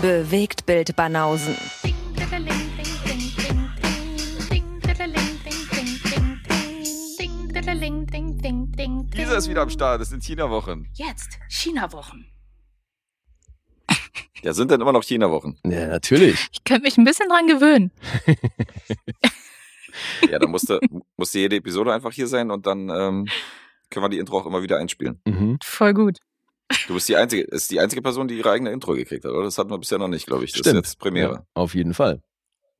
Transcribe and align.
Bewegt 0.00 0.64
Bild 0.64 0.94
Banausen. 0.94 1.56
Lisa 9.14 9.36
ist 9.36 9.48
wieder 9.48 9.62
am 9.62 9.70
Start. 9.70 10.00
Das 10.00 10.10
sind 10.10 10.22
China-Wochen. 10.22 10.86
Jetzt 10.94 11.38
China-Wochen. 11.48 12.26
Ja, 14.40 14.54
sind 14.54 14.70
denn 14.70 14.80
immer 14.80 14.92
noch 14.92 15.02
China-Wochen? 15.02 15.58
Ja, 15.64 15.88
natürlich. 15.88 16.46
Ich 16.52 16.62
könnte 16.62 16.84
mich 16.84 16.96
ein 16.96 17.02
bisschen 17.02 17.28
dran 17.28 17.48
gewöhnen. 17.48 17.90
Ja, 20.30 20.38
dann 20.38 20.52
musste, 20.52 20.78
musste 21.16 21.40
jede 21.40 21.56
Episode 21.56 21.92
einfach 21.92 22.12
hier 22.12 22.28
sein 22.28 22.52
und 22.52 22.66
dann 22.66 22.88
ähm, 22.88 23.26
können 23.90 24.04
wir 24.04 24.08
die 24.08 24.18
Intro 24.18 24.38
auch 24.38 24.46
immer 24.46 24.62
wieder 24.62 24.78
einspielen. 24.78 25.20
Mhm. 25.26 25.58
Voll 25.64 25.92
gut. 25.92 26.18
Du 26.86 26.94
bist 26.94 27.08
die 27.08 27.16
einzige, 27.16 27.42
ist 27.44 27.70
die 27.70 27.80
einzige 27.80 28.02
Person, 28.02 28.28
die 28.28 28.36
ihre 28.36 28.50
eigene 28.50 28.70
Intro 28.70 28.92
gekriegt 28.94 29.24
hat, 29.24 29.32
oder? 29.32 29.44
Das 29.44 29.56
hatten 29.58 29.70
wir 29.70 29.78
bisher 29.78 29.98
noch 29.98 30.08
nicht, 30.08 30.26
glaube 30.26 30.44
ich. 30.44 30.52
Das 30.52 30.60
Stimmt. 30.60 30.76
ist 30.84 30.90
jetzt 30.92 30.98
Premiere. 30.98 31.32
Ja, 31.34 31.42
auf 31.54 31.74
jeden 31.74 31.94
Fall. 31.94 32.22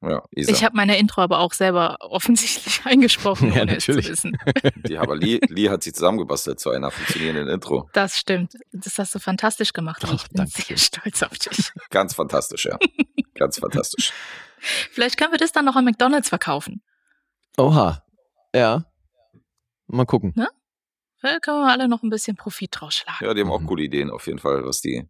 Ja, 0.01 0.23
Isa. 0.31 0.53
Ich 0.53 0.63
habe 0.63 0.77
meine 0.77 0.97
Intro 0.97 1.23
aber 1.23 1.41
auch 1.41 1.53
selber 1.53 1.97
offensichtlich 2.01 2.83
eingesprochen, 2.85 3.53
Ja, 3.53 3.63
ohne 3.63 3.77
es 3.79 3.85
zu 3.85 3.91
natürlich. 3.93 4.11
wissen. 4.11 4.37
die, 4.89 4.97
aber 4.97 5.17
Lee, 5.17 5.41
Lee 5.49 5.71
hat 5.71 5.83
sie 5.83 5.93
zusammengebastelt 5.93 6.61
zu 6.61 6.71
einer 6.71 6.91
funktionierenden 6.93 7.49
Intro. 7.49 7.89
Das 7.95 8.17
stimmt. 8.17 8.53
Das 8.73 8.99
hast 8.99 9.15
du 9.15 9.19
fantastisch 9.19 9.73
gemacht. 9.73 10.03
Ach, 10.07 10.13
ich 10.15 10.29
bin 10.29 10.37
danke 10.37 10.53
sehr 10.63 10.77
stolz 10.77 11.23
auf 11.25 11.37
dich. 11.39 11.73
Ganz 11.91 12.15
fantastisch, 12.15 12.67
ja. 12.67 12.79
Ganz 13.35 13.59
fantastisch. 13.59 14.13
Vielleicht 14.61 15.17
können 15.17 15.33
wir 15.33 15.39
das 15.39 15.51
dann 15.53 15.65
noch 15.65 15.75
an 15.77 15.85
McDonalds 15.85 16.29
verkaufen. 16.29 16.83
Oha. 17.57 18.05
Ja. 18.55 18.85
Mal 19.89 20.05
gucken. 20.07 20.33
Da 21.23 21.39
können 21.41 21.61
wir 21.61 21.71
alle 21.73 21.89
noch 21.89 22.03
ein 22.03 22.11
bisschen 22.11 22.37
Profit 22.37 22.71
draus 22.73 22.95
schlagen. 22.97 23.25
Ja, 23.25 23.35
die 23.35 23.41
haben 23.41 23.51
auch 23.51 23.61
Mhm. 23.61 23.67
coole 23.67 23.83
Ideen 23.85 24.11
auf 24.11 24.27
jeden 24.27 24.39
Fall, 24.39 24.65
was 24.65 24.81
die, 24.81 25.09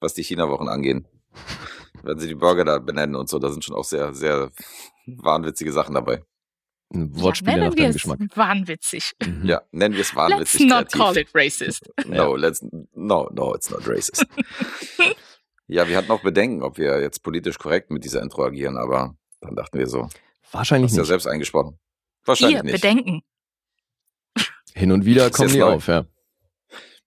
was 0.00 0.14
die 0.14 0.22
China-Wochen 0.22 0.68
angehen. 0.68 1.06
Wenn 2.02 2.18
sie 2.18 2.28
die 2.28 2.34
Burger 2.34 2.64
da 2.64 2.78
benennen 2.78 3.16
und 3.16 3.28
so, 3.28 3.38
da 3.38 3.50
sind 3.50 3.64
schon 3.64 3.74
auch 3.74 3.84
sehr, 3.84 4.14
sehr 4.14 4.50
wahnwitzige 5.06 5.72
Sachen 5.72 5.94
dabei. 5.94 6.22
Ein 6.94 7.18
Wortspiel 7.20 7.48
ja, 7.52 7.56
nach 7.56 7.62
nennen 7.64 7.76
wir 7.76 7.82
deinem 7.84 7.90
es 7.90 7.94
Geschmack. 7.96 8.18
wahnwitzig. 8.36 9.12
Mhm. 9.24 9.44
Ja, 9.44 9.62
nennen 9.72 9.94
wir 9.94 10.02
es 10.02 10.08
Let's 10.12 10.16
wahnwitzig 10.16 10.66
not 10.68 10.92
kreativ. 10.92 11.00
call 11.00 11.16
it 11.16 11.28
racist. 11.34 11.90
No, 12.06 12.36
let's, 12.36 12.62
no, 12.94 13.28
no, 13.32 13.54
it's 13.54 13.70
not 13.70 13.86
racist. 13.88 14.24
ja, 15.66 15.88
wir 15.88 15.96
hatten 15.96 16.10
auch 16.10 16.22
Bedenken, 16.22 16.62
ob 16.62 16.78
wir 16.78 17.00
jetzt 17.00 17.22
politisch 17.22 17.58
korrekt 17.58 17.90
mit 17.90 18.04
dieser 18.04 18.22
Intro 18.22 18.44
agieren, 18.44 18.76
aber 18.76 19.16
dann 19.40 19.56
dachten 19.56 19.78
wir 19.78 19.86
so, 19.88 20.08
Wahrscheinlich 20.52 20.90
hast 20.90 20.96
ja 20.96 21.02
nicht. 21.02 21.08
selbst 21.08 21.26
eingesprochen. 21.26 21.78
Wahrscheinlich 22.24 22.56
Ihr 22.58 22.62
nicht. 22.62 22.72
Bedenken. 22.80 23.22
Hin 24.76 24.92
und 24.92 25.06
wieder 25.06 25.30
kommen 25.30 25.50
die 25.52 25.62
auf, 25.62 25.86
ja. 25.88 26.04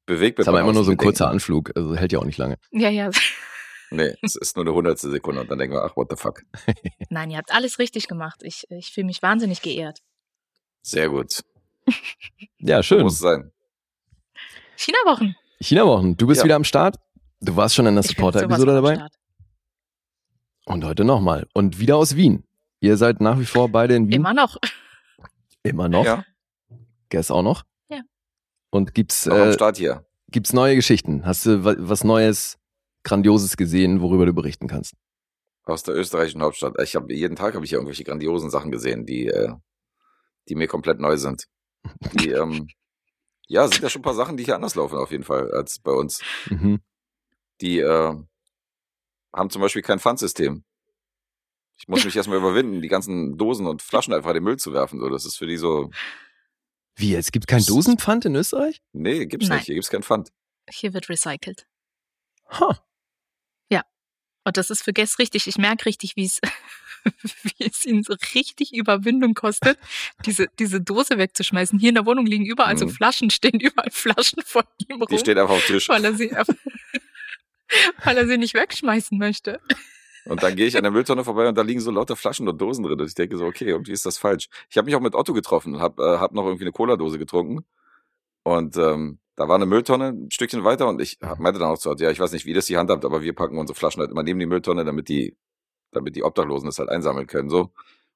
Bewegt 0.08 0.40
Ist 0.40 0.48
aber 0.48 0.60
immer 0.60 0.74
nur 0.74 0.84
so 0.84 0.90
ein 0.92 0.98
kurzer 0.98 1.30
Anflug, 1.30 1.72
also 1.76 1.96
hält 1.96 2.12
ja 2.12 2.18
auch 2.18 2.26
nicht 2.26 2.38
lange. 2.40 2.58
Ja, 2.72 2.90
ja. 2.90 3.10
Nee, 3.92 4.14
es 4.22 4.36
ist 4.36 4.56
nur 4.56 4.64
eine 4.66 4.76
hundertstel 4.76 5.10
Sekunde 5.10 5.42
und 5.42 5.50
dann 5.50 5.58
denken 5.58 5.74
wir, 5.76 5.82
ach, 5.84 5.96
what 5.98 6.10
the 6.12 6.16
fuck. 6.16 6.44
Nein, 7.10 7.32
ihr 7.32 7.40
habt 7.40 7.52
alles 7.52 7.80
richtig 7.80 8.08
gemacht. 8.08 8.42
Ich, 8.44 8.66
ich 8.70 8.92
fühle 8.92 9.08
mich 9.08 9.24
wahnsinnig 9.24 9.64
geehrt. 9.64 10.00
Sehr 10.84 11.10
gut. 11.10 11.44
Ja, 12.60 12.78
So 12.78 12.84
schön. 12.84 13.02
muss 13.02 13.14
es 13.14 13.20
sein. 13.20 13.52
China-Wochen. 14.76 15.36
China-Wochen, 15.60 16.16
du 16.18 16.28
bist 16.28 16.42
Ja. 16.42 16.46
wieder 16.46 16.56
am 16.58 16.66
Start. 16.66 16.98
Du 17.42 17.56
warst 17.56 17.74
schon 17.74 17.88
in 17.88 17.96
der 17.96 18.04
Supporter-Episode 18.04 18.74
dabei. 18.76 19.08
Und 20.66 20.86
heute 20.86 21.04
nochmal. 21.04 21.48
Und 21.54 21.80
wieder 21.80 21.98
aus 21.98 22.16
Wien. 22.16 22.44
Ihr 22.82 22.96
seid 22.96 23.22
nach 23.22 23.40
wie 23.40 23.46
vor 23.46 23.70
beide 23.70 23.96
in 23.96 24.06
Wien. 24.08 24.14
Immer 24.18 24.36
noch. 24.36 24.58
Immer 25.64 25.90
noch. 25.90 26.06
Ja, 26.06 26.24
Guess 27.10 27.32
auch 27.32 27.42
noch. 27.44 27.64
Ja. 27.90 28.02
Und 28.72 28.94
gibt's, 28.94 29.28
am 29.28 29.38
äh, 29.50 29.54
Start 29.54 29.78
hier. 29.78 30.06
gibt's 30.32 30.54
neue 30.54 30.76
Geschichten? 30.76 31.26
Hast 31.26 31.46
du 31.46 31.64
wa- 31.64 31.76
was 31.78 32.04
Neues, 32.04 32.58
Grandioses 33.04 33.58
gesehen, 33.58 34.02
worüber 34.02 34.26
du 34.26 34.34
berichten 34.34 34.68
kannst? 34.68 34.94
Aus 35.64 35.84
der 35.84 35.96
österreichischen 35.96 36.42
Hauptstadt. 36.42 36.76
Ich 36.82 36.96
habe 36.96 37.14
jeden 37.14 37.36
Tag 37.36 37.54
habe 37.56 37.64
ich 37.66 37.70
hier 37.70 37.78
irgendwelche 37.78 38.04
grandiosen 38.04 38.50
Sachen 38.50 38.72
gesehen, 38.72 39.06
die, 39.06 39.28
äh, 39.28 39.54
die 40.48 40.56
mir 40.56 40.68
komplett 40.68 41.00
neu 41.00 41.18
sind. 41.18 41.46
Die, 42.14 42.30
ähm, 42.32 42.68
ja, 43.48 43.68
sind 43.68 43.82
ja 43.82 43.90
schon 43.90 44.02
ein 44.02 44.04
paar 44.04 44.14
Sachen, 44.16 44.38
die 44.38 44.44
hier 44.44 44.56
anders 44.56 44.76
laufen 44.76 44.98
auf 44.98 45.12
jeden 45.12 45.24
Fall 45.24 45.52
als 45.52 45.80
bei 45.80 45.92
uns. 45.92 46.22
Mhm. 46.50 46.80
Die 47.62 47.80
äh, 47.80 48.16
haben 49.34 49.50
zum 49.50 49.62
Beispiel 49.62 49.82
kein 49.82 50.00
Pfandsystem. 50.00 50.64
Ich 51.78 51.88
muss 51.88 52.04
mich 52.04 52.16
erstmal 52.16 52.38
überwinden, 52.40 52.82
die 52.82 52.88
ganzen 52.90 53.38
Dosen 53.38 53.66
und 53.66 53.82
Flaschen 53.82 54.14
einfach 54.14 54.30
in 54.32 54.36
den 54.36 54.44
Müll 54.44 54.58
zu 54.58 54.74
werfen. 54.74 55.00
So, 55.00 55.08
das 55.10 55.26
ist 55.26 55.38
für 55.38 55.48
die 55.48 55.58
so, 55.58 55.92
Wie, 57.00 57.16
es 57.16 57.32
gibt 57.32 57.48
kein 57.48 57.64
Dosenpfand 57.64 58.26
in 58.26 58.36
Österreich? 58.36 58.82
nee, 58.94 59.26
gibt's 59.26 59.48
Nein. 59.50 59.58
nicht. 59.60 59.66
Hier 59.68 59.76
gibt's 59.76 59.90
kein 59.90 60.04
Pfand. 60.04 60.30
Hier 60.70 60.94
wird 60.94 61.10
recycelt. 61.10 61.66
Ha. 62.52 62.80
Und 64.46 64.58
das 64.58 64.70
ist 64.72 64.82
für 64.84 64.94
Guess 64.94 65.20
richtig. 65.20 65.46
Ich 65.48 65.58
merke 65.58 65.86
richtig, 65.86 66.16
wie 66.16 66.26
es, 66.26 66.40
wie 67.44 67.66
es 67.66 67.86
ihnen 67.86 68.02
so 68.04 68.16
richtig 68.34 68.74
Überwindung 68.74 69.34
kostet, 69.36 69.78
diese, 70.26 70.48
diese 70.58 70.82
Dose 70.82 71.18
wegzuschmeißen. 71.20 71.78
Hier 71.78 71.90
in 71.90 71.96
der 71.96 72.06
Wohnung 72.06 72.26
liegen 72.26 72.46
überall 72.46 72.76
so 72.78 72.86
Mhm. 72.86 72.92
Flaschen, 72.92 73.30
stehen 73.30 73.60
überall 73.60 73.92
Flaschen 73.92 74.42
von 74.44 74.64
ihm 74.88 74.98
rum, 75.02 75.08
Die 75.12 75.20
steht 75.20 75.38
einfach 75.38 75.54
auf 75.56 75.66
dem 75.68 75.76
Tisch. 75.76 75.90
weil 75.90 76.04
er 76.04 76.14
sie, 76.16 76.32
weil 78.04 78.18
er 78.18 78.28
sie 78.28 78.38
nicht 78.38 78.56
wegschmeißen 78.56 79.18
möchte. 79.20 79.60
Und 80.30 80.44
dann 80.44 80.56
gehe 80.56 80.68
ich 80.68 80.78
an 80.78 80.84
der 80.84 80.92
Mülltonne 80.92 81.24
vorbei 81.24 81.48
und 81.50 81.58
da 81.58 81.62
liegen 81.64 81.80
so 81.80 81.92
lauter 81.92 82.16
Flaschen 82.16 82.48
und 82.48 82.60
Dosen 82.62 82.84
drin. 82.84 83.00
Und 83.00 83.08
ich 83.08 83.16
denke 83.16 83.38
so, 83.38 83.46
okay, 83.46 83.66
irgendwie 83.66 83.92
ist 83.92 84.06
das 84.06 84.18
falsch. 84.18 84.48
Ich 84.70 84.78
habe 84.78 84.86
mich 84.86 84.96
auch 84.96 85.02
mit 85.02 85.16
Otto 85.16 85.34
getroffen 85.34 85.76
und 85.76 85.82
habe 85.82 86.04
äh, 86.04 86.18
hab 86.20 86.34
noch 86.34 86.46
irgendwie 86.46 86.66
eine 86.66 86.72
Cola-Dose 86.72 87.18
getrunken. 87.18 87.66
Und 88.44 88.78
ähm, 88.78 89.20
da 89.36 89.48
war 89.48 89.56
eine 89.56 89.66
Mülltonne 89.66 90.10
ein 90.10 90.32
Stückchen 90.32 90.64
weiter 90.64 90.88
und 90.88 91.02
ich 91.02 91.18
hab- 91.22 91.40
meinte 91.40 91.60
dann 91.60 91.70
auch 91.70 91.78
zu 91.78 91.90
Otto, 91.90 92.04
ja, 92.04 92.12
ich 92.12 92.20
weiß 92.20 92.32
nicht, 92.32 92.46
wie 92.46 92.54
das 92.54 92.66
die 92.68 92.78
handhabt, 92.78 93.06
aber 93.06 93.22
wir 93.22 93.34
packen 93.34 93.58
unsere 93.58 93.78
Flaschen 93.78 94.02
halt 94.02 94.12
immer 94.12 94.24
neben 94.24 94.40
die 94.40 94.46
Mülltonne, 94.46 94.86
damit 94.86 95.10
die, 95.10 95.36
damit 95.92 96.16
die 96.16 96.24
Obdachlosen 96.24 96.68
das 96.68 96.80
halt 96.80 96.90
einsammeln 96.90 97.28
können. 97.28 97.50
So. 97.50 97.72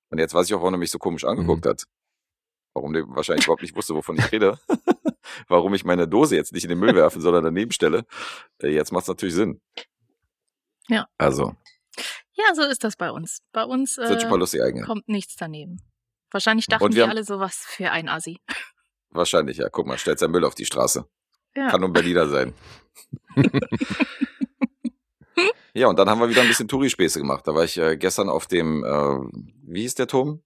Und 0.09 0.19
jetzt 0.19 0.33
weiß 0.33 0.47
ich 0.47 0.53
auch, 0.53 0.59
warum 0.61 0.75
er 0.75 0.79
mich 0.79 0.91
so 0.91 0.99
komisch 0.99 1.23
angeguckt 1.25 1.65
hat. 1.65 1.83
Warum 2.75 2.93
der 2.93 3.07
wahrscheinlich 3.07 3.45
überhaupt 3.45 3.61
nicht 3.61 3.75
wusste, 3.75 3.93
wovon 3.95 4.17
ich 4.17 4.31
rede. 4.31 4.59
warum 5.47 5.73
ich 5.73 5.85
meine 5.85 6.07
Dose 6.07 6.35
jetzt 6.35 6.53
nicht 6.53 6.63
in 6.63 6.69
den 6.69 6.79
Müll 6.79 6.95
werfen, 6.95 7.21
sondern 7.21 7.43
daneben 7.43 7.71
stelle. 7.71 8.05
Äh, 8.61 8.69
jetzt 8.69 8.91
macht 8.91 9.03
es 9.03 9.07
natürlich 9.09 9.35
Sinn. 9.35 9.61
Ja. 10.89 11.07
Also, 11.17 11.55
Ja, 12.35 12.55
so 12.55 12.63
ist 12.63 12.83
das 12.83 12.95
bei 12.95 13.11
uns. 13.11 13.39
Bei 13.51 13.63
uns 13.63 13.97
äh, 13.97 14.03
Eigene. 14.61 14.83
kommt 14.85 15.07
nichts 15.07 15.35
daneben. 15.35 15.81
Wahrscheinlich 16.31 16.65
dachten 16.67 16.89
die 16.91 17.01
haben- 17.01 17.09
alle 17.11 17.23
so, 17.23 17.39
was 17.39 17.55
für 17.57 17.91
ein 17.91 18.09
Assi. 18.09 18.39
Wahrscheinlich, 19.11 19.57
ja. 19.57 19.69
Guck 19.69 19.85
mal, 19.85 19.97
stellt 19.99 20.17
sein 20.19 20.31
Müll 20.31 20.43
auf 20.45 20.55
die 20.55 20.65
Straße. 20.65 21.05
Ja. 21.55 21.69
Kann 21.69 21.81
nur 21.81 21.89
ein 21.89 21.93
Berliner 21.93 22.27
sein. 22.27 22.53
ja, 25.73 25.87
und 25.87 25.97
dann 25.99 26.09
haben 26.09 26.19
wir 26.19 26.29
wieder 26.29 26.41
ein 26.41 26.47
bisschen 26.47 26.67
Touri-Späße 26.67 27.19
gemacht. 27.19 27.47
Da 27.47 27.53
war 27.53 27.63
ich 27.63 27.77
äh, 27.77 27.97
gestern 27.97 28.29
auf 28.29 28.47
dem, 28.47 28.83
äh, 28.83 29.17
wie 29.67 29.81
hieß 29.81 29.95
der 29.95 30.07
Turm? 30.07 30.41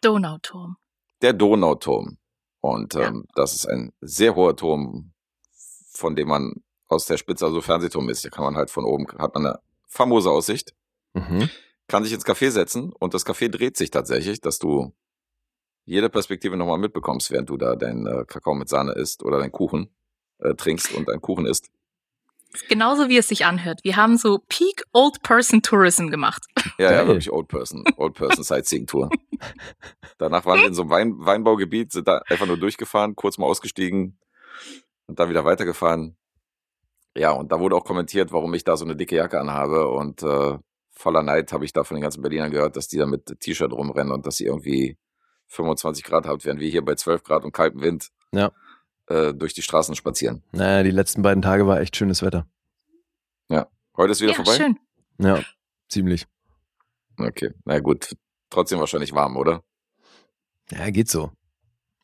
Donauturm. 0.00 0.76
Der 1.22 1.32
Donauturm. 1.32 2.18
Und 2.60 2.94
Ja. 2.94 3.08
ähm, 3.08 3.26
das 3.34 3.54
ist 3.54 3.66
ein 3.66 3.92
sehr 4.00 4.34
hoher 4.34 4.56
Turm, 4.56 5.12
von 5.92 6.16
dem 6.16 6.28
man 6.28 6.54
aus 6.88 7.06
der 7.06 7.16
Spitze, 7.16 7.44
also 7.46 7.60
Fernsehturm 7.60 8.08
ist. 8.08 8.24
Da 8.24 8.28
kann 8.30 8.44
man 8.44 8.56
halt 8.56 8.70
von 8.70 8.84
oben, 8.84 9.06
hat 9.18 9.34
man 9.34 9.46
eine 9.46 9.60
famose 9.86 10.30
Aussicht, 10.30 10.74
Mhm. 11.16 11.48
kann 11.88 12.04
sich 12.04 12.12
ins 12.12 12.26
Café 12.26 12.50
setzen 12.50 12.92
und 12.92 13.14
das 13.14 13.26
Café 13.26 13.48
dreht 13.48 13.76
sich 13.76 13.90
tatsächlich, 13.90 14.40
dass 14.40 14.58
du 14.58 14.92
jede 15.84 16.10
Perspektive 16.10 16.56
nochmal 16.56 16.78
mitbekommst, 16.78 17.30
während 17.30 17.48
du 17.48 17.56
da 17.56 17.76
deinen 17.76 18.06
äh, 18.06 18.24
Kakao 18.26 18.54
mit 18.54 18.68
Sahne 18.68 18.92
isst 18.92 19.22
oder 19.22 19.38
deinen 19.38 19.52
Kuchen 19.52 19.94
äh, 20.38 20.54
trinkst 20.54 20.92
und 20.94 21.08
einen 21.08 21.22
Kuchen 21.22 21.46
isst. 21.46 21.70
Genauso 22.68 23.08
wie 23.08 23.18
es 23.18 23.28
sich 23.28 23.44
anhört. 23.44 23.80
Wir 23.82 23.96
haben 23.96 24.16
so 24.16 24.40
Peak 24.48 24.84
Old 24.92 25.22
Person 25.22 25.62
Tourism 25.62 26.08
gemacht. 26.08 26.44
Ja, 26.78 26.92
ja, 26.92 27.06
wirklich 27.06 27.32
Old 27.32 27.48
Person, 27.48 27.84
Old 27.96 28.12
Person 28.12 28.44
Sightseeing 28.44 28.86
Tour. 28.86 29.08
Danach 30.18 30.44
waren 30.44 30.60
wir 30.60 30.66
in 30.66 30.74
so 30.74 30.82
einem 30.82 30.90
Wein, 30.90 31.14
Weinbaugebiet, 31.16 31.90
sind 31.90 32.06
da 32.06 32.20
einfach 32.28 32.44
nur 32.46 32.58
durchgefahren, 32.58 33.16
kurz 33.16 33.38
mal 33.38 33.46
ausgestiegen 33.46 34.18
und 35.06 35.18
dann 35.18 35.30
wieder 35.30 35.46
weitergefahren. 35.46 36.18
Ja, 37.16 37.30
und 37.30 37.50
da 37.50 37.60
wurde 37.60 37.76
auch 37.76 37.84
kommentiert, 37.86 38.30
warum 38.30 38.52
ich 38.52 38.64
da 38.64 38.76
so 38.76 38.84
eine 38.84 38.94
dicke 38.94 39.16
Jacke 39.16 39.40
anhabe 39.40 39.88
und 39.88 40.22
äh, 40.22 40.58
voller 40.96 41.22
Neid 41.22 41.52
habe 41.52 41.64
ich 41.64 41.72
da 41.72 41.84
von 41.84 41.96
den 41.96 42.02
ganzen 42.02 42.22
Berlinern 42.22 42.50
gehört, 42.50 42.76
dass 42.76 42.88
die 42.88 42.96
da 42.98 43.06
mit 43.06 43.38
T-Shirt 43.40 43.72
rumrennen 43.72 44.12
und 44.12 44.26
dass 44.26 44.36
sie 44.38 44.46
irgendwie 44.46 44.96
25 45.48 46.02
Grad 46.02 46.26
habt, 46.26 46.44
während 46.44 46.60
wir 46.60 46.68
hier 46.68 46.84
bei 46.84 46.94
12 46.96 47.22
Grad 47.22 47.44
und 47.44 47.52
kaltem 47.52 47.80
Wind 47.82 48.10
Ja. 48.32 48.50
äh, 49.06 49.32
durch 49.32 49.54
die 49.54 49.62
Straßen 49.62 49.94
spazieren. 49.94 50.42
Naja, 50.52 50.82
die 50.82 50.90
letzten 50.90 51.22
beiden 51.22 51.42
Tage 51.42 51.66
war 51.66 51.80
echt 51.80 51.94
schönes 51.96 52.22
Wetter. 52.22 52.46
Heute 53.96 54.12
ist 54.12 54.20
wieder 54.20 54.32
ja, 54.32 54.36
vorbei? 54.36 54.56
schön. 54.56 54.78
Ja, 55.18 55.42
ziemlich. 55.88 56.26
Okay, 57.18 57.52
na 57.64 57.78
gut. 57.78 58.14
Trotzdem 58.50 58.78
wahrscheinlich 58.78 59.14
warm, 59.14 59.36
oder? 59.36 59.64
Ja, 60.70 60.90
geht 60.90 61.08
so. 61.08 61.32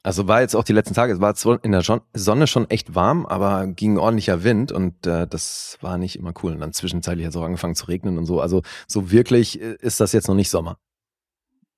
Also 0.04 0.26
war 0.26 0.40
jetzt 0.40 0.56
auch 0.56 0.64
die 0.64 0.72
letzten 0.72 0.94
Tage, 0.94 1.12
es 1.12 1.20
war 1.20 1.34
zwar 1.36 1.62
in 1.62 1.70
der 1.70 1.82
Sonne 2.14 2.46
schon 2.48 2.68
echt 2.70 2.94
warm, 2.96 3.24
aber 3.24 3.68
ging 3.68 3.98
ordentlicher 3.98 4.42
Wind 4.42 4.72
und 4.72 5.06
äh, 5.06 5.28
das 5.28 5.78
war 5.80 5.96
nicht 5.96 6.16
immer 6.16 6.34
cool. 6.42 6.52
Und 6.54 6.60
dann 6.60 6.72
zwischenzeitlich 6.72 7.24
hat 7.24 7.30
es 7.30 7.36
auch 7.36 7.44
angefangen 7.44 7.76
zu 7.76 7.86
regnen 7.86 8.18
und 8.18 8.26
so. 8.26 8.40
Also 8.40 8.62
so 8.88 9.12
wirklich 9.12 9.60
äh, 9.60 9.76
ist 9.80 10.00
das 10.00 10.12
jetzt 10.12 10.26
noch 10.26 10.34
nicht 10.34 10.50
Sommer. 10.50 10.78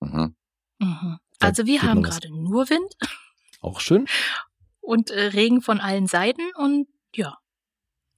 Mhm. 0.01 0.35
Mhm. 0.79 1.19
Also 1.41 1.67
wir 1.67 1.83
haben 1.83 2.03
gerade 2.03 2.31
nur 2.31 2.71
Wind 2.71 2.97
Auch 3.61 3.81
schön. 3.81 4.07
und 4.81 5.11
äh, 5.11 5.21
Regen 5.27 5.61
von 5.61 5.81
allen 5.81 6.07
Seiten 6.07 6.43
und 6.57 6.89
ja, 7.15 7.37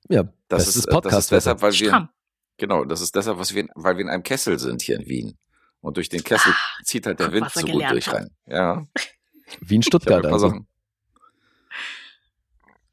Ja, 0.09 0.23
Das 0.49 0.67
bestes 0.67 0.77
ist, 0.77 0.85
äh, 0.87 0.91
das 0.93 0.95
ist 0.95 0.95
Podcast-Wetter. 0.95 1.37
deshalb, 1.57 1.63
weil 1.63 1.73
wir. 1.73 2.09
Genau, 2.59 2.85
das 2.85 3.01
ist 3.01 3.15
deshalb, 3.15 3.39
was 3.39 3.55
wir, 3.55 3.63
in, 3.63 3.71
weil 3.75 3.97
wir 3.97 4.03
in 4.05 4.09
einem 4.09 4.23
Kessel 4.23 4.59
sind 4.59 4.83
hier 4.83 4.99
in 5.01 5.07
Wien. 5.07 5.37
Und 5.81 5.97
durch 5.99 6.09
den 6.09 6.25
Kessel 6.25 6.53
Ah, 6.53 6.83
zieht 6.85 7.07
halt 7.07 7.21
der 7.21 7.33
Wind 7.33 7.51
so 7.51 7.67
gut 7.67 7.83
durch 7.91 8.13
rein. 8.13 8.31
Ja, 8.47 8.85
Wie 9.61 9.77
in 9.77 9.81
ich 9.81 9.87
habe 9.87 10.01
Stuttgart. 10.01 10.25
ein 10.25 10.31
paar 10.31 10.33
Also. 10.33 10.49
Sachen. 10.49 10.67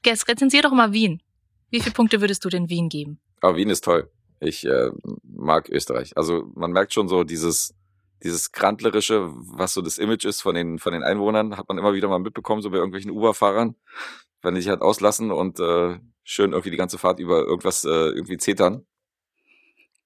Guess, 0.04 0.28
rezensier 0.28 0.62
doch 0.62 0.74
mal 0.74 0.92
Wien. 0.92 1.22
Wie 1.70 1.80
viele 1.80 1.94
Punkte 1.94 2.22
würdest 2.22 2.44
du 2.46 2.50
denn 2.50 2.70
Wien 2.70 2.90
geben? 2.90 3.20
Aber 3.42 3.56
Wien 3.56 3.70
ist 3.70 3.84
toll. 3.84 4.12
Ich 4.40 4.66
äh, 4.66 4.90
mag 5.24 5.70
Österreich. 5.70 6.16
Also 6.18 6.52
man 6.56 6.72
merkt 6.72 6.94
schon 6.94 7.08
so 7.08 7.24
dieses, 7.24 7.74
dieses 8.22 8.52
Krantlerische, 8.52 9.30
was 9.34 9.74
so 9.74 9.82
das 9.82 9.98
Image 9.98 10.26
ist 10.26 10.42
von 10.42 10.56
den, 10.56 10.80
von 10.80 10.92
den 10.94 11.04
Einwohnern, 11.04 11.58
hat 11.58 11.68
man 11.70 11.78
immer 11.78 11.94
wieder 11.94 12.10
mal 12.10 12.20
mitbekommen, 12.20 12.62
so 12.62 12.70
bei 12.70 12.78
irgendwelchen 12.78 13.12
Uber-Fahrern, 13.12 13.76
wenn 14.42 14.56
die 14.56 14.62
sich 14.62 14.70
halt 14.70 14.82
auslassen 14.82 15.32
und 15.32 15.60
äh, 15.60 15.98
schön 16.24 16.52
irgendwie 16.52 16.72
die 16.72 16.78
ganze 16.78 16.98
Fahrt 16.98 17.20
über 17.20 17.40
irgendwas 17.40 17.86
äh, 17.86 17.90
irgendwie 17.90 18.38
zetern. 18.38 18.86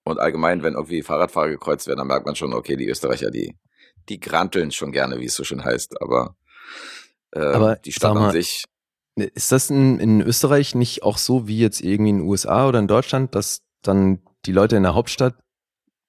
Und 0.03 0.19
allgemein, 0.19 0.63
wenn 0.63 0.73
irgendwie 0.73 1.01
Fahrradfahrer 1.01 1.49
gekreuzt 1.49 1.87
werden, 1.87 1.97
dann 1.97 2.07
merkt 2.07 2.25
man 2.25 2.35
schon, 2.35 2.53
okay, 2.53 2.77
die 2.77 2.87
Österreicher, 2.87 3.29
die, 3.29 3.57
die 4.09 4.19
granteln 4.19 4.71
schon 4.71 4.91
gerne, 4.91 5.19
wie 5.19 5.25
es 5.25 5.35
so 5.35 5.43
schön 5.43 5.63
heißt. 5.63 6.01
Aber, 6.01 6.35
äh, 7.31 7.39
Aber 7.39 7.75
die 7.75 7.91
Stadt 7.91 8.13
mal, 8.13 8.27
an 8.27 8.31
sich, 8.31 8.65
Ist 9.15 9.51
das 9.51 9.69
in, 9.69 9.99
in 9.99 10.21
Österreich 10.21 10.75
nicht 10.75 11.03
auch 11.03 11.17
so 11.17 11.47
wie 11.47 11.59
jetzt 11.59 11.81
irgendwie 11.81 12.11
in 12.11 12.17
den 12.19 12.27
USA 12.27 12.67
oder 12.67 12.79
in 12.79 12.87
Deutschland, 12.87 13.35
dass 13.35 13.61
dann 13.81 14.21
die 14.45 14.51
Leute 14.51 14.75
in 14.75 14.83
der 14.83 14.95
Hauptstadt 14.95 15.35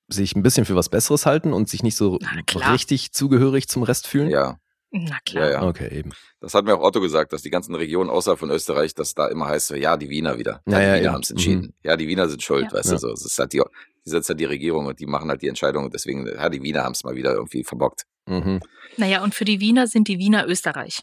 sich 0.08 0.34
ein 0.34 0.42
bisschen 0.42 0.64
für 0.64 0.76
was 0.76 0.88
Besseres 0.88 1.26
halten 1.26 1.52
und 1.52 1.68
sich 1.68 1.82
nicht 1.82 1.96
so 1.96 2.18
richtig 2.54 3.12
zugehörig 3.12 3.68
zum 3.68 3.82
Rest 3.82 4.06
fühlen? 4.06 4.30
ja, 4.30 4.58
Na 4.90 5.18
klar. 5.24 5.44
ja, 5.44 5.50
ja. 5.52 5.62
Okay, 5.68 5.94
eben. 5.98 6.12
Das 6.40 6.54
hat 6.54 6.64
mir 6.64 6.74
auch 6.74 6.82
Otto 6.82 7.00
gesagt, 7.00 7.32
dass 7.32 7.42
die 7.42 7.50
ganzen 7.50 7.74
Regionen 7.74 8.08
außerhalb 8.08 8.38
von 8.38 8.50
Österreich, 8.50 8.94
dass 8.94 9.14
da 9.14 9.28
immer 9.28 9.46
heißt, 9.46 9.68
so, 9.68 9.74
ja, 9.74 9.96
die 9.98 10.08
Wiener 10.08 10.38
wieder. 10.38 10.62
Ja, 10.66 10.80
Ja, 10.80 10.86
ja, 10.86 10.94
die 10.96 11.00
Wiener 11.02 11.12
haben 11.12 11.22
es 11.22 11.30
entschieden. 11.30 11.74
Ja, 11.82 11.96
die 11.96 12.08
Wiener 12.08 12.28
sind 12.28 12.42
schuld, 12.42 12.66
Ja. 12.66 12.72
weißt 12.78 12.86
Ja. 12.86 12.92
du 12.94 12.98
so. 12.98 13.12
Es 13.12 13.24
ist 13.24 13.38
halt 13.38 13.52
die, 13.52 13.62
die 14.06 14.10
setzt 14.10 14.28
halt 14.30 14.40
die 14.40 14.46
Regierung 14.46 14.86
und 14.86 14.98
die 14.98 15.06
machen 15.06 15.28
halt 15.28 15.42
die 15.42 15.48
Entscheidung 15.48 15.84
und 15.84 15.94
deswegen, 15.94 16.26
ja, 16.26 16.48
die 16.48 16.62
Wiener 16.62 16.84
haben 16.84 16.92
es 16.92 17.04
mal 17.04 17.14
wieder 17.16 17.34
irgendwie 17.34 17.64
verbockt. 17.64 18.04
Mhm. 18.26 18.60
Naja, 18.96 19.22
und 19.22 19.34
für 19.34 19.44
die 19.44 19.60
Wiener 19.60 19.86
sind 19.86 20.08
die 20.08 20.18
Wiener 20.18 20.46
Österreich. 20.48 21.02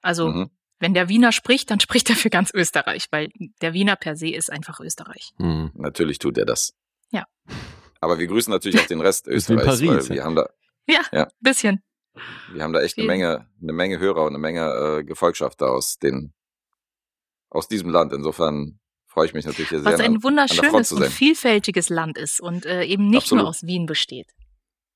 Also, 0.00 0.28
Mhm. 0.28 0.50
wenn 0.78 0.94
der 0.94 1.10
Wiener 1.10 1.32
spricht, 1.32 1.70
dann 1.70 1.80
spricht 1.80 2.08
er 2.08 2.16
für 2.16 2.30
ganz 2.30 2.50
Österreich, 2.54 3.06
weil 3.10 3.28
der 3.60 3.74
Wiener 3.74 3.96
per 3.96 4.16
se 4.16 4.30
ist 4.30 4.50
einfach 4.50 4.80
Österreich. 4.80 5.32
Mhm. 5.36 5.72
Natürlich 5.74 6.18
tut 6.18 6.38
er 6.38 6.46
das. 6.46 6.72
Ja. 7.10 7.24
Aber 8.00 8.18
wir 8.18 8.26
grüßen 8.28 8.50
natürlich 8.50 8.80
auch 8.80 8.86
den 8.86 9.02
Rest 9.02 9.26
Österreichs, 9.26 9.66
Paris, 9.66 9.82
weil 9.86 10.08
wir 10.08 10.16
ja. 10.16 10.24
haben 10.24 10.36
da, 10.36 10.48
Bisschen. 11.40 11.82
Wir 12.52 12.62
haben 12.62 12.72
da 12.72 12.80
echt 12.80 12.98
eine. 12.98 13.06
Menge, 13.06 13.46
eine 13.62 13.72
Menge 13.72 13.98
Hörer 13.98 14.22
und 14.22 14.28
eine 14.30 14.38
Menge 14.38 14.98
äh, 15.00 15.04
Gefolgschaft 15.04 15.60
da 15.60 15.66
aus 15.66 15.98
den, 15.98 16.32
aus 17.48 17.68
diesem 17.68 17.90
Land. 17.90 18.12
Insofern 18.12 18.80
freue 19.06 19.26
ich 19.26 19.34
mich 19.34 19.44
natürlich 19.44 19.68
hier 19.70 19.80
sehr. 19.80 19.92
Was 19.92 20.00
an- 20.00 20.06
ein 20.06 20.12
Front 20.20 20.24
wunderschönes 20.24 20.88
zu 20.88 20.96
und 20.96 21.06
vielfältiges 21.06 21.88
Land 21.88 22.18
ist 22.18 22.40
und 22.40 22.66
äh, 22.66 22.84
eben 22.84 23.08
nicht 23.08 23.22
Absolut. 23.22 23.42
nur 23.42 23.48
aus 23.50 23.62
Wien 23.64 23.86
besteht. 23.86 24.30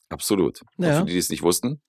Absolut. 0.09 0.63
Und 0.77 0.85
Ja. 0.87 1.01
für 1.01 1.07
die, 1.07 1.13
die 1.13 1.19
es 1.19 1.31
nicht 1.31 1.43
wussten, 1.43 1.81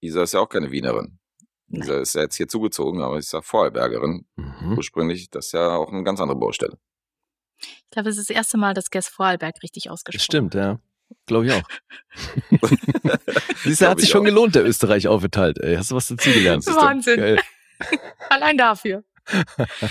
Isa 0.00 0.22
ist 0.22 0.32
ja 0.34 0.40
auch 0.40 0.48
keine 0.48 0.70
Wienerin. 0.70 1.18
Nein. 1.66 1.82
Isa 1.82 1.98
ist 2.00 2.14
ja 2.14 2.22
jetzt 2.22 2.36
hier 2.36 2.48
zugezogen, 2.48 3.02
aber 3.02 3.18
ist 3.18 3.32
ja 3.32 3.42
Vorarlbergerin. 3.42 4.26
Mhm. 4.36 4.76
Ursprünglich, 4.76 5.30
das 5.30 5.46
ist 5.46 5.52
ja 5.52 5.76
auch 5.76 5.92
eine 5.92 6.02
ganz 6.02 6.20
andere 6.20 6.38
Baustelle. 6.38 6.78
Ich 7.58 7.90
glaube, 7.90 8.08
es 8.08 8.16
ist 8.16 8.30
das 8.30 8.34
erste 8.36 8.56
Mal, 8.56 8.72
dass 8.74 8.90
Guess 8.90 9.08
Vorarlberg 9.08 9.62
richtig 9.62 9.90
ausgesprochen 9.90 10.24
stimmt, 10.24 10.54
ja. 10.54 10.80
Glaube 11.26 11.46
ich 11.46 11.52
auch. 11.52 11.62
Siehst 13.64 13.80
du, 13.82 13.86
hat 13.88 13.98
sich 13.98 14.08
ich 14.08 14.12
schon 14.12 14.22
auch. 14.22 14.24
gelohnt, 14.24 14.54
der 14.54 14.64
Österreich-Aufenthalt. 14.64 15.58
Ey, 15.58 15.76
hast 15.76 15.90
du 15.90 15.96
was 15.96 16.08
dazugelernt? 16.08 16.66
Das 16.66 16.74
ist 16.74 16.80
Wahnsinn. 16.80 17.16
Geil. 17.20 17.40
Allein 18.30 18.56
dafür. 18.58 19.04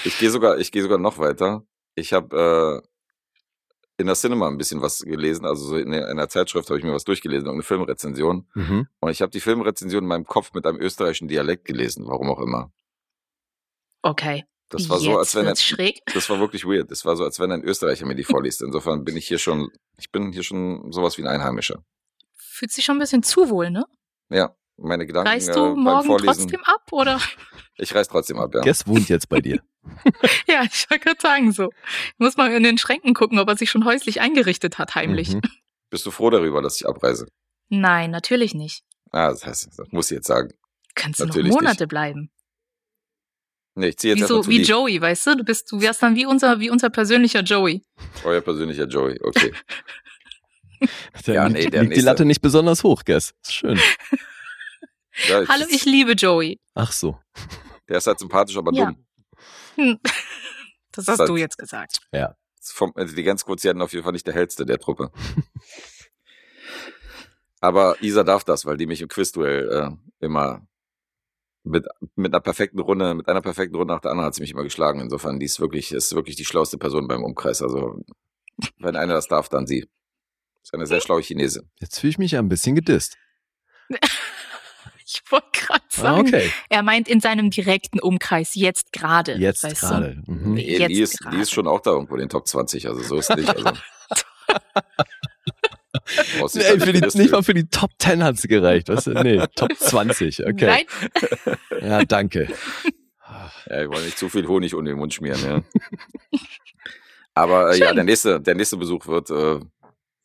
Ich 0.06 0.18
gehe 0.20 0.30
sogar, 0.30 0.58
ich 0.58 0.72
gehe 0.72 0.82
sogar 0.82 0.98
noch 0.98 1.18
weiter. 1.18 1.64
Ich 1.96 2.12
habe 2.14 2.82
äh, 2.84 4.02
in 4.02 4.06
der 4.08 4.16
Cinema 4.16 4.48
ein 4.48 4.58
bisschen 4.58 4.82
was 4.82 5.00
gelesen, 5.00 5.46
also 5.46 5.66
so 5.66 5.78
in, 5.78 5.92
der- 5.92 6.06
in 6.10 6.18
einer 6.18 6.28
Zeitschrift 6.30 6.70
habe 6.70 6.78
ich 6.80 6.86
mir 6.86 6.94
was 6.94 7.04
durchgelesen, 7.06 7.46
irgendeine 7.46 7.64
Filmrezension. 7.64 8.48
Mhm. 8.54 8.88
Und 9.00 9.12
ich 9.12 9.22
habe 9.22 9.32
die 9.32 9.40
Filmrezension 9.40 10.04
in 10.04 10.08
meinem 10.10 10.26
Kopf 10.26 10.54
mit 10.54 10.66
einem 10.66 10.80
österreichischen 10.80 11.28
Dialekt 11.30 11.66
gelesen, 11.66 12.06
warum 12.08 12.30
auch 12.30 12.40
immer. 12.40 12.72
Okay. 14.02 14.46
Das 14.70 14.88
war 14.88 15.00
so, 15.00 15.10
Jetzt 15.12 15.18
als 15.18 15.36
wenn 15.36 15.48
ein, 15.48 15.56
schräg. 15.56 16.02
das 16.14 16.30
war 16.30 16.40
wirklich 16.40 16.64
weird. 16.66 16.92
Das 16.92 17.04
war 17.04 17.16
so, 17.18 17.24
als 17.24 17.40
wenn 17.40 17.52
ein 17.52 17.64
Österreicher 17.64 18.06
mir 18.06 18.16
die 18.16 18.24
vorliest. 18.26 18.62
Insofern 18.62 19.04
bin 19.04 19.18
ich 19.18 19.28
hier 19.28 19.40
schon, 19.40 19.70
ich 19.98 20.12
bin 20.12 20.32
hier 20.32 20.44
schon 20.44 20.92
sowas 20.92 21.18
wie 21.18 21.24
ein 21.24 21.28
Einheimischer. 21.28 21.84
Fühlt 22.36 22.72
sich 22.72 22.86
schon 22.86 22.98
ein 22.98 23.00
bisschen 23.00 23.24
zu 23.24 23.50
wohl, 23.50 23.72
ne? 23.72 23.86
Ja, 24.30 24.56
meine 24.78 25.06
Gedanken 25.08 25.28
Reist 25.30 25.50
äh, 25.50 25.54
du 25.54 25.74
beim 25.74 25.84
morgen 25.84 26.06
Vorlesen. 26.08 26.48
trotzdem 26.48 26.64
ab, 26.64 26.84
oder? 26.92 27.20
Ich 27.82 27.96
reiß 27.96 28.10
trotzdem 28.10 28.38
ab, 28.40 28.54
ja. 28.54 28.60
Guess 28.60 28.88
wohnt 28.88 29.08
jetzt 29.08 29.30
bei 29.30 29.40
dir. 29.40 29.62
Ja, 30.48 30.64
ich 30.64 30.90
wollte 30.90 31.06
gerade 31.06 31.22
sagen 31.22 31.54
so. 31.54 31.70
Muss 32.18 32.36
mal 32.36 32.52
in 32.52 32.64
den 32.64 32.78
Schränken 32.78 33.14
gucken, 33.14 33.40
ob 33.40 33.48
er 33.48 33.56
sich 33.56 33.72
schon 33.72 33.86
häuslich 33.86 34.20
eingerichtet 34.20 34.78
hat, 34.78 34.96
heimlich. 34.96 35.34
Mhm. 35.34 35.42
Bist 35.90 36.06
du 36.06 36.12
froh 36.12 36.30
darüber, 36.30 36.62
dass 36.62 36.76
ich 36.76 36.86
abreise? 36.88 37.28
Nein, 37.70 38.12
natürlich 38.12 38.54
nicht. 38.54 38.84
Ah, 39.12 39.30
das 39.30 39.46
heißt, 39.46 39.70
das 39.80 39.88
muss 39.92 40.12
ich 40.12 40.16
jetzt 40.16 40.28
sagen. 40.28 40.52
Kannst 40.94 41.22
du 41.22 41.26
noch 41.26 41.36
Monate 41.36 41.88
bleiben. 41.88 42.32
Nee, 43.76 43.90
ich 43.90 43.98
ziehe 43.98 44.14
jetzt 44.16 44.24
Wie, 44.24 44.28
so, 44.28 44.42
zu 44.42 44.50
wie 44.50 44.58
lieb. 44.58 44.68
Joey, 44.68 45.00
weißt 45.02 45.28
du? 45.28 45.36
Du 45.38 45.44
bist, 45.44 45.72
du 45.72 45.80
wärst 45.82 46.02
dann 46.04 46.16
wie 46.16 46.26
unser, 46.26 46.60
wie 46.60 46.70
unser 46.70 46.90
persönlicher 46.90 47.42
Joey. 47.42 47.82
Euer 48.24 48.42
persönlicher 48.42 48.86
Joey, 48.86 49.20
okay. 49.24 49.54
Da 51.26 51.34
Ja, 51.34 51.50
nee, 51.50 51.70
der 51.70 51.84
liegt 51.84 51.98
die 51.98 52.02
Latte 52.02 52.24
nicht 52.26 52.42
besonders 52.42 52.84
hoch, 52.84 53.04
Guess. 53.06 53.34
Ist 53.44 53.54
schön. 53.54 53.80
Ja, 55.28 55.46
Hallo, 55.50 55.66
ich 55.70 55.84
liebe 55.84 56.14
Joey. 56.14 56.62
Ach 56.76 56.94
so. 56.94 57.20
Der 57.90 57.98
ist 57.98 58.08
halt 58.08 58.20
sympathisch, 58.20 58.56
aber 58.56 58.72
Ja. 58.74 58.86
dumm. 58.86 59.06
Hm. 59.76 60.00
Das 60.94 61.08
hast 61.10 61.18
Seit- 61.18 61.28
du 61.30 61.36
jetzt 61.38 61.58
gesagt. 61.58 62.00
Ist 62.12 62.72
vom 62.74 62.94
Intelligenzquotienten 62.98 63.82
auf 63.82 63.92
jeden 63.92 64.04
Fall 64.06 64.14
nicht 64.14 64.26
der 64.28 64.34
hellste 64.34 64.66
der 64.66 64.80
Truppe. 64.80 65.12
aber 67.60 68.02
Isa 68.02 68.24
darf 68.24 68.44
das, 68.44 68.66
weil 68.66 68.78
die 68.78 68.86
mich 68.88 69.02
im 69.02 69.08
Quizduell 69.10 69.70
äh, 69.70 70.26
immer 70.26 70.66
mit, 71.70 71.86
mit 72.16 72.34
einer 72.34 72.42
perfekten 72.42 72.80
Runde, 72.80 73.14
mit 73.14 73.28
einer 73.28 73.42
perfekten 73.42 73.76
Runde 73.76 73.94
nach 73.94 74.02
der 74.02 74.12
anderen 74.12 74.28
hat 74.28 74.36
sie 74.36 74.42
mich 74.42 74.52
immer 74.52 74.64
geschlagen. 74.64 75.00
Insofern, 75.00 75.40
die 75.40 75.46
ist 75.46 75.60
wirklich, 75.60 75.92
ist 75.92 76.14
wirklich 76.16 76.36
die 76.36 76.46
schlauste 76.46 76.78
Person 76.78 77.08
beim 77.08 77.24
Umkreis. 77.24 77.62
Also, 77.62 78.04
wenn 78.78 78.96
einer 78.96 79.14
das 79.14 79.28
darf, 79.28 79.50
dann 79.50 79.68
sie. 79.68 79.88
Ist 80.62 80.74
eine 80.74 80.86
sehr 80.86 81.00
schlaue 81.02 81.22
Chinesin. 81.22 81.70
Jetzt 81.80 82.00
fühle 82.00 82.12
ich 82.12 82.18
mich 82.18 82.32
ja 82.32 82.40
ein 82.40 82.50
bisschen 82.50 82.76
gedisst. 82.76 83.18
Ich 85.12 85.24
wollte 85.32 85.48
gerade 85.54 85.84
Ah, 85.98 86.02
sagen, 86.02 86.20
okay. 86.28 86.52
er 86.70 86.84
meint 86.84 87.08
in 87.08 87.20
seinem 87.20 87.50
direkten 87.50 88.00
Umkreis, 88.00 88.54
jetzt 88.54 88.94
gerade. 88.94 89.38
Jetzt 89.38 89.64
gerade. 89.80 90.22
Mhm. 90.28 90.54
Nee. 90.54 90.86
Die, 90.88 91.02
ist, 91.02 91.18
die 91.32 91.38
ist 91.38 91.50
schon 91.52 91.68
auch 91.68 91.80
da 91.80 91.90
irgendwo 91.90 92.14
in 92.14 92.20
den 92.20 92.30
Top 92.30 92.48
20, 92.48 92.88
also 92.88 93.02
so 93.02 93.18
ist 93.18 93.32
es 93.32 93.36
nicht. 93.36 93.50
Also, 93.50 93.72
Ey, 96.18 96.80
für 96.80 96.94
die, 96.94 97.02
nicht 97.18 97.32
mal 97.32 97.44
für 97.44 97.54
die 97.54 97.68
Top 97.68 97.92
10 98.00 98.24
hat 98.24 98.36
es 98.36 98.44
gereicht. 98.44 98.90
Weißt 98.90 99.08
du? 99.08 99.12
Nee, 99.12 99.42
Top 99.56 99.76
20. 99.76 100.46
Okay. 100.46 100.86
Nein, 100.88 101.58
Ja, 101.82 102.06
danke. 102.06 102.48
Ja, 103.68 103.84
ich 103.84 103.88
wollte 103.90 104.06
nicht 104.06 104.18
zu 104.18 104.30
viel 104.30 104.48
Honig 104.48 104.74
um 104.74 104.84
den 104.86 104.98
Mund 104.98 105.14
schmieren, 105.14 105.40
ja. 105.44 105.62
Aber 107.34 107.72
äh, 107.72 107.78
ja, 107.78 107.88
Schön. 107.88 107.96
der 107.96 108.04
nächste, 108.06 108.42
der 108.42 108.56
nächste 108.56 108.78
Besuch 108.78 109.08
wird, 109.08 109.30
äh, 109.30 109.60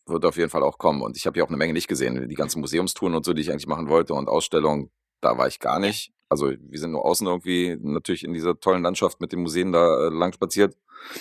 wird 0.07 0.25
auf 0.25 0.37
jeden 0.37 0.51
Fall 0.51 0.63
auch 0.63 0.79
kommen. 0.79 1.03
Und 1.03 1.17
ich 1.17 1.27
habe 1.27 1.39
ja 1.39 1.45
auch 1.45 1.49
eine 1.49 1.57
Menge 1.57 1.73
nicht 1.73 1.89
gesehen. 1.89 2.29
Die 2.29 2.35
ganzen 2.35 2.61
Museumstouren 2.61 3.15
und 3.15 3.25
so, 3.25 3.33
die 3.33 3.43
ich 3.43 3.51
eigentlich 3.51 3.67
machen 3.67 3.89
wollte 3.89 4.15
und 4.15 4.29
Ausstellungen, 4.29 4.91
da 5.21 5.37
war 5.39 5.47
ich 5.47 5.61
gar 5.61 5.79
nicht. 5.79 6.13
Also 6.29 6.51
wir 6.51 6.79
sind 6.79 6.93
nur 6.93 7.05
außen 7.05 7.27
irgendwie 7.27 7.77
natürlich 7.81 8.25
in 8.25 8.33
dieser 8.33 8.59
tollen 8.59 8.83
Landschaft 8.83 9.21
mit 9.21 9.33
den 9.33 9.41
Museen 9.41 9.73
da 9.73 10.07
äh, 10.07 10.09
lang 10.09 10.33
spaziert. 10.33 10.77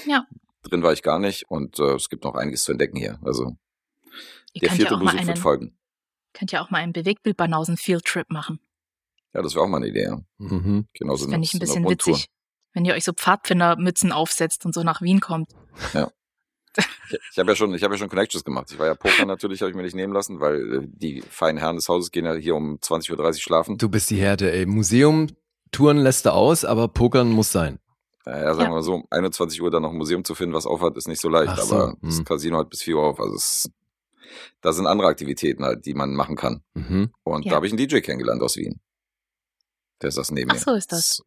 Ja. 0.05 0.25
Drin 0.63 0.81
war 0.81 0.93
ich 0.93 1.03
gar 1.03 1.19
nicht 1.19 1.49
und 1.49 1.77
äh, 1.79 1.95
es 1.95 2.09
gibt 2.09 2.23
noch 2.23 2.35
einiges 2.35 2.63
zu 2.63 2.71
entdecken 2.71 2.97
hier. 2.97 3.19
Also 3.21 3.57
ihr 4.53 4.61
der 4.61 4.69
könnt 4.69 4.79
ja 4.81 4.87
vierte 4.89 4.95
auch 4.95 4.99
mal 4.99 5.11
Besuch 5.11 5.19
wird 5.19 5.29
einen, 5.29 5.41
folgen. 5.41 5.77
könnt 6.33 6.51
ja 6.51 6.63
auch 6.63 6.69
mal 6.69 6.79
einen 6.79 6.93
Bewegtbild-Banausen-Field-Trip 6.93 8.29
machen. 8.29 8.59
Ja, 9.33 9.41
das 9.41 9.55
wäre 9.55 9.65
auch 9.65 9.69
mal 9.69 9.77
eine 9.77 9.87
Idee. 9.87 10.03
Ja. 10.03 10.21
Mhm. 10.37 10.87
Genau 10.93 11.13
Das 11.13 11.21
so 11.21 11.29
fände 11.29 11.43
ich 11.45 11.53
ein 11.53 11.59
bisschen 11.59 11.87
witzig. 11.89 12.27
Wenn 12.73 12.85
ihr 12.85 12.93
euch 12.93 13.03
so 13.03 13.13
Pfadfindermützen 13.13 14.11
aufsetzt 14.11 14.65
und 14.65 14.73
so 14.73 14.83
nach 14.83 15.01
Wien 15.01 15.19
kommt. 15.19 15.49
Ich, 16.75 17.19
ich 17.33 17.37
habe 17.37 17.51
ja 17.51 17.55
schon, 17.55 17.71
ich 17.75 17.83
habe 17.83 17.93
ja 17.93 17.97
schon 17.99 18.09
Connections 18.09 18.43
gemacht. 18.43 18.71
Ich 18.71 18.79
war 18.79 18.87
ja 18.87 18.95
Poker 18.95 19.25
natürlich, 19.27 19.61
habe 19.61 19.69
ich 19.69 19.75
mir 19.77 19.83
nicht 19.83 19.93
nehmen 19.95 20.11
lassen, 20.11 20.39
weil 20.39 20.73
äh, 20.73 20.87
die 20.87 21.21
feinen 21.21 21.59
Herren 21.59 21.75
des 21.75 21.87
Hauses 21.87 22.09
gehen 22.09 22.25
ja 22.25 22.33
hier 22.33 22.55
um 22.55 22.77
20.30 22.79 23.11
Uhr 23.27 23.33
schlafen. 23.35 23.77
Du 23.77 23.89
bist 23.89 24.09
die 24.09 24.15
Härte, 24.17 24.51
ey. 24.51 24.65
Museum, 24.65 25.27
Touren 25.71 25.97
lässt 25.97 26.25
du 26.25 26.33
aus, 26.33 26.65
aber 26.65 26.87
Pokern 26.87 27.29
muss 27.29 27.51
sein. 27.51 27.77
Naja, 28.25 28.55
sagen 28.55 28.61
Ja. 28.61 28.69
wir 28.69 28.75
mal 28.77 28.81
so, 28.81 28.95
um 28.95 29.05
21 29.11 29.61
Uhr 29.61 29.69
dann 29.69 29.83
noch 29.83 29.91
ein 29.91 29.97
Museum 29.97 30.23
zu 30.23 30.33
finden, 30.33 30.55
was 30.55 30.65
aufhat, 30.65 30.97
ist 30.97 31.07
nicht 31.07 31.21
so 31.21 31.29
leicht. 31.29 31.55
So, 31.61 31.75
aber 31.75 31.95
das 32.01 32.17
hm. 32.17 32.25
Casino 32.25 32.57
hat 32.57 32.71
bis 32.71 32.81
4 32.81 32.95
Uhr 32.95 33.03
auf. 33.03 33.19
Also 33.19 33.35
es, 33.35 33.69
da 34.61 34.73
sind 34.73 34.87
andere 34.87 35.07
Aktivitäten 35.07 35.63
halt, 35.63 35.85
die 35.85 35.93
man 35.93 36.13
machen 36.13 36.35
kann. 36.35 36.63
Mhm. 36.73 37.11
Und 37.23 37.45
Ja. 37.45 37.51
da 37.51 37.55
habe 37.57 37.65
ich 37.67 37.71
einen 37.73 37.77
DJ 37.85 37.99
kennengelernt 37.99 38.41
aus 38.41 38.57
Wien. 38.57 38.79
Der 40.01 40.09
ist 40.09 40.17
das 40.17 40.31
neben 40.31 40.51
Ach 40.51 40.55
mir. 40.55 40.59
so 40.61 40.73
ist 40.73 40.91
das. 40.91 41.21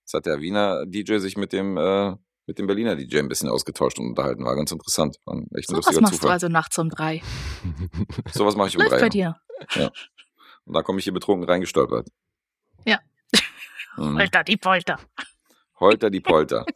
Jetzt 0.00 0.14
hat 0.14 0.26
der 0.26 0.40
Wiener 0.40 0.84
DJ 0.86 1.18
sich 1.18 1.36
mit 1.36 1.52
dem, 1.52 1.76
äh, 1.76 2.14
mit 2.46 2.58
dem 2.58 2.66
Berliner 2.66 2.96
DJ 2.96 3.18
ein 3.18 3.28
bisschen 3.28 3.48
ausgetauscht 3.48 3.98
und 3.98 4.06
unterhalten. 4.08 4.44
War 4.44 4.56
ganz 4.56 4.72
interessant. 4.72 5.16
War 5.24 5.34
ein 5.36 5.48
echt 5.56 5.70
ein 5.70 5.76
So 5.76 5.88
was 5.88 6.00
machst 6.00 6.14
du 6.14 6.18
Zufall. 6.18 6.32
also 6.32 6.48
nachts 6.48 6.78
um 6.78 6.88
drei. 6.90 7.22
Sowas 8.32 8.56
mache 8.56 8.68
ich 8.68 8.76
um 8.76 8.82
Läuft 8.82 8.92
drei. 8.94 9.08
bei 9.08 9.16
ja. 9.16 9.36
dir. 9.76 9.92
Und 10.64 10.74
da 10.74 10.82
komme 10.82 10.98
ich 10.98 11.04
hier 11.04 11.12
betrunken 11.12 11.48
reingestolpert. 11.48 12.08
Ja. 12.84 12.98
Mhm. 13.96 14.16
Polter, 14.16 14.44
die 14.44 14.56
Polter. 14.56 14.98
Holter 15.78 16.10
die 16.10 16.20
Polter. 16.20 16.64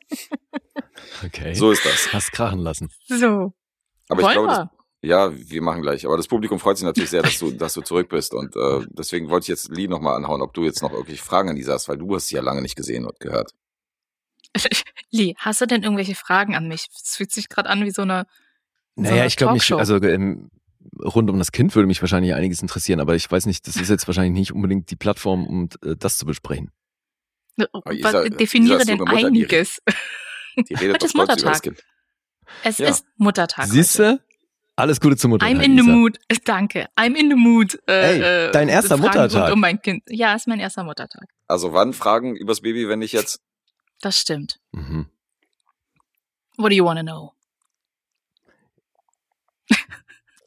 Okay. 1.25 1.55
So 1.55 1.71
ist 1.71 1.85
das. 1.85 2.13
Hast 2.13 2.33
krachen 2.33 2.59
lassen. 2.61 2.91
So. 3.07 3.53
Aber 4.09 4.23
ich 4.23 4.31
glaube? 4.33 4.71
Ja, 5.07 5.31
wir 5.35 5.63
machen 5.63 5.83
gleich. 5.83 6.05
Aber 6.07 6.17
das 6.17 6.27
Publikum 6.29 6.59
freut 6.59 6.77
sich 6.79 6.85
natürlich 6.85 7.11
sehr, 7.11 7.23
dass 7.23 7.39
du, 7.39 7.51
dass 7.53 7.75
du 7.75 7.81
zurück 7.83 8.09
bist. 8.09 8.35
Und 8.35 8.55
äh, 8.57 8.87
deswegen 8.91 9.29
wollte 9.31 9.45
ich 9.45 9.49
jetzt 9.49 9.69
Lee 9.71 9.89
nochmal 9.89 10.17
anhauen, 10.17 10.43
ob 10.43 10.53
du 10.55 10.65
jetzt 10.65 10.83
noch 10.83 10.93
irgendwelche 10.93 11.23
Fragen 11.23 11.49
an 11.51 11.57
die 11.57 11.65
hast, 11.67 11.89
weil 11.89 11.99
du 11.99 12.15
hast 12.15 12.29
sie 12.29 12.35
ja 12.37 12.43
lange 12.43 12.63
nicht 12.63 12.77
gesehen 12.77 13.05
und 13.07 13.19
gehört. 13.21 13.53
Lee, 15.11 15.35
hast 15.39 15.61
du 15.61 15.67
denn 15.67 15.83
irgendwelche 15.83 16.15
Fragen 16.15 16.55
an 16.55 16.69
mich? 16.69 16.87
Es 17.05 17.17
fühlt 17.17 17.31
sich 17.33 17.49
gerade 17.49 17.69
an 17.69 17.85
wie 17.85 17.91
so 17.91 18.03
eine. 18.03 18.27
so 18.97 19.03
Naja, 19.03 19.17
eine 19.17 19.27
ich 19.27 19.37
glaube 19.37 19.55
nicht, 19.55 19.71
also 19.73 19.97
ähm, 20.03 20.51
rund 21.03 21.29
um 21.31 21.39
das 21.39 21.53
Kind 21.53 21.75
würde 21.75 21.87
mich 21.87 22.01
wahrscheinlich 22.03 22.35
einiges 22.35 22.63
interessieren, 22.63 23.01
aber 23.01 23.15
ich 23.15 23.31
weiß 23.31 23.47
nicht, 23.47 23.67
das 23.67 23.77
ist 23.77 23.91
jetzt 23.91 24.07
wahrscheinlich 24.07 24.33
nicht 24.39 24.53
unbedingt 24.53 24.91
die 24.91 24.97
Plattform, 24.97 25.47
um 25.47 25.69
äh, 25.85 25.97
das 25.97 26.17
zu 26.19 26.27
besprechen. 26.27 26.71
Aber 27.73 27.93
Isa- 27.93 28.25
Was, 28.25 28.37
definiere 28.37 28.77
Isa 28.77 28.85
denn 28.85 28.99
Mutter, 28.99 29.17
die- 29.17 29.25
einiges. 29.25 29.81
Die 30.57 30.75
redet 30.75 30.95
Heute 30.95 31.07
ist 31.07 31.15
Muttertag. 31.17 31.63
Kind. 31.63 31.83
Es 32.63 32.79
Ja. 32.79 32.89
ist 32.89 33.05
Muttertag. 33.17 33.67
Siehst 33.67 33.99
du? 33.99 34.21
Alles 34.79 35.01
Gute 35.01 35.17
zum 35.17 35.31
Muttertag. 35.31 35.57
I'm 35.57 35.61
in 35.63 35.73
the 35.77 35.83
Lisa. 35.83 35.91
mood. 35.93 36.19
Danke. 36.45 36.87
I'm 36.97 37.15
in 37.17 37.31
the 37.31 37.35
mood. 37.37 37.79
Äh, 37.89 37.93
Ey, 37.93 38.21
äh, 38.49 38.53
dein 38.53 38.69
erster 38.69 38.99
Muttertag. 38.99 39.53
Um 39.53 39.61
mein 39.61 39.81
Kind. 39.81 40.03
Ja, 40.09 40.35
ist 40.35 40.47
mein 40.47 40.61
erster 40.61 40.85
Muttertag. 40.85 41.25
Also 41.49 41.73
wann 41.73 41.95
Fragen 41.95 42.37
übers 42.37 42.61
Baby, 42.61 42.87
wenn 42.89 43.01
ich 43.01 43.13
jetzt? 43.13 43.41
Das 44.03 44.21
stimmt. 44.21 44.59
Mhm. 44.73 45.07
What 46.59 46.71
do 46.71 46.77
you 46.77 46.85
want 46.85 46.99
to 46.99 47.05
know? 47.05 47.33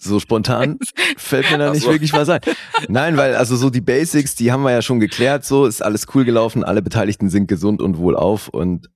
So 0.02 0.20
spontan 0.22 0.80
fällt 1.18 1.52
mir 1.52 1.58
da 1.58 1.72
nicht 1.72 1.84
so. 1.84 1.92
wirklich 1.92 2.14
was 2.14 2.30
ein. 2.30 2.40
Nein, 2.88 3.18
weil 3.18 3.36
also 3.36 3.58
so 3.58 3.70
die 3.70 3.82
Basics, 3.82 4.34
die 4.36 4.50
haben 4.52 4.64
wir 4.64 4.72
ja 4.72 4.82
schon 4.82 5.02
geklärt, 5.02 5.44
so 5.44 5.66
ist 5.66 5.82
alles 5.84 6.06
cool 6.16 6.24
gelaufen, 6.24 6.64
alle 6.64 6.82
Beteiligten 6.82 7.30
sind 7.30 7.48
gesund 7.48 7.82
und 7.82 7.98
wohlauf 7.98 8.48
und 8.48 8.90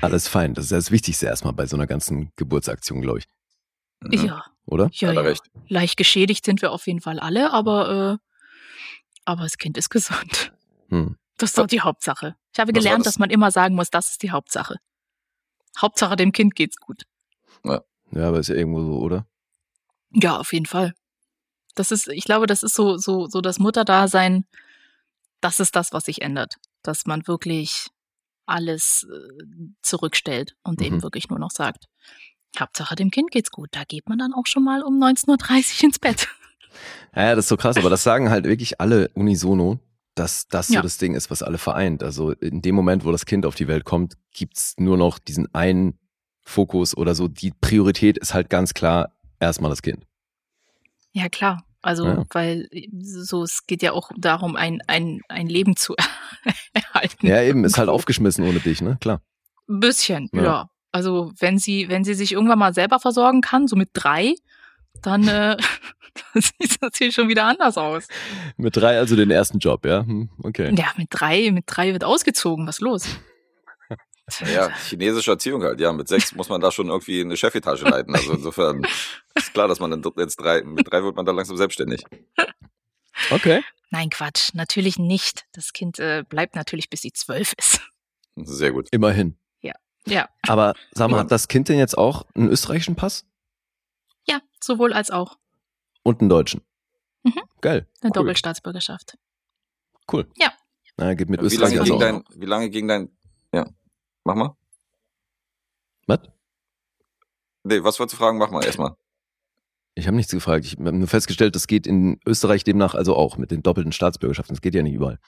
alles 0.00 0.26
fein. 0.26 0.54
Das 0.54 0.64
ist 0.64 0.70
ja 0.72 0.78
das 0.78 0.90
Wichtigste 0.90 1.26
erstmal 1.26 1.52
bei 1.52 1.66
so 1.66 1.76
einer 1.76 1.86
ganzen 1.86 2.32
Geburtsaktion, 2.34 3.02
glaube 3.02 3.20
ich, 3.20 3.26
Mhm. 4.04 4.26
Ja, 4.26 4.44
oder? 4.66 4.88
ja, 4.92 5.12
ja. 5.12 5.20
recht. 5.20 5.42
Leicht 5.68 5.96
geschädigt 5.96 6.44
sind 6.44 6.62
wir 6.62 6.72
auf 6.72 6.86
jeden 6.86 7.00
Fall 7.00 7.18
alle, 7.18 7.52
aber, 7.52 8.18
äh, 8.22 8.28
aber 9.24 9.42
das 9.44 9.58
Kind 9.58 9.76
ist 9.78 9.90
gesund. 9.90 10.52
Hm. 10.88 11.16
Das 11.38 11.50
ist 11.50 11.58
doch 11.58 11.66
die 11.66 11.80
Hauptsache. 11.80 12.36
Ich 12.52 12.60
habe 12.60 12.72
Was 12.72 12.78
gelernt, 12.78 13.06
das? 13.06 13.14
dass 13.14 13.18
man 13.18 13.30
immer 13.30 13.50
sagen 13.50 13.74
muss, 13.74 13.90
das 13.90 14.10
ist 14.12 14.22
die 14.22 14.30
Hauptsache. 14.30 14.76
Hauptsache 15.80 16.16
dem 16.16 16.32
Kind 16.32 16.54
geht's 16.54 16.76
gut. 16.76 17.02
Ja, 17.64 18.28
aber 18.28 18.40
ist 18.40 18.48
ja 18.48 18.54
irgendwo 18.54 18.82
so, 18.84 18.98
oder? 18.98 19.26
Ja, 20.10 20.36
auf 20.38 20.52
jeden 20.52 20.66
Fall. 20.66 20.92
Das 21.74 21.90
ist, 21.90 22.08
ich 22.08 22.24
glaube, 22.24 22.46
das 22.46 22.62
ist 22.62 22.74
so, 22.74 22.98
so, 22.98 23.26
so 23.26 23.40
das 23.40 23.58
Mutterdasein. 23.58 24.44
Das 25.40 25.60
ist 25.60 25.74
das, 25.74 25.94
was 25.94 26.04
sich 26.04 26.20
ändert. 26.20 26.56
Dass 26.82 27.06
man 27.06 27.26
wirklich 27.26 27.86
alles 28.44 29.04
äh, 29.04 29.44
zurückstellt 29.80 30.54
und 30.62 30.80
Mhm. 30.80 30.86
eben 30.86 31.02
wirklich 31.02 31.30
nur 31.30 31.38
noch 31.38 31.50
sagt, 31.50 31.86
Hauptsache 32.60 32.94
dem 32.94 33.10
Kind 33.10 33.30
geht's 33.30 33.50
gut. 33.50 33.68
Da 33.72 33.84
geht 33.84 34.08
man 34.08 34.18
dann 34.18 34.32
auch 34.34 34.46
schon 34.46 34.64
mal 34.64 34.82
um 34.82 35.02
19.30 35.02 35.78
Uhr 35.78 35.84
ins 35.84 35.98
Bett. 35.98 36.28
Ja, 37.14 37.34
das 37.34 37.44
ist 37.44 37.48
so 37.50 37.58
krass, 37.58 37.76
aber 37.76 37.90
das 37.90 38.02
sagen 38.02 38.30
halt 38.30 38.46
wirklich 38.46 38.80
alle 38.80 39.08
unisono, 39.12 39.78
dass 40.14 40.48
das 40.48 40.68
so 40.68 40.74
Ja. 40.74 40.80
das 40.82 40.96
Ding 40.96 41.14
ist, 41.14 41.30
was 41.30 41.42
alle 41.42 41.58
vereint. 41.58 42.02
Also 42.02 42.30
in 42.32 42.62
dem 42.62 42.74
Moment, 42.74 43.04
wo 43.04 43.12
das 43.12 43.26
Kind 43.26 43.44
auf 43.44 43.54
die 43.54 43.68
Welt 43.68 43.84
kommt, 43.84 44.14
gibt's 44.32 44.72
nur 44.78 44.96
noch 44.96 45.18
diesen 45.18 45.54
einen 45.54 45.98
Fokus 46.40 46.96
oder 46.96 47.14
so. 47.14 47.28
Die 47.28 47.50
Priorität 47.50 48.16
ist 48.16 48.32
halt 48.32 48.48
ganz 48.48 48.72
klar 48.72 49.12
erstmal 49.38 49.68
das 49.68 49.82
Kind. 49.82 50.06
Ja, 51.12 51.28
klar. 51.28 51.62
Also, 51.82 52.06
Ja. 52.06 52.24
weil 52.30 52.70
so, 53.02 53.42
es 53.42 53.66
geht 53.66 53.82
ja 53.82 53.92
auch 53.92 54.10
darum, 54.16 54.56
ein, 54.56 54.80
ein, 54.86 55.20
ein 55.28 55.48
Leben 55.48 55.76
zu 55.76 55.94
erhalten. 56.72 57.26
Ja, 57.26 57.42
eben, 57.42 57.64
ist 57.64 57.76
halt 57.76 57.90
aufgeschmissen 57.90 58.44
ohne 58.48 58.60
dich, 58.60 58.80
ne? 58.80 58.96
Klar. 59.02 59.20
Bisschen, 59.66 60.30
Ja. 60.32 60.42
ja. 60.42 60.70
Also, 60.92 61.32
wenn 61.38 61.58
sie, 61.58 61.88
wenn 61.88 62.04
sie 62.04 62.14
sich 62.14 62.32
irgendwann 62.32 62.58
mal 62.58 62.74
selber 62.74 63.00
versorgen 63.00 63.40
kann, 63.40 63.66
so 63.66 63.76
mit 63.76 63.90
drei, 63.94 64.34
dann, 65.00 65.26
äh, 65.26 65.56
sieht 66.34 66.54
es 66.60 66.80
natürlich 66.80 67.14
schon 67.14 67.28
wieder 67.28 67.44
anders 67.44 67.78
aus. 67.78 68.06
Mit 68.56 68.76
drei 68.76 68.98
also 68.98 69.16
den 69.16 69.30
ersten 69.30 69.58
Job, 69.58 69.84
ja? 69.86 70.04
Hm, 70.04 70.28
okay. 70.42 70.74
Ja, 70.76 70.92
mit 70.96 71.08
drei, 71.10 71.50
mit 71.50 71.64
drei 71.66 71.92
wird 71.92 72.04
ausgezogen. 72.04 72.66
Was 72.66 72.80
los? 72.80 73.06
Ja, 74.54 74.70
chinesische 74.88 75.32
Erziehung 75.32 75.62
halt. 75.62 75.80
Ja, 75.80 75.92
mit 75.92 76.08
sechs 76.08 76.34
muss 76.34 76.48
man 76.48 76.60
da 76.60 76.70
schon 76.70 76.88
irgendwie 76.88 77.20
eine 77.20 77.36
Chefetage 77.36 77.82
leiten. 77.82 78.14
Also 78.14 78.32
insofern 78.32 78.82
ist 79.34 79.52
klar, 79.52 79.68
dass 79.68 79.80
man 79.80 79.90
dann 79.90 80.02
jetzt 80.16 80.36
drei, 80.36 80.62
mit 80.62 80.90
drei 80.90 81.02
wird 81.02 81.16
man 81.16 81.26
dann 81.26 81.36
langsam 81.36 81.56
selbstständig. 81.56 82.04
Okay. 83.30 83.62
Nein, 83.90 84.10
Quatsch. 84.10 84.50
Natürlich 84.54 84.98
nicht. 84.98 85.44
Das 85.52 85.72
Kind 85.72 85.98
äh, 85.98 86.24
bleibt 86.26 86.54
natürlich, 86.54 86.88
bis 86.88 87.02
sie 87.02 87.12
zwölf 87.12 87.52
ist. 87.58 87.80
Sehr 88.36 88.72
gut. 88.72 88.88
Immerhin. 88.90 89.36
Ja. 90.06 90.28
Aber 90.48 90.74
sag 90.92 91.10
mal, 91.10 91.18
Ja. 91.18 91.22
hat 91.24 91.30
das 91.30 91.48
Kind 91.48 91.68
denn 91.68 91.78
jetzt 91.78 91.96
auch 91.96 92.26
einen 92.34 92.48
österreichischen 92.48 92.96
Pass 92.96 93.24
Ja, 94.28 94.40
sowohl 94.60 94.92
als 94.92 95.10
auch 95.10 95.38
und 96.02 96.20
einen 96.20 96.28
deutschen? 96.28 96.62
Mhm. 97.22 97.34
Geil. 97.60 97.86
eine 98.00 98.08
Cool. 98.08 98.12
Doppelstaatsbürgerschaft. 98.12 99.16
Cool. 100.12 100.28
Ja. 100.36 100.52
Na, 100.96 101.14
geht 101.14 101.28
mit 101.30 101.40
Wie 101.40 101.46
Österreich 101.46 101.70
lange, 101.70 101.80
also 101.80 101.94
auch. 101.94 102.00
dein, 102.00 102.24
wie 102.34 102.46
lange 102.46 102.68
ging 102.70 102.88
dein, 102.88 103.16
ja, 103.54 103.66
mach 104.24 104.34
mal. 104.34 104.56
Was? 106.06 106.18
Nee, 107.62 107.82
was 107.84 107.98
wolltest 108.00 108.14
du 108.14 108.16
fragen? 108.18 108.38
Mach 108.38 108.50
mal 108.50 108.64
erstmal. 108.64 108.96
Ich 109.94 110.06
habe 110.06 110.16
nichts 110.16 110.32
gefragt. 110.32 110.64
Ich 110.64 110.72
habe 110.76 110.90
nur 110.92 111.06
festgestellt, 111.06 111.54
das 111.54 111.66
geht 111.68 111.86
in 111.86 112.18
Österreich 112.26 112.64
demnach 112.64 112.94
also 112.94 113.14
auch 113.14 113.36
mit 113.36 113.50
den 113.52 113.62
doppelten 113.62 113.92
Staatsbürgerschaften. 113.92 114.54
Das 114.56 114.60
geht 114.62 114.74
ja 114.74 114.82
nicht 114.82 114.94
überall. 114.94 115.20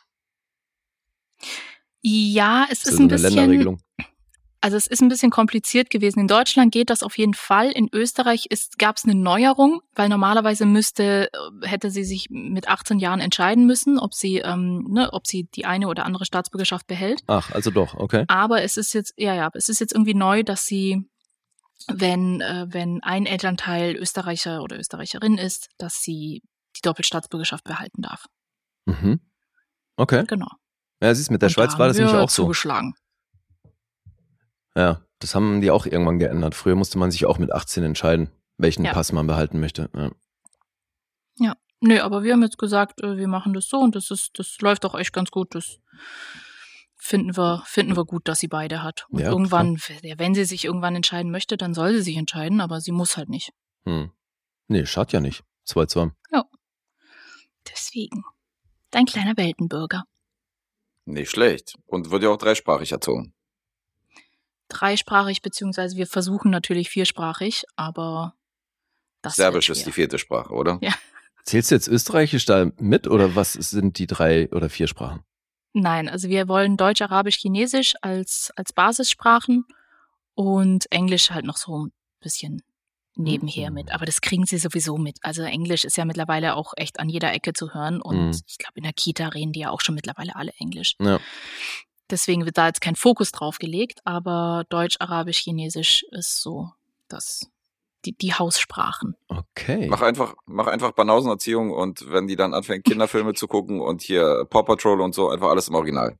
Ja, 2.02 2.66
es 2.70 2.80
Das 2.82 2.88
ist 2.92 2.96
so 2.96 3.02
ein 3.02 3.02
eine 3.04 3.08
bisschen, 3.10 3.34
Länderregelung. 3.34 3.80
Also 4.64 4.78
es 4.78 4.86
ist 4.86 5.02
ein 5.02 5.10
bisschen 5.10 5.30
kompliziert 5.30 5.90
gewesen. 5.90 6.20
In 6.20 6.26
Deutschland 6.26 6.72
geht 6.72 6.88
das 6.88 7.02
auf 7.02 7.18
jeden 7.18 7.34
Fall. 7.34 7.70
In 7.70 7.90
Österreich 7.92 8.48
gab 8.78 8.96
es 8.96 9.04
eine 9.04 9.14
Neuerung, 9.14 9.82
weil 9.94 10.08
normalerweise 10.08 10.64
müsste, 10.64 11.28
äh, 11.30 11.66
hätte 11.66 11.90
sie 11.90 12.02
sich 12.02 12.28
mit 12.30 12.66
18 12.66 12.98
Jahren 12.98 13.20
entscheiden 13.20 13.66
müssen, 13.66 13.98
ob 13.98 14.14
sie, 14.14 14.38
ähm, 14.38 14.86
ne, 14.88 15.12
ob 15.12 15.26
sie 15.26 15.44
die 15.54 15.66
eine 15.66 15.86
oder 15.86 16.06
andere 16.06 16.24
Staatsbürgerschaft 16.24 16.86
behält. 16.86 17.20
Ach, 17.26 17.50
also 17.50 17.70
doch, 17.70 17.92
okay. 17.92 18.24
Aber 18.28 18.62
es 18.62 18.78
ist 18.78 18.94
jetzt, 18.94 19.12
ja, 19.18 19.34
ja, 19.34 19.50
es 19.52 19.68
ist 19.68 19.80
jetzt 19.80 19.92
irgendwie 19.92 20.14
neu, 20.14 20.42
dass 20.42 20.64
sie, 20.64 21.10
wenn, 21.88 22.40
äh, 22.40 22.64
wenn 22.70 23.02
ein 23.02 23.26
Elternteil 23.26 23.94
Österreicher 23.94 24.62
oder 24.62 24.78
Österreicherin 24.78 25.36
ist, 25.36 25.68
dass 25.76 26.00
sie 26.00 26.42
die 26.74 26.80
Doppelstaatsbürgerschaft 26.82 27.64
behalten 27.64 28.00
darf. 28.00 28.24
Mhm. 28.86 29.20
Okay. 29.96 30.24
Genau. 30.26 30.48
Ja, 31.02 31.14
siehst 31.14 31.30
mit 31.30 31.42
der 31.42 31.48
Und 31.48 31.52
Schweiz 31.52 31.78
war 31.78 31.88
das 31.88 31.98
nämlich 31.98 32.14
auch 32.14 32.30
so. 32.30 32.44
Zugeschlagen. 32.44 32.94
Ja, 34.76 35.00
das 35.18 35.34
haben 35.34 35.60
die 35.60 35.70
auch 35.70 35.86
irgendwann 35.86 36.18
geändert. 36.18 36.54
Früher 36.54 36.74
musste 36.74 36.98
man 36.98 37.10
sich 37.10 37.26
auch 37.26 37.38
mit 37.38 37.52
18 37.52 37.84
entscheiden, 37.84 38.30
welchen 38.58 38.84
Ja. 38.84 38.92
Pass 38.92 39.12
man 39.12 39.26
behalten 39.26 39.60
möchte. 39.60 39.90
Ja. 39.94 40.10
Nö, 41.86 42.00
aber 42.00 42.22
wir 42.22 42.32
haben 42.32 42.42
jetzt 42.42 42.56
gesagt, 42.56 43.02
äh, 43.02 43.18
wir 43.18 43.28
machen 43.28 43.52
das 43.52 43.68
so 43.68 43.78
und 43.78 43.94
das 43.94 44.10
ist, 44.10 44.38
das 44.38 44.56
läuft 44.60 44.86
auch 44.86 44.94
echt 44.94 45.12
ganz 45.12 45.30
gut. 45.30 45.54
Das 45.54 45.80
finden 46.96 47.36
wir, 47.36 47.62
finden 47.66 47.94
wir 47.94 48.06
gut, 48.06 48.26
dass 48.26 48.40
sie 48.40 48.48
beide 48.48 48.82
hat. 48.82 49.04
Und 49.10 49.20
Ja, 49.20 49.28
irgendwann, 49.30 49.76
ja, 50.00 50.18
wenn 50.18 50.34
sie 50.34 50.46
sich 50.46 50.64
irgendwann 50.64 50.96
entscheiden 50.96 51.30
möchte, 51.30 51.58
dann 51.58 51.74
soll 51.74 51.92
sie 51.92 52.00
sich 52.00 52.16
entscheiden, 52.16 52.62
aber 52.62 52.80
sie 52.80 52.92
muss 52.92 53.18
halt 53.18 53.28
nicht. 53.28 53.50
Hm. 53.84 54.10
Nee, 54.68 54.86
schadet 54.86 55.12
ja 55.12 55.20
nicht. 55.20 55.44
Zwei 55.64 55.84
zu 55.84 56.00
haben. 56.00 56.16
Deswegen. 57.70 58.24
Dein 58.90 59.06
kleiner 59.06 59.36
Weltenbürger. 59.36 60.04
Nicht 61.06 61.30
schlecht. 61.30 61.76
Und 61.86 62.10
wird 62.10 62.22
ja 62.22 62.30
auch 62.30 62.38
dreisprachig 62.38 62.92
erzogen. 62.92 63.34
Dreisprachig, 64.68 65.42
beziehungsweise 65.42 65.96
wir 65.96 66.06
versuchen 66.06 66.50
natürlich 66.50 66.90
viersprachig, 66.90 67.64
aber 67.76 68.34
das 69.22 69.36
Serbisch 69.36 69.70
ist 69.70 69.86
die 69.86 69.92
vierte 69.92 70.18
Sprache, 70.18 70.52
oder? 70.52 70.78
Ja. 70.82 70.92
Zählst 71.44 71.70
du 71.70 71.74
jetzt 71.74 71.88
Österreichisch 71.88 72.46
da 72.46 72.70
mit 72.78 73.06
oder 73.06 73.34
was 73.36 73.52
sind 73.52 73.98
die 73.98 74.06
drei 74.06 74.48
oder 74.50 74.70
vier 74.70 74.86
Sprachen? 74.86 75.22
Nein, 75.74 76.08
also 76.08 76.28
wir 76.28 76.48
wollen 76.48 76.76
Deutsch, 76.76 77.02
Arabisch, 77.02 77.36
Chinesisch 77.36 77.94
als, 78.00 78.50
als 78.56 78.72
Basissprachen 78.72 79.66
und 80.34 80.90
Englisch 80.90 81.30
halt 81.30 81.44
noch 81.44 81.56
so 81.56 81.84
ein 81.86 81.92
bisschen 82.20 82.62
nebenher 83.16 83.70
Mhm. 83.70 83.74
mit. 83.74 83.92
Aber 83.92 84.06
das 84.06 84.20
kriegen 84.20 84.46
sie 84.46 84.58
sowieso 84.58 84.96
mit. 84.98 85.18
Also 85.22 85.42
Englisch 85.42 85.84
ist 85.84 85.96
ja 85.96 86.04
mittlerweile 86.04 86.54
auch 86.56 86.72
echt 86.76 86.98
an 86.98 87.08
jeder 87.08 87.32
Ecke 87.32 87.52
zu 87.52 87.74
hören 87.74 88.00
und 88.00 88.26
Mhm. 88.28 88.40
ich 88.46 88.58
glaube, 88.58 88.74
in 88.76 88.84
der 88.84 88.92
Kita 88.92 89.28
reden 89.28 89.52
die 89.52 89.60
ja 89.60 89.70
auch 89.70 89.80
schon 89.82 89.94
mittlerweile 89.94 90.34
alle 90.36 90.52
Englisch. 90.58 90.94
Ja. 91.00 91.20
Deswegen 92.10 92.44
wird 92.44 92.58
da 92.58 92.66
jetzt 92.66 92.80
kein 92.80 92.96
Fokus 92.96 93.32
drauf 93.32 93.58
gelegt, 93.58 94.00
aber 94.04 94.64
Deutsch, 94.68 94.96
Arabisch, 95.00 95.38
Chinesisch 95.38 96.04
ist 96.10 96.40
so 96.42 96.70
das, 97.08 97.50
die, 98.04 98.12
die 98.16 98.34
Haussprachen. 98.34 99.16
Okay. 99.28 99.86
Mach 99.88 100.02
einfach, 100.02 100.34
mach 100.46 100.66
einfach 100.66 100.92
Banausenerziehung 100.92 101.70
und 101.70 102.10
wenn 102.10 102.26
die 102.26 102.36
dann 102.36 102.52
anfängt, 102.54 102.84
Kinderfilme 102.84 103.32
zu 103.34 103.46
gucken 103.48 103.80
und 103.80 104.02
hier 104.02 104.44
Paw 104.50 104.62
Patrol 104.64 105.00
und 105.00 105.14
so, 105.14 105.30
einfach 105.30 105.48
alles 105.48 105.68
im 105.68 105.74
Original. 105.74 106.18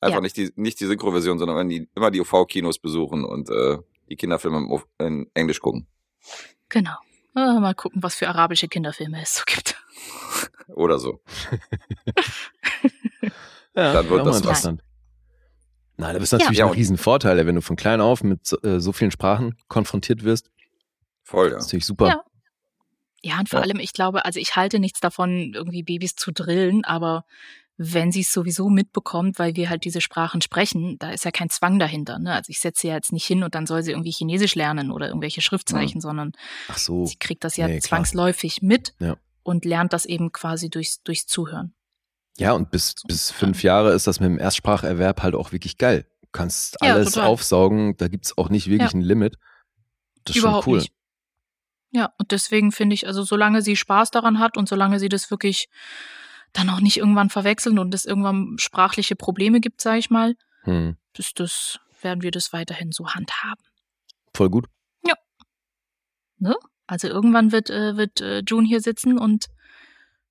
Einfach 0.00 0.16
Ja. 0.16 0.20
nicht 0.20 0.36
die, 0.36 0.52
nicht 0.56 0.78
die 0.80 0.86
Synchroversion, 0.86 1.38
sondern 1.38 1.56
wenn 1.56 1.68
die 1.70 1.88
immer 1.94 2.10
die 2.10 2.20
UV-Kinos 2.20 2.78
besuchen 2.78 3.24
und 3.24 3.48
äh, 3.48 3.78
die 4.10 4.16
Kinderfilme 4.16 4.82
in 4.98 5.30
Englisch 5.32 5.60
gucken. 5.60 5.86
Genau. 6.68 6.96
Ah, 7.34 7.58
Mal 7.58 7.74
gucken, 7.74 8.02
was 8.02 8.14
für 8.16 8.28
arabische 8.28 8.68
Kinderfilme 8.68 9.22
es 9.22 9.36
so 9.36 9.42
gibt. 9.46 9.82
Oder 10.68 10.98
so. 10.98 11.20
Ja, 13.76 13.92
Dann 13.92 14.08
wird 14.08 14.24
das 14.24 14.44
was. 14.44 14.68
Nein, 15.96 16.12
da 16.14 16.18
bist 16.18 16.32
du 16.32 16.36
natürlich 16.38 16.58
Ja, 16.58 16.66
ein 16.66 16.72
Riesenvorteil, 16.72 17.46
wenn 17.46 17.54
du 17.54 17.60
von 17.62 17.76
klein 17.76 18.00
auf 18.00 18.22
mit 18.24 18.44
so, 18.46 18.60
äh, 18.62 18.80
so 18.80 18.92
vielen 18.92 19.10
Sprachen 19.12 19.56
konfrontiert 19.68 20.24
wirst. 20.24 20.50
Voll, 21.22 21.48
ja. 21.48 21.54
Das 21.54 21.64
ist 21.64 21.68
natürlich 21.68 21.86
super. 21.86 22.08
Ja. 22.08 22.24
Ja, 23.22 23.38
und 23.38 23.48
vor 23.48 23.60
Ja. 23.60 23.64
allem, 23.64 23.78
ich 23.78 23.92
glaube, 23.94 24.24
also 24.26 24.38
ich 24.38 24.54
halte 24.56 24.78
nichts 24.78 25.00
davon, 25.00 25.52
irgendwie 25.54 25.82
Babys 25.82 26.14
zu 26.16 26.30
drillen, 26.32 26.84
aber 26.84 27.24
wenn 27.76 28.12
sie 28.12 28.20
es 28.20 28.32
sowieso 28.32 28.68
mitbekommt, 28.68 29.38
weil 29.38 29.56
wir 29.56 29.70
halt 29.70 29.84
diese 29.84 30.00
Sprachen 30.00 30.40
sprechen, 30.42 30.96
da 30.98 31.10
ist 31.10 31.24
ja 31.24 31.30
kein 31.30 31.48
Zwang 31.48 31.78
dahinter. 31.78 32.18
Ne? 32.18 32.32
Also 32.34 32.50
ich 32.50 32.60
setze 32.60 32.82
sie 32.82 32.88
ja 32.88 32.94
jetzt 32.94 33.12
nicht 33.12 33.24
hin 33.26 33.42
und 33.42 33.54
dann 33.54 33.66
soll 33.66 33.82
sie 33.82 33.92
irgendwie 33.92 34.10
Chinesisch 34.12 34.54
lernen 34.54 34.90
oder 34.92 35.08
irgendwelche 35.08 35.40
Schriftzeichen, 35.40 36.00
sondern 36.00 36.32
Ach 36.68 36.76
so. 36.78 37.06
sie 37.06 37.16
kriegt 37.16 37.42
das 37.44 37.56
ja 37.56 37.66
Nee, 37.66 37.78
klar. 37.78 37.88
zwangsläufig 37.98 38.62
mit 38.62 38.94
Ja. 39.00 39.16
und 39.42 39.64
lernt 39.64 39.92
das 39.92 40.04
eben 40.06 40.30
quasi 40.30 40.68
durchs, 40.70 41.02
durchs 41.02 41.26
Zuhören. 41.26 41.74
Ja, 42.36 42.52
und 42.52 42.70
bis, 42.70 42.94
bis 43.06 43.30
fünf 43.30 43.62
Jahre 43.62 43.92
ist 43.92 44.06
das 44.06 44.18
mit 44.20 44.28
dem 44.28 44.38
Erstspracherwerb 44.38 45.22
halt 45.22 45.34
auch 45.34 45.52
wirklich 45.52 45.78
geil. 45.78 46.06
Du 46.22 46.28
kannst 46.32 46.76
Ja, 46.82 46.94
alles 46.94 47.12
total. 47.12 47.28
aufsaugen, 47.28 47.96
da 47.96 48.08
gibt's 48.08 48.36
auch 48.36 48.48
nicht 48.48 48.68
wirklich 48.68 48.92
Ja. 48.92 48.98
ein 48.98 49.02
Limit. 49.02 49.36
Das 50.24 50.34
ist 50.36 50.42
Überhaupt 50.42 50.64
schon 50.64 50.72
cool. 50.74 50.78
nicht. 50.80 50.92
Ja, 51.92 52.12
und 52.18 52.32
deswegen 52.32 52.72
finde 52.72 52.94
ich, 52.94 53.06
also 53.06 53.22
solange 53.22 53.62
sie 53.62 53.76
Spaß 53.76 54.10
daran 54.10 54.40
hat 54.40 54.56
und 54.56 54.68
solange 54.68 54.98
sie 54.98 55.08
das 55.08 55.30
wirklich 55.30 55.68
dann 56.52 56.68
auch 56.70 56.80
nicht 56.80 56.96
irgendwann 56.96 57.30
verwechseln 57.30 57.78
und 57.78 57.94
es 57.94 58.04
irgendwann 58.04 58.56
sprachliche 58.58 59.14
Probleme 59.14 59.60
gibt, 59.60 59.80
sage 59.80 59.98
ich 59.98 60.10
mal, 60.10 60.34
Hm. 60.62 60.96
ist 61.16 61.38
das, 61.38 61.78
werden 62.02 62.22
wir 62.22 62.30
das 62.32 62.52
weiterhin 62.52 62.90
so 62.90 63.08
handhaben. 63.10 63.62
Voll 64.34 64.50
gut. 64.50 64.66
Also 66.86 67.08
irgendwann 67.08 67.50
wird, 67.50 67.70
äh, 67.70 67.96
wird 67.96 68.20
äh, 68.20 68.42
June 68.46 68.68
hier 68.68 68.82
sitzen 68.82 69.18
und 69.18 69.46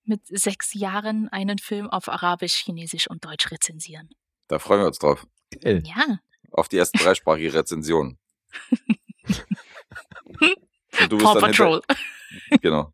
mit 0.06 0.22
sechs 0.28 0.74
Jahren 0.74 1.30
einen 1.30 1.58
Film 1.60 1.90
auf 1.90 2.10
Arabisch, 2.10 2.56
Chinesisch 2.64 3.10
und 3.10 3.24
Deutsch 3.26 3.52
rezensieren. 3.52 4.10
Da 4.48 4.60
freuen 4.60 4.82
wir 4.82 4.88
uns 4.88 5.00
drauf. 5.00 5.26
Geil. 5.62 5.84
Ja, 5.86 6.20
Auf 6.52 6.68
die 6.70 6.78
ersten 6.78 6.98
dreisprachige 6.98 7.54
Rezensionen. 7.54 8.18
Und 11.02 11.12
du 11.12 11.18
Paw 11.18 11.34
dann 11.40 11.46
hinter, 11.46 11.82
Patrol. 11.82 11.82
genau. 12.62 12.94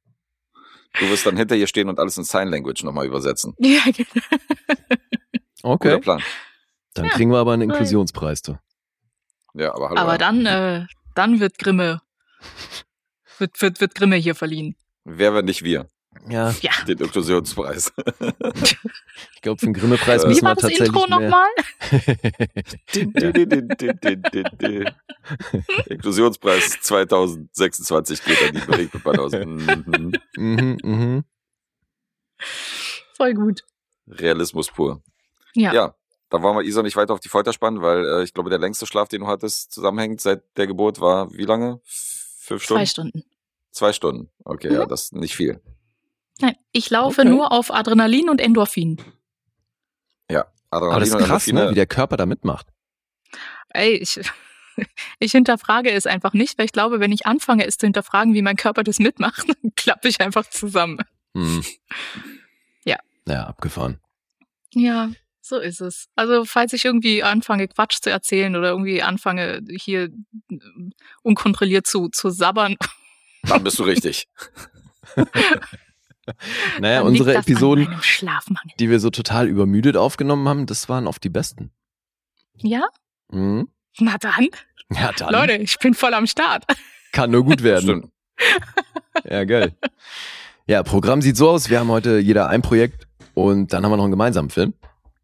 Du 1.00 1.10
wirst 1.10 1.26
dann 1.26 1.38
hinter 1.38 1.56
ihr 1.56 1.68
stehen 1.68 1.90
und 1.90 2.00
alles 2.00 2.18
in 2.18 2.24
Sign 2.24 2.48
Language 2.48 2.84
nochmal 2.84 3.06
übersetzen. 3.06 3.54
ja, 3.60 3.82
genau. 3.86 4.06
Guter 5.62 5.96
Okay. 5.96 6.00
Plan. 6.00 6.24
Dann 6.94 7.06
Ja. 7.06 7.12
kriegen 7.12 7.32
wir 7.32 7.38
aber 7.38 7.54
einen. 7.54 7.64
Inklusionspreis, 7.70 8.42
du. 8.42 8.58
Ja, 9.54 9.74
aber 9.76 9.90
hallo. 9.90 10.00
Aber 10.02 10.18
dann, 10.18 10.46
äh, 10.46 10.86
dann 11.16 11.40
wird 11.40 11.58
Grimme, 11.58 12.02
wird, 13.38 13.62
wird, 13.62 13.82
wird 13.82 13.96
Grimme 13.96 14.16
hier 14.16 14.36
verliehen. 14.36 14.76
Wer, 15.04 15.34
wenn 15.34 15.46
nicht 15.46 15.64
wir? 15.64 15.90
Ja, 16.28 16.54
Ja. 16.62 16.72
Den 16.88 16.98
Inklusionspreis. 16.98 17.94
ich 19.36 19.42
glaube, 19.42 19.60
für 19.60 19.66
den 19.68 19.74
Grimme-Preis 19.74 20.24
Äh, 20.24 20.28
müssen 20.28 20.42
Wie 20.42 20.46
war 20.46 20.52
wir 20.52 20.56
das 20.56 20.62
tatsächlich 20.64 20.88
Intro 20.88 21.08
nochmal? 21.08 21.48
Inklusionspreis 25.88 26.82
2026 26.82 28.24
geht 28.24 28.42
an 28.42 28.54
die 28.54 28.60
aus. 29.20 29.32
Mhm. 29.40 30.14
mhm, 30.36 30.78
mhm. 30.84 31.24
Voll 33.16 33.34
gut. 33.34 33.64
Realismus 34.08 34.70
pur. 34.72 35.02
Ja. 35.54 35.74
Ja, 35.74 35.96
da 36.30 36.42
wollen 36.42 36.58
wir 36.58 36.64
Isa 36.64 36.82
nicht 36.84 36.96
weiter 36.96 37.14
auf 37.14 37.20
die 37.20 37.30
Folter 37.30 37.54
spannen, 37.54 37.82
weil 37.82 38.06
äh, 38.06 38.24
ich 38.24 38.34
glaube, 38.34 38.50
der 38.50 38.60
längste 38.60 38.86
Schlaf, 38.86 39.10
den 39.10 39.22
du 39.22 39.28
hattest, 39.28 39.72
zusammenhängend 39.72 40.22
seit 40.22 40.44
der 40.58 40.68
Geburt, 40.68 41.00
war 41.02 41.32
wie 41.34 41.46
lange? 41.46 41.82
Fünf 41.84 42.64
Stunden? 42.64 42.80
Zwei 42.82 42.86
Stunden. 42.86 43.24
Zwei 43.72 43.94
Stunden. 43.94 44.30
Okay, 44.44 44.70
Mhm. 44.70 44.76
ja, 44.76 44.86
das 44.86 45.04
ist 45.06 45.14
nicht 45.14 45.36
viel. 45.36 45.62
Nein, 46.42 46.56
ich 46.72 46.90
laufe 46.90 47.22
Okay. 47.22 47.30
nur 47.30 47.52
auf 47.52 47.72
Adrenalin 47.74 48.30
und 48.30 48.40
Endorphin. 48.42 48.98
Ja, 50.32 50.46
Adrenalin 50.70 50.92
Aber 50.94 51.00
das 51.00 51.10
ist 51.10 51.16
und 51.16 51.20
krass, 51.22 51.48
Endorphine. 51.48 51.66
ne, 51.66 51.72
wie 51.72 51.76
der 51.76 51.88
Körper 51.88 52.18
da 52.18 52.26
mitmacht. 52.26 52.68
Ey, 53.70 53.96
ich, 53.96 54.20
ich 55.20 55.32
hinterfrage 55.32 55.92
es 55.92 56.06
einfach 56.08 56.34
nicht, 56.34 56.58
weil 56.58 56.66
ich 56.66 56.72
glaube, 56.72 57.00
wenn 57.00 57.12
ich 57.12 57.26
anfange, 57.26 57.66
es 57.66 57.78
zu 57.78 57.86
hinterfragen, 57.88 58.34
wie 58.34 58.42
mein 58.42 58.56
Körper 58.56 58.84
das 58.84 59.00
mitmacht, 59.00 59.46
dann 59.64 59.72
klappe 59.76 60.08
ich 60.08 60.22
einfach 60.22 60.50
zusammen. 60.50 61.00
Mhm. 61.34 61.64
Ja. 62.86 62.98
Ja, 63.28 63.44
abgefahren. 63.48 64.00
Ja, 64.74 65.12
so 65.42 65.58
ist 65.58 65.82
es. 65.82 66.08
Also, 66.16 66.46
falls 66.46 66.74
ich 66.74 66.86
irgendwie 66.86 67.24
anfange, 67.24 67.68
Quatsch 67.68 68.00
zu 68.02 68.10
erzählen 68.10 68.56
oder 68.56 68.70
irgendwie 68.70 69.02
anfange, 69.04 69.62
hier 69.70 70.10
ähm, 70.50 70.94
unkontrolliert 71.22 71.86
zu, 71.86 72.08
zu 72.10 72.30
sabbern, 72.30 72.78
Dann 73.44 73.64
bist 73.64 73.78
du 73.80 73.84
richtig. 73.84 74.28
Naja, 76.80 77.00
dann 77.00 77.08
unsere 77.08 77.36
Episoden, 77.36 77.88
die 78.80 78.90
wir 78.90 79.00
so 79.00 79.10
total 79.10 79.48
übermüdet 79.48 79.96
aufgenommen 79.98 80.48
haben, 80.48 80.66
das 80.66 80.90
waren 80.90 81.08
oft 81.08 81.24
die 81.24 81.30
besten. 81.30 81.72
Ja? 82.58 82.88
Mhm. 83.32 83.70
Na 84.00 84.18
dann, 84.18 84.48
Ja, 84.92 85.12
dann 85.18 85.32
Leute, 85.34 85.54
ich 85.54 85.78
bin 85.80 85.94
voll 85.94 86.14
am 86.14 86.28
Start. 86.28 86.66
kann 87.12 87.32
nur 87.32 87.44
gut 87.44 87.64
werden. 87.64 88.12
Ja, 89.26 89.44
geil. 89.44 89.76
Ja, 90.68 90.84
Programm 90.84 91.22
sieht 91.22 91.36
so 91.38 91.50
aus, 91.50 91.70
wir 91.70 91.80
haben 91.80 91.90
heute 91.90 92.20
jeder 92.20 92.48
ein 92.50 92.62
Projekt 92.62 93.08
und 93.34 93.74
dann 93.74 93.84
haben 93.84 93.92
wir 93.92 93.98
noch 93.98 94.04
einen 94.06 94.12
gemeinsamen 94.12 94.50
Film. 94.50 94.74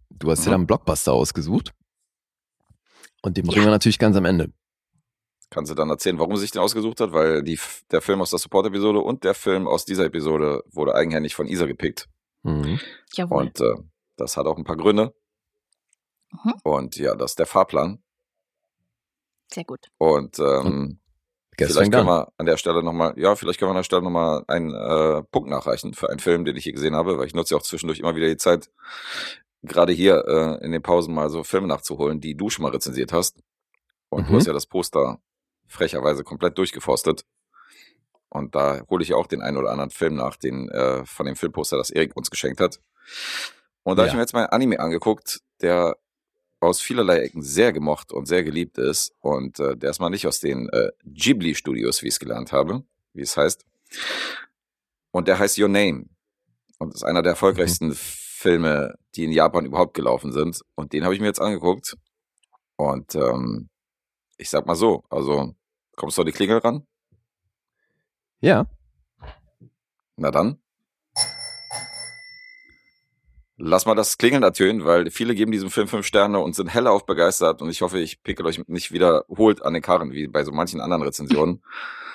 Du 0.09 0.31
hast 0.31 0.39
dir 0.39 0.49
Mhm. 0.49 0.51
dann 0.51 0.61
einen 0.61 0.67
Blockbuster 0.67 1.13
ausgesucht. 1.13 1.71
Und 3.21 3.37
den 3.37 3.45
Ja. 3.45 3.51
bringen 3.51 3.65
wir 3.65 3.71
natürlich 3.71 3.99
ganz 3.99 4.15
am 4.17 4.25
Ende. 4.25 4.51
Kannst 5.55 5.71
du 5.71 5.75
dann 5.75 5.89
erzählen, 5.89 6.19
warum 6.19 6.35
sie 6.35 6.41
sich 6.41 6.51
den 6.51 6.61
ausgesucht 6.61 6.99
hat? 6.99 7.13
Weil 7.13 7.41
die, 7.41 7.57
der 7.89 8.01
Film 8.01 8.19
aus 8.19 8.29
der 8.29 8.39
Support-Episode 8.39 8.99
und 8.99 9.23
der 9.23 9.33
Film 9.33 9.69
aus 9.69 9.85
dieser 9.85 10.03
Episode 10.03 10.61
wurde 10.69 10.93
eigenhändig 10.95 11.33
von 11.33 11.47
Isa 11.47 11.65
gepickt. 11.65 12.09
Mhm. 12.43 12.77
Jawohl. 13.13 13.43
Und 13.43 13.61
äh, 13.61 13.75
das 14.17 14.35
hat 14.35 14.47
auch 14.47 14.57
ein 14.57 14.65
paar 14.65 14.75
Gründe. 14.75 15.15
Mhm. 16.43 16.55
Und 16.63 16.97
ja, 16.97 17.15
das 17.15 17.31
ist 17.31 17.39
der 17.39 17.45
Fahrplan. 17.45 18.03
Sehr 19.49 19.63
gut. 19.63 19.79
Und 19.97 20.37
ähm, 20.39 20.99
vielleicht 21.57 21.89
können 21.89 22.05
wir 22.05 22.33
an 22.37 22.45
der 22.45 22.57
Stelle 22.57 22.83
nochmal, 22.83 23.13
ja, 23.15 23.37
vielleicht 23.37 23.57
können 23.57 23.69
wir 23.69 23.75
an 23.75 23.77
der 23.79 23.83
Stelle 23.83 24.01
nochmal 24.01 24.43
einen 24.49 24.73
äh, 24.73 25.23
Punkt 25.31 25.49
nachreichen 25.49 25.93
für 25.93 26.09
einen 26.09 26.19
Film, 26.19 26.43
den 26.43 26.57
ich 26.57 26.65
hier 26.65 26.73
gesehen 26.73 26.95
habe, 26.97 27.17
weil 27.17 27.27
ich 27.27 27.33
nutze 27.33 27.53
ja 27.55 27.57
auch 27.57 27.63
zwischendurch 27.63 27.99
immer 27.99 28.17
wieder 28.17 28.27
die 28.27 28.35
Zeit, 28.35 28.69
gerade 29.63 29.93
hier 29.93 30.25
äh, 30.27 30.65
in 30.65 30.73
den 30.73 30.81
Pausen 30.81 31.15
mal 31.15 31.29
so 31.29 31.43
Filme 31.45 31.67
nachzuholen, 31.67 32.19
die 32.19 32.35
du 32.35 32.49
schon 32.49 32.63
mal 32.63 32.73
rezensiert 32.73 33.13
hast. 33.13 33.41
Und 34.09 34.27
du 34.27 34.33
Mhm. 34.33 34.35
hast 34.35 34.47
ja 34.47 34.53
das 34.53 34.65
Poster 34.65 35.21
frecherweise 35.67 36.23
komplett 36.23 36.57
durchgeforstet. 36.57 37.25
Und 38.29 38.55
da 38.55 38.81
hole 38.89 39.03
ich 39.03 39.09
ja 39.09 39.15
auch 39.15 39.27
den 39.27 39.41
einen 39.41 39.57
oder 39.57 39.71
anderen 39.71 39.91
Film 39.91 40.15
nach, 40.15 40.35
den 40.35 40.69
äh, 40.69 41.05
von 41.05 41.25
dem 41.25 41.35
Filmposter, 41.35 41.77
das 41.77 41.89
Erik 41.89 42.15
uns 42.15 42.29
geschenkt 42.29 42.59
hat. 42.59 42.79
Und 43.83 43.97
da 43.97 44.01
habe 44.01 44.07
Ja. 44.07 44.13
ich 44.13 44.13
mir 44.15 44.21
jetzt 44.21 44.33
mal 44.33 44.45
Anime 44.47 44.79
angeguckt, 44.79 45.39
der 45.61 45.95
aus 46.59 46.81
vielerlei 46.81 47.19
Ecken 47.19 47.41
sehr 47.43 47.71
gemocht 47.71 48.11
und 48.11 48.25
sehr 48.25 48.43
geliebt 48.43 48.77
ist. 48.77 49.13
Und 49.19 49.59
äh, 49.59 49.77
der 49.77 49.91
ist 49.91 49.99
mal 49.99 50.09
nicht 50.09 50.25
aus 50.27 50.39
den 50.39 50.67
äh, 50.69 50.89
Ghibli-Studios, 51.05 52.01
wie 52.01 52.07
ich 52.07 52.15
es 52.15 52.19
gelernt 52.19 52.51
habe, 52.51 52.83
wie 53.13 53.21
es 53.21 53.37
heißt. 53.37 53.65
Und 55.11 55.27
der 55.27 55.39
heißt 55.39 55.57
Your 55.59 55.69
Name. 55.69 56.05
Und 56.79 56.93
ist 56.93 57.03
einer 57.03 57.21
der 57.21 57.31
erfolgreichsten 57.33 57.93
Filme, 57.95 58.95
die 59.15 59.23
in 59.23 59.31
Japan 59.31 59.65
überhaupt 59.65 59.93
gelaufen 59.93 60.33
sind. 60.33 60.61
Und 60.75 60.91
den 60.91 61.03
habe 61.05 61.13
ich 61.13 61.21
mir 61.21 61.27
jetzt 61.27 61.39
angeguckt. 61.39 61.95
Und 62.75 63.15
ähm, 63.15 63.69
ich 64.37 64.49
sag 64.49 64.65
mal 64.65 64.75
so, 64.75 65.03
also 65.09 65.55
kommst 65.95 66.17
du 66.17 66.21
an 66.21 66.27
die 66.27 66.31
Klingel 66.33 66.59
ran? 66.59 66.85
Ja, 68.41 68.67
Na 70.17 70.31
dann. 70.31 70.59
Lass 73.57 73.85
mal 73.85 73.95
das 73.95 74.17
Klingeln 74.17 74.43
ertönen, 74.43 74.83
weil 74.83 75.09
viele 75.11 75.33
geben 75.33 75.51
diesem 75.51 75.69
Film 75.69 75.87
fünf 75.87 76.05
Sterne 76.05 76.39
und 76.39 76.55
sind 76.55 76.73
hellauf 76.73 77.05
begeistert 77.05 77.61
und 77.61 77.69
ich 77.69 77.81
hoffe, 77.81 77.99
ich 77.99 78.21
pickel 78.21 78.45
euch 78.45 78.67
nicht 78.67 78.91
wiederholt 78.91 79.63
an 79.63 79.73
den 79.73 79.81
Karren, 79.81 80.11
wie 80.11 80.27
bei 80.27 80.43
so 80.43 80.51
manchen 80.51 80.81
anderen 80.81 81.03
Rezensionen. 81.03 81.63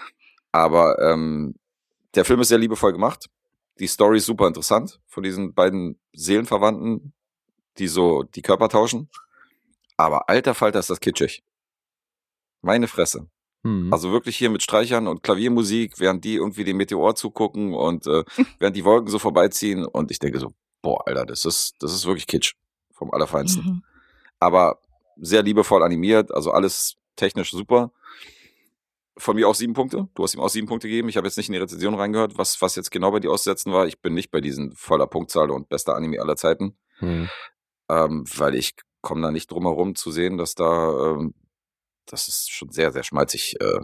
Aber 0.52 0.98
ähm, 1.00 1.54
der 2.14 2.24
Film 2.24 2.40
ist 2.40 2.48
sehr 2.48 2.58
liebevoll 2.58 2.92
gemacht. 2.92 3.30
Die 3.78 3.86
Story 3.86 4.18
ist 4.18 4.26
super 4.26 4.46
interessant 4.46 5.00
von 5.06 5.22
diesen 5.22 5.54
beiden 5.54 5.98
Seelenverwandten, 6.12 7.14
die 7.78 7.88
so 7.88 8.22
die 8.22 8.42
Körper 8.42 8.68
tauschen. 8.68 9.08
Aber 9.96 10.28
alter 10.28 10.54
Falter 10.54 10.80
ist 10.80 10.90
das 10.90 11.00
kitschig. 11.00 11.42
Meine 12.62 12.88
Fresse. 12.88 13.28
Mhm. 13.62 13.92
Also 13.92 14.10
wirklich 14.12 14.36
hier 14.36 14.50
mit 14.50 14.62
Streichern 14.62 15.06
und 15.06 15.22
Klaviermusik, 15.22 15.98
während 16.00 16.24
die 16.24 16.34
irgendwie 16.34 16.64
den 16.64 16.76
Meteor 16.76 17.14
zugucken 17.14 17.74
und 17.74 18.06
äh, 18.06 18.24
während 18.58 18.76
die 18.76 18.84
Wolken 18.84 19.08
so 19.10 19.18
vorbeiziehen. 19.18 19.84
Und 19.84 20.10
ich 20.10 20.18
denke 20.18 20.38
so, 20.40 20.52
boah, 20.82 21.06
Alter, 21.06 21.26
das 21.26 21.44
ist, 21.44 21.74
das 21.80 21.92
ist 21.92 22.06
wirklich 22.06 22.26
Kitsch. 22.26 22.54
Vom 22.92 23.10
Allerfeinsten. 23.12 23.64
Mhm. 23.64 23.82
Aber 24.40 24.78
sehr 25.16 25.42
liebevoll 25.42 25.82
animiert, 25.82 26.32
also 26.34 26.50
alles 26.50 26.96
technisch 27.16 27.50
super. 27.50 27.92
Von 29.16 29.36
mir 29.36 29.48
auch 29.48 29.54
sieben 29.54 29.74
Punkte. 29.74 30.08
Du 30.14 30.22
hast 30.22 30.34
ihm 30.34 30.40
auch 30.40 30.48
sieben 30.48 30.66
Punkte 30.66 30.88
gegeben. 30.88 31.08
Ich 31.10 31.16
habe 31.16 31.26
jetzt 31.26 31.36
nicht 31.36 31.48
in 31.48 31.52
die 31.52 31.58
Rezension 31.58 31.94
reingehört, 31.94 32.38
was, 32.38 32.60
was 32.62 32.76
jetzt 32.76 32.90
genau 32.90 33.10
bei 33.10 33.20
dir 33.20 33.30
auszusetzen 33.30 33.72
war. 33.72 33.86
Ich 33.86 34.00
bin 34.00 34.14
nicht 34.14 34.30
bei 34.30 34.40
diesen 34.40 34.72
voller 34.74 35.06
Punktzahl 35.06 35.50
und 35.50 35.68
bester 35.68 35.94
Anime 35.94 36.20
aller 36.20 36.36
Zeiten, 36.36 36.76
Mhm. 37.00 37.28
ähm, 37.90 38.24
weil 38.36 38.54
ich 38.54 38.74
komme 39.02 39.20
da 39.22 39.30
nicht 39.30 39.50
drum 39.50 39.64
herum 39.64 39.94
zu 39.94 40.10
sehen, 40.10 40.36
dass 40.38 40.54
da, 40.54 41.12
ähm, 41.16 41.34
das 42.10 42.28
ist 42.28 42.50
schon 42.50 42.70
sehr, 42.70 42.92
sehr 42.92 43.02
schmalzig, 43.02 43.56
äh, 43.60 43.80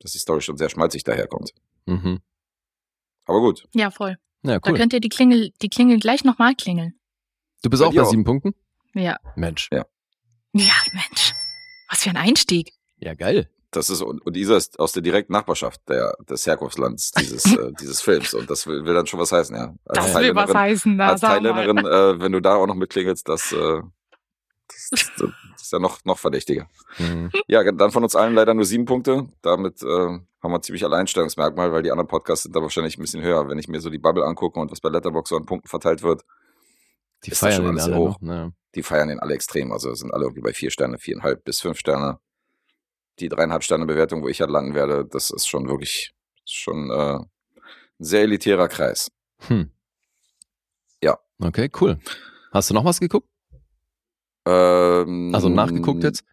dass 0.00 0.12
die 0.12 0.18
Story 0.18 0.40
schon 0.40 0.56
sehr 0.56 0.68
schmalzig 0.68 1.04
daherkommt. 1.04 1.52
Mhm. 1.86 2.20
Aber 3.26 3.40
gut, 3.40 3.66
Ja, 3.74 3.90
voll. 3.90 4.16
Ja, 4.42 4.58
Da 4.58 4.70
cool. 4.70 4.76
könnt 4.78 4.92
ihr 4.92 5.00
die 5.00 5.08
Klingel, 5.08 5.50
die 5.62 5.68
Klingel 5.68 5.98
gleich 5.98 6.24
nochmal 6.24 6.54
klingeln. 6.54 6.98
Du 7.62 7.70
bist 7.70 7.82
Bei 7.82 7.88
auch 7.88 7.94
bei 7.94 8.02
auch. 8.02 8.10
sieben 8.10 8.24
Punkten? 8.24 8.54
Ja. 8.94 9.16
Mensch. 9.36 9.68
Ja, 9.72 9.84
Mensch. 10.92 11.32
Was 11.90 12.02
für 12.02 12.10
ein 12.10 12.16
Einstieg. 12.16 12.72
Ja, 13.00 13.14
geil. 13.14 13.50
Das 13.70 13.90
ist, 13.90 14.00
und, 14.00 14.20
und 14.24 14.34
dieser 14.34 14.56
ist 14.56 14.78
aus 14.80 14.92
der 14.92 15.02
direkten 15.02 15.32
Nachbarschaft 15.34 15.80
der, 15.88 16.16
des 16.28 16.46
Herkunftslands 16.46 17.10
dieses, 17.12 17.44
äh, 17.56 17.72
dieses 17.80 18.00
Films. 18.00 18.32
Und 18.32 18.48
das 18.48 18.66
will, 18.66 18.84
will 18.84 18.94
dann 18.94 19.06
schon 19.06 19.20
was 19.20 19.30
heißen, 19.30 19.54
ja. 19.54 19.74
Als 19.84 20.12
das 20.12 20.22
will 20.22 20.34
was 20.34 20.54
heißen, 20.54 20.96
na, 20.96 21.10
Als 21.10 21.20
Thailänderin, 21.20 21.78
äh, 21.78 22.18
wenn 22.20 22.32
du 22.32 22.40
da 22.40 22.54
auch 22.56 22.66
noch 22.66 22.74
mitklingelst, 22.74 23.28
das, 23.28 23.52
äh, 23.52 23.82
das, 24.68 25.10
das, 25.18 25.62
ist 25.62 25.72
ja 25.72 25.78
noch, 25.78 26.04
noch 26.04 26.18
verdächtiger. 26.18 26.68
Mhm. 26.98 27.30
Ja, 27.46 27.70
dann 27.72 27.90
von 27.90 28.02
uns 28.02 28.14
allen 28.14 28.34
leider 28.34 28.54
nur 28.54 28.64
sieben 28.64 28.84
Punkte. 28.84 29.28
Damit 29.42 29.82
äh, 29.82 29.86
haben 29.86 30.52
wir 30.52 30.62
ziemlich 30.62 30.84
Alleinstellungsmerkmal, 30.84 31.72
weil 31.72 31.82
die 31.82 31.90
anderen 31.90 32.08
Podcasts 32.08 32.44
sind 32.44 32.54
da 32.54 32.62
wahrscheinlich 32.62 32.98
ein 32.98 33.02
bisschen 33.02 33.22
höher. 33.22 33.48
Wenn 33.48 33.58
ich 33.58 33.68
mir 33.68 33.80
so 33.80 33.90
die 33.90 33.98
Bubble 33.98 34.24
angucke 34.24 34.60
und 34.60 34.70
was 34.70 34.80
bei 34.80 34.88
Letterboxd 34.88 35.30
so 35.30 35.36
an 35.36 35.46
Punkten 35.46 35.68
verteilt 35.68 36.02
wird, 36.02 36.22
die 37.24 37.32
feiern 37.32 37.64
den 37.64 37.80
alle 37.80 37.96
hoch. 37.96 38.20
Noch, 38.20 38.20
ne? 38.20 38.52
Die 38.74 38.82
feiern 38.82 39.08
den 39.08 39.18
alle 39.18 39.34
extrem. 39.34 39.72
Also 39.72 39.94
sind 39.94 40.12
alle 40.12 40.24
irgendwie 40.24 40.42
bei 40.42 40.52
vier 40.52 40.70
Sterne, 40.70 40.98
viereinhalb 40.98 41.44
bis 41.44 41.60
fünf 41.60 41.78
Sterne 41.78 42.20
die 43.20 43.28
dreieinhalb 43.28 43.64
Sterne 43.64 43.86
Bewertung, 43.86 44.22
wo 44.22 44.28
ich 44.28 44.40
halt 44.40 44.50
landen 44.50 44.74
werde, 44.74 45.04
das 45.04 45.30
ist 45.30 45.46
schon 45.46 45.68
wirklich 45.68 46.14
schon 46.44 46.90
äh, 46.90 47.18
ein 47.18 47.26
sehr 47.98 48.22
elitärer 48.22 48.68
Kreis. 48.68 49.10
Hm. 49.46 49.70
Ja. 51.02 51.18
Okay, 51.40 51.70
cool. 51.80 51.98
Hast 52.52 52.70
du 52.70 52.74
noch 52.74 52.84
was 52.84 53.00
geguckt? 53.00 53.28
Ähm, 54.48 55.34
also 55.34 55.48
nachgeguckt 55.48 56.02
jetzt? 56.02 56.24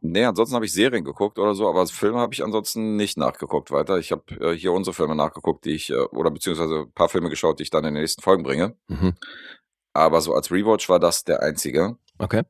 Nee, 0.00 0.24
ansonsten 0.24 0.56
habe 0.56 0.64
ich 0.64 0.72
Serien 0.72 1.04
geguckt 1.04 1.38
oder 1.38 1.54
so, 1.54 1.68
aber 1.68 1.86
Filme 1.86 2.18
habe 2.18 2.34
ich 2.34 2.42
ansonsten 2.42 2.96
nicht 2.96 3.16
nachgeguckt 3.18 3.70
weiter. 3.70 3.98
Ich 3.98 4.10
habe 4.10 4.22
äh, 4.40 4.56
hier 4.56 4.72
unsere 4.72 4.94
Filme 4.94 5.14
nachgeguckt, 5.14 5.64
die 5.64 5.72
ich, 5.72 5.90
äh, 5.90 5.94
oder 5.94 6.30
beziehungsweise 6.30 6.80
ein 6.80 6.92
paar 6.92 7.08
Filme 7.08 7.30
geschaut, 7.30 7.58
die 7.58 7.64
ich 7.64 7.70
dann 7.70 7.84
in 7.84 7.94
den 7.94 8.02
nächsten 8.02 8.22
Folgen 8.22 8.42
bringe. 8.42 8.74
Mhm. 8.88 9.14
Aber 9.92 10.20
so 10.20 10.34
als 10.34 10.50
Rewatch 10.50 10.88
war 10.88 10.98
das 10.98 11.24
der 11.24 11.42
einzige. 11.42 11.98
Okay. 12.18 12.42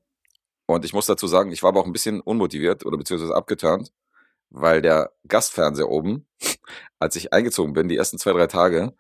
Und 0.67 0.85
ich 0.85 0.95
muss 0.95 1.07
dazu 1.07 1.27
sagen, 1.27 1.53
ich 1.53 1.63
war 1.63 1.69
aber 1.69 1.81
auch 1.81 1.87
ein 1.87 1.93
bisschen 1.93 2.21
unmotiviert 2.21 2.87
oder 2.87 2.97
beziehungsweise 2.97 3.35
abgeturnt, 3.35 3.93
weil 4.49 4.81
der 4.81 5.13
Gastfernseher 5.29 5.89
oben, 5.89 6.27
als 6.99 7.17
ich 7.17 7.33
eingezogen 7.33 7.75
bin, 7.75 7.89
die 7.89 7.97
ersten 7.97 8.19
zwei, 8.19 8.33
drei 8.33 8.47
Tage, 8.47 8.95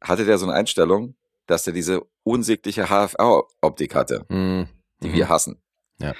hatte 0.00 0.26
der 0.26 0.38
so 0.38 0.46
eine 0.46 0.54
Einstellung, 0.54 1.16
dass 1.46 1.66
er 1.66 1.72
diese 1.72 2.02
unsägliche 2.22 2.86
HFR-Optik 2.86 3.94
hatte, 3.96 4.24
mhm. 4.28 4.68
Die 5.02 5.12
wir 5.12 5.28
hassen. 5.28 5.62
Ja. 5.98 6.14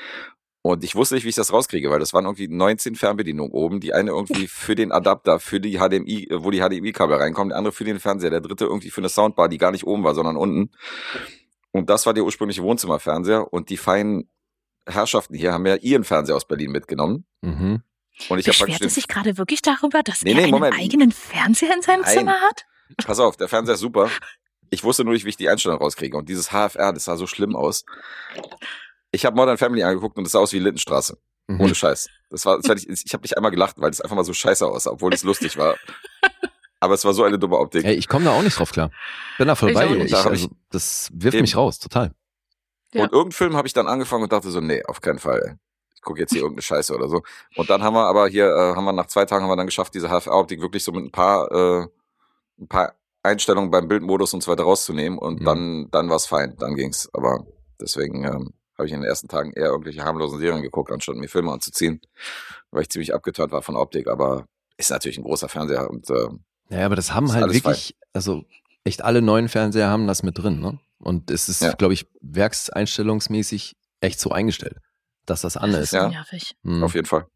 Und 0.63 0.85
ich 0.85 0.95
wusste 0.95 1.15
nicht, 1.15 1.25
wie 1.25 1.31
ich 1.31 1.35
das 1.35 1.53
rauskriege, 1.53 1.91
weil 1.91 2.01
das 2.01 2.13
waren 2.13 2.27
irgendwie 2.27 2.49
19 2.49 2.95
Fernbedienungen 2.95 3.53
oben. 3.53 3.81
Die 3.81 3.95
eine 3.95 4.11
irgendwie 4.11 4.47
für 4.49 4.75
den 4.75 4.93
Adapter, 4.93 5.41
für 5.41 5.61
die 5.61 5.79
HDMI, 5.79 6.29
wo 6.33 6.51
die 6.51 6.61
HDMI-Kabel 6.61 7.17
reinkommen, 7.17 7.51
der 7.51 7.59
andere 7.59 7.73
für 7.73 7.85
den 7.85 7.99
Fernseher, 7.99 8.31
der 8.31 8.41
dritte 8.41 8.67
irgendwie 8.67 8.91
für 8.91 9.01
eine 9.01 9.09
Soundbar, 9.09 9.49
die 9.49 9.59
gar 9.59 9.71
nicht 9.71 9.87
oben 9.87 10.05
war, 10.05 10.15
sondern 10.15 10.37
unten. 10.37 10.71
Und 11.73 11.89
das 11.89 12.05
war 12.05 12.13
der 12.13 12.25
ursprüngliche 12.25 12.63
Wohnzimmerfernseher 12.63 13.53
und 13.53 13.71
die 13.71 13.77
feinen 13.77 14.29
Herrschaften 14.87 15.35
hier 15.35 15.53
haben 15.53 15.67
ja 15.67 15.77
ihren 15.77 16.05
Fernseher 16.05 16.37
aus 16.37 16.47
Berlin 16.47 16.73
mitgenommen. 16.73 17.27
Mhm. 17.43 17.83
Und 18.29 18.39
ich 18.39 18.45
Beschwert 18.45 18.83
es 18.83 18.95
sich 18.97 19.09
gerade 19.09 19.39
wirklich 19.39 19.63
darüber, 19.63 20.03
dass 20.03 20.23
nee, 20.23 20.33
er 20.33 20.37
nee, 20.37 20.43
einen 20.43 20.51
Moment. 20.51 20.77
eigenen 20.79 21.13
Fernseher 21.13 21.75
in 21.75 21.83
seinem 21.83 22.03
Nein. 22.03 22.19
Zimmer 22.19 22.35
hat? 22.41 22.67
Pass 23.05 23.21
auf, 23.21 23.37
der 23.37 23.49
Fernseher 23.49 23.75
ist 23.75 23.81
super. 23.81 24.11
Ich 24.71 24.85
wusste 24.85 25.05
nur 25.05 25.15
nicht, 25.15 25.25
wie 25.25 25.31
ich 25.31 25.37
die 25.37 25.49
Einstellung 25.49 25.79
rauskriege. 25.79 26.17
Und 26.17 26.29
dieses 26.29 26.49
HFR, 26.51 26.93
das 26.93 27.05
sah 27.05 27.17
so 27.17 27.27
schlimm 27.27 27.57
aus. 27.57 27.85
Ich 29.11 29.27
habe 29.27 29.37
Modern 29.37 29.59
Family 29.59 29.83
angeguckt 29.83 30.17
und 30.17 30.25
das 30.25 30.33
sah 30.33 30.39
aus 30.39 30.53
wie 30.53 30.61
Lindenstraße. 30.61 31.19
Mhm. 31.49 31.61
Ohne 31.61 31.75
Scheiß. 31.75 32.09
Das 32.31 32.47
war, 32.47 32.57
das 32.59 32.69
war 32.69 32.77
ich, 32.77 32.89
ich 32.89 33.13
habe 33.13 33.23
nicht 33.23 33.37
einmal 33.37 33.51
gelacht, 33.51 33.77
weil 33.79 33.91
es 33.91 34.01
einfach 34.01 34.17
mal 34.17 34.25
so 34.25 34.33
scheiße 34.33 34.65
aussah, 34.67 34.93
obwohl 34.93 35.13
es 35.13 35.25
lustig 35.25 35.59
war. 35.59 35.77
Aber 36.81 36.95
es 36.95 37.05
war 37.05 37.13
so 37.13 37.25
eine 37.25 37.39
dumme 37.39 37.59
Optik. 37.59 37.85
Ey, 37.85 37.95
ich 37.95 38.09
komme 38.09 38.25
da 38.25 38.31
auch 38.33 38.43
nicht 38.43 38.59
drauf 38.59 38.73
klar. 38.73 38.91
Bin 39.37 39.49
da 39.49 39.55
voll 39.55 39.71
ich 39.71 39.75
bei 39.75 39.87
dir. 39.87 40.03
Ich, 40.05 40.15
also, 40.15 40.49
das 40.71 41.11
wirft 41.13 41.35
eben. 41.35 41.43
mich 41.43 41.57
raus, 41.57 41.79
total. 41.79 42.13
Ja. 42.95 43.03
Und 43.03 43.13
irgendeinen 43.13 43.33
Film 43.33 43.57
habe 43.57 43.69
ich 43.69 43.75
dann 43.75 43.87
angefangen 43.87 44.23
und 44.23 44.33
dachte 44.33 44.51
so, 44.51 44.61
nee, 44.61 44.83
auf 44.85 45.01
keinen 45.03 45.19
Fall. 45.19 45.59
Ich 45.95 46.01
gucke 46.01 46.21
jetzt 46.21 46.31
hier 46.31 46.41
irgendeine 46.41 46.63
Scheiße 46.63 46.95
oder 46.95 47.09
so. 47.09 47.23
Und 47.57 47.69
dann 47.69 47.83
haben 47.83 47.95
wir 47.95 48.07
aber 48.07 48.29
hier, 48.29 48.47
äh, 48.47 48.75
haben 48.75 48.85
wir 48.85 48.93
nach 48.93 49.07
zwei 49.07 49.27
Tagen 49.27 49.45
haben 49.45 49.51
wir 49.51 49.57
dann 49.57 49.67
geschafft, 49.67 49.93
diese 49.95 50.09
HFR-Optik 50.09 50.63
wirklich 50.63 50.83
so 50.83 50.93
mit 50.93 51.05
ein 51.05 51.11
paar, 51.11 51.53
äh, 51.53 51.87
ein 52.59 52.69
paar 52.69 52.95
Einstellungen 53.23 53.71
beim 53.71 53.89
Bildmodus 53.89 54.35
und 54.35 54.43
so 54.43 54.51
weiter 54.51 54.65
rauszunehmen. 54.65 55.19
Und 55.19 55.41
mhm. 55.41 55.45
dann, 55.45 55.89
dann 55.91 56.09
war 56.09 56.17
es 56.17 56.27
fein, 56.27 56.57
dann 56.59 56.75
ging's. 56.75 57.09
Aber 57.13 57.45
deswegen 57.81 58.25
ähm, 58.25 58.55
habe 58.77 58.87
ich 58.87 58.93
in 58.93 59.01
den 59.01 59.09
ersten 59.09 59.29
Tagen 59.29 59.53
eher 59.53 59.67
irgendwelche 59.67 60.03
harmlosen 60.05 60.39
Serien 60.39 60.63
geguckt, 60.63 60.91
anstatt 60.91 61.17
mir 61.17 61.29
Filme 61.29 61.53
anzuziehen, 61.53 62.01
weil 62.71 62.83
ich 62.83 62.91
ziemlich 62.91 63.15
abgeturnt 63.15 63.53
war 63.53 63.63
von 63.63 63.77
Optik. 63.77 64.09
Aber 64.09 64.47
ist 64.77 64.91
natürlich 64.91 65.19
ein 65.19 65.25
großer 65.25 65.49
Fernseher 65.49 65.91
und 65.91 66.09
äh, 66.11 66.29
ja, 66.71 66.87
aber 66.87 66.97
das 66.97 67.13
haben 67.13 67.33
halt 67.33 67.53
wirklich, 67.53 67.97
fein. 67.99 68.11
also 68.13 68.45
echt 68.85 69.03
alle 69.03 69.23
neuen 69.23 69.49
Fernseher 69.49 69.89
haben 69.89 70.07
das 70.07 70.23
mit 70.23 70.39
drin, 70.39 70.61
ne? 70.61 70.79
Und 70.99 71.31
es 71.31 71.49
ist, 71.49 71.63
ja. 71.63 71.73
glaube 71.73 71.95
ich, 71.95 72.07
werkseinstellungsmäßig 72.21 73.75
echt 74.01 74.21
so 74.21 74.31
eingestellt, 74.31 74.79
dass 75.27 75.41
das 75.41 75.57
an 75.57 75.73
ist. 75.73 75.93
Ja, 75.93 76.09
nervig. 76.09 76.55
Mhm. 76.63 76.83
auf 76.83 76.95
jeden 76.95 77.07
Fall. 77.07 77.27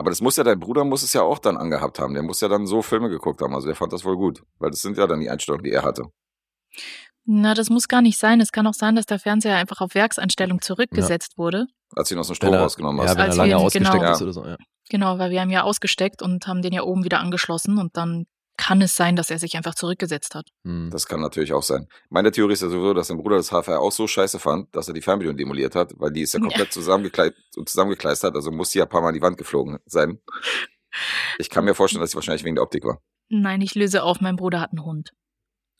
Aber 0.00 0.08
das 0.08 0.22
muss 0.22 0.36
ja, 0.36 0.44
dein 0.44 0.58
Bruder 0.58 0.82
muss 0.86 1.02
es 1.02 1.12
ja 1.12 1.20
auch 1.20 1.38
dann 1.38 1.58
angehabt 1.58 1.98
haben. 1.98 2.14
Der 2.14 2.22
muss 2.22 2.40
ja 2.40 2.48
dann 2.48 2.66
so 2.66 2.80
Filme 2.80 3.10
geguckt 3.10 3.42
haben. 3.42 3.54
Also 3.54 3.66
der 3.66 3.76
fand 3.76 3.92
das 3.92 4.02
wohl 4.02 4.16
gut. 4.16 4.42
Weil 4.58 4.70
das 4.70 4.80
sind 4.80 4.96
ja 4.96 5.06
dann 5.06 5.20
die 5.20 5.28
Einstellungen, 5.28 5.62
die 5.62 5.72
er 5.72 5.82
hatte. 5.82 6.04
Na, 7.26 7.52
das 7.52 7.68
muss 7.68 7.86
gar 7.86 8.00
nicht 8.00 8.16
sein. 8.16 8.40
Es 8.40 8.50
kann 8.50 8.66
auch 8.66 8.72
sein, 8.72 8.96
dass 8.96 9.04
der 9.04 9.18
Fernseher 9.18 9.56
einfach 9.56 9.82
auf 9.82 9.94
Werkseinstellung 9.94 10.62
zurückgesetzt 10.62 11.32
ja. 11.32 11.38
wurde. 11.38 11.66
Als 11.94 12.08
du 12.08 12.14
ihn 12.14 12.18
aus 12.18 12.28
dem 12.28 12.36
Strom 12.36 12.54
rausgenommen 12.54 13.02
hast. 13.02 13.10
Ja, 13.10 13.16
wenn 13.16 13.24
Als 13.24 13.34
er 13.36 13.46
lange 13.46 13.56
ausgesteckt 13.58 13.92
genau, 13.92 14.12
ist 14.12 14.22
oder 14.22 14.32
so, 14.32 14.46
ja. 14.46 14.56
Genau, 14.88 15.18
weil 15.18 15.30
wir 15.32 15.42
haben 15.42 15.50
ja 15.50 15.64
ausgesteckt 15.64 16.22
und 16.22 16.46
haben 16.46 16.62
den 16.62 16.72
ja 16.72 16.82
oben 16.82 17.04
wieder 17.04 17.20
angeschlossen 17.20 17.76
und 17.76 17.94
dann 17.98 18.24
kann 18.60 18.82
es 18.82 18.94
sein, 18.94 19.16
dass 19.16 19.30
er 19.30 19.38
sich 19.38 19.56
einfach 19.56 19.74
zurückgesetzt 19.74 20.34
hat. 20.34 20.50
Hm. 20.64 20.90
Das 20.90 21.06
kann 21.06 21.20
natürlich 21.20 21.54
auch 21.54 21.62
sein. 21.62 21.88
Meine 22.10 22.30
Theorie 22.30 22.52
ist 22.52 22.60
ja 22.60 22.68
sowieso, 22.68 22.92
dass 22.92 23.08
sein 23.08 23.16
Bruder 23.16 23.36
das 23.36 23.48
HFR 23.48 23.80
auch 23.80 23.90
so 23.90 24.06
scheiße 24.06 24.38
fand, 24.38 24.74
dass 24.76 24.86
er 24.86 24.92
die 24.92 25.00
Fernbedienung 25.00 25.38
demoliert 25.38 25.74
hat, 25.74 25.94
weil 25.96 26.12
die 26.12 26.20
ist 26.20 26.34
ja 26.34 26.40
komplett 26.40 26.70
zusammengekleistert, 26.70 28.34
also 28.34 28.50
muss 28.52 28.70
sie 28.70 28.80
ja 28.80 28.84
ein 28.84 28.90
paar 28.90 29.00
Mal 29.00 29.08
an 29.08 29.14
die 29.14 29.22
Wand 29.22 29.38
geflogen 29.38 29.78
sein. 29.86 30.20
Ich 31.38 31.48
kann 31.48 31.64
mir 31.64 31.74
vorstellen, 31.74 32.02
dass 32.02 32.10
sie 32.10 32.16
wahrscheinlich 32.16 32.44
wegen 32.44 32.56
der 32.56 32.62
Optik 32.62 32.84
war. 32.84 33.00
Nein, 33.30 33.62
ich 33.62 33.74
löse 33.74 34.02
auf, 34.02 34.20
mein 34.20 34.36
Bruder 34.36 34.60
hat 34.60 34.72
einen 34.72 34.84
Hund. 34.84 35.14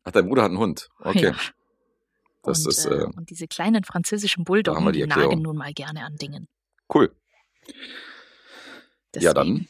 Ach, 0.04 0.12
dein 0.12 0.26
Bruder 0.26 0.42
hat 0.42 0.50
einen 0.50 0.58
Hund? 0.58 0.88
Okay. 1.00 1.32
Ja. 1.32 1.36
Das 2.42 2.64
und, 2.64 2.70
ist, 2.70 2.86
äh, 2.86 3.04
und 3.14 3.28
diese 3.28 3.46
kleinen 3.46 3.84
französischen 3.84 4.44
Bulldoggen, 4.44 4.90
die, 4.92 5.00
die 5.00 5.06
nagen 5.06 5.42
nun 5.42 5.58
mal 5.58 5.74
gerne 5.74 6.04
an 6.06 6.16
Dingen. 6.16 6.48
Cool. 6.92 7.14
Deswegen. 9.12 9.24
Ja, 9.26 9.34
dann 9.34 9.68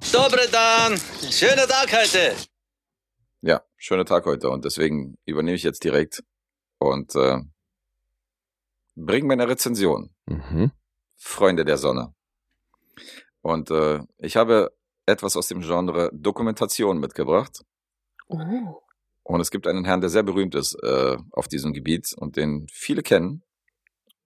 Dobre 0.00 0.48
Dan, 0.50 0.98
schöner 1.30 1.66
Tag 1.66 1.92
heute. 1.92 2.34
Ja, 3.42 3.62
schöner 3.76 4.04
Tag 4.04 4.24
heute 4.26 4.50
und 4.50 4.64
deswegen 4.64 5.18
übernehme 5.24 5.56
ich 5.56 5.62
jetzt 5.62 5.84
direkt 5.84 6.22
und 6.78 7.14
äh, 7.14 7.38
bringe 8.94 9.26
mir 9.26 9.32
eine 9.34 9.48
Rezension. 9.48 10.10
Mhm. 10.26 10.70
Freunde 11.16 11.64
der 11.64 11.76
Sonne. 11.76 12.14
Und 13.42 13.70
äh, 13.70 14.00
ich 14.18 14.36
habe 14.36 14.72
etwas 15.06 15.36
aus 15.36 15.48
dem 15.48 15.60
Genre 15.60 16.10
Dokumentation 16.12 16.98
mitgebracht. 16.98 17.64
Oh. 18.28 18.82
Und 19.22 19.40
es 19.40 19.50
gibt 19.50 19.66
einen 19.66 19.84
Herrn, 19.84 20.00
der 20.00 20.10
sehr 20.10 20.22
berühmt 20.22 20.54
ist 20.54 20.74
äh, 20.82 21.16
auf 21.32 21.48
diesem 21.48 21.72
Gebiet 21.72 22.12
und 22.16 22.36
den 22.36 22.66
viele 22.70 23.02
kennen. 23.02 23.42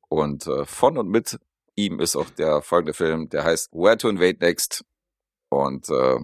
Und 0.09 0.47
äh, 0.47 0.65
von 0.67 0.99
und 0.99 1.09
mit 1.09 1.39
ihm 1.75 2.01
ist 2.01 2.17
auch 2.17 2.29
der 2.31 2.61
folgende 2.63 2.95
Film, 2.95 3.29
der 3.29 3.45
heißt 3.45 3.73
Where 3.73 3.97
to 3.97 4.09
Invade 4.09 4.39
Next 4.41 4.85
und 5.51 5.91
äh, 5.91 6.19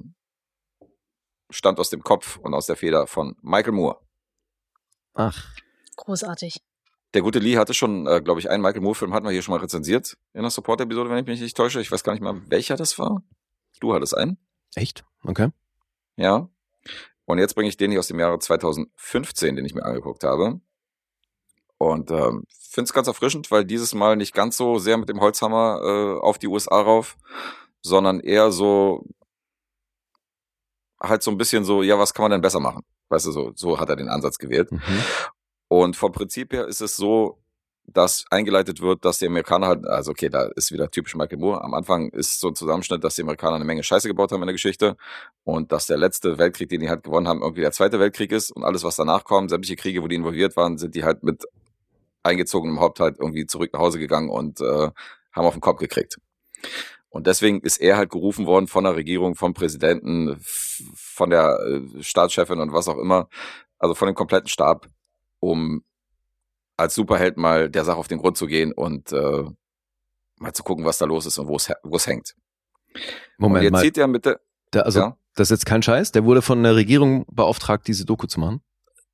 stammt 1.50 1.78
aus 1.78 1.90
dem 1.90 2.02
Kopf 2.02 2.38
und 2.38 2.54
aus 2.54 2.66
der 2.66 2.76
Feder 2.76 3.06
von 3.06 3.36
Michael 3.42 3.72
Moore. 3.72 4.00
Ach. 5.14 5.54
Großartig. 5.96 6.62
Der 7.14 7.22
gute 7.22 7.38
Lee 7.38 7.56
hatte 7.56 7.74
schon, 7.74 8.06
äh, 8.06 8.20
glaube 8.20 8.40
ich, 8.40 8.50
einen 8.50 8.62
Michael 8.62 8.82
Moore-Film 8.82 9.14
hatten 9.14 9.24
wir 9.24 9.32
hier 9.32 9.42
schon 9.42 9.54
mal 9.54 9.60
rezensiert 9.60 10.16
in 10.34 10.42
der 10.42 10.50
Support-Episode, 10.50 11.08
wenn 11.10 11.18
ich 11.18 11.26
mich 11.26 11.40
nicht 11.40 11.56
täusche. 11.56 11.80
Ich 11.80 11.90
weiß 11.90 12.04
gar 12.04 12.12
nicht 12.12 12.22
mal, 12.22 12.42
welcher 12.48 12.76
das 12.76 12.98
war. 12.98 13.22
Du 13.80 13.94
hattest 13.94 14.16
einen. 14.16 14.38
Echt? 14.74 15.04
Okay. 15.22 15.50
Ja. 16.16 16.48
Und 17.24 17.38
jetzt 17.38 17.54
bringe 17.54 17.68
ich 17.68 17.76
den 17.76 17.90
hier 17.90 18.00
aus 18.00 18.08
dem 18.08 18.20
Jahre 18.20 18.38
2015, 18.38 19.56
den 19.56 19.64
ich 19.64 19.74
mir 19.74 19.84
angeguckt 19.84 20.24
habe. 20.24 20.60
Und 21.78 22.10
ähm, 22.10 22.44
finde 22.70 22.88
es 22.88 22.92
ganz 22.92 23.08
erfrischend, 23.08 23.50
weil 23.50 23.64
dieses 23.64 23.94
Mal 23.94 24.16
nicht 24.16 24.34
ganz 24.34 24.56
so 24.56 24.78
sehr 24.78 24.96
mit 24.96 25.08
dem 25.08 25.20
Holzhammer 25.20 25.80
äh, 25.82 26.20
auf 26.20 26.38
die 26.38 26.48
USA 26.48 26.80
rauf, 26.80 27.16
sondern 27.86 28.20
eher 28.20 28.50
so 28.50 29.04
halt 31.00 31.22
so 31.22 31.30
ein 31.30 31.38
bisschen 31.38 31.64
so, 31.64 31.82
ja, 31.82 31.98
was 31.98 32.14
kann 32.14 32.24
man 32.24 32.32
denn 32.32 32.40
besser 32.40 32.60
machen? 32.60 32.82
Weißt 33.08 33.26
du, 33.26 33.32
so, 33.32 33.52
so 33.54 33.78
hat 33.78 33.88
er 33.88 33.96
den 33.96 34.08
Ansatz 34.08 34.38
gewählt. 34.38 34.72
Mhm. 34.72 34.80
Und 35.68 35.96
vom 35.96 36.12
Prinzip 36.12 36.52
her 36.52 36.66
ist 36.66 36.80
es 36.80 36.96
so, 36.96 37.38
dass 37.88 38.24
eingeleitet 38.30 38.80
wird, 38.80 39.04
dass 39.04 39.18
die 39.18 39.26
Amerikaner 39.26 39.68
halt, 39.68 39.86
also 39.86 40.10
okay, 40.10 40.28
da 40.28 40.46
ist 40.56 40.72
wieder 40.72 40.90
typisch 40.90 41.14
Michael 41.14 41.38
Moore. 41.38 41.62
Am 41.62 41.74
Anfang 41.74 42.08
ist 42.10 42.40
so 42.40 42.48
ein 42.48 42.56
Zusammenschnitt, 42.56 43.04
dass 43.04 43.14
die 43.14 43.22
Amerikaner 43.22 43.56
eine 43.56 43.64
Menge 43.64 43.84
Scheiße 43.84 44.08
gebaut 44.08 44.32
haben 44.32 44.42
in 44.42 44.46
der 44.46 44.54
Geschichte 44.54 44.96
und 45.44 45.70
dass 45.70 45.86
der 45.86 45.96
letzte 45.96 46.38
Weltkrieg, 46.38 46.68
den 46.68 46.80
die 46.80 46.88
halt 46.88 47.04
gewonnen 47.04 47.28
haben, 47.28 47.42
irgendwie 47.42 47.60
der 47.60 47.70
zweite 47.70 48.00
Weltkrieg 48.00 48.32
ist 48.32 48.50
und 48.50 48.64
alles, 48.64 48.82
was 48.82 48.96
danach 48.96 49.22
kommt, 49.22 49.50
sämtliche 49.50 49.76
Kriege, 49.76 50.02
wo 50.02 50.08
die 50.08 50.16
involviert 50.16 50.56
waren, 50.56 50.78
sind 50.78 50.96
die 50.96 51.04
halt 51.04 51.22
mit 51.22 51.44
eingezogenem 52.24 52.80
Haupt 52.80 52.98
halt 52.98 53.18
irgendwie 53.20 53.46
zurück 53.46 53.72
nach 53.72 53.80
Hause 53.80 54.00
gegangen 54.00 54.30
und 54.30 54.60
äh, 54.60 54.90
haben 55.32 55.46
auf 55.46 55.54
den 55.54 55.60
Kopf 55.60 55.78
gekriegt. 55.78 56.18
Und 57.16 57.26
deswegen 57.26 57.60
ist 57.60 57.78
er 57.78 57.96
halt 57.96 58.10
gerufen 58.10 58.46
worden 58.46 58.66
von 58.66 58.84
der 58.84 58.94
Regierung, 58.94 59.34
vom 59.34 59.54
Präsidenten, 59.54 60.36
von 60.40 61.30
der 61.30 61.58
äh, 61.60 62.02
Staatschefin 62.02 62.60
und 62.60 62.72
was 62.72 62.88
auch 62.88 62.98
immer, 62.98 63.28
also 63.78 63.94
von 63.94 64.06
dem 64.06 64.14
kompletten 64.14 64.48
Stab, 64.48 64.88
um 65.40 65.82
als 66.76 66.94
Superheld 66.94 67.36
mal 67.38 67.70
der 67.70 67.84
Sache 67.84 67.96
auf 67.96 68.08
den 68.08 68.18
Grund 68.18 68.36
zu 68.36 68.46
gehen 68.46 68.72
und 68.72 69.12
äh, 69.12 69.44
mal 70.38 70.52
zu 70.52 70.62
gucken, 70.62 70.84
was 70.84 70.98
da 70.98 71.06
los 71.06 71.26
ist 71.26 71.38
und 71.38 71.48
wo 71.48 71.56
es 71.56 72.06
hängt. 72.06 72.36
Und 72.92 73.02
Moment 73.38 73.64
jetzt 73.64 73.72
mal. 73.72 73.80
sieht 73.80 73.98
er 73.98 74.06
mit 74.06 74.26
der, 74.26 74.40
Der, 74.74 74.84
also, 74.84 75.00
ja, 75.00 75.16
das 75.34 75.50
ist 75.50 75.60
jetzt 75.60 75.66
kein 75.66 75.82
Scheiß. 75.82 76.12
Der 76.12 76.24
wurde 76.24 76.42
von 76.42 76.62
der 76.62 76.76
Regierung 76.76 77.24
beauftragt, 77.30 77.86
diese 77.86 78.04
Doku 78.04 78.26
zu 78.26 78.40
machen. 78.40 78.60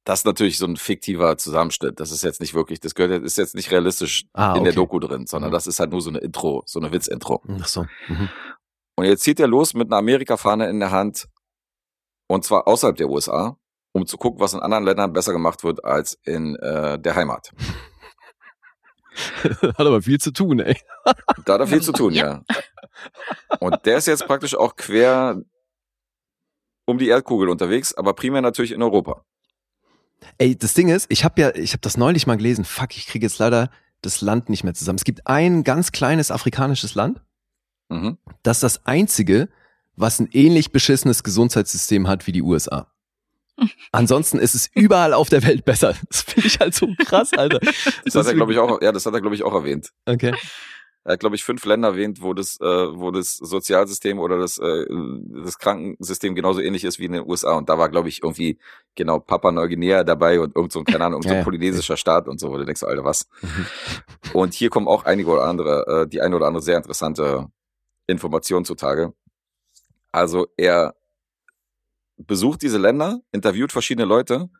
Das 0.05 0.21
ist 0.21 0.25
natürlich 0.27 0.59
so 0.59 0.67
ein 0.67 0.77
fiktiver 0.77 1.37
Zusammenschnitt. 1.39 2.01
Das 2.01 2.11
ist 2.11 2.23
jetzt 2.25 2.41
nicht 2.41 2.55
wirklich, 2.55 2.81
das 2.81 2.95
gehört, 2.95 3.13
jetzt- 3.13 3.25
ist 3.25 3.39
jetzt 3.39 3.55
nicht 3.55 3.71
realistisch 3.71 4.25
Ah, 4.33 4.55
in 4.57 4.65
der 4.65 4.73
okay. 4.73 4.77
Doku 4.81 4.99
drin, 4.99 5.27
sondern 5.27 5.51
Mhm. 5.51 5.55
das 5.55 5.67
ist 5.67 5.79
halt 5.81 5.91
nur 5.93 6.01
so 6.01 6.11
eine 6.11 6.19
Intro, 6.19 6.63
so 6.67 6.81
eine 6.81 6.91
Witzintro. 6.93 7.43
Ach 7.61 7.67
so. 7.69 7.87
Mhm. 8.09 8.29
Und 8.97 9.05
jetzt 9.07 9.23
zieht 9.23 9.39
er 9.41 9.47
los 9.47 9.75
mit 9.75 9.89
einer 9.89 9.99
Amerika-Fahne 9.99 10.69
in 10.69 10.81
der 10.81 10.91
Hand 10.91 11.29
und 12.29 12.45
zwar 12.45 12.67
außerhalb 12.67 12.97
der 12.97 13.09
USA, 13.09 13.57
um 13.93 14.07
zu 14.07 14.17
gucken, 14.17 14.41
was 14.41 14.55
in 14.55 14.61
anderen 14.61 14.85
Ländern 14.85 15.13
besser 15.13 15.33
gemacht 15.33 15.63
wird 15.65 15.85
als 15.85 16.19
in 16.25 16.57
äh, 16.57 16.99
der 16.99 17.15
Heimat. 17.15 17.51
Hat 19.63 19.79
aber 19.81 20.01
viel 20.03 20.19
zu 20.19 20.33
tun, 20.33 20.61
ey. 20.61 20.77
Da 21.45 21.55
hat 21.55 21.61
er 21.61 21.67
viel 21.67 21.83
zu 21.83 21.93
tun, 21.93 22.13
ja. 22.15 22.43
Und 23.61 23.85
der 23.85 23.99
ist 23.99 24.07
jetzt 24.07 24.27
praktisch 24.27 24.55
auch 24.55 24.75
quer 24.77 25.41
um 26.87 26.99
die 26.99 27.09
Erdkugel 27.09 27.49
unterwegs, 27.51 27.93
aber 27.95 28.15
primär 28.15 28.41
natürlich 28.41 28.73
in 28.73 28.83
Europa. 28.83 29.25
Ey, 30.39 30.57
das 30.57 30.75
Ding 30.75 30.89
ist, 30.89 31.07
ich 31.09 31.25
habe 31.25 31.41
ja, 31.41 31.55
ich 31.55 31.73
habe 31.73 31.81
das 31.81 31.97
neulich 31.97 32.27
mal 32.27 32.37
gelesen. 32.37 32.65
Fuck, 32.65 32.97
ich 32.97 33.07
kriege 33.07 33.27
jetzt 33.27 33.39
leider 33.39 33.71
das 34.03 34.21
Land 34.21 34.49
nicht 34.49 34.65
mehr 34.65 34.75
zusammen. 34.75 34.99
Es 34.99 35.05
gibt 35.05 35.27
ein 35.27 35.63
ganz 35.65 35.93
kleines 35.93 36.31
afrikanisches 36.31 36.95
Land, 36.95 37.21
Mhm. 37.89 38.17
das 38.43 38.59
ist 38.59 38.63
das 38.63 38.87
einzige, 38.87 39.49
was 39.97 40.19
ein 40.19 40.29
ähnlich 40.33 40.73
beschissenes 40.73 41.23
Gesundheitssystem 41.23 42.09
hat 42.09 42.27
wie 42.27 42.33
die 42.33 42.41
USA. 42.43 42.87
Ansonsten 43.93 44.39
ist 44.39 44.55
es 44.55 44.71
überall 44.75 45.13
auf 45.13 45.29
der 45.29 45.43
Welt 45.43 45.65
besser. 45.67 45.95
Das 46.09 46.23
finde 46.23 46.47
ich 46.49 46.59
halt 46.59 46.75
so 46.75 46.89
krass, 47.05 47.33
Alter. 47.35 47.61
Das 48.05 48.15
hat 48.15 48.27
er, 48.27 48.35
glaube 48.35 48.53
ich, 48.53 48.59
auch, 48.59 48.81
ja, 48.81 48.93
das 48.93 49.05
hat 49.05 49.13
er, 49.13 49.21
glaube 49.21 49.37
ich, 49.37 49.43
auch 49.43 49.53
erwähnt. 49.55 49.91
Okay. 50.07 50.35
Er 51.05 51.15
hat, 51.15 51.21
glaube 51.21 51.35
ich, 51.35 51.43
fünf 51.43 51.65
Länder 51.65 51.89
erwähnt, 51.89 52.23
wo 52.23 52.33
das, 52.33 52.61
äh, 52.61 52.65
wo 52.65 53.11
das 53.11 53.37
Sozialsystem 53.37 54.21
oder 54.21 54.39
das, 54.39 54.59
äh, 54.59 54.87
das 55.45 55.59
Krankensystem 55.59 56.35
genauso 56.37 56.61
ähnlich 56.61 56.85
ist 56.85 57.01
wie 57.01 57.07
in 57.07 57.13
den 57.13 57.29
USA. 57.29 57.55
Und 57.57 57.69
da 57.69 57.77
war, 57.77 57.89
glaube 57.89 58.09
ich, 58.09 58.23
irgendwie 58.23 58.59
genau 58.95 59.19
Papua 59.19 59.51
Neuguinea 59.51 60.05
dabei 60.05 60.39
und 60.39 60.55
irgend 60.55 60.71
so 60.73 60.79
ein, 60.79 60.85
keine 60.85 61.05
Ahnung, 61.05 61.15
irgend 61.15 61.25
so 61.25 61.29
Ja, 61.31 61.35
ein 61.35 61.41
ja. 61.41 61.45
polynesischer 61.45 61.97
Staat 61.97 62.29
und 62.29 62.39
so, 62.39 62.51
wo 62.51 62.57
du 62.57 62.65
denkst, 62.65 62.85
Alter, 62.85 63.05
was? 63.05 63.29
Mhm. 63.41 63.67
Und 64.33 64.55
hier 64.55 64.71
kommen 64.71 64.87
auch 64.87 65.05
einige 65.05 65.29
oder 65.31 65.45
andere, 65.45 66.03
äh, 66.03 66.09
die 66.09 66.21
eine 66.21 66.37
oder 66.37 66.47
andere 66.47 66.63
sehr 66.63 66.77
interessante 66.77 67.49
Information 68.07 68.65
zutage. 68.65 69.13
Also 70.13 70.47
er 70.57 70.95
besucht 72.17 72.63
diese 72.63 72.79
Länder, 72.79 73.21
interviewt 73.33 73.73
verschiedene 73.73 74.07
Leute 74.07 74.51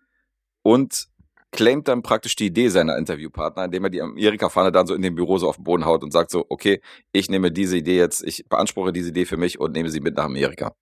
und 0.63 1.09
claimt 1.53 1.87
dann 1.87 2.03
praktisch 2.03 2.35
die 2.35 2.47
Idee 2.47 2.69
seiner 2.69 2.97
Interviewpartner, 2.97 3.67
indem 3.67 3.85
er 3.85 3.91
die 3.91 4.03
Amerika-Fahne 4.03 4.73
dann 4.73 4.87
so 4.87 4.95
in 4.95 5.03
dem 5.03 5.15
Büro 5.15 5.39
so 5.39 5.49
auf 5.49 5.57
den 5.57 5.65
Boden 5.65 5.85
haut 5.85 6.03
und 6.03 6.11
sagt 6.11 6.31
so, 6.31 6.47
okay, 6.49 6.81
ich 7.13 7.29
nehme 7.31 7.53
diese 7.53 7.77
Idee 7.77 7.99
jetzt, 7.99 8.25
ich 8.25 8.47
beanspruche 8.49 8.93
diese 8.93 9.11
Idee 9.11 9.27
für 9.27 9.37
mich 9.37 9.61
und 9.61 9.73
nehme 9.73 9.91
sie 9.91 10.01
mit 10.01 10.17
nach 10.17 10.25
Amerika. 10.25 10.75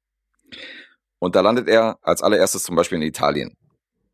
Und 1.19 1.35
da 1.37 1.41
landet 1.41 1.69
er 1.69 1.99
als 2.03 2.23
allererstes 2.23 2.63
zum 2.63 2.77
Beispiel 2.77 2.97
in 2.97 3.03
Italien 3.03 3.57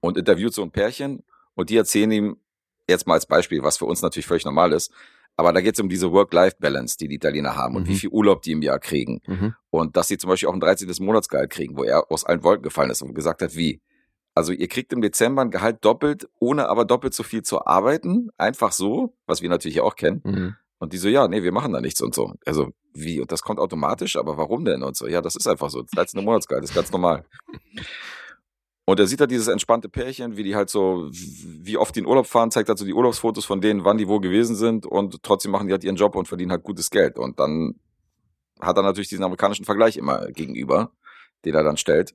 und 0.00 0.16
interviewt 0.18 0.54
so 0.54 0.62
ein 0.62 0.70
Pärchen 0.70 1.22
und 1.54 1.70
die 1.70 1.76
erzählen 1.76 2.10
ihm 2.10 2.36
jetzt 2.88 3.06
mal 3.06 3.14
als 3.14 3.26
Beispiel, 3.26 3.62
was 3.62 3.78
für 3.78 3.84
uns 3.84 4.02
natürlich 4.02 4.26
völlig 4.26 4.44
normal 4.44 4.72
ist, 4.72 4.92
aber 5.36 5.52
da 5.52 5.60
geht 5.60 5.74
es 5.74 5.80
um 5.80 5.88
diese 5.88 6.10
Work-Life-Balance, 6.12 6.96
die 6.98 7.08
die 7.08 7.16
Italiener 7.16 7.56
haben 7.56 7.76
und 7.76 7.82
Mhm. 7.82 7.88
wie 7.88 7.96
viel 7.96 8.10
Urlaub 8.10 8.42
die 8.42 8.52
im 8.52 8.62
Jahr 8.62 8.78
kriegen. 8.78 9.20
Mhm. 9.26 9.54
Und 9.70 9.96
dass 9.96 10.08
sie 10.08 10.16
zum 10.16 10.30
Beispiel 10.30 10.48
auch 10.48 10.54
ein 10.54 10.60
13. 10.60 10.90
Monatsgehalt 11.04 11.50
kriegen, 11.50 11.76
wo 11.76 11.84
er 11.84 12.10
aus 12.10 12.24
allen 12.24 12.42
Wolken 12.42 12.62
gefallen 12.62 12.90
ist 12.90 13.02
und 13.02 13.14
gesagt 13.14 13.42
hat, 13.42 13.54
wie? 13.54 13.80
Also 14.36 14.52
ihr 14.52 14.68
kriegt 14.68 14.92
im 14.92 15.00
Dezember 15.00 15.40
ein 15.40 15.50
Gehalt 15.50 15.82
doppelt, 15.82 16.28
ohne 16.38 16.68
aber 16.68 16.84
doppelt 16.84 17.14
so 17.14 17.22
viel 17.22 17.42
zu 17.42 17.64
arbeiten. 17.64 18.28
Einfach 18.36 18.70
so, 18.70 19.14
was 19.26 19.40
wir 19.40 19.48
natürlich 19.48 19.80
auch 19.80 19.96
kennen. 19.96 20.20
Mhm. 20.24 20.56
Und 20.78 20.92
die 20.92 20.98
so, 20.98 21.08
ja, 21.08 21.26
nee, 21.26 21.42
wir 21.42 21.52
machen 21.52 21.72
da 21.72 21.80
nichts 21.80 22.02
und 22.02 22.14
so. 22.14 22.34
Also 22.44 22.70
wie? 22.92 23.18
Und 23.18 23.32
das 23.32 23.40
kommt 23.40 23.58
automatisch, 23.58 24.16
aber 24.16 24.36
warum 24.36 24.66
denn? 24.66 24.82
Und 24.82 24.94
so, 24.94 25.06
ja, 25.08 25.22
das 25.22 25.36
ist 25.36 25.46
einfach 25.46 25.70
so. 25.70 25.82
13. 25.90 26.22
Monatsgehalt 26.22 26.64
ist 26.64 26.74
ganz 26.74 26.92
normal. 26.92 27.24
Und 28.88 29.00
er 29.00 29.08
sieht 29.08 29.20
da 29.20 29.26
dieses 29.26 29.48
entspannte 29.48 29.88
Pärchen, 29.88 30.36
wie 30.36 30.44
die 30.44 30.54
halt 30.54 30.70
so, 30.70 31.08
wie 31.10 31.76
oft 31.76 31.96
die 31.96 32.00
in 32.00 32.06
Urlaub 32.06 32.28
fahren, 32.28 32.52
zeigt 32.52 32.68
halt 32.68 32.78
so 32.78 32.84
die 32.84 32.94
Urlaubsfotos 32.94 33.44
von 33.44 33.60
denen, 33.60 33.84
wann 33.84 33.98
die 33.98 34.06
wo 34.06 34.20
gewesen 34.20 34.54
sind 34.54 34.86
und 34.86 35.24
trotzdem 35.24 35.50
machen 35.50 35.66
die 35.66 35.72
halt 35.72 35.82
ihren 35.82 35.96
Job 35.96 36.14
und 36.14 36.28
verdienen 36.28 36.52
halt 36.52 36.62
gutes 36.62 36.90
Geld. 36.90 37.18
Und 37.18 37.40
dann 37.40 37.80
hat 38.60 38.76
er 38.76 38.84
natürlich 38.84 39.08
diesen 39.08 39.24
amerikanischen 39.24 39.64
Vergleich 39.64 39.96
immer 39.96 40.28
gegenüber, 40.28 40.92
den 41.44 41.56
er 41.56 41.64
dann 41.64 41.76
stellt, 41.78 42.14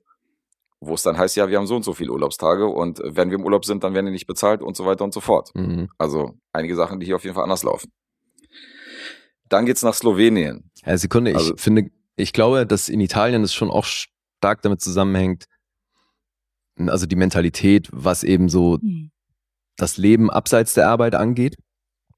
wo 0.84 0.94
es 0.94 1.02
dann 1.02 1.16
heißt, 1.16 1.36
ja, 1.36 1.48
wir 1.48 1.58
haben 1.58 1.66
so 1.68 1.76
und 1.76 1.84
so 1.84 1.94
viele 1.94 2.10
Urlaubstage 2.10 2.66
und 2.66 3.00
wenn 3.04 3.30
wir 3.30 3.38
im 3.38 3.44
Urlaub 3.44 3.64
sind, 3.64 3.84
dann 3.84 3.94
werden 3.94 4.06
die 4.06 4.12
nicht 4.12 4.26
bezahlt 4.26 4.62
und 4.62 4.76
so 4.76 4.84
weiter 4.84 5.04
und 5.04 5.14
so 5.14 5.20
fort. 5.20 5.50
Mhm. 5.54 5.88
Also 5.96 6.34
einige 6.52 6.74
Sachen, 6.74 6.98
die 6.98 7.06
hier 7.06 7.14
auf 7.16 7.22
jeden 7.22 7.34
Fall 7.34 7.44
anders 7.44 7.62
laufen. 7.62 7.92
Dann 9.48 9.64
geht's 9.66 9.82
nach 9.82 9.94
Slowenien. 9.94 10.70
Ja, 10.84 10.96
Sekunde, 10.98 11.34
Also- 11.34 11.54
ich 11.54 11.60
finde, 11.60 11.90
ich 12.16 12.32
glaube, 12.32 12.66
dass 12.66 12.88
in 12.88 13.00
Italien 13.00 13.42
es 13.44 13.54
schon 13.54 13.70
auch 13.70 13.84
stark 13.84 14.62
damit 14.62 14.80
zusammenhängt, 14.80 15.44
also 16.78 17.06
die 17.06 17.16
Mentalität, 17.16 17.88
was 17.92 18.24
eben 18.24 18.48
so 18.48 18.78
Hm. 18.80 19.10
das 19.76 19.98
Leben 19.98 20.30
abseits 20.30 20.74
der 20.74 20.88
Arbeit 20.88 21.14
angeht. 21.14 21.56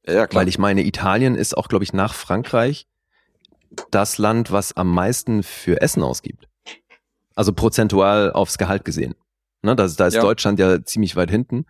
Ja, 0.06 0.14
ja, 0.14 0.26
klar. 0.26 0.42
Weil 0.42 0.48
ich 0.48 0.58
meine, 0.58 0.84
Italien 0.84 1.34
ist 1.34 1.56
auch, 1.56 1.68
glaube 1.68 1.84
ich, 1.84 1.92
nach 1.92 2.14
Frankreich 2.14 2.86
das 3.90 4.18
Land, 4.18 4.52
was 4.52 4.76
am 4.76 4.90
meisten 4.92 5.42
für 5.42 5.80
Essen 5.82 6.02
ausgibt. 6.02 6.48
Also 7.34 7.52
prozentual 7.52 8.32
aufs 8.32 8.58
Gehalt 8.58 8.84
gesehen. 8.84 9.14
Ne, 9.62 9.74
da, 9.76 9.86
da 9.88 10.06
ist 10.06 10.14
Ja. 10.14 10.20
Deutschland 10.22 10.58
ja 10.58 10.82
ziemlich 10.84 11.16
weit 11.16 11.30
hinten. 11.30 11.66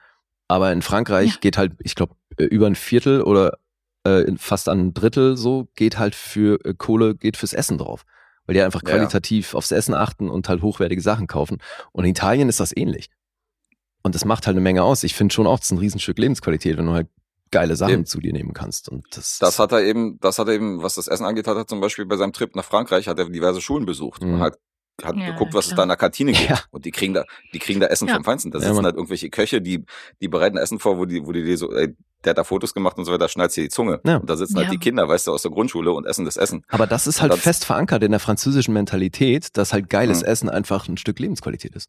Aber 0.49 0.73
in 0.73 0.83
Frankreich 0.83 1.33
Ja. 1.35 1.37
geht 1.41 1.57
halt, 1.57 1.73
ich 1.81 1.95
glaube, 1.95 2.15
über 2.39 2.67
ein 2.67 2.75
Viertel 2.75 3.23
oder 3.23 3.59
äh, 4.07 4.25
fast 4.37 4.69
an 4.69 4.81
ein 4.89 4.95
Drittel 4.95 5.37
so 5.39 5.69
geht 5.77 5.99
halt 5.99 6.15
für 6.15 6.63
äh, 6.67 6.75
Kohle, 6.77 7.15
geht 7.15 7.37
fürs 7.39 7.55
Essen 7.55 7.79
drauf. 7.79 8.05
Weil 8.47 8.55
die 8.55 8.61
einfach 8.61 8.83
Ja, 8.83 8.91
ja. 8.91 8.95
qualitativ 8.97 9.55
aufs 9.55 9.71
Essen 9.73 9.95
achten 9.95 10.29
und 10.29 10.49
halt 10.51 10.61
hochwertige 10.61 11.01
Sachen 11.01 11.27
kaufen. 11.27 11.59
Und 11.93 12.05
in 12.05 12.11
Italien 12.11 12.51
ist 12.51 12.61
das 12.61 12.77
ähnlich. 12.77 13.09
Und 14.03 14.15
das 14.15 14.27
macht 14.27 14.47
halt 14.47 14.55
eine 14.55 14.61
Menge 14.61 14.83
aus. 14.83 15.03
Ich 15.03 15.15
finde 15.15 15.33
schon 15.33 15.47
auch, 15.47 15.59
das 15.59 15.69
ist 15.69 15.73
ein 15.73 15.79
Riesenstück 15.79 16.19
Lebensqualität, 16.19 16.77
wenn 16.77 16.85
du 16.85 16.93
halt 16.93 17.09
geile 17.51 17.75
Sachen 17.77 17.93
Eben. 17.95 18.07
zu 18.07 18.21
dir 18.21 18.35
nehmen 18.35 18.53
kannst. 18.53 18.91
Und 18.91 19.07
das, 19.17 19.39
Das 19.39 19.59
hat 19.59 19.73
er 19.73 19.83
eben, 19.83 20.19
das 20.21 20.39
hat 20.39 20.49
er 20.49 20.55
eben, 20.55 20.83
was 20.83 20.97
das 20.97 21.09
Essen 21.09 21.25
angeht, 21.25 21.47
hat 21.47 21.57
er 21.57 21.67
zum 21.67 21.81
Beispiel 21.81 22.05
bei 22.05 22.17
seinem 22.17 22.35
Trip 22.35 22.55
nach 22.55 22.65
Frankreich, 22.65 23.09
hat 23.09 23.19
er 23.19 23.31
diverse 23.31 23.63
Schulen 23.63 23.87
besucht 23.87 24.23
Mhm. 24.23 24.35
und 24.35 24.41
hat, 24.41 24.59
hat 25.03 25.17
Ja, 25.17 25.31
geguckt, 25.33 25.55
was 25.55 25.67
es 25.67 25.71
klar. 25.73 25.79
da 25.79 25.83
in 25.85 25.89
der 25.89 25.97
Kantine 25.97 26.33
gibt. 26.33 26.51
Ja. 26.51 26.61
Und 26.71 26.85
die 26.85 26.91
kriegen 26.91 27.15
da, 27.15 27.25
die 27.53 27.59
kriegen 27.59 27.81
da 27.81 27.87
Essen 27.87 28.09
Ja. 28.09 28.15
vom 28.15 28.25
Feinsten. 28.25 28.51
Da 28.53 28.59
Ja, 28.61 28.67
sitzen 28.69 28.85
halt 28.85 28.95
irgendwelche 28.95 29.29
Köche, 29.31 29.61
die, 29.61 29.85
die 30.21 30.29
bereiten 30.29 30.57
Essen 30.57 30.79
vor, 30.79 30.99
wo 30.99 31.05
die, 31.05 31.25
wo 31.27 31.33
die 31.33 31.43
dir 31.45 31.57
so, 31.59 31.73
ey, 31.73 31.97
der 32.25 32.31
hat 32.31 32.39
da 32.39 32.45
Fotos 32.45 32.73
gemacht 32.75 32.97
und 32.97 33.05
so 33.05 33.13
weiter, 33.13 33.29
schneidest 33.29 33.57
dir 33.57 33.63
die 33.65 33.69
Zunge. 33.71 34.01
Ja. 34.07 34.17
Und 34.17 34.31
da 34.31 34.37
sitzen 34.37 34.57
Ja. 34.57 34.63
halt 34.65 34.73
die 34.73 34.79
Kinder, 34.79 35.09
weißt 35.09 35.27
du, 35.27 35.33
aus 35.33 35.43
der 35.43 35.51
Grundschule 35.51 35.93
und 35.93 36.07
essen 36.07 36.25
das 36.25 36.37
Essen. 36.37 36.65
Aber 36.69 36.87
das 36.87 37.07
ist 37.07 37.21
halt 37.21 37.33
Das- 37.33 37.41
fest 37.41 37.65
verankert 37.65 38.03
in 38.03 38.13
der 38.13 38.21
französischen 38.21 38.73
Mentalität, 38.73 39.57
dass 39.57 39.73
halt 39.73 39.91
geiles 39.91 40.21
Mhm. 40.23 40.27
Essen 40.29 40.49
einfach 40.49 40.89
ein 40.89 40.97
Stück 40.97 41.19
Lebensqualität 41.19 41.75
ist. 41.75 41.89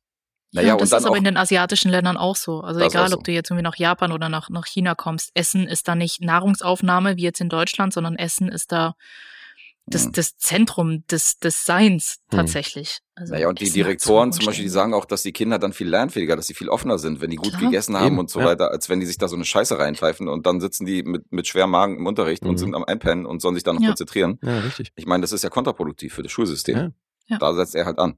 Naja, 0.52 0.68
ja, 0.70 0.74
und 0.74 0.82
das 0.82 0.90
dann 0.90 1.00
ist 1.00 1.06
aber 1.06 1.14
auch- 1.14 1.18
in 1.18 1.24
den 1.26 1.38
asiatischen 1.38 1.92
Ländern 1.92 2.16
auch 2.18 2.36
so. 2.38 2.62
Also 2.62 2.80
egal, 2.80 3.10
so. 3.10 3.18
ob 3.18 3.24
du 3.26 3.32
jetzt 3.32 3.50
irgendwie 3.50 3.64
nach 3.64 3.76
Japan 3.76 4.12
oder 4.14 4.30
nach, 4.30 4.50
nach 4.50 4.66
China 4.66 4.96
kommst, 4.96 5.32
Essen 5.34 5.68
ist 5.68 5.88
da 5.88 5.96
nicht 5.96 6.22
Nahrungsaufnahme 6.22 7.18
wie 7.18 7.24
jetzt 7.24 7.42
in 7.42 7.50
Deutschland, 7.50 7.94
sondern 7.94 8.16
Essen 8.16 8.48
ist 8.48 8.72
da 8.72 8.96
das, 9.88 10.08
Mhm. 10.08 10.12
das 10.14 10.38
Zentrum 10.38 11.04
des, 11.08 11.38
des 11.40 11.66
Seins 11.66 12.18
Mhm. 12.32 12.38
tatsächlich. 12.38 13.00
Also 13.14 13.34
Naja, 13.34 13.48
und 13.50 13.60
die 13.60 13.70
Direktoren 13.70 14.32
zum 14.34 14.46
Beispiel, 14.46 14.64
die 14.66 14.70
sagen 14.70 14.94
auch, 14.94 15.06
dass 15.06 15.22
die 15.24 15.32
Kinder 15.32 15.60
dann 15.60 15.74
viel 15.74 15.88
lernfähiger, 15.88 16.36
dass 16.36 16.48
sie 16.48 16.54
viel 16.56 16.70
offener 16.70 16.98
sind, 16.98 17.22
wenn 17.22 17.30
die 17.30 17.36
gut 17.38 17.50
Klar. 17.50 17.62
gegessen 17.62 17.96
haben 17.98 18.08
Eben, 18.08 18.20
und 18.20 18.30
so 18.30 18.40
ja. 18.40 18.48
weiter, 18.48 18.72
als 18.72 18.90
wenn 18.90 19.00
die 19.00 19.06
sich 19.06 19.18
da 19.18 19.28
so 19.28 19.36
eine 19.36 19.46
Scheiße 19.46 19.78
reinpfeifen 19.78 20.28
und 20.28 20.46
dann 20.46 20.60
sitzen 20.60 20.86
die 20.86 21.04
mit, 21.04 21.32
mit 21.32 21.48
schwerem 21.48 21.70
Magen 21.70 21.98
im 21.98 22.06
Unterricht 22.08 22.44
Mhm. 22.44 22.50
und 22.50 22.58
sind 22.58 22.76
am 22.76 22.84
Einpennen 22.84 23.26
und 23.26 23.42
sollen 23.42 23.56
sich 23.56 23.64
dann 23.64 23.76
noch 23.76 23.82
Ja. 23.84 23.90
konzentrieren. 23.90 24.40
Ja, 24.42 24.60
richtig. 24.60 24.92
Ich 24.96 25.06
meine, 25.06 25.22
das 25.22 25.32
ist 25.32 25.44
ja 25.44 25.50
kontraproduktiv 25.50 26.14
für 26.14 26.24
das 26.24 26.32
Schulsystem. 26.32 26.78
Ja. 26.78 26.90
Ja. 27.28 27.38
Da 27.38 27.54
setzt 27.54 27.76
er 27.76 27.86
halt 27.86 28.00
an. 28.00 28.18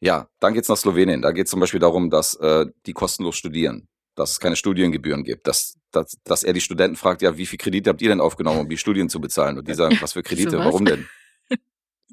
Ja, 0.00 0.28
dann 0.40 0.52
geht's 0.54 0.68
nach 0.68 0.76
Slowenien. 0.76 1.22
Da 1.22 1.32
geht's 1.32 1.50
zum 1.50 1.60
Beispiel 1.60 1.80
darum, 1.80 2.10
dass 2.10 2.34
äh, 2.36 2.66
die 2.86 2.92
kostenlos 2.92 3.36
studieren, 3.36 3.88
dass 4.14 4.32
es 4.32 4.40
keine 4.40 4.56
Studiengebühren 4.56 5.24
gibt, 5.24 5.46
dass, 5.46 5.76
dass, 5.90 6.18
dass 6.24 6.42
er 6.44 6.52
die 6.52 6.60
Studenten 6.60 6.96
fragt, 6.96 7.22
ja, 7.22 7.36
wie 7.36 7.46
viel 7.46 7.58
Kredite 7.58 7.90
habt 7.90 8.00
ihr 8.02 8.08
denn 8.08 8.20
aufgenommen, 8.20 8.60
um 8.60 8.68
die 8.68 8.76
Studien 8.78 9.08
zu 9.08 9.20
bezahlen? 9.20 9.58
Und 9.58 9.66
die 9.68 9.74
sagen, 9.74 9.96
was 10.00 10.12
für 10.12 10.22
Kredite, 10.28 10.50
So 10.52 10.58
was? 10.58 10.66
warum 10.66 10.84
denn? 10.84 11.06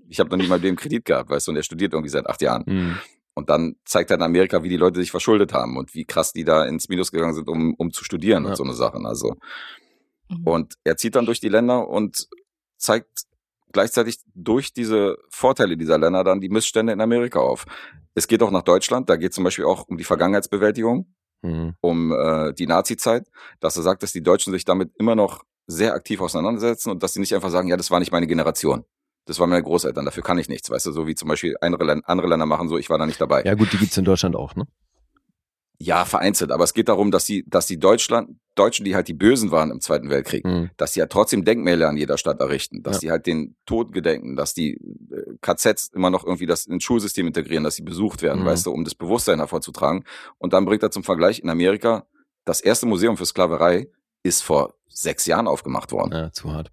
Ich 0.08 0.20
habe 0.20 0.30
noch 0.30 0.38
nie 0.38 0.48
mal 0.48 0.60
dem 0.60 0.76
Kredit 0.76 1.06
gehabt, 1.06 1.30
weißt 1.30 1.48
du, 1.48 1.52
und 1.52 1.58
er 1.58 1.64
studiert 1.64 1.94
irgendwie 1.94 2.10
seit 2.10 2.28
acht 2.28 2.42
Jahren. 2.42 2.64
Mhm. 2.66 2.98
Und 3.34 3.50
dann 3.50 3.76
zeigt 3.86 4.12
er 4.12 4.18
in 4.18 4.24
Amerika, 4.24 4.62
wie 4.62 4.68
die 4.70 4.76
Leute 4.78 5.00
sich 5.00 5.10
verschuldet 5.10 5.54
haben 5.54 5.78
und 5.78 5.94
wie 5.94 6.04
krass 6.04 6.34
die 6.34 6.44
da 6.44 6.66
ins 6.66 6.90
Minus 6.90 7.12
gegangen 7.14 7.34
sind, 7.34 7.48
um, 7.48 7.74
um 7.76 7.92
zu 7.92 8.04
studieren 8.04 8.44
Ja. 8.44 8.50
und 8.50 8.56
so 8.58 8.64
eine 8.64 8.74
Sachen. 8.74 9.06
Also, 9.06 9.36
Mhm. 10.30 10.48
und 10.48 10.74
er 10.84 10.98
zieht 10.98 11.16
dann 11.16 11.26
durch 11.26 11.40
die 11.40 11.48
Länder 11.50 11.88
und 11.88 12.28
zeigt 12.78 13.24
gleichzeitig 13.72 14.18
durch 14.36 14.74
diese 14.74 15.18
Vorteile 15.30 15.78
dieser 15.78 15.98
Länder 15.98 16.24
dann 16.26 16.42
die 16.42 16.50
Missstände 16.50 16.92
in 16.92 17.00
Amerika 17.00 17.40
auf. 17.40 17.66
Es 18.16 18.28
geht 18.28 18.44
auch 18.44 18.52
nach 18.52 18.64
Deutschland, 18.64 19.10
da 19.10 19.16
geht 19.16 19.34
zum 19.34 19.46
Beispiel 19.46 19.64
auch 19.66 19.88
um 19.88 19.98
die 19.98 20.04
Vergangenheitsbewältigung, 20.04 21.14
Mhm. 21.44 21.74
um 21.82 22.12
äh, 22.12 22.54
die 22.54 22.68
Nazi-Zeit, 22.68 23.28
dass 23.60 23.76
er 23.76 23.84
sagt, 23.84 24.04
dass 24.04 24.12
die 24.12 24.22
Deutschen 24.22 24.54
sich 24.54 24.64
damit 24.66 24.92
immer 24.98 25.16
noch 25.16 25.44
sehr 25.68 25.94
aktiv 25.94 26.22
auseinandersetzen 26.22 26.92
und 26.92 27.02
dass 27.02 27.14
sie 27.14 27.20
nicht 27.20 27.34
einfach 27.34 27.50
sagen, 27.50 27.68
ja, 27.68 27.78
das 27.78 27.90
war 27.92 28.00
nicht 28.00 28.12
meine 28.12 28.28
Generation. 28.28 28.84
Das 29.26 29.40
waren 29.40 29.50
meine 29.50 29.64
Großeltern, 29.64 30.06
dafür 30.06 30.24
kann 30.24 30.38
ich 30.40 30.50
nichts, 30.50 30.70
weißt 30.70 30.88
du, 30.88 30.92
so 30.92 31.08
wie 31.08 31.16
zum 31.16 31.28
Beispiel 31.30 31.56
andere, 31.62 31.84
Län- 31.86 32.02
andere 32.06 32.28
Länder 32.28 32.46
machen 32.46 32.68
so, 32.70 32.78
ich 32.78 32.90
war 32.90 32.98
da 32.98 33.06
nicht 33.06 33.22
dabei. 33.22 33.44
Ja 33.44 33.54
gut, 33.54 33.72
die 33.72 33.78
gibt's 33.78 33.98
in 33.98 34.06
Deutschland 34.06 34.36
auch, 34.36 34.56
ne? 34.56 34.66
Ja, 35.82 36.06
vereinzelt. 36.06 36.52
Aber 36.52 36.64
es 36.64 36.74
geht 36.74 36.90
darum, 36.90 37.10
dass 37.12 37.26
die, 37.26 37.44
dass 37.48 37.66
die 37.66 37.80
Deutschland, 37.80 38.38
Deutschen, 38.56 38.86
die 38.86 38.94
halt 38.96 39.08
die 39.08 39.14
Bösen 39.14 39.50
waren 39.52 39.72
im 39.72 39.80
Zweiten 39.82 40.10
Weltkrieg, 40.10 40.46
Mhm. 40.46 40.70
dass 40.78 40.92
die 40.94 41.00
ja 41.00 41.08
trotzdem 41.08 41.44
Denkmäler 41.46 41.88
an 41.90 41.98
jeder 41.98 42.18
Stadt 42.18 42.40
errichten, 42.40 42.84
dass 42.84 42.98
Ja. 42.98 43.00
die 43.00 43.12
halt 43.12 43.26
den 43.26 43.56
Toten 43.66 43.92
gedenken, 43.94 44.36
dass 44.36 44.54
die 44.54 44.74
äh, 44.76 45.36
KZs 45.42 45.90
immer 45.94 46.10
noch 46.10 46.24
irgendwie 46.26 46.46
das 46.46 46.66
ins 46.66 46.84
Schulsystem 46.84 47.26
integrieren, 47.28 47.64
dass 47.64 47.76
sie 47.76 47.82
besucht 47.84 48.22
werden, 48.22 48.42
Mhm. 48.44 48.46
weißt 48.46 48.66
du, 48.66 48.72
um 48.72 48.84
das 48.84 48.94
Bewusstsein 48.96 49.40
hervorzutragen. 49.40 50.04
Und 50.38 50.54
dann 50.54 50.66
bringt 50.66 50.84
er 50.84 50.92
zum 50.92 51.04
Vergleich 51.04 51.40
in 51.40 51.50
Amerika, 51.50 52.06
das 52.46 52.62
erste 52.62 52.86
Museum 52.86 53.18
für 53.18 53.26
Sklaverei 53.26 53.88
ist 54.24 54.42
vor 54.44 54.76
sechs 54.88 55.26
Jahren 55.26 55.48
aufgemacht 55.48 55.92
worden. 55.92 56.12
Ja, 56.14 56.32
zu 56.32 56.52
hart. 56.52 56.72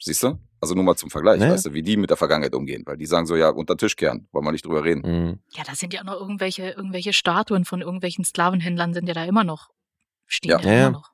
Siehst 0.00 0.22
du? 0.22 0.38
Also 0.60 0.74
nur 0.74 0.84
mal 0.84 0.96
zum 0.96 1.10
Vergleich, 1.10 1.40
Ja. 1.40 1.50
weißt 1.50 1.66
du, 1.66 1.72
wie 1.74 1.82
die 1.82 1.96
mit 1.96 2.10
der 2.10 2.16
Vergangenheit 2.16 2.54
umgehen, 2.54 2.82
weil 2.86 2.96
die 2.98 3.06
sagen 3.06 3.26
so, 3.26 3.34
ja, 3.36 3.48
unter 3.48 3.74
den 3.74 3.78
Tisch 3.78 3.96
kehren, 3.96 4.28
wollen 4.32 4.44
wir 4.44 4.52
nicht 4.52 4.64
drüber 4.66 4.84
reden. 4.84 5.00
Mhm. 5.04 5.38
Ja, 5.56 5.62
da 5.66 5.74
sind 5.74 5.94
ja 5.94 6.00
auch 6.00 6.04
noch 6.04 6.20
irgendwelche, 6.20 6.70
irgendwelche 6.70 7.12
Statuen 7.12 7.64
von 7.64 7.80
irgendwelchen 7.80 8.24
Sklavenhändlern 8.24 8.92
sind 8.92 9.06
ja 9.08 9.14
da 9.14 9.24
immer 9.24 9.44
noch. 9.44 9.70
Stehen 10.26 10.50
Ja. 10.50 10.60
ja, 10.60 10.66
Ja, 10.66 10.72
ja. 10.72 10.80
immer 10.88 10.90
noch. 10.98 11.10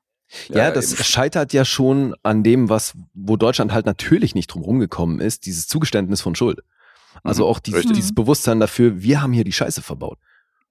Ja, 0.49 0.71
das 0.71 0.91
eben. 0.93 1.03
scheitert 1.05 1.53
ja 1.53 1.63
schon 1.63 2.13
an 2.23 2.43
dem, 2.43 2.67
was, 2.67 2.93
wo 3.13 3.37
Deutschland 3.37 3.71
halt 3.71 3.85
natürlich 3.85 4.35
nicht 4.35 4.47
drum 4.47 4.61
rumgekommen 4.61 5.21
ist, 5.21 5.45
dieses 5.45 5.67
Zugeständnis 5.67 6.19
von 6.21 6.35
Schuld. 6.35 6.59
Also 7.23 7.45
Mhm, 7.45 7.49
auch 7.51 7.59
dieses, 7.59 7.85
dieses 7.85 8.13
Bewusstsein 8.13 8.59
dafür, 8.59 9.01
wir 9.01 9.21
haben 9.21 9.31
hier 9.31 9.45
die 9.45 9.53
Scheiße 9.53 9.81
verbaut. 9.81 10.19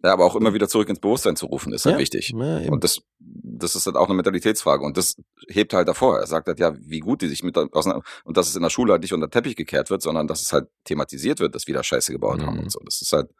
Ja, 0.04 0.12
aber 0.12 0.24
auch 0.26 0.36
immer 0.36 0.52
wieder 0.52 0.68
zurück 0.68 0.88
ins 0.90 1.00
Bewusstsein 1.00 1.36
zu 1.36 1.46
rufen, 1.46 1.72
ist 1.72 1.84
halt 1.86 1.94
Ja. 1.96 2.00
wichtig. 2.00 2.32
Ja. 2.36 2.70
Und 2.70 2.84
das, 2.84 3.00
das 3.18 3.74
ist 3.74 3.86
halt 3.86 3.96
auch 3.96 4.06
eine 4.06 4.14
Mentalitätsfrage. 4.14 4.84
Und 4.84 4.96
das 4.98 5.16
hebt 5.48 5.72
halt 5.72 5.88
davor. 5.88 6.18
Er 6.20 6.26
sagt 6.26 6.48
halt, 6.48 6.60
ja, 6.60 6.74
wie 6.78 7.00
gut 7.00 7.22
die 7.22 7.28
sich 7.28 7.42
mit 7.42 7.56
auseinander, 7.56 8.04
und 8.24 8.36
dass 8.36 8.48
es 8.48 8.56
in 8.56 8.62
der 8.62 8.70
Schule 8.70 8.92
halt 8.92 9.02
nicht 9.02 9.14
unter 9.14 9.26
den 9.26 9.30
Teppich 9.32 9.56
gekehrt 9.56 9.88
wird, 9.90 10.02
sondern 10.02 10.26
dass 10.28 10.42
es 10.42 10.52
halt 10.52 10.68
thematisiert 10.84 11.40
wird, 11.40 11.54
dass 11.54 11.66
wir 11.66 11.74
da 11.74 11.82
Scheiße 11.82 12.12
gebaut 12.12 12.42
haben 12.42 12.56
Mhm. 12.56 12.62
und 12.64 12.72
so. 12.72 12.78
Das 12.84 13.00
ist 13.00 13.12
halt, 13.12 13.30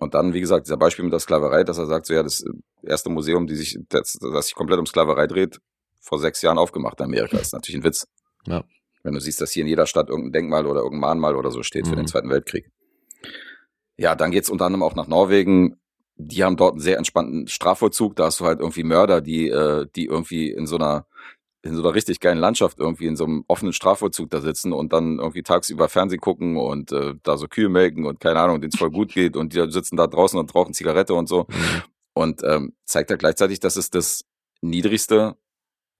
und 0.00 0.14
dann, 0.14 0.34
wie 0.34 0.40
gesagt, 0.40 0.66
dieser 0.66 0.76
Beispiel 0.76 1.04
mit 1.04 1.12
der 1.12 1.20
Sklaverei, 1.20 1.62
dass 1.64 1.78
er 1.78 1.86
sagt, 1.86 2.06
so, 2.06 2.14
ja, 2.14 2.22
das 2.24 2.44
erste 2.82 3.08
Museum, 3.08 3.46
die 3.46 3.54
sich, 3.56 3.78
das, 3.88 4.18
das 4.20 4.46
sich 4.46 4.54
komplett 4.56 4.78
um 4.80 4.86
Sklaverei 4.86 5.26
dreht, 5.28 5.58
vor 6.00 6.18
sechs 6.18 6.42
Jahren 6.42 6.58
aufgemacht 6.58 6.98
in 7.00 7.04
Amerika, 7.06 7.38
ist 7.38 7.52
natürlich 7.52 7.80
ein 7.80 7.84
Witz. 7.84 8.06
Ja. 8.46 8.64
Wenn 9.04 9.14
du 9.14 9.20
siehst, 9.20 9.40
dass 9.40 9.52
hier 9.52 9.62
in 9.62 9.68
jeder 9.68 9.86
Stadt 9.86 10.08
irgendein 10.08 10.32
Denkmal 10.32 10.66
oder 10.66 10.80
irgendein 10.80 11.00
Mahnmal 11.00 11.36
oder 11.36 11.50
so 11.52 11.62
steht 11.62 11.86
für 11.86 11.92
Mhm. 11.94 11.98
den 12.00 12.06
Zweiten 12.08 12.30
Weltkrieg. 12.30 12.68
Ja, 13.98 14.14
dann 14.14 14.30
geht's 14.30 14.50
unter 14.50 14.66
anderem 14.66 14.82
auch 14.82 14.94
nach 14.94 15.08
Norwegen. 15.08 15.76
Die 16.16 16.44
haben 16.44 16.56
dort 16.56 16.72
einen 16.72 16.80
sehr 16.80 16.98
entspannten 16.98 17.48
Strafvollzug. 17.48 18.16
Da 18.16 18.26
hast 18.26 18.40
du 18.40 18.44
halt 18.44 18.60
irgendwie 18.60 18.84
Mörder, 18.84 19.20
die, 19.20 19.48
äh, 19.48 19.86
die 19.94 20.06
irgendwie 20.06 20.50
in 20.50 20.66
so 20.66 20.76
einer 20.76 21.06
in 21.62 21.74
so 21.74 21.82
einer 21.82 21.94
richtig 21.94 22.20
geilen 22.20 22.38
Landschaft 22.38 22.78
irgendwie 22.78 23.06
in 23.06 23.16
so 23.16 23.24
einem 23.24 23.44
offenen 23.48 23.72
Strafvollzug 23.72 24.30
da 24.30 24.40
sitzen 24.40 24.72
und 24.72 24.92
dann 24.92 25.18
irgendwie 25.18 25.42
tagsüber 25.42 25.88
Fernsehen 25.88 26.20
gucken 26.20 26.56
und 26.56 26.92
äh, 26.92 27.14
da 27.22 27.36
so 27.36 27.48
Kühe 27.48 27.68
melken 27.68 28.06
und 28.06 28.20
keine 28.20 28.40
Ahnung, 28.40 28.60
denen 28.60 28.70
es 28.72 28.78
voll 28.78 28.90
gut 28.90 29.12
geht 29.12 29.36
und 29.36 29.52
die 29.52 29.70
sitzen 29.70 29.96
da 29.96 30.06
draußen 30.06 30.38
und 30.38 30.54
rauchen 30.54 30.72
Zigarette 30.72 31.14
und 31.14 31.28
so. 31.28 31.46
Mhm. 31.48 31.82
Und 32.14 32.42
ähm, 32.44 32.74
zeigt 32.84 33.10
ja 33.10 33.16
gleichzeitig, 33.16 33.60
dass 33.60 33.76
es 33.76 33.90
das 33.90 34.24
niedrigste, 34.60 35.36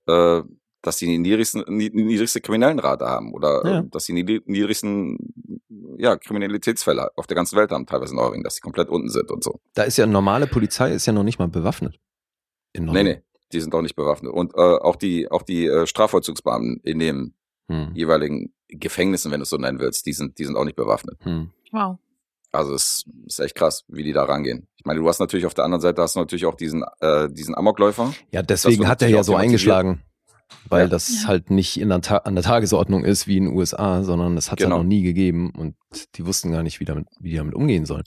äh, 0.07 0.43
dass 0.83 0.97
die 0.99 1.07
die 1.07 1.19
niedrigsten, 1.19 1.65
nie- 1.69 1.91
niedrigste 1.91 2.41
Kriminellenrate 2.41 3.07
haben 3.07 3.33
oder 3.35 3.63
Ja. 3.67 3.79
äh, 3.81 3.85
dass 3.91 4.05
die 4.07 4.13
niedri- 4.13 4.43
niedrigsten 4.47 5.19
ja, 5.99 6.17
Kriminalitätsfälle 6.17 7.11
auf 7.17 7.27
der 7.27 7.35
ganzen 7.35 7.57
Welt 7.57 7.71
haben, 7.73 7.87
teilweise 7.87 8.13
in 8.13 8.17
Norwegen, 8.19 8.45
dass 8.45 8.55
die 8.55 8.61
komplett 8.61 8.89
unten 8.89 9.09
sind 9.11 9.31
und 9.31 9.43
so. 9.43 9.61
Da 9.75 9.83
ist 9.83 9.97
ja 9.99 10.07
normale 10.07 10.47
Polizei, 10.47 10.93
ist 10.93 11.07
ja 11.07 11.13
noch 11.13 11.25
nicht 11.25 11.39
mal 11.39 11.49
bewaffnet. 11.49 11.99
In 12.73 12.85
Nee, 12.85 12.87
Norwegen. 12.93 13.09
nee, 13.09 13.23
die 13.53 13.61
sind 13.61 13.75
auch 13.75 13.83
nicht 13.83 13.97
bewaffnet. 13.97 14.33
Und 14.33 14.55
äh, 14.55 14.59
auch 14.61 14.97
die, 14.97 15.31
auch 15.31 15.43
die 15.43 15.67
äh, 15.67 15.87
Strafvollzugsbeamten 15.87 16.81
in 16.85 16.99
den 16.99 17.35
Hm. 17.71 17.91
jeweiligen 17.95 18.55
Gefängnissen, 18.69 19.31
wenn 19.31 19.41
du 19.41 19.43
es 19.43 19.51
so 19.51 19.59
nennen 19.59 19.79
willst, 19.79 20.07
die 20.07 20.13
sind, 20.15 20.39
die 20.39 20.45
sind 20.47 20.57
auch 20.57 20.65
nicht 20.65 20.77
bewaffnet. 20.77 21.19
Hm. 21.25 21.51
Wow. 21.73 21.99
Also 22.51 22.73
es 22.73 23.05
ist 23.27 23.41
echt 23.41 23.55
krass, 23.57 23.85
wie 23.89 24.03
die 24.05 24.15
da 24.15 24.25
rangehen. 24.25 24.69
Ich 24.77 24.87
meine, 24.87 25.01
du 25.01 25.07
hast 25.07 25.19
natürlich 25.19 25.45
auf 25.45 25.53
der 25.53 25.65
anderen 25.67 25.83
Seite 25.83 26.01
hast 26.01 26.15
du 26.17 26.21
natürlich 26.21 26.47
auch 26.47 26.55
diesen, 26.55 26.83
äh, 27.01 27.29
diesen 27.31 27.55
Amokläufer. 27.55 28.15
Ja, 28.33 28.43
deswegen 28.43 28.89
hat 28.89 29.03
er 29.03 29.09
ja 29.09 29.23
so 29.23 29.37
eingeschlagen. 29.37 30.01
Weil 30.69 30.83
Ja. 30.83 30.89
das 30.89 31.23
Ja. 31.23 31.29
halt 31.29 31.51
nicht 31.51 31.79
in 31.81 31.89
der 31.89 32.01
Ta 32.01 32.19
an 32.19 32.35
der 32.35 32.45
Tagesordnung 32.45 33.05
ist 33.05 33.27
wie 33.27 33.37
in 33.39 33.45
den 33.47 33.55
USA, 33.57 34.03
sondern 34.03 34.35
das 34.37 34.51
hat 34.51 34.59
es 34.61 34.65
Genau. 34.65 34.77
halt 34.77 34.85
noch 34.85 34.89
nie 34.89 35.03
gegeben 35.03 35.51
und 35.57 35.77
die 36.15 36.27
wussten 36.27 36.51
gar 36.53 36.63
nicht, 36.63 36.81
wie, 36.81 36.85
damit, 36.85 37.07
wie 37.21 37.31
die 37.31 37.37
damit 37.37 37.55
umgehen 37.55 37.87
sollen. 37.87 38.05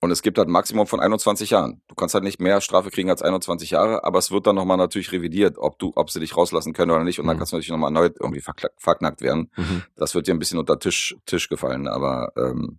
Und 0.00 0.10
es 0.10 0.20
gibt 0.22 0.36
halt 0.38 0.46
ein 0.48 0.52
Maximum 0.52 0.86
von 0.86 1.00
21 1.00 1.50
Jahren. 1.50 1.80
Du 1.88 1.94
kannst 1.94 2.14
halt 2.14 2.22
nicht 2.22 2.38
mehr 2.38 2.60
Strafe 2.60 2.90
kriegen 2.90 3.08
als 3.10 3.22
21 3.22 3.70
Jahre, 3.70 4.04
aber 4.04 4.18
es 4.18 4.30
wird 4.30 4.46
dann 4.46 4.54
nochmal 4.54 4.76
natürlich 4.76 5.10
revidiert, 5.10 5.56
ob 5.58 5.78
du, 5.78 5.92
ob 5.96 6.10
sie 6.10 6.20
dich 6.20 6.36
rauslassen 6.36 6.74
können 6.74 6.90
oder 6.90 7.02
nicht. 7.02 7.18
Und 7.18 7.26
dann 7.26 7.36
Mhm. 7.36 7.38
kannst 7.40 7.52
du 7.52 7.56
natürlich 7.56 7.70
nochmal 7.70 7.88
erneut 7.90 8.16
irgendwie 8.20 8.42
verknackt 8.76 9.20
werden. 9.22 9.50
Mhm. 9.56 9.82
Das 9.96 10.14
wird 10.14 10.26
dir 10.28 10.34
ein 10.34 10.38
bisschen 10.38 10.58
unter 10.58 10.78
Tisch, 10.78 11.16
Tisch 11.24 11.48
gefallen, 11.48 11.88
aber 11.88 12.32
ähm, 12.36 12.78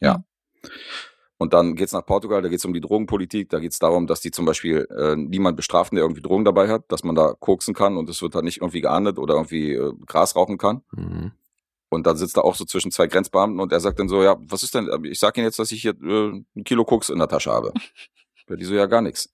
ja. 0.00 0.24
Ja. 0.62 0.70
Und 1.42 1.52
dann 1.54 1.74
geht's 1.74 1.92
nach 1.92 2.06
Portugal, 2.06 2.40
da 2.40 2.48
geht's 2.48 2.64
um 2.64 2.72
die 2.72 2.80
Drogenpolitik, 2.80 3.48
da 3.48 3.58
geht's 3.58 3.80
darum, 3.80 4.06
dass 4.06 4.20
die 4.20 4.30
zum 4.30 4.44
Beispiel 4.44 4.86
äh, 4.96 5.16
niemand 5.16 5.56
bestrafen, 5.56 5.96
der 5.96 6.04
irgendwie 6.04 6.22
Drogen 6.22 6.44
dabei 6.44 6.68
hat, 6.68 6.84
dass 6.86 7.02
man 7.02 7.16
da 7.16 7.34
koksen 7.36 7.74
kann 7.74 7.96
und 7.96 8.08
es 8.08 8.22
wird 8.22 8.36
halt 8.36 8.44
nicht 8.44 8.58
irgendwie 8.58 8.80
geahndet 8.80 9.18
oder 9.18 9.34
irgendwie 9.34 9.72
äh, 9.72 9.92
Gras 10.06 10.36
rauchen 10.36 10.56
kann. 10.56 10.82
Mhm. 10.92 11.32
Und 11.88 12.06
dann 12.06 12.16
sitzt 12.16 12.36
er 12.36 12.44
auch 12.44 12.54
so 12.54 12.64
zwischen 12.64 12.92
zwei 12.92 13.08
Grenzbeamten 13.08 13.58
und 13.58 13.72
er 13.72 13.80
sagt 13.80 13.98
dann 13.98 14.08
so, 14.08 14.22
ja, 14.22 14.36
was 14.38 14.62
ist 14.62 14.76
denn, 14.76 14.88
ich 15.02 15.18
sag 15.18 15.36
Ihnen 15.36 15.46
jetzt, 15.46 15.58
dass 15.58 15.72
ich 15.72 15.82
hier 15.82 15.94
äh, 16.00 16.28
ein 16.54 16.64
Kilo 16.64 16.84
Koks 16.84 17.10
in 17.10 17.18
der 17.18 17.28
Tasche 17.28 17.50
habe. 17.50 17.72
Ja, 18.48 18.56
die 18.56 18.64
so, 18.64 18.74
ja, 18.74 18.86
gar 18.86 19.02
nichts. 19.02 19.32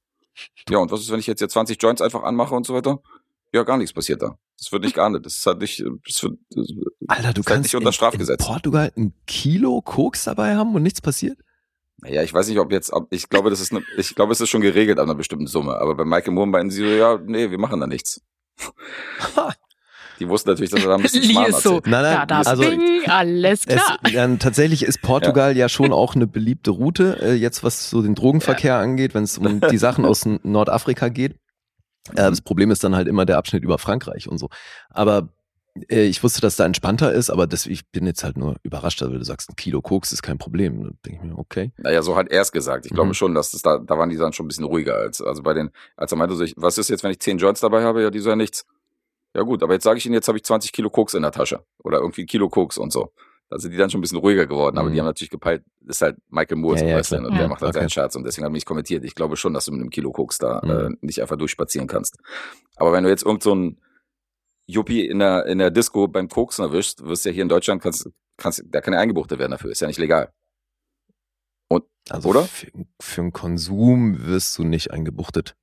Ja, 0.68 0.78
und 0.78 0.92
was 0.92 1.00
ist, 1.00 1.10
wenn 1.10 1.18
ich 1.18 1.26
jetzt 1.26 1.38
hier 1.40 1.48
20 1.48 1.82
Joints 1.82 2.02
einfach 2.02 2.22
anmache 2.22 2.54
und 2.54 2.66
so 2.66 2.74
weiter? 2.74 3.00
Ja, 3.54 3.62
gar 3.62 3.78
nichts 3.78 3.94
passiert 3.94 4.20
da. 4.20 4.36
Das 4.58 4.70
wird 4.70 4.84
nicht 4.84 4.94
geahndet. 4.94 5.24
Das 5.24 5.34
ist 5.36 5.46
halt 5.46 5.60
nicht, 5.60 5.82
das 6.06 6.22
wird, 6.22 6.38
das, 6.50 6.68
Alter, 7.08 7.32
du 7.32 7.40
Ist 7.40 7.46
halt 7.46 7.46
kannst 7.46 7.62
nicht 7.64 7.74
unter 7.74 7.88
in, 7.88 7.92
Strafgesetz. 7.94 8.40
in 8.40 8.46
Portugal 8.46 8.92
ein 8.96 9.14
Kilo 9.26 9.80
Koks 9.80 10.24
dabei 10.24 10.56
haben 10.56 10.74
und 10.74 10.82
nichts 10.82 11.00
passiert? 11.00 11.38
Naja, 12.00 12.22
ich 12.22 12.32
weiß 12.32 12.48
nicht, 12.48 12.58
ob 12.58 12.70
jetzt, 12.72 12.92
ob, 12.92 13.12
ich 13.12 13.28
glaube, 13.28 13.50
das 13.50 13.60
ist 13.60 13.72
eine, 13.72 13.82
ich 13.96 14.14
glaube, 14.14 14.32
es 14.32 14.40
ist 14.40 14.48
schon 14.50 14.60
geregelt 14.60 14.98
an 14.98 15.04
einer 15.06 15.16
bestimmten 15.16 15.46
Summe. 15.46 15.78
Aber 15.80 15.94
bei 15.96 16.04
Michael 16.04 16.32
Moore 16.32 16.46
meinten 16.46 16.70
sie 16.70 16.80
so, 16.80 16.86
ja, 16.86 17.18
nee, 17.24 17.50
wir 17.50 17.58
machen 17.58 17.80
da 17.80 17.86
nichts. 17.86 18.20
Ha. 19.36 19.52
Die 20.20 20.28
wussten 20.28 20.50
natürlich, 20.50 20.70
dass 20.70 20.82
er 20.82 20.88
da 20.88 20.94
ein 20.96 21.02
bisschen 21.02 21.22
Schmarrn 21.30 21.50
ist 21.50 21.62
so. 21.62 21.76
erzählt. 21.76 21.86
Nein, 21.86 22.02
nein, 22.02 22.28
da, 22.28 22.42
da, 22.42 22.50
also- 22.50 22.62
bing, 22.62 22.82
alles 23.06 23.66
Es, 23.66 23.76
klar. 23.76 23.98
dann, 24.12 24.38
tatsächlich 24.38 24.84
ist 24.84 25.00
Portugal 25.02 25.56
ja. 25.56 25.68
schon 25.68 25.92
auch 25.92 26.14
eine 26.14 26.26
beliebte 26.26 26.70
Route, 26.70 27.18
äh, 27.20 27.34
jetzt 27.34 27.62
was 27.64 27.90
so 27.90 28.02
den 28.02 28.14
Drogenverkehr 28.14 28.76
angeht, 28.76 29.14
wenn 29.14 29.24
es 29.24 29.38
um 29.38 29.60
die 29.70 29.78
Sachen 29.78 30.04
aus 30.04 30.24
Nordafrika 30.42 31.08
geht. 31.08 31.32
Äh, 32.12 32.30
das 32.30 32.40
Problem 32.40 32.70
ist 32.70 32.82
dann 32.84 32.96
halt 32.96 33.08
immer 33.08 33.26
der 33.26 33.38
Abschnitt 33.38 33.62
über 33.62 33.78
Frankreich 33.78 34.28
und 34.28 34.38
so. 34.38 34.48
Aber 34.90 35.28
ich 35.88 36.22
wusste, 36.22 36.40
dass 36.40 36.56
da 36.56 36.64
entspannter 36.66 37.12
ist, 37.12 37.30
aber 37.30 37.46
das, 37.46 37.66
ich 37.66 37.86
bin 37.90 38.06
jetzt 38.06 38.24
halt 38.24 38.36
nur 38.36 38.56
überrascht, 38.62 39.00
weil 39.02 39.10
du 39.18 39.24
sagst, 39.24 39.50
ein 39.50 39.56
Kilo 39.56 39.80
Koks 39.82 40.12
ist 40.12 40.22
kein 40.22 40.38
Problem. 40.38 40.82
Dann 40.82 40.98
denke 41.04 41.20
ich 41.22 41.30
mir, 41.30 41.38
okay. 41.38 41.72
Naja, 41.78 42.02
so 42.02 42.16
hat 42.16 42.30
er 42.30 42.42
es 42.42 42.52
gesagt. 42.52 42.86
Ich 42.86 42.92
glaube 42.92 43.08
Mhm. 43.08 43.14
schon, 43.14 43.34
dass 43.34 43.50
das 43.52 43.62
da, 43.62 43.78
da 43.78 43.98
waren 43.98 44.10
die 44.10 44.16
dann 44.16 44.32
schon 44.32 44.46
ein 44.46 44.48
bisschen 44.48 44.64
ruhiger 44.64 44.94
als, 44.96 45.20
also 45.20 45.42
bei 45.42 45.54
den, 45.54 45.70
als 45.96 46.12
er 46.12 46.18
meinte, 46.18 46.34
so, 46.36 46.44
ich, 46.44 46.54
was 46.56 46.78
ist 46.78 46.88
jetzt, 46.90 47.02
wenn 47.04 47.10
ich 47.10 47.20
10 47.20 47.38
Joints 47.38 47.60
dabei 47.60 47.82
habe? 47.82 48.02
Ja, 48.02 48.10
die 48.10 48.18
so 48.20 48.30
ja 48.30 48.36
nichts. 48.36 48.64
Ja 49.34 49.42
gut, 49.42 49.62
aber 49.62 49.74
jetzt 49.74 49.84
sage 49.84 49.98
ich 49.98 50.06
Ihnen, 50.06 50.14
jetzt 50.14 50.28
habe 50.28 50.38
ich 50.38 50.44
20 50.44 50.72
Kilo 50.72 50.90
Koks 50.90 51.14
in 51.14 51.22
der 51.22 51.32
Tasche. 51.32 51.62
Oder 51.84 51.98
irgendwie 51.98 52.24
Kilo 52.26 52.48
Koks 52.48 52.78
und 52.78 52.92
so. 52.92 53.12
Da 53.50 53.58
sind 53.58 53.70
die 53.70 53.76
dann 53.78 53.88
schon 53.88 54.00
ein 54.00 54.02
bisschen 54.02 54.18
ruhiger 54.18 54.46
geworden, 54.46 54.76
aber 54.78 54.88
Mhm. 54.90 54.92
die 54.94 54.98
haben 55.00 55.06
natürlich 55.06 55.30
gepeilt, 55.30 55.62
das 55.80 55.96
ist 55.96 56.02
halt 56.02 56.16
Michael 56.28 56.56
Moore 56.58 56.74
Ja, 56.76 57.02
zum 57.02 57.18
ja, 57.22 57.24
und 57.26 57.32
der 57.34 57.42
Ja. 57.42 57.48
macht 57.48 57.62
halt 57.62 57.70
Okay. 57.70 57.78
seinen 57.80 57.88
Scherz 57.90 58.14
und 58.16 58.24
deswegen 58.24 58.44
habe 58.44 58.52
ich 58.52 58.58
nicht 58.58 58.66
kommentiert. 58.66 59.04
Ich 59.04 59.14
glaube 59.14 59.36
schon, 59.36 59.54
dass 59.54 59.64
du 59.66 59.72
mit 59.72 59.80
einem 59.80 59.90
Kilo 59.90 60.12
Koks 60.12 60.36
da 60.38 60.60
Mhm. 60.62 60.70
äh, 60.70 60.88
nicht 61.00 61.20
einfach 61.22 61.36
durchspazieren 61.36 61.86
kannst. 61.88 62.18
Aber 62.76 62.92
wenn 62.92 63.04
du 63.04 63.10
jetzt 63.10 63.24
irgend 63.24 63.42
so 63.42 63.54
ein 63.54 63.78
Juppie 64.68 65.06
in 65.06 65.18
der, 65.18 65.46
in 65.46 65.58
der 65.58 65.70
Disco 65.70 66.06
beim 66.08 66.28
Koksen 66.28 66.64
erwischst, 66.64 67.04
wirst 67.04 67.24
du 67.24 67.30
ja 67.30 67.34
hier 67.34 67.42
in 67.42 67.48
Deutschland, 67.48 67.82
kannst, 67.82 68.08
kannst, 68.36 68.62
da 68.66 68.80
kann 68.80 68.92
ja 68.94 69.00
eingebuchtet 69.00 69.38
werden 69.38 69.50
dafür, 69.52 69.70
ist 69.70 69.80
ja 69.80 69.86
nicht 69.88 69.98
legal. 69.98 70.30
Also 72.10 72.30
Oder? 72.30 72.44
Für, 72.44 72.68
für 73.00 73.20
einen 73.20 73.32
Konsum 73.32 74.24
wirst 74.26 74.56
du 74.56 74.64
nicht 74.64 74.90
eingebuchtet. 74.90 75.56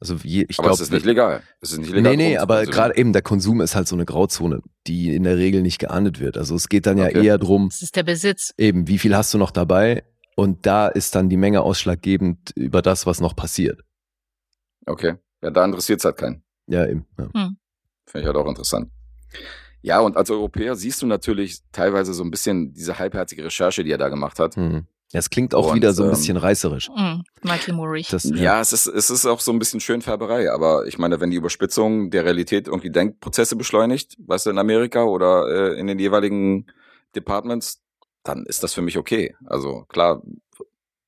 Also 0.00 0.16
je, 0.16 0.46
ich 0.48 0.58
aber 0.58 0.68
glaube, 0.68 0.74
es 0.76 0.80
ist 0.80 0.90
nicht 0.92 1.04
legal. 1.04 1.42
Es 1.60 1.72
ist 1.72 1.78
nicht 1.78 1.90
legal. 1.92 2.16
Nee, 2.16 2.30
nee, 2.30 2.38
aber 2.38 2.64
gerade 2.64 2.96
eben 2.96 3.12
der 3.12 3.22
Konsum 3.22 3.60
ist 3.60 3.76
halt 3.76 3.86
so 3.86 3.94
eine 3.94 4.04
Grauzone, 4.04 4.62
die 4.86 5.14
in 5.14 5.22
der 5.24 5.36
Regel 5.36 5.62
nicht 5.62 5.78
geahndet 5.78 6.18
wird. 6.18 6.36
Also 6.36 6.56
es 6.56 6.68
geht 6.68 6.86
dann 6.86 6.98
ja 6.98 7.04
Okay. 7.06 7.24
eher 7.24 7.38
drum, 7.38 7.68
Das 7.68 7.82
ist 7.82 7.94
der 7.94 8.02
Besitz. 8.02 8.52
eben, 8.58 8.88
wie 8.88 8.98
viel 8.98 9.14
hast 9.14 9.32
du 9.34 9.38
noch 9.38 9.50
dabei? 9.50 10.02
Und 10.34 10.66
da 10.66 10.88
ist 10.88 11.14
dann 11.14 11.28
die 11.28 11.36
Menge 11.36 11.60
ausschlaggebend 11.60 12.52
über 12.56 12.82
das, 12.82 13.06
was 13.06 13.20
noch 13.20 13.36
passiert. 13.36 13.82
Okay. 14.86 15.16
Ja, 15.42 15.50
da 15.50 15.64
interessiert 15.64 16.00
es 16.00 16.04
halt 16.04 16.16
keinen. 16.16 16.42
Ja, 16.66 16.86
eben. 16.86 17.06
Ja. 17.18 17.50
Finde 18.12 18.28
ich 18.28 18.34
halt 18.34 18.36
auch 18.36 18.48
interessant. 18.48 18.90
Ja, 19.80 20.00
und 20.00 20.16
als 20.18 20.30
Europäer 20.30 20.76
siehst 20.76 21.00
du 21.00 21.06
natürlich 21.06 21.60
teilweise 21.72 22.12
so 22.12 22.22
ein 22.22 22.30
bisschen 22.30 22.74
diese 22.74 22.98
halbherzige 22.98 23.44
Recherche, 23.44 23.82
die 23.82 23.90
er 23.90 23.98
da 23.98 24.10
gemacht 24.10 24.38
hat. 24.38 24.54
Hm. 24.54 24.86
Ja, 25.12 25.18
es 25.18 25.30
klingt 25.30 25.54
auch 25.54 25.70
Und, 25.70 25.76
wieder 25.76 25.92
so 25.94 26.04
ein 26.04 26.10
ähm, 26.10 26.14
bisschen 26.14 26.36
reißerisch. 26.36 26.90
Mhm. 26.90 27.22
Michael 27.42 27.74
Moore. 27.74 28.02
Das, 28.10 28.24
Ja, 28.24 28.60
es 28.60 28.72
ist, 28.72 28.86
es 28.86 29.10
ist 29.10 29.26
auch 29.26 29.40
so 29.40 29.50
ein 29.50 29.58
bisschen 29.58 29.80
Schönfärberei, 29.80 30.50
aber 30.50 30.86
ich 30.86 30.98
meine, 30.98 31.20
wenn 31.20 31.30
die 31.30 31.36
Überspitzung 31.36 32.10
der 32.10 32.24
Realität 32.24 32.66
irgendwie 32.66 32.90
Denkprozesse 32.90 33.56
beschleunigt, 33.56 34.16
weißt 34.26 34.46
du, 34.46 34.50
in 34.50 34.58
Amerika 34.58 35.04
oder 35.04 35.48
äh, 35.48 35.80
in 35.80 35.86
den 35.86 35.98
jeweiligen 35.98 36.66
Departments, 37.16 37.82
dann 38.22 38.44
ist 38.44 38.62
das 38.62 38.74
für 38.74 38.82
mich 38.82 38.98
okay. 38.98 39.34
Also 39.46 39.84
klar 39.88 40.22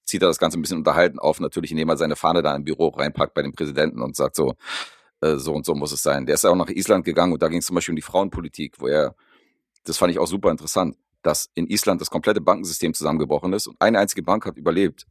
zieht 0.05 0.23
er 0.23 0.29
das 0.29 0.39
Ganze 0.39 0.59
ein 0.59 0.63
bisschen 0.63 0.79
unterhalten 0.79 1.19
auf, 1.19 1.39
natürlich, 1.39 1.71
indem 1.71 1.89
er 1.89 1.97
seine 1.97 2.17
Fahne 2.17 2.43
da 2.43 2.55
im 2.57 2.65
Büro 2.65 2.89
reinpackt 2.89 3.35
bei 3.35 3.43
dem 3.43 3.53
Präsidenten 3.53 4.03
und 4.03 4.17
sagt 4.17 4.37
so, 4.37 4.55
äh, 5.25 5.39
so 5.39 5.53
und 5.53 5.65
so 5.65 5.75
muss 5.75 5.93
es 5.93 6.03
sein. 6.03 6.27
Der 6.27 6.35
ist 6.35 6.45
ja 6.45 6.51
auch 6.51 6.57
nach 6.57 6.69
Island 6.69 7.05
gegangen 7.05 7.33
und 7.33 7.43
da 7.43 7.49
ging 7.49 7.59
es 7.59 7.67
zum 7.67 7.75
Beispiel 7.75 7.93
um 7.93 7.97
die 7.97 8.03
Frauenpolitik, 8.03 8.81
wo 8.81 8.87
er, 8.87 9.15
das 9.85 9.97
fand 9.97 10.13
ich 10.13 10.19
auch 10.19 10.27
super 10.27 10.51
interessant, 10.51 10.97
dass 11.23 11.51
in 11.55 11.67
Island 11.69 12.01
das 12.01 12.11
komplette 12.11 12.41
Bankensystem 12.41 12.95
zusammengebrochen 12.95 13.53
ist 13.53 13.67
und 13.67 13.77
eine 13.81 13.99
einzige 13.99 14.23
Bank 14.23 14.47
hat 14.47 14.57
überlebt. 14.57 15.07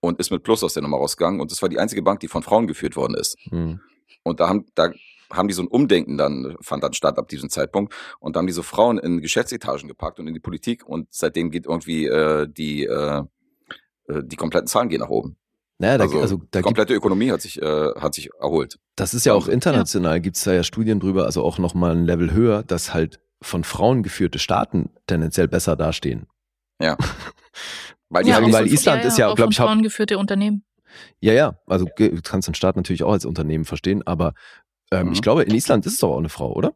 und 0.00 0.20
ist 0.20 0.30
mit 0.30 0.42
Plus 0.42 0.62
aus 0.62 0.74
der 0.74 0.82
Nummer 0.82 0.98
rausgegangen. 0.98 1.40
Und 1.40 1.50
das 1.50 1.62
war 1.62 1.68
die 1.68 1.78
einzige 1.78 2.02
Bank, 2.02 2.20
die 2.20 2.28
von 2.28 2.42
Frauen 2.42 2.66
geführt 2.66 2.96
worden 2.96 3.14
ist. 3.14 3.36
Hm. 3.48 3.80
Und 4.22 4.40
da 4.40 4.48
haben, 4.48 4.66
da 4.74 4.92
haben 5.32 5.48
die 5.48 5.54
so 5.54 5.62
ein 5.62 5.68
Umdenken 5.68 6.16
dann, 6.16 6.56
fand 6.60 6.84
dann 6.84 6.92
statt 6.92 7.18
ab 7.18 7.28
diesem 7.28 7.50
Zeitpunkt. 7.50 7.94
Und 8.20 8.36
da 8.36 8.38
haben 8.38 8.46
die 8.46 8.52
so 8.52 8.62
Frauen 8.62 8.98
in 8.98 9.20
Geschäftsetagen 9.20 9.88
gepackt 9.88 10.20
und 10.20 10.28
in 10.28 10.34
die 10.34 10.40
Politik. 10.40 10.86
Und 10.86 11.08
seitdem 11.10 11.50
geht 11.50 11.66
irgendwie 11.66 12.06
äh, 12.06 12.46
die, 12.48 12.84
äh, 12.84 13.22
äh, 14.08 14.22
die 14.22 14.36
kompletten 14.36 14.68
Zahlen 14.68 14.88
gehen 14.88 15.00
nach 15.00 15.08
oben. 15.08 15.36
Naja, 15.78 15.98
da, 15.98 16.04
Also, 16.04 16.20
also, 16.20 16.36
die 16.38 16.42
da 16.50 16.58
gibt, 16.60 16.64
komplette 16.66 16.94
Ökonomie 16.94 17.30
hat 17.30 17.42
sich, 17.42 17.60
äh, 17.60 17.90
hat 18.00 18.14
sich 18.14 18.30
erholt. 18.40 18.78
das 18.96 19.12
ist 19.14 19.26
ja 19.26 19.32
auch 19.34 19.40
Wahnsinn. 19.42 19.54
international, 19.54 20.20
gibt's 20.20 20.44
da 20.44 20.52
ja 20.54 20.62
Studien 20.62 21.00
drüber, 21.00 21.24
also 21.26 21.42
auch 21.44 21.58
nochmal 21.58 21.92
ein 21.94 22.04
Level 22.06 22.32
höher, 22.32 22.62
dass 22.62 22.94
halt 22.94 23.20
von 23.42 23.62
Frauen 23.64 24.02
geführte 24.02 24.38
Staaten 24.38 24.90
tendenziell 25.06 25.48
besser 25.48 25.76
dastehen. 25.76 26.26
Weil 28.08 28.22
die 28.24 28.30
Ja, 28.30 28.36
halt 28.36 28.44
auch 28.44 28.46
nicht 28.48 28.54
weil 28.56 28.68
so- 28.68 28.74
Island 28.74 29.04
ist 29.04 29.18
ja, 29.18 29.28
auch 29.28 29.34
glaub 29.34 29.46
von 29.46 29.50
ich, 29.52 29.56
Frauen 29.58 29.82
geführte 29.82 30.18
Unternehmen. 30.18 30.64
Ja, 31.20 31.32
ja, 31.32 31.58
also 31.66 31.86
du 31.94 32.22
kannst 32.22 32.48
den 32.48 32.54
Staat 32.54 32.76
natürlich 32.76 33.02
auch 33.02 33.12
als 33.12 33.24
Unternehmen 33.26 33.64
verstehen, 33.64 34.06
aber 34.06 34.32
ähm, 34.92 35.08
Mhm. 35.08 35.12
ich 35.12 35.22
glaube, 35.22 35.42
in 35.42 35.54
Island 35.54 35.84
ist 35.84 35.94
es 35.94 35.98
doch 35.98 36.10
auch 36.12 36.18
eine 36.18 36.28
Frau, 36.28 36.52
oder? 36.52 36.74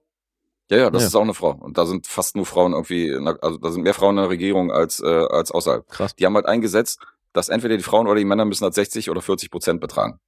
Ja, 0.70 0.76
ja, 0.78 0.90
das 0.90 1.02
Ja. 1.02 1.08
ist 1.08 1.14
auch 1.14 1.22
eine 1.22 1.34
Frau. 1.34 1.52
Und 1.52 1.78
da 1.78 1.86
sind 1.86 2.06
fast 2.06 2.34
nur 2.36 2.44
Frauen 2.46 2.72
irgendwie, 2.72 3.08
in 3.08 3.24
der- 3.24 3.38
also 3.42 3.58
da 3.58 3.70
sind 3.70 3.82
mehr 3.82 3.94
Frauen 3.94 4.16
in 4.16 4.22
der 4.22 4.30
Regierung 4.30 4.70
als, 4.72 5.00
äh, 5.00 5.06
als 5.06 5.50
außerhalb. 5.52 5.88
Krass. 5.88 6.14
Die 6.16 6.26
haben 6.26 6.34
halt 6.34 6.46
eingesetzt, 6.46 6.98
dass 7.32 7.48
entweder 7.48 7.76
die 7.76 7.82
Frauen 7.82 8.06
oder 8.06 8.18
die 8.18 8.24
Männer 8.24 8.44
müssen 8.44 8.64
halt 8.64 8.74
60 8.74 9.10
oder 9.10 9.20
40 9.22 9.50
Prozent 9.50 9.80
betragen. 9.80 10.18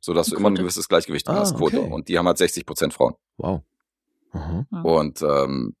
Sodass 0.00 0.28
du 0.28 0.36
immer 0.36 0.50
ein 0.50 0.54
gewisses 0.54 0.88
Gleichgewicht 0.88 1.28
Ah, 1.28 1.36
hast, 1.36 1.56
Quote. 1.56 1.80
okay. 1.80 1.92
Und 1.92 2.08
die 2.08 2.18
haben 2.18 2.26
halt 2.26 2.38
60 2.38 2.66
Prozent 2.66 2.92
Frauen. 2.92 3.14
Wow. 3.38 3.62
Mhm. 4.32 4.66
Und 4.84 5.22
ähm, 5.22 5.74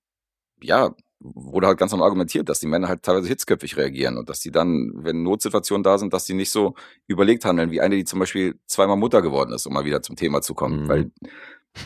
ja, 0.62 0.94
wurde 1.20 1.66
halt 1.66 1.78
ganz 1.78 1.92
normal 1.92 2.06
argumentiert, 2.06 2.48
dass 2.48 2.60
die 2.60 2.66
Männer 2.66 2.88
halt 2.88 3.02
teilweise 3.02 3.28
hitzköpfig 3.28 3.76
reagieren 3.76 4.16
und 4.18 4.28
dass 4.28 4.40
die 4.40 4.50
dann, 4.50 4.92
wenn 4.94 5.22
Notsituationen 5.22 5.82
da 5.82 5.98
sind, 5.98 6.12
dass 6.12 6.24
die 6.24 6.34
nicht 6.34 6.50
so 6.50 6.74
überlegt 7.06 7.44
handeln, 7.44 7.70
wie 7.70 7.80
eine, 7.80 7.96
die 7.96 8.04
zum 8.04 8.18
Beispiel 8.18 8.58
zweimal 8.66 8.96
Mutter 8.96 9.22
geworden 9.22 9.52
ist, 9.52 9.66
um 9.66 9.72
mal 9.74 9.84
wieder 9.84 10.02
zum 10.02 10.16
Thema 10.16 10.40
zu 10.42 10.54
kommen. 10.54 10.84
Mhm. 10.84 10.88
Weil 10.88 11.10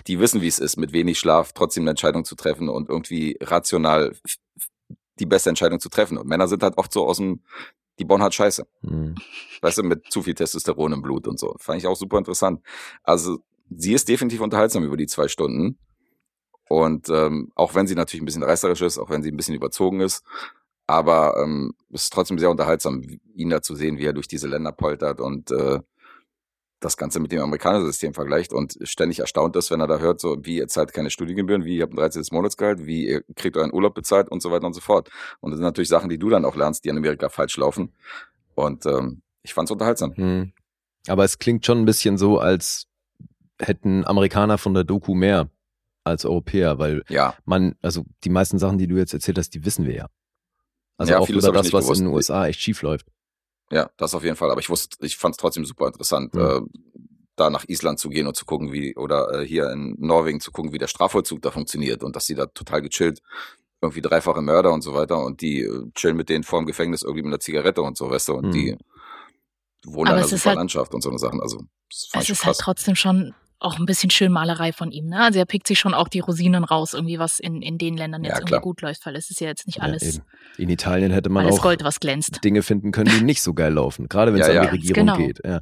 die 0.06 0.20
wissen, 0.20 0.42
wie 0.42 0.48
es 0.48 0.58
ist, 0.58 0.76
mit 0.76 0.92
wenig 0.92 1.18
Schlaf 1.18 1.52
trotzdem 1.52 1.84
eine 1.84 1.90
Entscheidung 1.90 2.24
zu 2.24 2.34
treffen 2.34 2.68
und 2.68 2.88
irgendwie 2.88 3.38
rational 3.40 4.14
die 5.18 5.26
beste 5.26 5.48
Entscheidung 5.48 5.80
zu 5.80 5.88
treffen. 5.88 6.18
Und 6.18 6.28
Männer 6.28 6.46
sind 6.46 6.62
halt 6.62 6.76
oft 6.76 6.92
so 6.92 7.06
aus 7.06 7.16
dem, 7.16 7.40
die 7.98 8.04
bauen 8.04 8.22
halt 8.22 8.34
Scheiße. 8.34 8.66
Mhm. 8.82 9.14
Weißt 9.60 9.78
du, 9.78 9.82
mit 9.82 10.10
zu 10.10 10.22
viel 10.22 10.34
Testosteron 10.34 10.92
im 10.92 11.02
Blut 11.02 11.26
und 11.26 11.38
so. 11.38 11.54
Fand 11.58 11.78
ich 11.78 11.86
auch 11.86 11.96
super 11.96 12.18
interessant. 12.18 12.60
Also, 13.02 13.38
sie 13.70 13.92
ist 13.92 14.08
definitiv 14.08 14.40
unterhaltsam 14.40 14.84
über 14.84 14.96
die 14.96 15.06
zwei 15.06 15.28
Stunden. 15.28 15.78
Und 16.68 17.08
ähm, 17.08 17.50
auch 17.54 17.74
wenn 17.74 17.86
sie 17.86 17.94
natürlich 17.94 18.22
ein 18.22 18.26
bisschen 18.26 18.42
reißerisch 18.42 18.82
ist, 18.82 18.98
auch 18.98 19.10
wenn 19.10 19.22
sie 19.22 19.30
ein 19.30 19.36
bisschen 19.36 19.54
überzogen 19.54 20.00
ist, 20.00 20.22
aber 20.86 21.36
ähm, 21.42 21.74
es 21.92 22.04
ist 22.04 22.12
trotzdem 22.12 22.38
sehr 22.38 22.50
unterhaltsam, 22.50 23.02
ihn 23.34 23.50
da 23.50 23.62
zu 23.62 23.74
sehen, 23.74 23.98
wie 23.98 24.04
er 24.04 24.14
durch 24.14 24.26
diese 24.26 24.48
Länder 24.48 24.72
poltert 24.72 25.20
und 25.20 25.50
äh, 25.50 25.80
das 26.80 26.96
Ganze 26.96 27.18
mit 27.20 27.32
dem 27.32 27.40
amerikanischen 27.42 27.86
System 27.86 28.14
vergleicht 28.14 28.52
und 28.52 28.78
ständig 28.82 29.18
erstaunt 29.18 29.56
ist, 29.56 29.70
wenn 29.70 29.80
er 29.80 29.86
da 29.88 29.98
hört, 29.98 30.20
so 30.20 30.36
wie 30.42 30.56
ihr 30.58 30.68
zahlt 30.68 30.92
keine 30.92 31.10
Studiengebühren, 31.10 31.64
wie 31.64 31.76
ihr 31.76 31.82
habt 31.82 31.92
ein 31.92 31.96
13. 31.96 32.22
Monatsgehalt, 32.30 32.86
wie 32.86 33.06
ihr 33.08 33.22
kriegt 33.34 33.56
euren 33.56 33.72
Urlaub 33.72 33.94
bezahlt 33.94 34.28
und 34.30 34.40
so 34.42 34.50
weiter 34.50 34.66
und 34.66 34.74
so 34.74 34.80
fort. 34.80 35.10
Und 35.40 35.50
das 35.50 35.58
sind 35.58 35.64
natürlich 35.64 35.88
Sachen, 35.88 36.08
die 36.08 36.18
du 36.18 36.28
dann 36.30 36.44
auch 36.44 36.54
lernst, 36.56 36.84
die 36.84 36.88
in 36.88 36.96
Amerika 36.96 37.28
falsch 37.28 37.56
laufen. 37.56 37.92
Und 38.54 38.86
ähm, 38.86 39.22
ich 39.42 39.54
fand's 39.54 39.70
unterhaltsam. 39.70 40.12
Mhm. 40.16 40.52
Aber 41.08 41.24
es 41.24 41.38
klingt 41.38 41.64
schon 41.66 41.78
ein 41.78 41.84
bisschen 41.84 42.18
so, 42.18 42.38
als 42.38 42.86
hätten 43.60 44.06
Amerikaner 44.06 44.58
von 44.58 44.74
der 44.74 44.84
Doku 44.84 45.14
mehr 45.14 45.48
als 46.04 46.24
Europäer, 46.24 46.78
weil 46.78 47.02
Ja, 47.08 47.34
man, 47.44 47.74
also 47.82 48.04
die 48.24 48.30
meisten 48.30 48.58
Sachen, 48.58 48.78
die 48.78 48.86
du 48.86 48.96
jetzt 48.96 49.12
erzählt 49.14 49.38
hast, 49.38 49.50
die 49.54 49.64
wissen 49.64 49.84
wir 49.84 49.94
ja. 49.94 50.06
Also 50.96 51.12
Ja, 51.12 51.18
auch 51.18 51.28
über 51.28 51.40
das, 51.52 51.72
was 51.72 51.84
gewusst. 51.84 52.00
in 52.00 52.06
den 52.06 52.14
USA 52.14 52.46
echt 52.46 52.60
schief 52.60 52.82
läuft. 52.82 53.06
Ja, 53.70 53.90
das 53.96 54.14
auf 54.14 54.24
jeden 54.24 54.36
Fall. 54.36 54.50
Aber 54.50 54.60
ich 54.60 54.70
wusste, 54.70 54.96
ich 55.04 55.16
fand 55.16 55.34
es 55.34 55.36
trotzdem 55.38 55.64
super 55.64 55.86
interessant, 55.86 56.34
Mhm. 56.34 56.40
äh, 56.40 56.60
da 57.36 57.50
nach 57.50 57.64
Island 57.68 57.98
zu 58.00 58.08
gehen 58.08 58.26
und 58.26 58.34
zu 58.34 58.44
gucken, 58.44 58.72
wie, 58.72 58.96
oder 58.96 59.40
äh, 59.42 59.46
hier 59.46 59.70
in 59.70 59.94
Norwegen 59.98 60.40
zu 60.40 60.50
gucken, 60.50 60.72
wie 60.72 60.78
der 60.78 60.88
Strafvollzug 60.88 61.40
da 61.42 61.50
funktioniert 61.50 62.02
und 62.02 62.16
dass 62.16 62.26
die 62.26 62.34
da 62.34 62.46
total 62.46 62.82
gechillt, 62.82 63.20
irgendwie 63.80 64.00
dreifache 64.00 64.42
Mörder 64.42 64.72
und 64.72 64.82
so 64.82 64.92
weiter 64.94 65.18
und 65.24 65.40
die 65.40 65.60
äh, 65.62 65.84
chillen 65.94 66.16
mit 66.16 66.28
denen 66.30 66.42
vor 66.42 66.60
dem 66.60 66.66
Gefängnis 66.66 67.02
irgendwie 67.02 67.22
mit 67.22 67.28
einer 67.28 67.40
Zigarette 67.40 67.82
und 67.82 67.96
so, 67.96 68.10
weißt 68.10 68.28
du, 68.28 68.34
und 68.34 68.46
Mhm. 68.46 68.50
die 68.52 68.76
wohnen 69.84 70.08
in 70.08 70.16
einer 70.16 70.24
ist 70.24 70.30
super 70.30 70.46
halt- 70.46 70.56
Landschaft 70.56 70.92
und 70.94 71.02
so 71.02 71.10
eine 71.10 71.18
Sachen. 71.18 71.40
Also, 71.40 71.58
das 71.90 72.08
fand 72.10 72.24
Es 72.24 72.28
ich 72.28 72.32
ist 72.32 72.44
halt 72.44 72.56
krass. 72.56 72.64
trotzdem 72.64 72.96
schon 72.96 73.34
auch 73.60 73.78
ein 73.78 73.86
bisschen 73.86 74.10
Schönmalerei 74.10 74.72
von 74.72 74.92
ihm. 74.92 75.06
Ne? 75.06 75.20
Also 75.20 75.38
er 75.38 75.44
pickt 75.44 75.66
sich 75.66 75.78
schon 75.78 75.92
auch 75.94 76.08
die 76.08 76.20
Rosinen 76.20 76.62
raus, 76.64 76.94
irgendwie 76.94 77.18
was 77.18 77.40
in, 77.40 77.60
in 77.60 77.76
den 77.78 77.96
Ländern 77.96 78.22
Ja, 78.22 78.28
jetzt 78.30 78.38
irgendwie 78.38 78.50
klar. 78.52 78.60
gut 78.60 78.80
läuft, 78.82 79.04
weil 79.04 79.16
es 79.16 79.30
ist 79.30 79.40
ja 79.40 79.48
jetzt 79.48 79.66
nicht 79.66 79.78
Ja, 79.78 79.82
alles, 79.84 80.02
eben. 80.02 80.24
in 80.58 80.68
Italien 80.68 81.10
hätte 81.10 81.28
man 81.28 81.44
alles 81.44 81.58
auch 81.58 81.62
Gold, 81.62 81.82
was 81.82 81.98
glänzt. 82.00 82.42
Dinge 82.44 82.62
finden 82.62 82.92
können, 82.92 83.10
die 83.18 83.24
nicht 83.24 83.42
so 83.42 83.54
geil 83.54 83.72
laufen, 83.72 84.08
gerade 84.08 84.32
wenn 84.32 84.40
es 84.40 84.46
Ja, 84.46 84.52
an 84.52 84.64
ja. 84.64 84.70
die 84.70 84.76
Regierung 84.76 85.06
genau. 85.06 85.16
geht. 85.18 85.40
Ja. 85.44 85.60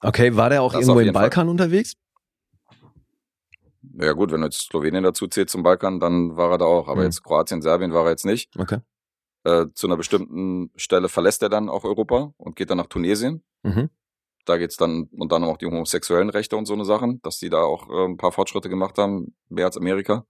Okay, 0.00 0.36
war 0.36 0.48
der 0.50 0.62
auch 0.62 0.72
Das 0.72 0.82
irgendwo 0.82 1.00
im 1.00 1.06
jeden 1.06 1.14
Fall. 1.14 1.22
Balkan 1.22 1.48
unterwegs? 1.48 1.94
Ja 3.98 4.12
gut, 4.12 4.30
wenn 4.32 4.40
du 4.40 4.46
jetzt 4.46 4.60
Slowenien 4.68 5.02
dazu 5.02 5.26
zählt 5.26 5.50
zum 5.50 5.62
Balkan, 5.62 5.98
dann 6.00 6.36
war 6.36 6.52
er 6.52 6.58
da 6.58 6.64
auch. 6.64 6.88
Aber 6.88 7.00
Mhm. 7.00 7.06
jetzt 7.06 7.22
Kroatien, 7.24 7.62
Serbien 7.62 7.92
war 7.92 8.04
er 8.04 8.10
jetzt 8.10 8.24
nicht. 8.24 8.56
Okay. 8.56 8.78
Äh, 9.44 9.66
zu 9.74 9.88
einer 9.88 9.96
bestimmten 9.96 10.70
Stelle 10.76 11.08
verlässt 11.08 11.42
er 11.42 11.48
dann 11.48 11.68
auch 11.68 11.82
Europa 11.84 12.32
und 12.36 12.54
geht 12.54 12.70
dann 12.70 12.78
nach 12.78 12.86
Tunesien. 12.86 13.42
Mhm. 13.64 13.90
Da 14.44 14.56
geht's 14.56 14.76
dann 14.76 15.08
unter 15.12 15.36
anderem 15.36 15.54
auch 15.54 15.58
die 15.58 15.66
homosexuellen 15.66 16.30
Rechte 16.30 16.56
und 16.56 16.66
so 16.66 16.74
eine 16.74 16.84
Sachen, 16.84 17.20
dass 17.22 17.38
die 17.38 17.48
da 17.50 17.62
auch 17.62 17.88
äh, 17.88 18.04
ein 18.06 18.16
paar 18.16 18.32
Fortschritte 18.32 18.68
gemacht 18.68 18.98
haben, 18.98 19.36
mehr 19.48 19.66
als 19.66 19.76
Amerika. 19.76 20.26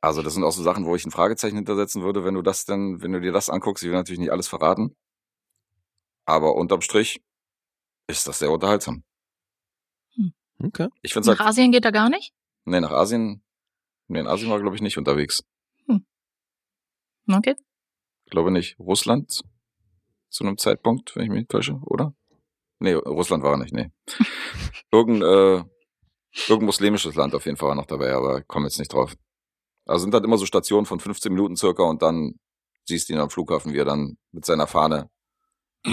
Also 0.00 0.22
das 0.22 0.34
sind 0.34 0.42
auch 0.42 0.50
so 0.50 0.62
Sachen, 0.64 0.84
wo 0.84 0.96
ich 0.96 1.04
ein 1.06 1.12
Fragezeichen 1.12 1.54
hintersetzen 1.56 2.02
würde, 2.02 2.24
wenn 2.24 2.34
du 2.34 2.42
das 2.42 2.64
denn, 2.64 3.00
wenn 3.02 3.12
du 3.12 3.20
dir 3.20 3.30
das 3.30 3.48
anguckst. 3.50 3.84
Ich 3.84 3.88
will 3.88 3.96
natürlich 3.96 4.18
nicht 4.18 4.32
alles 4.32 4.48
verraten. 4.48 4.96
Aber 6.24 6.56
unterm 6.56 6.80
Strich 6.80 7.22
ist 8.08 8.26
das 8.26 8.40
sehr 8.40 8.50
unterhaltsam. 8.50 9.04
Okay. 10.58 10.88
Ich 11.02 11.12
finde 11.12 11.30
Nach 11.30 11.38
halt, 11.38 11.48
Asien 11.50 11.72
geht 11.72 11.84
er 11.84 11.92
gar 11.92 12.08
nicht? 12.08 12.32
nee, 12.64 12.80
nach 12.80 12.92
Asien, 12.92 13.42
nee, 14.08 14.20
in 14.20 14.26
Asien 14.28 14.50
war 14.50 14.60
glaube 14.60 14.76
ich 14.76 14.82
nicht 14.82 14.98
unterwegs. 14.98 15.44
Okay. 17.28 17.54
glaube 18.26 18.50
nicht. 18.50 18.78
Russland 18.78 19.42
zu 20.28 20.44
einem 20.44 20.58
Zeitpunkt, 20.58 21.14
wenn 21.14 21.24
ich 21.24 21.28
mich 21.30 21.38
nicht 21.40 21.50
täusche, 21.50 21.74
oder? 21.84 22.14
Nee, 22.82 22.94
Russland 22.94 23.42
war 23.44 23.52
er 23.52 23.58
nicht, 23.58 23.72
nee. 23.72 23.90
Irgend, 24.92 25.22
äh, 25.22 25.62
irgendein 26.48 26.66
muslimisches 26.66 27.14
Land 27.14 27.34
auf 27.34 27.44
jeden 27.46 27.56
Fall 27.56 27.68
war 27.70 27.74
noch 27.76 27.86
dabei, 27.86 28.12
aber 28.12 28.40
ich 28.40 28.46
komme 28.48 28.66
jetzt 28.66 28.78
nicht 28.78 28.92
drauf. 28.92 29.14
Also 29.86 30.02
sind 30.02 30.14
halt 30.14 30.24
immer 30.24 30.38
so 30.38 30.46
Stationen 30.46 30.86
von 30.86 31.00
15 31.00 31.32
Minuten 31.32 31.56
circa 31.56 31.82
und 31.84 32.02
dann 32.02 32.34
siehst 32.84 33.08
du 33.08 33.12
ihn 33.12 33.18
am 33.20 33.30
Flughafen, 33.30 33.72
wie 33.72 33.78
er 33.78 33.84
dann 33.84 34.16
mit 34.32 34.44
seiner 34.44 34.66
Fahne 34.66 35.08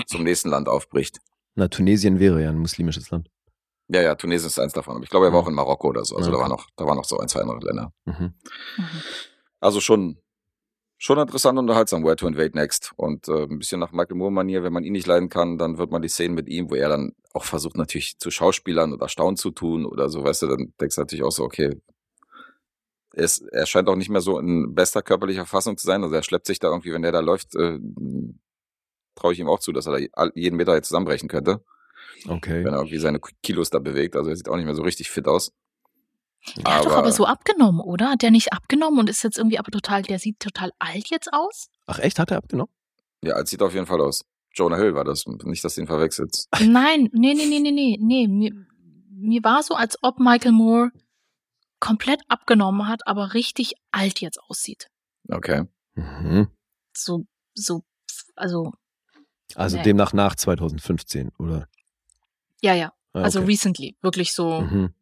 zum 0.08 0.24
nächsten 0.24 0.50
Land 0.50 0.68
aufbricht. 0.68 1.20
Na, 1.56 1.68
Tunesien 1.68 2.20
wäre 2.20 2.42
ja 2.42 2.50
ein 2.50 2.58
muslimisches 2.60 3.10
Land. 3.10 3.30
Ja, 3.88 4.02
ja, 4.02 4.16
Tunesien 4.16 4.48
ist 4.48 4.60
eins 4.60 4.74
davon. 4.74 5.02
Ich 5.04 5.10
glaube, 5.10 5.26
er 5.28 5.34
war 5.34 5.40
auch 5.40 5.48
in 5.48 5.56
Marokko 5.56 5.90
oder 5.90 6.06
so. 6.06 6.16
Also 6.16 6.30
da 6.32 6.38
Okay. 6.38 6.44
war 6.44 6.50
noch, 6.50 6.68
da 6.76 6.86
waren 6.86 6.98
noch 6.98 7.06
so 7.06 7.18
ein, 7.18 7.28
zwei 7.28 7.42
andere 7.42 7.60
Länder. 7.60 7.92
Mhm. 8.06 8.34
Mhm. 8.78 8.86
Also 9.60 9.80
schon, 9.82 10.22
schon 11.00 11.18
interessant 11.18 11.58
und 11.58 11.64
unterhaltsam, 11.64 12.04
Where 12.04 12.18
to 12.18 12.28
Invade 12.28 12.56
Next. 12.56 12.92
Und 12.98 13.28
äh, 13.30 13.44
ein 13.46 13.58
bisschen 13.58 13.80
nach 13.80 13.92
Michael 13.94 14.18
Moore-Manier, 14.18 14.64
wenn 14.64 14.74
man 14.74 14.84
ihn 14.84 14.92
nicht 14.92 15.08
leiden 15.08 15.30
kann, 15.30 15.58
dann 15.58 15.78
wird 15.78 15.90
man 15.90 16.02
die 16.02 16.10
Szenen 16.10 16.36
mit 16.36 16.48
ihm, 16.50 16.70
wo 16.70 16.76
er 16.76 16.90
dann 16.90 17.14
auch 17.34 17.46
versucht, 17.46 17.78
natürlich 17.78 18.20
zu 18.20 18.30
Schauspielern 18.30 18.94
oder 18.94 19.08
Staunen 19.08 19.38
zu 19.38 19.50
tun 19.52 19.86
oder 19.86 20.10
so, 20.10 20.24
weißt 20.24 20.44
du, 20.44 20.48
dann 20.48 20.74
denkst 20.80 20.96
du 20.96 21.02
natürlich 21.02 21.24
auch 21.24 21.32
so, 21.32 21.44
okay, 21.44 21.82
er, 23.14 23.24
ist, 23.24 23.42
er 23.52 23.66
scheint 23.66 23.88
auch 23.88 23.96
nicht 23.96 24.10
mehr 24.10 24.22
so 24.22 24.40
in 24.40 24.76
bester 24.76 25.02
körperlicher 25.02 25.46
Fassung 25.46 25.78
zu 25.78 25.88
sein. 25.88 26.04
Also 26.04 26.14
er 26.14 26.24
schleppt 26.24 26.46
sich 26.46 26.60
da 26.60 26.68
irgendwie, 26.68 26.94
wenn 26.94 27.02
der 27.02 27.12
da 27.12 27.22
läuft, 27.22 27.56
äh, 27.56 27.80
traue 29.16 29.34
ich 29.34 29.40
ihm 29.40 29.48
auch 29.48 29.60
zu, 29.60 29.72
dass 29.72 29.88
er 29.88 30.00
da 30.00 30.30
jeden 30.36 30.58
Meter 30.58 30.76
jetzt 30.76 30.90
zusammenbrechen 30.90 31.30
könnte, 31.30 31.64
Okay. 32.28 32.64
wenn 32.64 32.74
er 32.74 32.80
irgendwie 32.80 33.00
seine 33.00 33.20
Kilos 33.42 33.70
da 33.70 33.80
bewegt. 33.80 34.16
Also 34.16 34.30
er 34.30 34.36
sieht 34.36 34.50
auch 34.50 34.58
nicht 34.58 34.66
mehr 34.66 34.76
so 34.76 34.84
richtig 34.84 35.10
fit 35.10 35.28
aus. 35.28 35.54
Der 36.58 36.76
hat 36.78 36.86
doch 36.86 36.96
Aber- 36.98 37.12
so 37.12 37.26
abgenommen, 37.26 37.82
oder? 37.82 38.12
Hat 38.12 38.22
der 38.22 38.32
nicht 38.32 38.54
abgenommen 38.54 39.00
und 39.00 39.10
ist 39.10 39.24
jetzt 39.24 39.38
irgendwie 39.38 39.60
aber 39.60 39.72
total, 39.72 40.02
der 40.04 40.20
sieht 40.20 40.40
total 40.40 40.72
alt 40.80 41.10
jetzt 41.10 41.32
aus? 41.34 41.70
Ach 41.86 42.00
echt, 42.00 42.18
hat 42.20 42.32
er 42.32 42.38
abgenommen? 42.38 42.72
Ja, 43.24 43.38
es 43.40 43.50
sieht 43.50 43.62
auf 43.62 43.74
jeden 43.74 43.86
Fall 43.86 44.02
aus. 44.02 44.26
Jonah 44.54 44.78
Hill 44.78 44.96
war 44.96 45.04
das. 45.04 45.26
Nicht, 45.28 45.64
dass 45.64 45.76
du 45.76 45.82
ihn 45.82 45.88
verwechselst. 45.88 46.48
Nein, 46.62 47.10
nee, 47.14 47.34
nee, 47.34 47.46
nee, 47.46 47.60
nee, 47.60 47.72
nee, 47.72 47.98
nee. 48.00 48.28
Mir, 48.28 48.52
mir 49.12 49.44
war 49.44 49.62
so, 49.64 49.76
als 49.76 49.98
ob 50.02 50.20
Michael 50.20 50.54
Moore 50.54 50.92
komplett 51.80 52.22
abgenommen 52.30 52.88
hat, 52.88 53.06
aber 53.08 53.34
richtig 53.34 53.74
alt 53.92 54.22
jetzt 54.22 54.40
aussieht. 54.50 54.88
Okay. 55.30 55.64
Mhm. 55.96 56.48
So, 56.94 57.26
so, 57.54 57.84
also, 58.36 58.72
Also 59.56 59.78
Nee. 59.78 59.84
demnach 59.84 60.14
nach 60.14 60.36
2015, 60.36 61.32
oder? 61.38 61.68
ja, 62.62 62.74
ja. 62.74 62.94
Ah, 63.14 63.22
Also 63.24 63.40
okay. 63.40 63.48
recently. 63.48 63.98
Wirklich 64.02 64.34
so. 64.34 64.62
Mhm. 64.62 64.94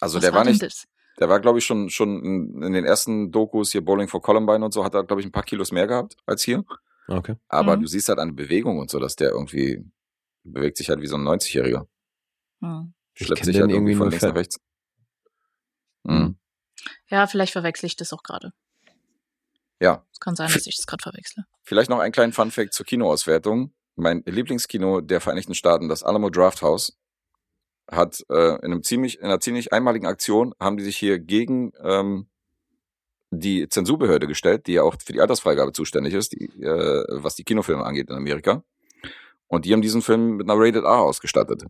Also 0.00 0.16
was 0.16 0.24
der 0.24 0.32
war 0.34 0.44
nicht, 0.44 0.62
das? 0.62 0.84
der 1.18 1.28
war 1.28 1.40
glaube 1.40 1.58
ich 1.58 1.64
schon 1.66 1.90
schon 1.90 2.24
in, 2.24 2.62
in 2.62 2.72
den 2.72 2.84
ersten 2.84 3.30
Dokus 3.30 3.72
hier 3.72 3.84
Bowling 3.84 4.08
for 4.08 4.22
Columbine 4.22 4.64
und 4.64 4.72
so 4.72 4.84
hat 4.84 4.94
er 4.94 5.04
glaube 5.04 5.20
ich 5.20 5.26
ein 5.26 5.32
paar 5.32 5.42
Kilos 5.42 5.72
mehr 5.72 5.86
gehabt 5.86 6.16
als 6.26 6.42
hier. 6.42 6.64
Okay. 7.08 7.36
Aber 7.48 7.76
Mhm. 7.76 7.82
du 7.82 7.86
siehst 7.88 8.08
halt 8.08 8.18
an 8.18 8.36
Bewegung 8.36 8.78
und 8.78 8.90
so, 8.90 8.98
dass 8.98 9.16
der 9.16 9.30
irgendwie 9.30 9.84
bewegt 10.44 10.76
sich 10.76 10.88
halt 10.88 11.00
wie 11.00 11.06
so 11.06 11.16
ein 11.16 11.22
90-Jähriger. 11.26 11.86
Hm. 12.60 12.94
Ich 13.14 13.26
Schleppt 13.26 13.44
sich 13.44 13.60
halt 13.60 13.70
irgendwie 13.70 13.94
von 13.94 14.08
links 14.08 14.24
nach 14.24 14.34
rechts. 14.34 14.58
Mhm. 16.04 16.38
Ja, 17.08 17.26
vielleicht 17.26 17.52
verwechsel 17.52 17.86
ich 17.86 17.96
das 17.96 18.12
auch 18.12 18.22
gerade. 18.22 18.52
Ja. 19.80 20.06
Es 20.12 20.20
kann 20.20 20.36
sein, 20.36 20.50
dass 20.52 20.66
ich 20.66 20.76
das 20.76 20.86
gerade 20.86 21.02
verwechsle. 21.02 21.44
Vielleicht 21.62 21.90
noch 21.90 21.98
einen 21.98 22.12
kleinen 22.12 22.32
Funfact 22.32 22.72
zur 22.72 22.86
Kinoauswertung. 22.86 23.74
Mein 23.96 24.22
Lieblingskino 24.26 25.00
der 25.00 25.20
Vereinigten 25.20 25.54
Staaten, 25.54 25.88
das 25.88 26.02
Alamo 26.02 26.30
Draft 26.30 26.62
House, 26.62 26.96
hat 27.90 28.24
äh, 28.30 28.56
in 28.56 28.72
einem 28.72 28.82
ziemlich, 28.82 29.18
in 29.18 29.26
einer 29.26 29.40
ziemlich 29.40 29.72
einmaligen 29.72 30.06
Aktion 30.06 30.54
haben 30.60 30.76
die 30.76 30.84
sich 30.84 30.96
hier 30.96 31.18
gegen 31.18 31.72
ähm, 31.82 32.26
die 33.30 33.68
Zensurbehörde 33.68 34.26
gestellt, 34.26 34.66
die 34.66 34.74
ja 34.74 34.82
auch 34.82 34.96
für 35.04 35.12
die 35.12 35.20
Altersfreigabe 35.20 35.72
zuständig 35.72 36.14
ist, 36.14 36.32
die, 36.32 36.46
äh, 36.62 37.04
was 37.10 37.34
die 37.36 37.44
Kinofilme 37.44 37.84
angeht 37.84 38.10
in 38.10 38.16
Amerika. 38.16 38.62
Und 39.46 39.64
die 39.64 39.72
haben 39.72 39.82
diesen 39.82 40.02
Film 40.02 40.36
mit 40.36 40.48
einer 40.48 40.60
Rated 40.60 40.84
R 40.84 41.00
ausgestattet. 41.00 41.64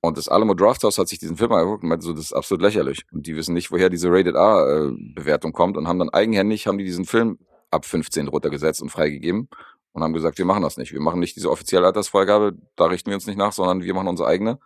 Und 0.00 0.18
das 0.18 0.28
Alamo 0.28 0.54
Drafthouse 0.54 0.98
hat 0.98 1.08
sich 1.08 1.18
diesen 1.18 1.36
Film 1.36 1.52
angeguckt 1.52 1.82
und 1.82 1.88
meinte 1.88 2.06
so, 2.06 2.12
das 2.12 2.26
ist 2.26 2.32
absolut 2.32 2.62
lächerlich. 2.62 3.04
Und 3.12 3.26
die 3.26 3.36
wissen 3.36 3.54
nicht, 3.54 3.72
woher 3.72 3.90
diese 3.90 4.08
Rated 4.10 4.36
R 4.36 4.92
äh, 5.16 5.52
kommt 5.52 5.76
und 5.76 5.88
haben 5.88 5.98
dann 5.98 6.10
eigenhändig, 6.10 6.66
haben 6.66 6.78
die 6.78 6.84
diesen 6.84 7.04
Film 7.04 7.38
ab 7.70 7.84
15 7.84 8.28
runtergesetzt 8.28 8.82
und 8.82 8.90
freigegeben 8.90 9.48
und 9.96 10.02
haben 10.02 10.12
gesagt, 10.12 10.36
wir 10.36 10.44
machen 10.44 10.62
das 10.62 10.76
nicht. 10.76 10.92
Wir 10.92 11.00
machen 11.00 11.20
nicht 11.20 11.36
diese 11.36 11.50
offizielle 11.50 11.86
Altersfreigabe, 11.86 12.52
da 12.76 12.84
richten 12.84 13.10
wir 13.10 13.14
uns 13.14 13.26
nicht 13.26 13.38
nach, 13.38 13.52
sondern 13.52 13.82
wir 13.82 13.94
machen 13.94 14.08
unsere 14.08 14.28
eigene. 14.28 14.58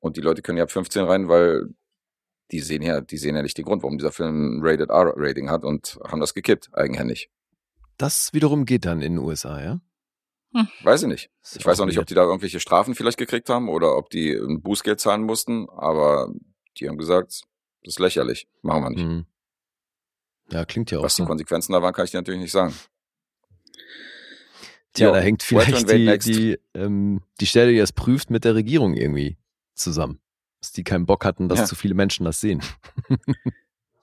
Und 0.00 0.18
die 0.18 0.20
Leute 0.20 0.42
können 0.42 0.58
ja 0.58 0.64
ab 0.64 0.70
15 0.70 1.04
rein, 1.04 1.28
weil 1.28 1.74
die 2.50 2.60
sehen 2.60 2.82
ja, 2.82 3.00
die 3.00 3.16
sehen 3.16 3.34
ja 3.34 3.42
nicht 3.42 3.56
den 3.56 3.64
Grund, 3.64 3.82
warum 3.82 3.96
dieser 3.96 4.12
Film 4.12 4.58
ein 4.58 4.60
Rated 4.62 4.90
R 4.90 5.14
Rating 5.16 5.48
hat 5.48 5.64
und 5.64 5.98
haben 6.06 6.20
das 6.20 6.34
gekippt, 6.34 6.68
eigenhändig. 6.74 7.30
Das 7.96 8.34
wiederum 8.34 8.66
geht 8.66 8.84
dann 8.84 9.00
in 9.00 9.14
den 9.14 9.24
USA, 9.24 9.62
ja? 9.62 9.80
Weiß 10.82 11.02
ich 11.02 11.08
nicht. 11.08 11.30
Ich 11.54 11.64
weiß 11.64 11.80
auch 11.80 11.86
nicht, 11.86 11.98
ob 11.98 12.06
die 12.06 12.14
da 12.14 12.24
irgendwelche 12.24 12.60
Strafen 12.60 12.94
vielleicht 12.94 13.18
gekriegt 13.18 13.48
haben 13.48 13.70
oder 13.70 13.96
ob 13.96 14.10
die 14.10 14.34
ein 14.34 14.60
Bußgeld 14.60 15.00
zahlen 15.00 15.22
mussten, 15.22 15.68
aber 15.70 16.30
die 16.78 16.88
haben 16.88 16.98
gesagt, 16.98 17.44
das 17.82 17.94
ist 17.94 17.98
lächerlich. 17.98 18.46
Machen 18.60 18.82
wir 18.82 18.90
nicht. 18.90 19.04
Mhm. 19.06 19.26
Ja, 20.50 20.66
klingt 20.66 20.90
ja 20.90 20.98
auch 20.98 21.02
Was 21.02 21.16
die 21.16 21.22
so. 21.22 21.28
Konsequenzen 21.28 21.72
da 21.72 21.80
waren, 21.80 21.94
kann 21.94 22.04
ich 22.04 22.10
dir 22.10 22.18
natürlich 22.18 22.40
nicht 22.40 22.52
sagen. 22.52 22.74
Tja, 24.96 25.08
Jo, 25.08 25.14
da 25.14 25.20
hängt 25.20 25.42
vielleicht 25.42 25.90
die, 25.90 26.18
die, 26.18 26.58
ähm, 26.74 27.20
die 27.40 27.46
Stelle, 27.46 27.72
die 27.72 27.78
das 27.78 27.92
prüft, 27.92 28.30
mit 28.30 28.44
der 28.44 28.54
Regierung 28.54 28.94
irgendwie 28.94 29.36
zusammen. 29.74 30.20
Dass 30.60 30.72
die 30.72 30.84
keinen 30.84 31.06
Bock 31.06 31.24
hatten, 31.24 31.48
dass 31.48 31.60
Ja. 31.60 31.64
zu 31.66 31.74
viele 31.76 31.94
Menschen 31.94 32.24
das 32.24 32.40
sehen. 32.40 32.60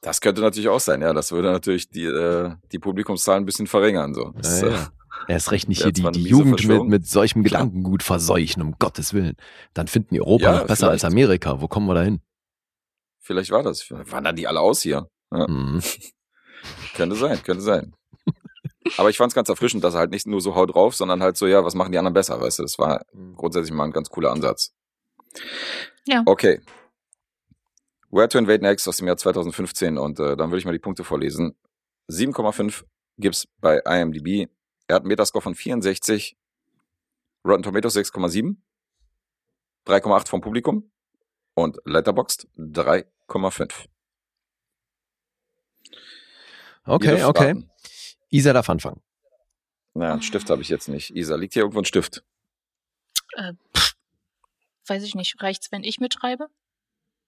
Das 0.01 0.19
könnte 0.19 0.41
natürlich 0.41 0.67
auch 0.67 0.81
sein, 0.81 1.01
ja. 1.01 1.13
Das 1.13 1.31
würde 1.31 1.49
natürlich 1.49 1.89
die, 1.89 2.03
äh, 2.03 2.51
die 2.73 2.79
Publikumszahlen 2.79 3.43
ein 3.43 3.45
bisschen 3.45 3.67
verringern. 3.67 4.13
So. 4.13 4.31
Das, 4.35 4.59
Ja, 4.61 4.67
äh, 4.67 4.71
ja. 4.73 4.91
Erst 5.29 5.51
recht 5.51 5.69
nicht 5.69 5.79
Ja, 5.79 5.85
hier 5.85 5.93
die, 5.93 6.11
die 6.11 6.23
Jugend 6.23 6.67
mit, 6.67 6.83
mit 6.83 7.07
solchem. 7.07 7.41
Gedankengut 7.41 8.03
verseuchen, 8.03 8.61
um 8.61 8.75
Gottes 8.79 9.13
Willen. 9.13 9.37
Dann 9.73 9.87
finden 9.87 10.15
die 10.15 10.19
Europa 10.19 10.43
Ja, 10.43 10.57
noch 10.59 10.67
besser 10.67 10.89
als 10.89 11.03
vielleicht. 11.03 11.13
Amerika. 11.13 11.61
Wo 11.61 11.69
kommen 11.69 11.87
wir 11.87 11.93
da 11.93 12.01
hin? 12.03 12.19
vielleicht 13.19 13.51
war 13.51 13.63
das. 13.63 13.89
Wandern 13.89 14.35
die 14.35 14.45
alle 14.45 14.59
aus 14.59 14.81
hier? 14.81 15.07
Ja, 15.31 15.47
Mhm. 15.47 15.81
könnte 16.95 17.15
sein, 17.15 17.41
könnte 17.41 17.61
sein. 17.61 17.93
Aber 18.97 19.09
ich 19.09 19.17
fand 19.17 19.31
es 19.31 19.35
ganz 19.35 19.49
erfrischend, 19.49 19.83
dass 19.83 19.93
er 19.93 20.01
halt 20.01 20.11
nicht 20.11 20.27
nur 20.27 20.41
so 20.41 20.55
haut 20.55 20.73
drauf, 20.73 20.95
sondern 20.95 21.21
halt 21.21 21.37
so, 21.37 21.47
ja, 21.47 21.63
was 21.63 21.75
machen 21.75 21.91
die 21.91 21.97
anderen 21.97 22.13
besser, 22.13 22.39
weißt 22.39 22.59
du? 22.59 22.63
Das 22.63 22.77
war 22.79 23.05
grundsätzlich 23.35 23.73
mal 23.73 23.85
ein 23.85 23.91
ganz 23.91 24.09
cooler 24.09 24.31
Ansatz. 24.31 24.73
Ja. 26.05 26.23
Okay. 26.25 26.61
Where 28.11 28.27
to 28.27 28.37
Invade 28.37 28.61
Next 28.61 28.87
aus 28.87 28.97
dem 28.97 29.07
Jahr 29.07 29.17
2015 29.17 29.97
und 29.97 30.19
äh, 30.19 30.35
dann 30.37 30.49
würde 30.49 30.59
ich 30.59 30.65
mal 30.65 30.71
die 30.71 30.79
Punkte 30.79 31.03
vorlesen. 31.03 31.55
7,5 32.09 32.83
gibt's 33.17 33.47
bei 33.59 33.79
IMDb. 33.79 34.49
Er 34.87 34.95
hat 34.95 35.03
einen 35.03 35.09
Metascore 35.09 35.41
von 35.41 35.55
64. 35.55 36.37
Rotten 37.45 37.63
Tomatoes 37.63 37.95
6,7. 37.95 38.57
3,8 39.87 40.29
vom 40.29 40.41
Publikum. 40.41 40.91
Und 41.55 41.77
Letterboxd 41.85 42.47
3,5. 42.57 43.85
Ihr 43.85 43.93
Okay, 46.85 47.23
okay. 47.23 47.63
Isa 48.33 48.51
darf 48.53 48.69
anfangen. 48.69 49.01
Na, 49.93 50.13
einen 50.13 50.21
Stift 50.23 50.49
habe 50.49 50.61
ich 50.61 50.69
jetzt 50.69 50.87
nicht. 50.89 51.15
Isa, 51.15 51.35
liegt 51.35 51.53
hier 51.53 51.61
irgendwo 51.61 51.79
ein 51.79 51.85
Stift? 51.85 52.23
Äh, 53.35 53.53
weiß 54.87 55.03
ich 55.03 55.13
nicht. 55.13 55.41
Reicht's, 55.41 55.71
wenn 55.71 55.83
ich 55.83 55.99
mitschreibe? 55.99 56.47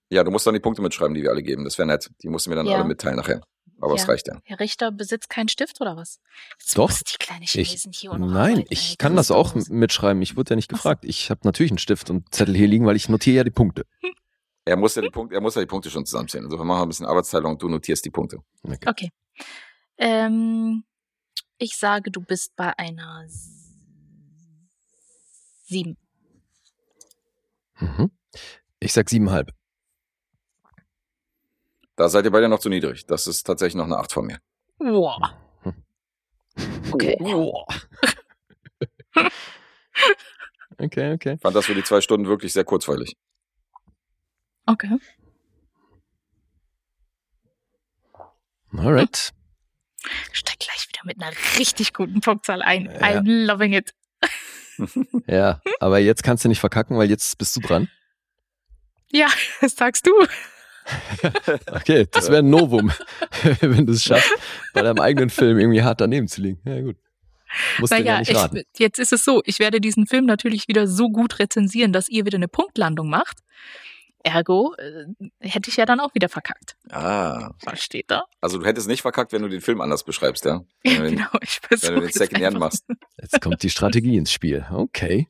Ja, 0.09 0.23
du 0.23 0.31
musst 0.31 0.47
dann 0.47 0.53
die 0.55 0.59
Punkte 0.59 0.81
mitschreiben, 0.81 1.13
die 1.13 1.21
wir 1.21 1.29
alle 1.29 1.43
geben. 1.43 1.63
Das 1.63 1.77
wäre 1.77 1.87
nett. 1.87 2.09
Die 2.23 2.27
musst 2.29 2.45
du 2.47 2.49
mir 2.49 2.55
dann 2.55 2.65
Ja. 2.65 2.75
alle 2.75 2.85
mitteilen 2.85 3.17
nachher. 3.17 3.41
Aber 3.81 3.93
es 3.93 4.01
Ja. 4.03 4.07
reicht 4.07 4.27
ja. 4.27 4.39
Herr 4.45 4.59
Richter 4.59 4.91
besitzt 4.91 5.29
keinen 5.29 5.47
Stift 5.49 5.79
oder 5.81 5.95
was? 5.95 6.19
Jetzt 6.59 6.77
Doch. 6.77 6.91
die 6.91 7.17
kleine 7.19 7.43
Ich, 7.43 7.51
Chinesin 7.51 7.91
hier 7.91 8.11
auch 8.13 8.17
noch 8.17 8.27
nein, 8.31 8.53
arbeiten, 8.53 8.67
ich 8.71 8.97
kann 8.97 9.15
das 9.15 9.29
auch 9.31 9.53
mitschreiben. 9.53 10.21
Ich 10.23 10.35
wurde 10.37 10.51
ja 10.51 10.55
nicht 10.55 10.69
gefragt. 10.69 11.05
Ich 11.05 11.29
habe 11.29 11.41
natürlich 11.43 11.71
einen 11.71 11.77
Stift 11.79 12.09
und 12.09 12.33
Zettel 12.33 12.55
hier 12.55 12.67
liegen, 12.67 12.85
weil 12.85 12.95
ich 12.95 13.09
notiere 13.09 13.37
ja 13.37 13.43
die 13.43 13.51
Punkte. 13.51 13.85
Er 14.67 14.77
muss 14.77 14.95
ja 14.95 15.03
die 15.03 15.11
Punkte, 15.11 15.35
er 15.35 15.41
muss 15.41 15.53
ja 15.53 15.61
die 15.61 15.67
Punkte 15.67 15.91
schon 15.91 16.07
zusammenzählen. 16.07 16.43
Insofern 16.45 16.65
machen 16.65 16.79
wir 16.79 16.85
ein 16.87 16.89
bisschen 16.89 17.05
Arbeitsteilung 17.05 17.51
und 17.51 17.61
du 17.61 17.69
notierst 17.69 18.03
die 18.03 18.09
Punkte. 18.09 18.39
Okay. 18.63 18.79
Okay. 18.87 19.09
Ähm, 19.99 20.83
ich 21.57 21.77
sage, 21.77 22.11
du 22.11 22.21
bist 22.21 22.55
bei 22.55 22.77
einer 22.77 23.25
sieben. 25.63 25.97
Mhm. 27.79 28.11
Ich 28.79 28.93
sag 28.93 29.09
siebenhalb. 29.09 29.51
Da 31.95 32.09
seid 32.09 32.25
ihr 32.25 32.31
beide 32.31 32.49
noch 32.49 32.59
zu 32.59 32.69
niedrig. 32.69 33.05
Das 33.05 33.25
ist 33.27 33.43
tatsächlich 33.43 33.75
noch 33.75 33.85
eine 33.85 33.97
8 33.97 34.11
von 34.11 34.25
mir. 34.25 34.39
Wow. 34.79 35.21
Okay. 36.91 37.17
Okay, 40.77 41.13
okay. 41.13 41.33
Ich 41.33 41.41
fand 41.41 41.55
das 41.55 41.65
für 41.65 41.75
die 41.75 41.83
zwei 41.83 41.99
Stunden 41.99 42.27
wirklich 42.27 42.53
sehr 42.53 42.63
kurzweilig. 42.63 43.17
Okay. 44.65 44.97
Alright. 48.71 49.33
Steig 50.31 50.59
gleich 50.59 50.84
mit 51.05 51.21
einer 51.21 51.31
richtig 51.57 51.93
guten 51.93 52.19
Punktzahl 52.21 52.61
ein. 52.61 52.85
Ja. 52.85 52.99
I'm 52.99 53.45
loving 53.45 53.73
it. 53.73 53.93
Ja, 55.27 55.61
aber 55.79 55.99
jetzt 55.99 56.21
kannst 56.21 56.43
du 56.43 56.49
nicht 56.49 56.59
verkacken, 56.59 56.97
weil 56.97 57.09
jetzt 57.09 57.37
bist 57.37 57.55
du 57.55 57.61
dran. 57.61 57.87
Ja, 59.09 59.27
das 59.61 59.75
sagst 59.75 60.05
du. 60.05 60.11
Okay, 61.71 62.05
das 62.11 62.27
wäre 62.29 62.39
ein 62.43 62.49
Novum, 62.49 62.91
wenn 63.61 63.87
du 63.87 63.93
es 63.93 64.03
schaffst, 64.03 64.31
bei 64.73 64.83
deinem 64.83 64.99
eigenen 64.99 65.31
Film 65.31 65.57
irgendwie 65.57 65.81
hart 65.81 65.99
daneben 66.01 66.27
zu 66.27 66.41
liegen. 66.41 66.59
Ja, 66.63 66.79
gut. 66.81 66.97
Musst 67.79 67.93
du 67.93 67.97
ja 67.97 68.03
Naja, 68.03 68.19
nicht 68.19 68.29
ich, 68.31 68.37
raten. 68.37 68.61
jetzt 68.77 68.99
ist 68.99 69.13
es 69.13 69.25
so, 69.25 69.41
ich 69.45 69.57
werde 69.59 69.79
diesen 69.81 70.05
Film 70.05 70.25
natürlich 70.25 70.67
wieder 70.67 70.87
so 70.87 71.09
gut 71.09 71.39
rezensieren, 71.39 71.91
dass 71.93 72.07
ihr 72.09 72.25
wieder 72.25 72.35
eine 72.35 72.47
Punktlandung 72.49 73.09
macht. 73.09 73.39
Ergo 74.25 74.73
äh, 74.77 75.05
hätte 75.39 75.69
ich 75.69 75.77
ja 75.77 75.85
dann 75.85 75.99
auch 75.99 76.13
wieder 76.15 76.29
verkackt. 76.29 76.75
Ah. 76.89 77.51
Was 77.63 77.81
steht 77.83 78.09
da? 78.09 78.25
Also 78.41 78.57
du 78.57 78.65
hättest 78.65 78.87
nicht 78.87 79.01
verkackt, 79.01 79.31
wenn 79.33 79.41
du 79.43 79.49
den 79.49 79.61
Film 79.61 79.81
anders 79.81 80.03
beschreibst, 80.03 80.45
ja? 80.45 80.61
Wenn 80.83 81.03
den, 81.03 81.15
genau, 81.17 81.29
ich 81.41 81.59
wenn 81.61 81.69
du 81.69 81.77
versuche 81.85 81.99
den 82.01 82.11
Secondhand 82.11 82.59
machst. 82.59 82.85
Jetzt 83.21 83.39
kommt 83.41 83.61
die 83.63 83.69
Strategie 83.69 84.17
ins 84.17 84.31
Spiel. 84.31 84.65
Okay. 84.71 85.29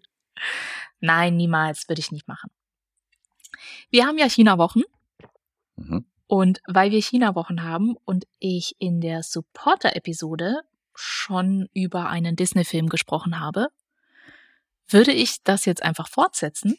Nein, 1.00 1.36
niemals 1.36 1.88
würde 1.90 2.00
ich 2.00 2.12
nicht 2.12 2.28
machen. 2.28 2.50
Wir 3.90 4.06
haben 4.06 4.18
ja 4.18 4.30
China-Wochen 4.30 4.82
Mhm. 5.78 6.06
und 6.28 6.62
weil 6.68 6.92
wir 6.92 7.02
China-Wochen 7.02 7.64
haben 7.64 7.98
und 8.06 8.26
ich 8.40 8.76
in 8.80 9.02
der 9.02 9.24
Supporter-Episode 9.24 10.62
schon 10.94 11.68
über 11.74 12.08
einen 12.08 12.38
Disney-Film 12.38 12.88
gesprochen 12.88 13.42
habe, 13.42 13.68
würde 14.88 15.12
ich 15.12 15.44
das 15.44 15.66
jetzt 15.66 15.84
einfach 15.84 16.08
fortsetzen 16.08 16.78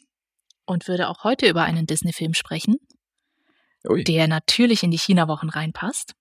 und 0.67 0.87
würde 0.87 1.07
auch 1.09 1.23
heute 1.23 1.47
über 1.47 1.63
einen 1.63 1.87
Disney-Film 1.87 2.35
sprechen, 2.35 2.75
Ui. 3.87 4.03
der 4.03 4.27
natürlich 4.27 4.83
in 4.83 4.91
die 4.91 4.97
China-Wochen 4.97 5.49
reinpasst 5.49 6.13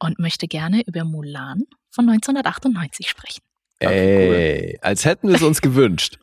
und 0.00 0.18
möchte 0.18 0.48
gerne 0.48 0.82
über 0.86 1.04
Mulan 1.04 1.64
von 1.90 2.08
1998 2.08 3.08
sprechen. 3.08 3.42
Ey, 3.78 4.78
als 4.82 5.04
hätten 5.04 5.28
wir 5.28 5.36
es 5.36 5.42
uns 5.42 5.60
gewünscht. 5.60 6.18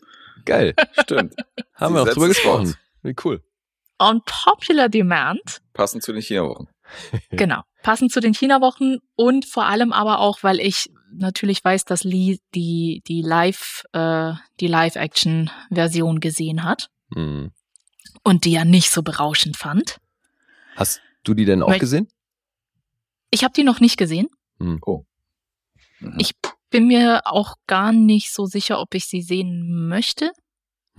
Geil. 0.45 0.73
Stimmt. 1.01 1.35
Haben 1.73 1.93
Sie 1.93 1.99
wir 1.99 2.03
auch 2.03 2.13
drüber 2.13 2.27
gesprochen. 2.27 2.75
Wie 3.03 3.15
cool. 3.23 3.43
On 3.99 4.21
Popular 4.25 4.89
Demand 4.89 5.61
Passend 5.73 6.03
zu 6.03 6.13
den 6.13 6.21
China-Wochen. 6.21 6.67
Genau. 7.31 7.63
Passend 7.83 8.11
zu 8.11 8.21
den 8.21 8.33
China-Wochen 8.33 8.97
und 9.15 9.45
vor 9.45 9.65
allem 9.65 9.91
aber 9.91 10.19
auch, 10.19 10.41
weil 10.41 10.59
ich 10.59 10.89
natürlich 11.11 11.63
weiß, 11.63 11.85
dass 11.85 12.03
Lee 12.03 12.37
die, 12.55 13.01
die 13.07 13.21
Live, 13.21 13.83
äh, 13.93 14.33
die 14.59 14.67
Live-Action-Version 14.67 16.19
gesehen 16.19 16.63
hat 16.63 16.89
Hm. 17.13 17.51
Und 18.27 18.43
die 18.45 18.51
ja 18.51 18.65
nicht 18.65 18.89
so 18.91 19.01
berauschend 19.03 19.55
fand. 19.57 19.97
Hast 20.75 21.01
du 21.23 21.33
die 21.33 21.45
denn 21.45 21.63
auch 21.63 21.69
Weil- 21.69 21.79
gesehen? 21.79 22.07
Ich 23.29 23.43
habe 23.43 23.53
die 23.53 23.63
noch 23.63 23.79
nicht 23.79 23.97
gesehen. 23.97 24.27
Mhm. 24.59 24.81
Ich 26.17 26.31
bin 26.69 26.87
mir 26.87 27.21
auch 27.25 27.55
gar 27.67 27.91
nicht 27.91 28.33
so 28.33 28.45
sicher, 28.45 28.79
ob 28.79 28.93
ich 28.93 29.05
sie 29.05 29.21
sehen 29.21 29.87
möchte, 29.87 30.31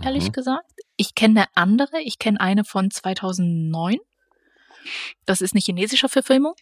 ehrlich 0.03 0.29
Mhm. 0.29 0.33
gesagt. 0.33 0.73
Ich 0.97 1.15
kenne 1.15 1.41
eine 1.41 1.49
andere. 1.55 2.01
Ich 2.03 2.19
kenne 2.19 2.41
eine 2.41 2.65
von 2.65 2.91
2009. 2.91 3.99
Das 5.27 5.41
ist 5.41 5.53
eine 5.55 5.61
chinesische 5.61 6.09
Verfilmung. 6.09 6.55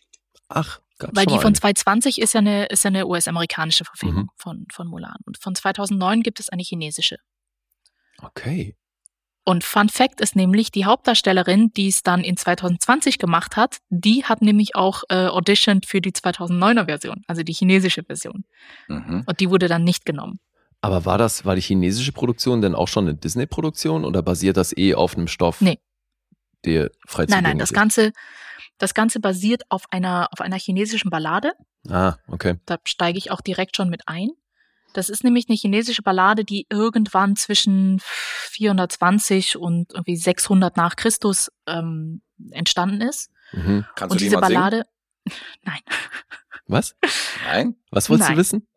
Ach, 0.48 0.80
gab's 0.98 1.16
Weil 1.16 1.26
die 1.26 1.34
von 1.34 1.46
eine. 1.46 1.54
2020 1.54 2.20
ist 2.20 2.34
ja 2.34 2.40
eine, 2.40 2.66
ist 2.66 2.84
ja 2.84 2.88
eine 2.88 3.06
US-amerikanische 3.06 3.84
Verfilmung 3.84 4.24
Mhm. 4.24 4.30
von, 4.36 4.66
von 4.72 4.86
Mulan. 4.88 5.16
Und 5.26 5.38
von 5.38 5.54
2009 5.54 6.22
gibt 6.22 6.40
es 6.40 6.48
eine 6.48 6.62
chinesische. 6.62 7.16
Okay. 8.22 8.76
Und 9.48 9.62
Fun 9.62 9.88
Fact 9.88 10.20
ist 10.20 10.34
nämlich, 10.34 10.72
die 10.72 10.86
Hauptdarstellerin, 10.86 11.70
die 11.76 11.86
es 11.86 12.02
dann 12.02 12.24
in 12.24 12.36
2020 12.36 13.18
gemacht 13.18 13.56
hat, 13.56 13.78
die 13.90 14.24
hat 14.24 14.42
nämlich 14.42 14.74
auch 14.74 15.04
äh, 15.08 15.28
auditioned 15.28 15.86
für 15.86 16.00
die 16.00 16.10
2009er 16.10 16.86
Version, 16.86 17.22
also 17.28 17.44
die 17.44 17.52
chinesische 17.52 18.02
Version. 18.02 18.44
Mhm. 18.88 19.22
Und 19.24 19.38
die 19.38 19.48
wurde 19.48 19.68
dann 19.68 19.84
nicht 19.84 20.04
genommen. 20.04 20.40
Aber 20.80 21.04
war 21.04 21.16
das, 21.16 21.44
war 21.44 21.54
die 21.54 21.60
chinesische 21.62 22.10
Produktion 22.10 22.60
denn 22.60 22.74
auch 22.74 22.88
schon 22.88 23.04
eine 23.04 23.14
Disney-Produktion 23.14 24.04
oder 24.04 24.20
basiert 24.20 24.56
das 24.56 24.76
eh 24.76 24.96
auf 24.96 25.16
einem 25.16 25.28
Stoff, 25.28 25.60
Nee. 25.60 25.78
der 26.64 26.90
frei 27.06 27.26
Nein, 27.28 27.44
nein, 27.44 27.58
das 27.58 27.70
ist? 27.70 27.76
Ganze, 27.76 28.12
das 28.78 28.94
Ganze 28.94 29.20
basiert 29.20 29.62
auf 29.68 29.84
einer, 29.92 30.28
auf 30.32 30.40
einer 30.40 30.58
chinesischen 30.58 31.08
Ballade. 31.08 31.52
Ah, 31.88 32.16
okay. 32.26 32.56
Da 32.66 32.78
steige 32.84 33.16
ich 33.16 33.30
auch 33.30 33.42
direkt 33.42 33.76
schon 33.76 33.90
mit 33.90 34.02
ein. 34.06 34.30
Das 34.96 35.08
ist 35.10 35.24
nämlich 35.24 35.46
eine 35.48 35.56
chinesische 35.56 36.02
Ballade, 36.02 36.44
die 36.44 36.66
irgendwann 36.70 37.36
zwischen 37.36 38.00
420 38.00 39.56
und 39.56 39.92
irgendwie 39.92 40.16
600 40.16 40.76
nach 40.76 40.96
Christus 40.96 41.50
ähm, 41.66 42.22
entstanden 42.50 43.00
ist. 43.00 43.30
Mhm. 43.52 43.84
Kannst 43.94 44.12
und 44.12 44.20
du 44.20 44.24
die 44.24 44.30
diese 44.30 44.40
mal 44.40 44.46
singen? 44.48 44.60
Ballade, 44.60 44.82
nein, 45.62 45.80
Was? 46.66 46.96
Nein? 47.46 47.76
Was 47.90 48.08
wolltest 48.10 48.28
Nein. 48.30 48.36
du 48.36 48.40
wissen? 48.40 48.68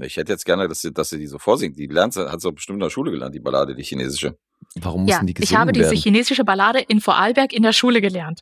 Ich 0.00 0.16
hätte 0.16 0.32
jetzt 0.32 0.44
gerne, 0.46 0.68
dass 0.68 0.80
sie, 0.80 0.92
dass 0.92 1.10
sie 1.10 1.18
die 1.18 1.26
so 1.26 1.38
vorsingt. 1.38 1.76
Die 1.78 1.86
lernt, 1.86 2.14
sie- 2.14 2.26
hat 2.30 2.40
sie 2.40 2.48
doch 2.48 2.54
bestimmt 2.54 2.76
in 2.76 2.80
der 2.80 2.90
Schule 2.90 3.10
gelernt, 3.10 3.34
die 3.34 3.40
Ballade, 3.40 3.74
die 3.74 3.82
chinesische. 3.82 4.38
Warum 4.76 5.06
ja, 5.06 5.16
mussten 5.16 5.26
die 5.26 5.32
ich 5.32 5.36
gesungen 5.36 5.60
habe 5.60 5.72
diese 5.72 5.90
werden? 5.90 5.98
chinesische 5.98 6.44
Ballade 6.44 6.80
in 6.80 7.00
Vorarlberg 7.00 7.52
in 7.52 7.62
der 7.62 7.72
Schule 7.74 8.00
gelernt. 8.00 8.40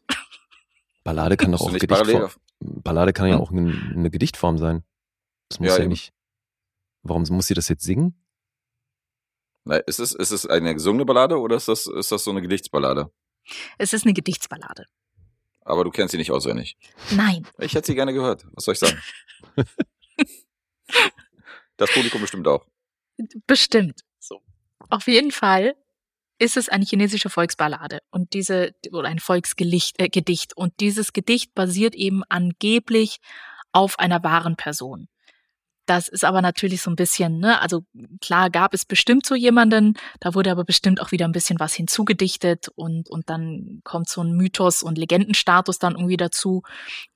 Ballade 1.02 1.36
kann 1.36 1.50
doch 1.50 1.60
auch 1.62 1.72
Gedichtform. 1.72 2.30
Ballade 2.60 3.12
kann 3.12 3.26
ja 3.28 3.34
Hm? 3.36 3.40
auch 3.40 3.50
eine, 3.50 3.72
eine 3.94 4.10
Gedichtform 4.10 4.58
sein. 4.58 4.84
Das 5.48 5.58
muss 5.58 5.70
Ja, 5.70 5.78
ja, 5.78 5.86
nicht. 5.88 6.12
Warum 7.02 7.24
muss 7.30 7.46
sie 7.46 7.54
das 7.54 7.68
jetzt 7.68 7.84
singen? 7.84 8.22
Na, 9.64 9.76
ist 9.76 9.98
es, 9.98 10.14
ist 10.14 10.30
es 10.30 10.46
eine 10.46 10.74
gesungene 10.74 11.04
Ballade 11.04 11.38
oder 11.38 11.56
ist 11.56 11.68
das, 11.68 11.86
ist 11.86 12.12
das 12.12 12.24
so 12.24 12.30
eine 12.30 12.42
Gedichtsballade? 12.42 13.12
Es 13.78 13.92
ist 13.92 14.04
eine 14.04 14.14
Gedichtsballade. 14.14 14.86
Aber 15.62 15.84
du 15.84 15.90
kennst 15.90 16.12
sie 16.12 16.18
nicht 16.18 16.30
auswendig. 16.30 16.76
Nein, 17.12 17.46
Ich 17.58 17.74
hätte 17.74 17.86
sie 17.86 17.94
gerne 17.94 18.12
gehört. 18.12 18.46
Was 18.52 18.64
soll 18.64 18.74
ich 18.74 18.80
sagen? 18.80 18.98
das 21.76 21.92
Publikum 21.92 22.20
bestimmt 22.20 22.48
auch. 22.48 22.66
bestimmt. 23.46 24.00
So. 24.18 24.42
Auf 24.88 25.06
jeden 25.06 25.30
Fall 25.30 25.74
ist 26.38 26.56
es 26.56 26.70
eine 26.70 26.84
chinesische 26.84 27.28
Volksballade 27.28 28.00
und 28.10 28.32
diese 28.32 28.74
oder 28.92 29.08
ein 29.08 29.18
Volksgedicht 29.18 30.00
äh, 30.00 30.08
Gedicht 30.08 30.56
und 30.56 30.72
dieses 30.80 31.12
Gedicht 31.12 31.54
basiert 31.54 31.94
eben 31.94 32.22
angeblich 32.28 33.18
auf 33.72 33.98
einer 33.98 34.24
wahren 34.24 34.56
Person. 34.56 35.08
Das 35.86 36.08
ist 36.08 36.24
aber 36.24 36.42
natürlich 36.42 36.82
so 36.82 36.90
ein 36.90 36.96
bisschen, 36.96 37.38
ne, 37.38 37.60
also 37.60 37.84
klar 38.20 38.50
gab 38.50 38.74
es 38.74 38.84
bestimmt 38.84 39.26
so 39.26 39.34
jemanden, 39.34 39.94
da 40.20 40.34
wurde 40.34 40.50
aber 40.50 40.64
bestimmt 40.64 41.00
auch 41.00 41.10
wieder 41.10 41.24
ein 41.24 41.32
bisschen 41.32 41.58
was 41.58 41.74
hinzugedichtet 41.74 42.68
und, 42.74 43.10
und 43.10 43.28
dann 43.28 43.80
kommt 43.82 44.08
so 44.08 44.22
ein 44.22 44.36
Mythos 44.36 44.82
und 44.82 44.98
Legendenstatus 44.98 45.78
dann 45.78 45.94
irgendwie 45.94 46.16
dazu. 46.16 46.62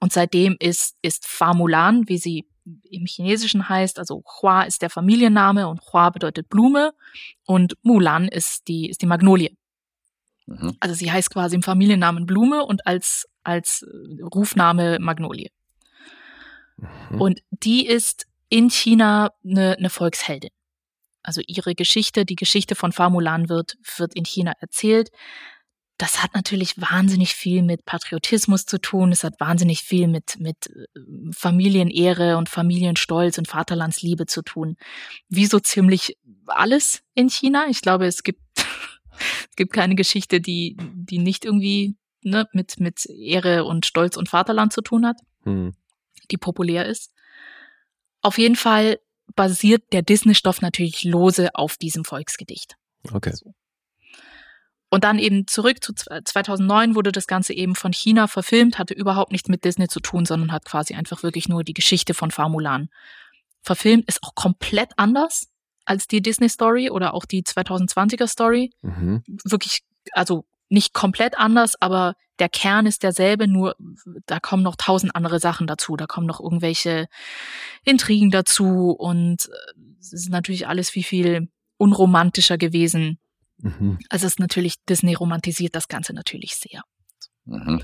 Und 0.01 0.13
seitdem 0.13 0.57
ist, 0.59 0.97
ist 1.03 1.27
Famulan, 1.27 2.09
wie 2.09 2.19
sie 2.19 2.49
im 2.91 3.07
Chinesischen 3.07 3.69
heißt, 3.69 3.99
also 3.99 4.23
Hua 4.25 4.63
ist 4.63 4.83
der 4.83 4.91
Familienname 4.91 5.69
und 5.69 5.81
Hua 5.93 6.11
bedeutet 6.11 6.49
Blume 6.49 6.95
und 7.45 7.77
Mulan 7.83 8.27
ist 8.27 8.69
die, 8.69 8.89
ist 8.89 9.03
die 9.03 9.07
Magnolie. 9.07 9.57
Mhm. 10.47 10.77
Also 10.81 10.95
sie 10.95 11.11
heißt 11.11 11.31
quasi 11.31 11.57
im 11.57 11.63
Familiennamen 11.63 12.27
Blume 12.27 12.65
und 12.65 12.87
als, 12.87 13.29
als 13.43 13.87
Rufname 14.35 14.99
Magnolie. 14.99 15.51
Mhm. 16.77 17.21
Und 17.21 17.41
die 17.51 17.87
ist 17.87 18.27
in 18.55 18.71
China 18.71 19.33
eine, 19.45 19.77
eine 19.77 19.91
Volksheldin. 19.91 20.51
Also 21.25 21.41
ihre 21.45 21.75
Geschichte, 21.75 22.25
die 22.25 22.37
Geschichte 22.37 22.77
von 22.77 22.93
Famulan 22.93 23.49
wird, 23.49 23.75
wird 23.97 24.15
in 24.15 24.25
China 24.25 24.53
erzählt. 24.61 25.11
Das 25.99 26.23
hat 26.23 26.37
natürlich 26.37 26.81
wahnsinnig 26.81 27.35
viel 27.35 27.63
mit 27.63 27.85
Patriotismus 27.85 28.65
zu 28.65 28.79
tun. 28.79 29.11
Es 29.11 29.25
hat 29.25 29.41
wahnsinnig 29.41 29.83
viel 29.83 30.07
mit, 30.07 30.39
mit 30.39 30.69
äh, 30.69 30.87
Familienehre 31.33 32.37
und 32.37 32.49
Familienstolz 32.49 33.39
und 33.39 33.49
Vaterlandsliebe 33.49 34.27
zu 34.27 34.43
tun. 34.43 34.77
Wie 35.29 35.47
so 35.47 35.59
ziemlich 35.59 36.17
alles 36.47 37.03
in 37.15 37.31
China. 37.31 37.67
Ich 37.69 37.81
glaube, 37.81 38.07
es 38.07 38.23
gibt, 38.23 38.41
es 39.51 39.57
gibt 39.57 39.73
keine 39.73 39.97
Geschichte, 39.97 40.41
die, 40.41 40.77
die 40.79 41.19
nicht 41.19 41.45
irgendwie 41.45 41.97
ne, 42.23 42.47
mit, 42.53 42.79
mit 42.79 43.07
Ehre 43.07 43.65
und 43.65 43.85
Stolz 43.85 44.17
und 44.17 44.29
Vaterland 44.29 44.73
zu 44.73 44.81
tun 44.81 45.07
hat 45.07 45.17
Hm. 45.45 45.75
die 46.31 46.39
populär 46.39 46.87
ist. 46.87 47.14
Auf 48.25 48.39
jeden 48.39 48.57
Fall 48.57 48.99
basiert 49.37 49.93
der 49.93 50.03
Disney-Stoff 50.03 50.61
natürlich 50.63 51.05
lose 51.05 51.55
auf 51.55 51.77
diesem 51.77 52.05
Volksgedicht. 52.05 52.77
Okay. 53.13 53.33
So. 53.35 53.55
Und 54.91 55.05
dann 55.05 55.19
eben 55.19 55.47
zurück 55.47 55.83
zu 55.83 55.93
zw- 55.93 56.25
2009 56.25 56.95
wurde 56.95 57.13
das 57.13 57.27
Ganze 57.27 57.53
eben 57.53 57.75
von 57.75 57.93
China 57.93 58.27
verfilmt, 58.29 58.79
hatte 58.79 58.95
überhaupt 58.95 59.33
nichts 59.33 59.49
mit 59.49 59.65
Disney 59.65 59.89
zu 59.89 60.01
tun, 60.01 60.25
sondern 60.25 60.53
hat 60.53 60.65
quasi 60.65 60.95
einfach 60.95 61.23
wirklich 61.23 61.49
nur 61.49 61.65
die 61.65 61.75
Geschichte 61.75 62.15
von 62.15 62.31
Famulan 62.31 62.89
verfilmt. 63.61 64.07
Ist 64.09 64.23
auch 64.23 64.35
komplett 64.35 64.93
anders 64.97 65.49
als 65.85 66.07
die 66.07 66.23
Disney-Story 66.23 66.91
oder 66.91 67.13
auch 67.13 67.25
die 67.27 67.43
2020er-Story 67.43 68.71
Mhm. 68.83 69.23
wirklich, 69.45 69.83
also 70.13 70.45
nicht 70.75 70.93
komplett 70.93 71.39
anders, 71.39 71.81
aber 71.81 72.15
der 72.39 72.51
Kern 72.51 72.85
ist 72.85 73.03
derselbe, 73.03 73.49
nur 73.49 73.77
da 74.27 74.41
kommen 74.41 74.63
noch 74.63 74.77
tausend 74.77 75.15
andere 75.17 75.39
Sachen 75.41 75.67
dazu. 75.67 75.97
Da 75.97 76.07
kommen 76.07 76.27
noch 76.27 76.41
irgendwelche 76.41 77.07
Intrigen 77.85 78.31
dazu 78.31 78.91
und 78.91 79.49
äh, 79.49 79.81
es 80.01 80.13
ist 80.13 80.29
natürlich 80.29 80.67
alles 80.69 80.91
viel, 80.91 81.05
viel 81.05 81.49
unromantischer 81.79 82.59
gewesen. 82.59 83.19
Mhm. 83.59 83.99
Also 84.11 84.27
es 84.27 84.35
ist 84.35 84.41
natürlich, 84.41 84.75
Disney 84.85 85.15
romantisiert 85.15 85.75
das 85.75 85.89
Ganze 85.89 86.13
natürlich 86.13 86.57
sehr. 86.57 86.83
Mhm. 87.45 87.83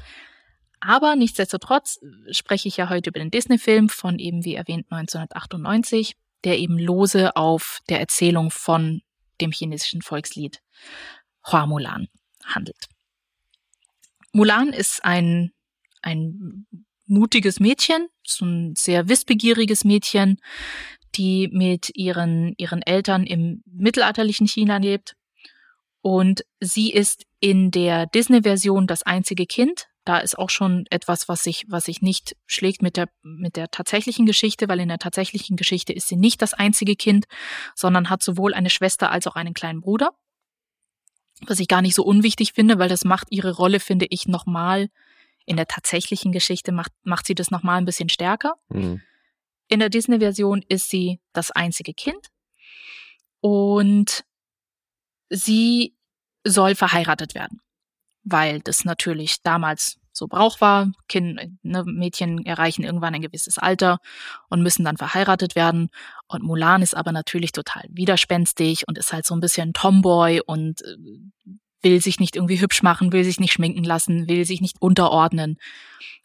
Aber 0.80 1.14
nichtsdestotrotz 1.14 2.00
spreche 2.30 2.68
ich 2.68 2.76
ja 2.76 2.88
heute 2.88 3.10
über 3.10 3.20
den 3.20 3.30
Disney-Film 3.30 3.88
von 3.88 4.18
eben, 4.18 4.44
wie 4.44 4.54
erwähnt, 4.54 4.86
1998, 4.90 6.16
der 6.44 6.58
eben 6.58 6.78
lose 6.78 7.36
auf 7.36 7.80
der 7.88 8.00
Erzählung 8.00 8.50
von 8.50 9.02
dem 9.40 9.52
chinesischen 9.52 10.02
Volkslied 10.02 10.60
Hua 11.46 11.66
Mulan 11.66 12.08
handelt. 12.54 12.88
Mulan 14.32 14.72
ist 14.72 15.04
ein, 15.04 15.52
ein 16.02 16.66
mutiges 17.06 17.60
Mädchen, 17.60 18.08
so 18.24 18.44
ein 18.44 18.74
sehr 18.76 19.08
wissbegieriges 19.08 19.84
Mädchen, 19.84 20.40
die 21.16 21.48
mit 21.52 21.90
ihren, 21.94 22.54
ihren 22.56 22.82
Eltern 22.82 23.24
im 23.24 23.62
mittelalterlichen 23.66 24.46
China 24.46 24.76
lebt. 24.76 25.16
Und 26.02 26.44
sie 26.60 26.92
ist 26.92 27.24
in 27.40 27.70
der 27.70 28.06
Disney-Version 28.06 28.86
das 28.86 29.02
einzige 29.02 29.46
Kind. 29.46 29.86
Da 30.04 30.18
ist 30.18 30.38
auch 30.38 30.48
schon 30.48 30.86
etwas, 30.88 31.28
was 31.28 31.44
sich, 31.44 31.66
was 31.68 31.84
sich 31.84 32.00
nicht 32.00 32.36
schlägt 32.46 32.80
mit 32.80 32.96
der, 32.96 33.08
mit 33.22 33.56
der 33.56 33.70
tatsächlichen 33.70 34.24
Geschichte, 34.24 34.68
weil 34.68 34.80
in 34.80 34.88
der 34.88 34.98
tatsächlichen 34.98 35.56
Geschichte 35.56 35.92
ist 35.92 36.08
sie 36.08 36.16
nicht 36.16 36.40
das 36.40 36.54
einzige 36.54 36.96
Kind, 36.96 37.26
sondern 37.74 38.08
hat 38.08 38.22
sowohl 38.22 38.54
eine 38.54 38.70
Schwester 38.70 39.10
als 39.10 39.26
auch 39.26 39.36
einen 39.36 39.52
kleinen 39.52 39.80
Bruder. 39.80 40.12
Was 41.46 41.60
ich 41.60 41.68
gar 41.68 41.82
nicht 41.82 41.94
so 41.94 42.04
unwichtig 42.04 42.52
finde, 42.52 42.78
weil 42.78 42.88
das 42.88 43.04
macht 43.04 43.28
ihre 43.30 43.54
Rolle, 43.54 43.80
finde 43.80 44.06
ich, 44.10 44.26
nochmal 44.26 44.90
in 45.46 45.56
der 45.56 45.66
tatsächlichen 45.66 46.32
Geschichte 46.32 46.72
macht, 46.72 46.92
macht 47.02 47.26
sie 47.26 47.34
das 47.34 47.50
nochmal 47.50 47.78
ein 47.78 47.84
bisschen 47.84 48.08
stärker. 48.08 48.54
Mhm. 48.68 49.00
In 49.68 49.80
der 49.80 49.88
Disney-Version 49.88 50.64
ist 50.68 50.90
sie 50.90 51.20
das 51.32 51.50
einzige 51.50 51.94
Kind 51.94 52.28
und 53.40 54.24
sie 55.28 55.94
soll 56.44 56.74
verheiratet 56.74 57.34
werden, 57.34 57.60
weil 58.24 58.60
das 58.60 58.84
natürlich 58.84 59.42
damals 59.42 59.99
so 60.12 60.26
Brauch 60.26 60.60
war. 60.60 60.90
Kind, 61.08 61.38
ne, 61.62 61.84
Mädchen 61.84 62.44
erreichen 62.44 62.82
irgendwann 62.82 63.14
ein 63.14 63.22
gewisses 63.22 63.58
Alter 63.58 63.98
und 64.48 64.62
müssen 64.62 64.84
dann 64.84 64.96
verheiratet 64.96 65.56
werden. 65.56 65.90
Und 66.28 66.42
Mulan 66.42 66.82
ist 66.82 66.96
aber 66.96 67.12
natürlich 67.12 67.52
total 67.52 67.84
widerspenstig 67.88 68.86
und 68.88 68.98
ist 68.98 69.12
halt 69.12 69.26
so 69.26 69.34
ein 69.34 69.40
bisschen 69.40 69.72
Tomboy 69.72 70.42
und 70.44 70.82
äh, 70.82 70.96
will 71.82 72.00
sich 72.00 72.20
nicht 72.20 72.36
irgendwie 72.36 72.60
hübsch 72.60 72.82
machen, 72.82 73.12
will 73.12 73.24
sich 73.24 73.40
nicht 73.40 73.52
schminken 73.52 73.84
lassen, 73.84 74.28
will 74.28 74.44
sich 74.44 74.60
nicht 74.60 74.80
unterordnen 74.80 75.58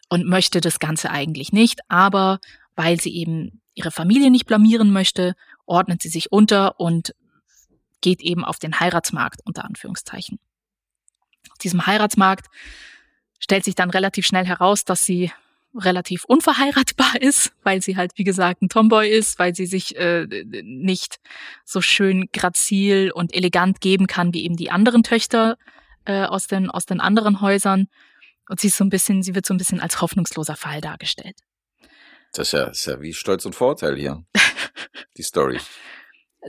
und 0.08 0.26
möchte 0.26 0.60
das 0.60 0.78
Ganze 0.78 1.10
eigentlich 1.10 1.52
nicht. 1.52 1.80
Aber 1.88 2.40
weil 2.74 3.00
sie 3.00 3.14
eben 3.14 3.62
ihre 3.74 3.90
Familie 3.90 4.30
nicht 4.30 4.46
blamieren 4.46 4.92
möchte, 4.92 5.34
ordnet 5.64 6.02
sie 6.02 6.08
sich 6.08 6.32
unter 6.32 6.78
und 6.78 7.14
geht 8.00 8.20
eben 8.20 8.44
auf 8.44 8.58
den 8.58 8.78
Heiratsmarkt 8.78 9.40
unter 9.44 9.64
Anführungszeichen. 9.64 10.38
Auf 11.50 11.58
diesem 11.58 11.86
Heiratsmarkt 11.86 12.46
stellt 13.38 13.64
sich 13.64 13.74
dann 13.74 13.90
relativ 13.90 14.26
schnell 14.26 14.46
heraus, 14.46 14.84
dass 14.84 15.04
sie 15.04 15.30
relativ 15.74 16.24
unverheiratbar 16.24 17.16
ist, 17.20 17.52
weil 17.62 17.82
sie 17.82 17.96
halt, 17.96 18.12
wie 18.16 18.24
gesagt, 18.24 18.62
ein 18.62 18.68
Tomboy 18.68 19.08
ist, 19.08 19.38
weil 19.38 19.54
sie 19.54 19.66
sich 19.66 19.96
äh, 19.96 20.26
nicht 20.62 21.18
so 21.64 21.80
schön 21.80 22.28
grazil 22.32 23.10
und 23.14 23.34
elegant 23.34 23.80
geben 23.80 24.06
kann 24.06 24.32
wie 24.32 24.44
eben 24.44 24.56
die 24.56 24.70
anderen 24.70 25.02
Töchter 25.02 25.56
äh, 26.04 26.24
aus, 26.24 26.46
den, 26.46 26.70
aus 26.70 26.86
den 26.86 27.00
anderen 27.00 27.40
Häusern. 27.40 27.88
Und 28.48 28.60
sie 28.60 28.68
ist 28.68 28.76
so 28.76 28.84
ein 28.84 28.90
bisschen, 28.90 29.22
sie 29.22 29.34
wird 29.34 29.44
so 29.44 29.54
ein 29.54 29.58
bisschen 29.58 29.80
als 29.80 30.00
hoffnungsloser 30.00 30.56
Fall 30.56 30.80
dargestellt. 30.80 31.36
Das 32.32 32.48
ist 32.48 32.52
ja, 32.52 32.66
das 32.66 32.78
ist 32.78 32.86
ja 32.86 33.00
wie 33.00 33.12
Stolz 33.12 33.44
und 33.44 33.54
Vorteil 33.54 33.96
hier. 33.96 34.24
Die 35.16 35.22
Story. 35.22 35.58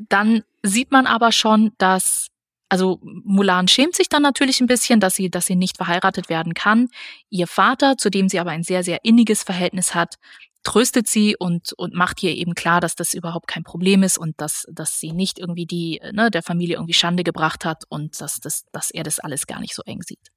Dann 0.09 0.43
sieht 0.61 0.91
man 0.91 1.07
aber 1.07 1.31
schon, 1.31 1.71
dass 1.77 2.27
also 2.69 2.99
Mulan 3.01 3.67
schämt 3.67 3.95
sich 3.95 4.09
dann 4.09 4.21
natürlich 4.21 4.59
ein 4.59 4.67
bisschen, 4.67 4.99
dass 4.99 5.15
sie, 5.15 5.29
dass 5.29 5.45
sie 5.45 5.55
nicht 5.55 5.77
verheiratet 5.77 6.29
werden 6.29 6.53
kann. 6.53 6.89
Ihr 7.29 7.47
Vater, 7.47 7.97
zu 7.97 8.09
dem 8.09 8.29
sie 8.29 8.39
aber 8.39 8.51
ein 8.51 8.63
sehr, 8.63 8.83
sehr 8.83 8.99
inniges 9.03 9.43
Verhältnis 9.43 9.95
hat, 9.95 10.15
tröstet 10.63 11.07
sie 11.07 11.35
und, 11.37 11.71
und 11.73 11.93
macht 11.93 12.21
ihr 12.23 12.35
eben 12.35 12.53
klar, 12.53 12.81
dass 12.81 12.95
das 12.95 13.13
überhaupt 13.13 13.47
kein 13.47 13.63
Problem 13.63 14.03
ist 14.03 14.17
und 14.17 14.41
dass, 14.41 14.65
dass 14.69 14.99
sie 14.99 15.13
nicht 15.13 15.39
irgendwie 15.39 15.65
die, 15.65 16.01
ne, 16.11 16.29
der 16.29 16.43
Familie 16.43 16.75
irgendwie 16.75 16.93
Schande 16.93 17.23
gebracht 17.23 17.63
hat 17.63 17.85
und 17.87 18.19
dass, 18.19 18.41
das, 18.41 18.65
dass 18.73 18.91
er 18.91 19.03
das 19.03 19.19
alles 19.19 19.47
gar 19.47 19.61
nicht 19.61 19.73
so 19.73 19.81
eng 19.85 20.01
sieht. 20.01 20.31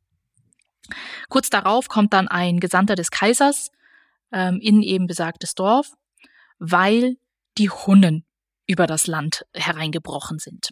Kurz 1.29 1.51
darauf 1.51 1.89
kommt 1.89 2.13
dann 2.13 2.29
ein 2.29 2.61
Gesandter 2.61 2.95
des 2.95 3.11
Kaisers 3.11 3.71
ähm, 4.33 4.61
in 4.61 4.83
eben 4.83 5.09
besagtes 5.09 5.55
Dorf, 5.57 5.95
weil 6.59 7.17
die 7.59 7.71
Hunnen 7.71 8.25
über 8.67 8.87
das 8.87 9.09
Land 9.09 9.47
hereingebrochen 9.53 10.39
sind. 10.39 10.71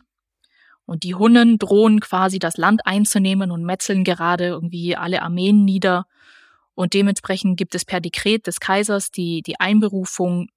Und 0.89 1.03
die 1.03 1.15
Hunnen 1.15 1.59
drohen 1.59 2.01
quasi 2.01 2.39
das 2.39 2.57
Land 2.57 2.87
einzunehmen 2.87 3.51
und 3.51 3.63
metzeln 3.63 4.05
gerade 4.05 4.47
irgendwie 4.47 4.97
alle 4.97 5.21
Armeen 5.21 5.67
nieder. 5.67 6.07
Und 6.75 6.95
dementsprechend 6.95 7.59
gibt 7.59 7.75
es 7.75 7.85
per 7.85 8.01
Dekret 8.01 8.47
des 8.47 8.59
Kaisers 8.59 9.11
die, 9.11 9.43
die 9.43 9.61
Einberufung 9.61 10.49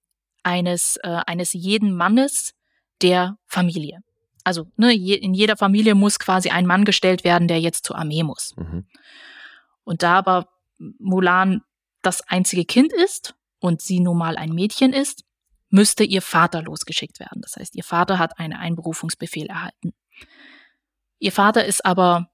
eines, 0.42 0.96
äh, 1.04 1.20
eines 1.28 1.52
jeden 1.52 1.94
Mannes 1.94 2.54
der 3.02 3.38
Familie. 3.46 4.04
Also 4.46 4.68
ne, 4.78 4.94
je, 4.94 5.16
in 5.16 5.34
jeder 5.34 5.58
Familie 5.58 5.96
muss 5.96 6.18
quasi 6.18 6.50
ein 6.50 6.66
Mann 6.66 6.86
gestellt 6.86 7.26
werden, 7.26 7.50
der 7.50 7.60
jetzt 7.60 7.86
zur 7.86 7.98
Armee 7.98 8.24
muss. 8.24 8.56
Mhm. 8.56 8.86
Und 9.84 10.02
da 10.02 10.14
aber 10.14 10.48
Mulan 10.78 11.62
das 12.04 12.26
einzige 12.30 12.64
Kind 12.64 12.94
ist 12.94 13.36
und 13.60 13.82
sie 13.82 14.00
nun 14.00 14.18
mal 14.18 14.38
ein 14.38 14.54
Mädchen 14.54 14.94
ist, 14.94 15.26
müsste 15.70 16.06
ihr 16.06 16.22
Vater 16.22 16.62
losgeschickt 16.62 17.20
werden. 17.20 17.42
Das 17.42 17.58
heißt, 17.58 17.76
ihr 17.76 17.84
Vater 17.84 18.18
hat 18.18 18.40
einen 18.40 18.54
Einberufungsbefehl 18.54 19.48
erhalten. 19.48 19.92
Ihr 21.22 21.32
Vater 21.32 21.64
ist 21.66 21.86
aber 21.86 22.32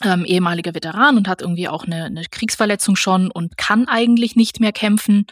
ähm, 0.00 0.24
ehemaliger 0.24 0.72
Veteran 0.72 1.16
und 1.16 1.26
hat 1.26 1.42
irgendwie 1.42 1.68
auch 1.68 1.84
eine, 1.84 2.04
eine 2.04 2.24
Kriegsverletzung 2.24 2.94
schon 2.94 3.28
und 3.28 3.58
kann 3.58 3.88
eigentlich 3.88 4.36
nicht 4.36 4.60
mehr 4.60 4.72
kämpfen, 4.72 5.26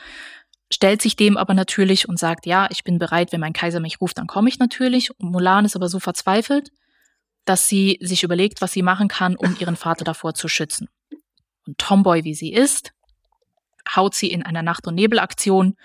stellt 0.69 1.01
sich 1.01 1.15
dem 1.15 1.37
aber 1.37 1.55
natürlich 1.55 2.09
und 2.09 2.19
sagt, 2.19 2.45
ja, 2.45 2.67
ich 2.71 2.83
bin 2.83 2.99
bereit, 2.99 3.31
wenn 3.31 3.41
mein 3.41 3.53
Kaiser 3.53 3.79
mich 3.79 4.01
ruft, 4.01 4.19
dann 4.19 4.27
komme 4.27 4.49
ich 4.49 4.59
natürlich. 4.59 5.17
Und 5.21 5.31
Mulan 5.31 5.65
ist 5.65 5.77
aber 5.77 5.89
so 5.89 6.01
verzweifelt, 6.01 6.71
dass 7.45 7.69
sie 7.69 7.99
sich 8.01 8.25
überlegt, 8.25 8.61
was 8.61 8.73
sie 8.73 8.83
machen 8.83 9.07
kann, 9.07 9.37
um 9.37 9.57
ihren 9.61 9.77
Vater 9.77 10.05
davor 10.05 10.35
zu 10.35 10.49
schützen. 10.49 10.89
Und 11.65 11.79
Tomboy, 11.79 12.25
wie 12.25 12.35
sie 12.35 12.53
ist, 12.53 12.93
haut 13.95 14.17
sie 14.17 14.29
in 14.33 14.43
einer 14.43 14.63
Nacht- 14.63 14.89
und 14.89 14.97
Nebelaktion, 14.97 15.77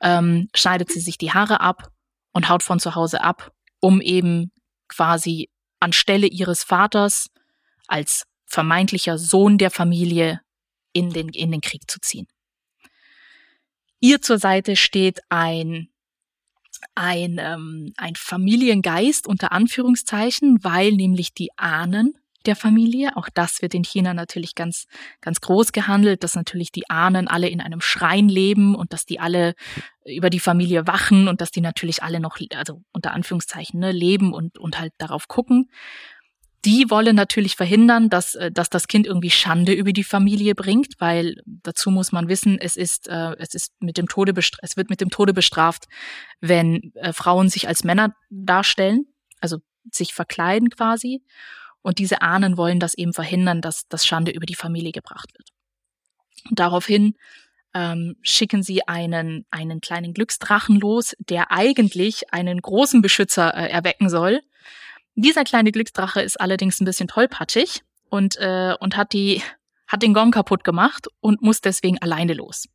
ähm, 0.00 0.48
schneidet 0.54 0.92
sie 0.92 1.00
sich 1.00 1.18
die 1.18 1.32
Haare 1.32 1.60
ab 1.60 1.90
und 2.32 2.48
haut 2.48 2.62
von 2.62 2.78
zu 2.78 2.94
Hause 2.94 3.20
ab, 3.20 3.50
um 3.80 4.00
eben 4.00 4.52
quasi 4.86 5.50
anstelle 5.80 6.26
ihres 6.26 6.62
Vaters 6.62 7.30
als 7.86 8.26
vermeintlicher 8.46 9.18
Sohn 9.18 9.58
der 9.58 9.70
Familie 9.70 10.40
in 10.92 11.10
den, 11.10 11.28
in 11.30 11.50
den 11.50 11.60
Krieg 11.60 11.90
zu 11.90 12.00
ziehen. 12.00 12.26
Ihr 14.00 14.22
zur 14.22 14.38
Seite 14.38 14.76
steht 14.76 15.20
ein, 15.28 15.88
ein, 16.94 17.38
ähm, 17.38 17.92
ein 17.96 18.16
Familiengeist 18.16 19.26
unter 19.26 19.52
Anführungszeichen, 19.52 20.62
weil 20.62 20.92
nämlich 20.92 21.34
die 21.34 21.50
Ahnen 21.56 22.14
der 22.46 22.56
Familie. 22.56 23.16
Auch 23.16 23.28
das 23.32 23.62
wird 23.62 23.74
in 23.74 23.84
China 23.84 24.14
natürlich 24.14 24.54
ganz, 24.54 24.86
ganz 25.20 25.40
groß 25.40 25.72
gehandelt, 25.72 26.24
dass 26.24 26.34
natürlich 26.34 26.72
die 26.72 26.88
Ahnen 26.88 27.28
alle 27.28 27.48
in 27.48 27.60
einem 27.60 27.80
Schrein 27.80 28.28
leben 28.28 28.74
und 28.74 28.92
dass 28.92 29.06
die 29.06 29.20
alle 29.20 29.54
über 30.04 30.30
die 30.30 30.40
Familie 30.40 30.86
wachen 30.86 31.28
und 31.28 31.40
dass 31.40 31.50
die 31.50 31.60
natürlich 31.60 32.02
alle 32.02 32.20
noch, 32.20 32.38
also 32.54 32.82
unter 32.92 33.12
Anführungszeichen, 33.12 33.80
ne, 33.80 33.92
leben 33.92 34.32
und, 34.32 34.58
und 34.58 34.78
halt 34.78 34.92
darauf 34.98 35.28
gucken. 35.28 35.70
Die 36.66 36.90
wollen 36.90 37.16
natürlich 37.16 37.56
verhindern, 37.56 38.10
dass, 38.10 38.34
äh, 38.34 38.50
dass 38.52 38.68
das 38.68 38.86
Kind 38.86 39.06
irgendwie 39.06 39.30
Schande 39.30 39.72
über 39.72 39.92
die 39.92 40.04
Familie 40.04 40.54
bringt, 40.54 40.94
weil 40.98 41.36
dazu 41.46 41.90
muss 41.90 42.12
man 42.12 42.28
wissen, 42.28 42.58
es 42.58 42.76
ist, 42.76 43.08
äh, 43.08 43.34
es 43.38 43.54
ist 43.54 43.72
mit 43.80 43.96
dem 43.96 44.08
Tode 44.08 44.34
es 44.60 44.76
wird 44.76 44.90
mit 44.90 45.00
dem 45.00 45.10
Tode 45.10 45.32
bestraft, 45.32 45.86
wenn 46.40 46.92
äh, 46.96 47.12
Frauen 47.12 47.48
sich 47.48 47.66
als 47.66 47.84
Männer 47.84 48.14
darstellen, 48.28 49.06
also 49.40 49.58
sich 49.90 50.12
verkleiden 50.12 50.68
quasi. 50.68 51.22
Und 51.82 51.98
diese 51.98 52.22
Ahnen 52.22 52.56
wollen 52.56 52.80
das 52.80 52.94
eben 52.94 53.12
verhindern, 53.12 53.60
dass 53.60 53.88
das 53.88 54.06
Schande 54.06 54.32
über 54.32 54.46
die 54.46 54.54
Familie 54.54 54.92
gebracht 54.92 55.30
wird. 55.36 55.48
Und 56.48 56.58
daraufhin 56.58 57.14
ähm, 57.74 58.16
schicken 58.22 58.62
sie 58.62 58.86
einen, 58.86 59.46
einen 59.50 59.80
kleinen 59.80 60.12
Glücksdrachen 60.12 60.80
los, 60.80 61.14
der 61.18 61.52
eigentlich 61.52 62.32
einen 62.32 62.60
großen 62.60 63.00
Beschützer 63.00 63.54
äh, 63.54 63.70
erwecken 63.70 64.08
soll. 64.08 64.40
Dieser 65.14 65.44
kleine 65.44 65.72
Glücksdrache 65.72 66.20
ist 66.22 66.40
allerdings 66.40 66.80
ein 66.80 66.84
bisschen 66.84 67.08
tollpatschig 67.08 67.82
und, 68.08 68.36
äh, 68.38 68.74
und 68.80 68.96
hat, 68.96 69.12
die, 69.12 69.42
hat 69.86 70.02
den 70.02 70.14
Gong 70.14 70.30
kaputt 70.30 70.64
gemacht 70.64 71.08
und 71.20 71.42
muss 71.42 71.60
deswegen 71.60 71.98
alleine 71.98 72.34
los. 72.34 72.68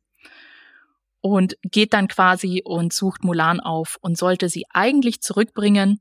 Und 1.20 1.56
geht 1.62 1.92
dann 1.92 2.08
quasi 2.08 2.62
und 2.64 2.92
sucht 2.92 3.24
Mulan 3.24 3.60
auf 3.60 3.98
und 4.00 4.16
sollte 4.16 4.48
sie 4.48 4.64
eigentlich 4.70 5.20
zurückbringen, 5.20 6.00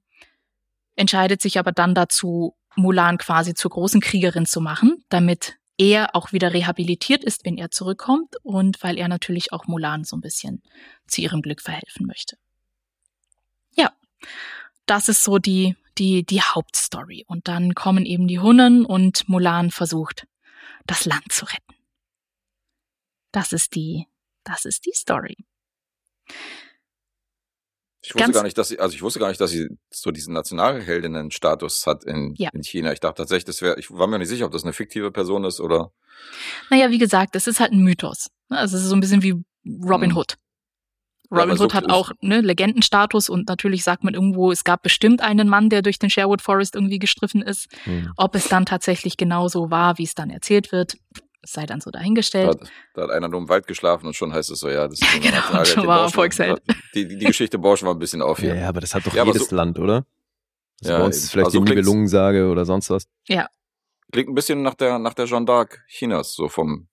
entscheidet 0.95 1.41
sich 1.41 1.57
aber 1.57 1.71
dann 1.71 1.95
dazu, 1.95 2.55
Mulan 2.75 3.17
quasi 3.17 3.53
zur 3.53 3.71
großen 3.71 4.01
Kriegerin 4.01 4.45
zu 4.45 4.61
machen, 4.61 5.03
damit 5.09 5.57
er 5.77 6.15
auch 6.15 6.31
wieder 6.31 6.53
rehabilitiert 6.53 7.23
ist, 7.23 7.45
wenn 7.45 7.57
er 7.57 7.71
zurückkommt 7.71 8.35
und 8.43 8.81
weil 8.81 8.97
er 8.97 9.07
natürlich 9.07 9.51
auch 9.51 9.67
Mulan 9.67 10.03
so 10.03 10.15
ein 10.15 10.21
bisschen 10.21 10.61
zu 11.07 11.21
ihrem 11.21 11.41
Glück 11.41 11.61
verhelfen 11.61 12.05
möchte. 12.05 12.37
Ja, 13.73 13.91
das 14.85 15.09
ist 15.09 15.23
so 15.23 15.37
die, 15.37 15.75
die, 15.97 16.25
die 16.25 16.41
Hauptstory. 16.41 17.25
Und 17.27 17.47
dann 17.47 17.73
kommen 17.73 18.05
eben 18.05 18.27
die 18.27 18.39
Hunnen 18.39 18.85
und 18.85 19.27
Mulan 19.27 19.71
versucht, 19.71 20.27
das 20.85 21.05
Land 21.05 21.31
zu 21.31 21.45
retten. 21.45 21.75
Das 23.31 23.51
ist 23.51 23.75
die, 23.75 24.07
das 24.43 24.65
ist 24.65 24.85
die 24.85 24.93
Story. 24.93 25.35
Ich 28.05 28.13
wusste 28.13 28.31
gar 28.31 28.43
nicht, 28.43 28.57
dass 28.57 28.67
sie, 28.67 28.79
also 28.79 28.93
ich 28.93 29.01
wusste 29.01 29.19
gar 29.19 29.29
nicht, 29.29 29.41
dass 29.41 29.49
sie 29.49 29.67
so 29.91 30.11
diesen 30.11 30.33
Nationalheldinnen-Status 30.33 31.87
hat 31.87 32.03
in, 32.03 32.35
ja. 32.37 32.49
in 32.53 32.63
China. 32.63 32.91
Ich 32.91 32.99
dachte 32.99 33.23
tatsächlich, 33.23 33.45
das 33.45 33.61
wäre, 33.61 33.79
ich 33.79 33.89
war 33.89 34.07
mir 34.07 34.19
nicht 34.19 34.29
sicher, 34.29 34.45
ob 34.45 34.51
das 34.51 34.63
eine 34.63 34.73
fiktive 34.73 35.11
Person 35.11 35.43
ist 35.43 35.59
oder. 35.59 35.91
Naja, 36.69 36.91
wie 36.91 36.99
gesagt, 36.99 37.33
das 37.35 37.47
ist 37.47 37.59
halt 37.59 37.71
ein 37.71 37.83
Mythos. 37.83 38.29
Ne? 38.49 38.59
Also 38.59 38.77
es 38.77 38.83
ist 38.83 38.89
so 38.89 38.95
ein 38.95 38.99
bisschen 38.99 39.23
wie 39.23 39.43
Robin 39.65 40.11
hm. 40.11 40.17
Hood. 40.17 40.37
Robin 41.31 41.55
ja, 41.55 41.63
Hood 41.63 41.71
so 41.71 41.75
hat 41.75 41.89
auch 41.89 42.11
ne, 42.21 42.41
Legendenstatus 42.41 43.29
und 43.29 43.47
natürlich 43.49 43.83
sagt 43.83 44.03
man 44.03 44.13
irgendwo, 44.13 44.51
es 44.51 44.63
gab 44.63 44.83
bestimmt 44.83 45.21
einen 45.21 45.49
Mann, 45.49 45.71
der 45.71 45.81
durch 45.81 45.97
den 45.97 46.11
Sherwood 46.11 46.43
Forest 46.43 46.75
irgendwie 46.75 46.99
gestriffen 46.99 47.41
ist. 47.41 47.67
Hm. 47.85 48.11
Ob 48.17 48.35
es 48.35 48.47
dann 48.47 48.67
tatsächlich 48.67 49.17
genauso 49.17 49.71
war, 49.71 49.97
wie 49.97 50.03
es 50.03 50.13
dann 50.13 50.29
erzählt 50.29 50.71
wird, 50.71 50.97
sei 51.45 51.65
dann 51.65 51.81
so 51.81 51.91
dahingestellt. 51.91 52.57
Da, 52.59 52.67
da, 52.93 53.01
hat 53.03 53.09
einer 53.11 53.27
nur 53.27 53.41
im 53.41 53.49
Wald 53.49 53.67
geschlafen 53.67 54.07
und 54.07 54.15
schon 54.15 54.33
heißt 54.33 54.51
es 54.51 54.59
so, 54.59 54.69
ja, 54.69 54.87
das 54.87 54.99
ist 54.99 55.11
so 55.13 55.19
genau, 55.19 55.65
schon 55.65 55.87
war 55.87 56.09
Volksheld. 56.09 56.61
Die, 56.93 57.07
die, 57.07 57.17
die 57.17 57.25
Geschichte 57.25 57.57
bauschen 57.57 57.87
wir 57.87 57.91
ein 57.91 57.99
bisschen 57.99 58.21
auf 58.21 58.39
hier. 58.39 58.55
Ja, 58.55 58.69
aber 58.69 58.81
das 58.81 58.93
hat 58.93 59.05
doch 59.05 59.13
ja, 59.13 59.23
jedes 59.23 59.49
so, 59.49 59.55
Land, 59.55 59.79
oder? 59.79 60.05
Das 60.79 60.89
ja, 60.89 60.97
bei 60.99 61.05
uns 61.05 61.31
vielleicht 61.31 61.45
also 61.45 61.63
die 61.63 61.69
Nibelungensage 61.69 62.49
oder 62.49 62.65
sonst 62.65 62.89
was. 62.89 63.07
Ja. 63.27 63.47
Klingt 64.11 64.29
ein 64.29 64.35
bisschen 64.35 64.61
nach 64.61 64.75
der, 64.75 64.99
nach 64.99 65.13
der 65.13 65.25
Jeanne 65.25 65.45
d'Arc 65.45 65.79
Chinas, 65.87 66.33
so 66.33 66.49
vom, 66.49 66.87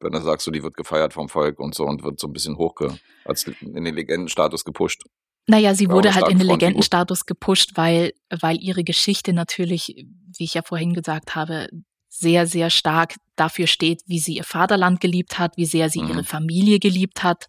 wenn 0.00 0.12
du 0.12 0.20
sagst, 0.20 0.44
so, 0.44 0.50
die 0.50 0.62
wird 0.62 0.76
gefeiert 0.76 1.12
vom 1.12 1.28
Volk 1.28 1.58
und 1.58 1.74
so 1.74 1.84
und 1.84 2.02
wird 2.02 2.18
so 2.18 2.26
ein 2.26 2.32
bisschen 2.32 2.56
hochge, 2.56 2.98
als 3.24 3.44
in 3.44 3.84
den 3.84 3.94
Legendenstatus 3.94 4.64
gepusht. 4.64 5.04
Naja, 5.46 5.74
sie 5.74 5.88
wurde 5.88 6.14
halt 6.14 6.28
in 6.28 6.38
den 6.38 6.46
Legendenstatus 6.46 7.24
gepusht, 7.24 7.72
weil, 7.74 8.12
weil 8.28 8.58
ihre 8.60 8.84
Geschichte 8.84 9.32
natürlich, 9.32 10.06
wie 10.36 10.44
ich 10.44 10.52
ja 10.52 10.62
vorhin 10.62 10.92
gesagt 10.92 11.34
habe, 11.34 11.68
sehr, 12.08 12.46
sehr 12.46 12.70
stark 12.70 13.16
dafür 13.36 13.66
steht, 13.66 14.02
wie 14.06 14.18
sie 14.18 14.36
ihr 14.36 14.44
Vaterland 14.44 15.00
geliebt 15.00 15.38
hat, 15.38 15.56
wie 15.56 15.66
sehr 15.66 15.90
sie 15.90 16.02
mhm. 16.02 16.10
ihre 16.10 16.24
Familie 16.24 16.78
geliebt 16.78 17.22
hat, 17.22 17.48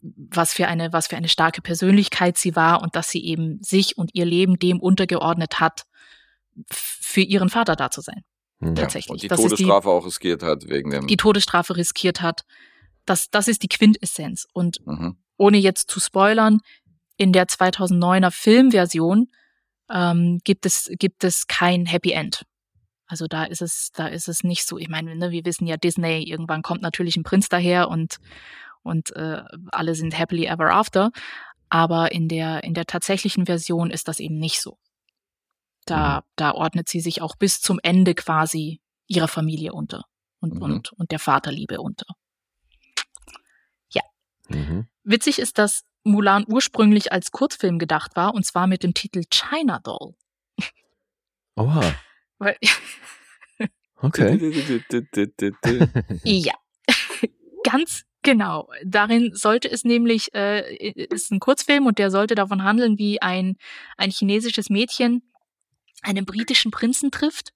was 0.00 0.52
für 0.52 0.68
eine, 0.68 0.92
was 0.92 1.08
für 1.08 1.16
eine 1.16 1.28
starke 1.28 1.62
Persönlichkeit 1.62 2.38
sie 2.38 2.56
war 2.56 2.82
und 2.82 2.96
dass 2.96 3.10
sie 3.10 3.24
eben 3.24 3.62
sich 3.62 3.98
und 3.98 4.10
ihr 4.14 4.24
Leben 4.24 4.58
dem 4.58 4.80
untergeordnet 4.80 5.60
hat, 5.60 5.84
für 6.70 7.20
ihren 7.20 7.50
Vater 7.50 7.76
da 7.76 7.90
zu 7.90 8.00
sein. 8.00 8.22
Mhm. 8.60 8.74
Tatsächlich. 8.74 9.10
Und 9.10 9.22
die 9.22 9.28
das 9.28 9.40
Todesstrafe 9.40 9.88
die, 9.88 9.92
auch 9.92 10.06
riskiert 10.06 10.42
hat 10.42 10.68
wegen 10.68 10.90
dem. 10.90 11.06
Die 11.06 11.16
Todesstrafe 11.16 11.76
riskiert 11.76 12.22
hat. 12.22 12.42
Das, 13.04 13.30
das 13.30 13.48
ist 13.48 13.62
die 13.62 13.68
Quintessenz. 13.68 14.46
Und 14.52 14.84
mhm. 14.86 15.16
ohne 15.36 15.58
jetzt 15.58 15.90
zu 15.90 16.00
spoilern, 16.00 16.60
in 17.16 17.32
der 17.32 17.46
2009er 17.46 18.30
Filmversion 18.30 19.28
ähm, 19.90 20.40
gibt 20.44 20.66
es, 20.66 20.90
gibt 20.98 21.24
es 21.24 21.46
kein 21.46 21.86
Happy 21.86 22.12
End. 22.12 22.44
Also 23.06 23.26
da 23.26 23.44
ist 23.44 23.62
es, 23.62 23.92
da 23.92 24.08
ist 24.08 24.28
es 24.28 24.42
nicht 24.42 24.66
so. 24.66 24.78
Ich 24.78 24.88
meine, 24.88 25.14
ne, 25.14 25.30
wir 25.30 25.44
wissen 25.44 25.66
ja, 25.66 25.76
Disney, 25.76 26.22
irgendwann 26.22 26.62
kommt 26.62 26.82
natürlich 26.82 27.16
ein 27.16 27.22
Prinz 27.22 27.48
daher 27.48 27.88
und, 27.88 28.18
und 28.82 29.14
äh, 29.14 29.42
alle 29.68 29.94
sind 29.94 30.18
happily 30.18 30.46
ever 30.46 30.72
after. 30.72 31.10
Aber 31.68 32.12
in 32.12 32.28
der, 32.28 32.64
in 32.64 32.74
der 32.74 32.86
tatsächlichen 32.86 33.46
Version 33.46 33.90
ist 33.90 34.08
das 34.08 34.20
eben 34.20 34.38
nicht 34.38 34.60
so. 34.60 34.78
Da, 35.84 36.18
mhm. 36.18 36.22
da 36.36 36.52
ordnet 36.52 36.88
sie 36.88 37.00
sich 37.00 37.22
auch 37.22 37.36
bis 37.36 37.60
zum 37.60 37.78
Ende 37.82 38.14
quasi 38.14 38.80
ihrer 39.06 39.28
Familie 39.28 39.72
unter 39.72 40.04
und, 40.40 40.54
mhm. 40.54 40.62
und, 40.62 40.92
und 40.92 41.10
der 41.12 41.20
Vaterliebe 41.20 41.80
unter. 41.80 42.06
Ja. 43.92 44.02
Mhm. 44.48 44.88
Witzig 45.04 45.38
ist, 45.38 45.58
dass 45.58 45.84
Mulan 46.02 46.44
ursprünglich 46.48 47.12
als 47.12 47.30
Kurzfilm 47.30 47.78
gedacht 47.78 48.16
war, 48.16 48.34
und 48.34 48.44
zwar 48.44 48.66
mit 48.66 48.82
dem 48.82 48.94
Titel 48.94 49.22
China 49.30 49.78
Doll. 49.80 50.14
Oha, 51.56 51.94
Weil, 52.38 52.56
okay. 53.96 54.38
ja, 56.24 56.54
ganz 57.64 58.04
genau. 58.22 58.68
Darin 58.84 59.34
sollte 59.34 59.70
es 59.70 59.84
nämlich, 59.84 60.34
äh, 60.34 60.76
ist 60.92 61.30
ein 61.30 61.40
Kurzfilm 61.40 61.86
und 61.86 61.98
der 61.98 62.10
sollte 62.10 62.34
davon 62.34 62.64
handeln, 62.64 62.98
wie 62.98 63.22
ein, 63.22 63.56
ein 63.96 64.10
chinesisches 64.10 64.70
Mädchen 64.70 65.22
einen 66.02 66.26
britischen 66.26 66.70
Prinzen 66.70 67.10
trifft 67.10 67.52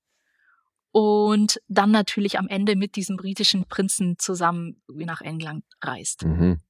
und 0.93 1.61
dann 1.69 1.91
natürlich 1.91 2.39
am 2.39 2.49
Ende 2.49 2.77
mit 2.77 2.97
diesem 2.97 3.17
britischen 3.17 3.67
Prinzen 3.67 4.19
zusammen 4.19 4.83
nach 4.89 5.21
England 5.21 5.65
reist. 5.83 6.25
Mhm. 6.25 6.61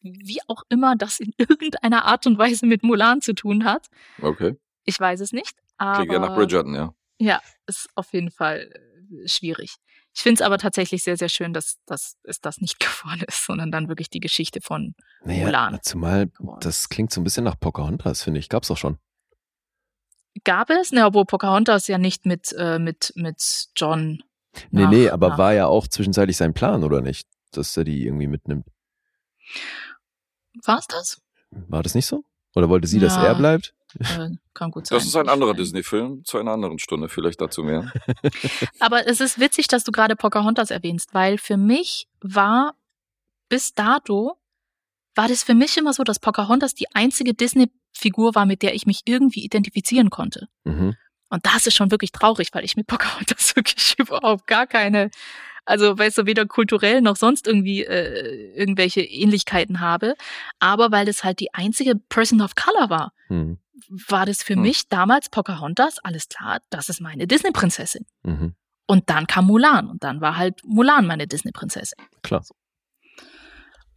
Wie 0.00 0.40
auch 0.46 0.62
immer 0.68 0.96
das 0.96 1.20
in 1.20 1.32
irgendeiner 1.38 2.04
Art 2.04 2.26
und 2.26 2.38
Weise 2.38 2.66
mit 2.66 2.82
Mulan 2.82 3.20
zu 3.20 3.34
tun 3.34 3.64
hat. 3.64 3.88
Okay. 4.20 4.56
Ich 4.84 4.98
weiß 4.98 5.20
es 5.20 5.32
nicht. 5.32 5.56
Aber 5.76 5.96
Klingt 5.96 6.12
ja 6.12 6.18
nach 6.18 6.34
Bridgerton, 6.34 6.74
ja. 6.74 6.94
Ja, 7.18 7.40
ist 7.66 7.88
auf 7.94 8.12
jeden 8.12 8.30
Fall 8.30 8.70
äh, 9.24 9.28
schwierig. 9.28 9.76
Ich 10.16 10.22
finde 10.22 10.40
es 10.42 10.46
aber 10.46 10.58
tatsächlich 10.58 11.02
sehr, 11.02 11.16
sehr 11.16 11.28
schön, 11.28 11.52
dass, 11.52 11.78
dass 11.86 12.16
es 12.22 12.40
das 12.40 12.58
nicht 12.60 12.78
geworden 12.80 13.22
ist, 13.26 13.44
sondern 13.44 13.70
dann 13.72 13.88
wirklich 13.88 14.10
die 14.10 14.20
Geschichte 14.20 14.60
von 14.60 14.94
Naja, 15.24 15.46
Mulan. 15.46 15.78
zumal 15.82 16.30
das 16.60 16.88
klingt 16.88 17.12
so 17.12 17.20
ein 17.20 17.24
bisschen 17.24 17.44
nach 17.44 17.58
Pocahontas, 17.58 18.22
finde 18.22 18.40
ich. 18.40 18.48
Gab's 18.48 18.70
auch 18.70 18.76
schon. 18.76 18.98
Gab 20.44 20.70
es, 20.70 20.90
ne, 20.92 21.06
obwohl 21.06 21.24
Pocahontas 21.26 21.86
ja 21.88 21.96
nicht 21.98 22.26
mit, 22.26 22.52
äh, 22.58 22.78
mit, 22.78 23.12
mit 23.16 23.66
John. 23.76 24.22
Nee, 24.70 24.82
nach- 24.82 24.90
nee, 24.90 25.08
aber 25.08 25.30
nach- 25.30 25.38
war 25.38 25.54
ja 25.54 25.66
auch 25.66 25.86
zwischenzeitlich 25.88 26.36
sein 26.36 26.54
Plan, 26.54 26.82
oder 26.84 27.00
nicht? 27.00 27.28
Dass 27.52 27.76
er 27.76 27.84
die 27.84 28.04
irgendwie 28.06 28.26
mitnimmt. 28.26 28.66
War's 30.64 30.86
das? 30.88 31.20
War 31.50 31.82
das 31.82 31.94
nicht 31.94 32.06
so? 32.06 32.24
Oder 32.54 32.68
wollte 32.68 32.88
sie, 32.88 32.98
dass 33.00 33.16
Ja. 33.16 33.26
er 33.26 33.34
bleibt? 33.34 33.74
Äh, 34.00 34.30
kann 34.54 34.70
gut 34.70 34.86
sein. 34.86 34.98
Das 34.98 35.06
ist 35.06 35.16
ein 35.16 35.28
anderer 35.28 35.54
Disney-Film 35.54 36.24
zu 36.24 36.38
einer 36.38 36.52
anderen 36.52 36.78
Stunde, 36.78 37.08
vielleicht 37.08 37.40
dazu 37.40 37.62
mehr. 37.62 37.92
Aber 38.80 39.06
es 39.06 39.20
ist 39.20 39.38
witzig, 39.38 39.68
dass 39.68 39.84
du 39.84 39.92
gerade 39.92 40.16
Pocahontas 40.16 40.70
erwähnst, 40.70 41.14
weil 41.14 41.38
für 41.38 41.56
mich 41.56 42.08
war 42.20 42.74
bis 43.48 43.74
dato, 43.74 44.36
war 45.14 45.28
das 45.28 45.42
für 45.42 45.54
mich 45.54 45.76
immer 45.76 45.92
so, 45.92 46.02
dass 46.02 46.18
Pocahontas 46.18 46.74
die 46.74 46.92
einzige 46.94 47.34
Disney-Figur 47.34 48.34
war, 48.34 48.46
mit 48.46 48.62
der 48.62 48.74
ich 48.74 48.86
mich 48.86 49.02
irgendwie 49.04 49.44
identifizieren 49.44 50.10
konnte. 50.10 50.48
Mhm. 50.64 50.96
Und 51.30 51.46
das 51.46 51.66
ist 51.66 51.74
schon 51.74 51.90
wirklich 51.90 52.12
traurig, 52.12 52.48
weil 52.52 52.64
ich 52.64 52.76
mit 52.76 52.86
Pocahontas 52.86 53.56
wirklich 53.56 53.98
überhaupt 53.98 54.46
gar 54.46 54.66
keine, 54.66 55.10
also 55.64 55.96
weißt 55.98 56.18
du, 56.18 56.26
weder 56.26 56.46
kulturell 56.46 57.00
noch 57.00 57.16
sonst 57.16 57.46
irgendwie 57.46 57.84
äh, 57.84 58.52
irgendwelche 58.54 59.00
Ähnlichkeiten 59.02 59.80
habe. 59.80 60.14
Aber 60.58 60.90
weil 60.92 61.06
das 61.06 61.24
halt 61.24 61.40
die 61.40 61.52
einzige 61.54 61.94
Person 61.96 62.40
of 62.40 62.54
Color 62.54 62.90
war, 62.90 63.12
Mhm. 63.28 63.58
war 64.08 64.26
das 64.26 64.42
für 64.42 64.54
Hm. 64.54 64.62
mich 64.62 64.88
damals 64.88 65.28
Pocahontas, 65.30 65.98
alles 66.00 66.28
klar, 66.28 66.60
das 66.70 66.88
ist 66.88 67.00
meine 67.00 67.26
Disney-Prinzessin. 67.26 68.04
Mhm. 68.22 68.54
Und 68.86 69.08
dann 69.10 69.26
kam 69.26 69.46
Mulan 69.46 69.88
und 69.88 70.04
dann 70.04 70.20
war 70.20 70.36
halt 70.36 70.60
Mulan 70.64 71.06
meine 71.06 71.26
Disney-Prinzessin. 71.26 71.98
Klar. 72.22 72.44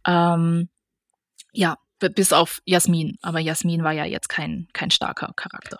Ähm, 0.06 0.68
ja, 1.52 1.76
bis 1.98 2.32
auf 2.32 2.60
Jasmin. 2.64 3.16
Aber 3.22 3.38
Jasmin 3.40 3.82
war 3.84 3.92
ja 3.92 4.04
jetzt 4.04 4.28
kein, 4.28 4.68
kein 4.72 4.90
starker 4.90 5.32
Charakter, 5.36 5.78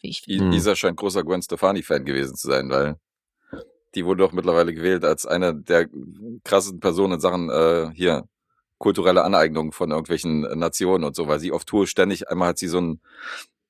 wie 0.00 0.10
ich 0.10 0.22
finde. 0.22 0.44
I 0.44 0.46
Hm. 0.48 0.52
Isa 0.52 0.76
scheint 0.76 0.96
großer 0.96 1.24
Gwen 1.24 1.42
Stefani-Fan 1.42 2.04
gewesen 2.04 2.34
zu 2.36 2.48
sein, 2.48 2.68
weil 2.70 2.96
die 3.94 4.04
wurde 4.04 4.22
doch 4.22 4.32
mittlerweile 4.32 4.72
gewählt 4.72 5.04
als 5.04 5.26
eine 5.26 5.54
der 5.54 5.88
krassesten 6.44 6.80
Personen 6.80 7.14
in 7.14 7.20
Sachen 7.20 7.50
äh, 7.50 7.90
hier 7.94 8.24
kulturelle 8.78 9.24
Aneignung 9.24 9.72
von 9.72 9.90
irgendwelchen 9.90 10.40
Nationen 10.58 11.04
und 11.04 11.14
so, 11.14 11.28
weil 11.28 11.38
sie 11.38 11.52
auf 11.52 11.64
Tour 11.64 11.86
ständig, 11.86 12.30
einmal 12.30 12.48
hat 12.48 12.58
sie 12.58 12.68
so 12.68 12.80
ein 12.80 13.00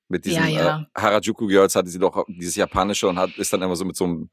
mit 0.07 0.25
diesen 0.25 0.43
Ja, 0.43 0.49
ja. 0.49 0.79
Äh, 0.93 1.01
Harajuku 1.01 1.47
Girls 1.47 1.75
hatte 1.75 1.89
sie 1.89 1.99
doch 1.99 2.25
dieses 2.27 2.55
japanische 2.55 3.07
und 3.07 3.17
hat 3.17 3.35
ist 3.37 3.51
dann 3.53 3.61
immer 3.61 3.75
so 3.75 3.85
mit 3.85 3.95
so 3.95 4.05
einem 4.05 4.29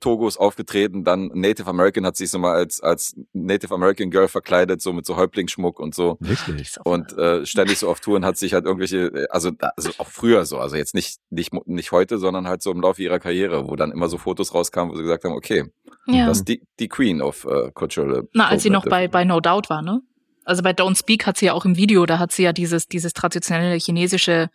Togos 0.00 0.36
aufgetreten, 0.36 1.04
dann 1.04 1.30
Native 1.34 1.68
American 1.68 2.04
hat 2.06 2.16
sich 2.16 2.30
so 2.30 2.38
mal 2.38 2.54
als 2.54 2.80
als 2.80 3.14
Native 3.32 3.74
American 3.74 4.10
Girl 4.10 4.28
verkleidet, 4.28 4.80
so 4.82 4.92
mit 4.92 5.06
so 5.06 5.16
Häuptlingsschmuck 5.16 5.78
und 5.80 5.94
so. 5.94 6.16
Wirklich? 6.20 6.78
Auch- 6.80 6.86
Und 6.92 7.16
äh, 7.18 7.44
ständig 7.46 7.78
so 7.78 7.88
auf 7.88 8.00
Touren 8.00 8.24
hat 8.24 8.36
sich 8.36 8.54
halt 8.54 8.64
irgendwelche, 8.64 9.26
also, 9.30 9.50
da- 9.50 9.72
also 9.76 9.90
auch 9.98 10.08
früher 10.08 10.44
so, 10.44 10.58
also 10.58 10.76
jetzt 10.76 10.94
nicht, 10.94 11.18
nicht, 11.30 11.52
nicht 11.66 11.92
heute, 11.92 12.18
sondern 12.18 12.46
halt 12.48 12.62
so 12.62 12.70
im 12.70 12.80
Laufe 12.80 13.02
ihrer 13.02 13.18
Karriere, 13.18 13.68
wo 13.68 13.76
dann 13.76 13.90
immer 13.92 14.08
so 14.08 14.18
Fotos 14.18 14.54
rauskamen, 14.54 14.92
wo 14.92 14.96
sie 14.96 15.02
gesagt 15.02 15.24
haben, 15.24 15.32
okay, 15.34 15.64
ja. 16.06 16.26
das 16.26 16.38
ist 16.38 16.48
die, 16.48 16.62
die 16.80 16.88
Queen 16.88 17.20
of 17.22 17.44
äh, 17.44 17.70
Cultural. 17.72 18.28
Na, 18.34 18.48
als 18.48 18.62
sie 18.62 18.70
noch 18.70 18.84
bei, 18.84 19.08
bei 19.08 19.24
No 19.24 19.40
Doubt 19.40 19.70
war, 19.70 19.82
ne? 19.82 20.00
Also 20.44 20.62
bei 20.64 20.70
Don't 20.72 20.98
Speak 20.98 21.24
hat 21.26 21.36
sie 21.36 21.46
ja 21.46 21.52
auch 21.52 21.64
im 21.64 21.76
Video, 21.76 22.04
da 22.04 22.18
hat 22.18 22.32
sie 22.32 22.42
ja 22.42 22.52
dieses, 22.52 22.88
dieses 22.88 23.12
traditionelle 23.12 23.76
chinesische 23.76 24.50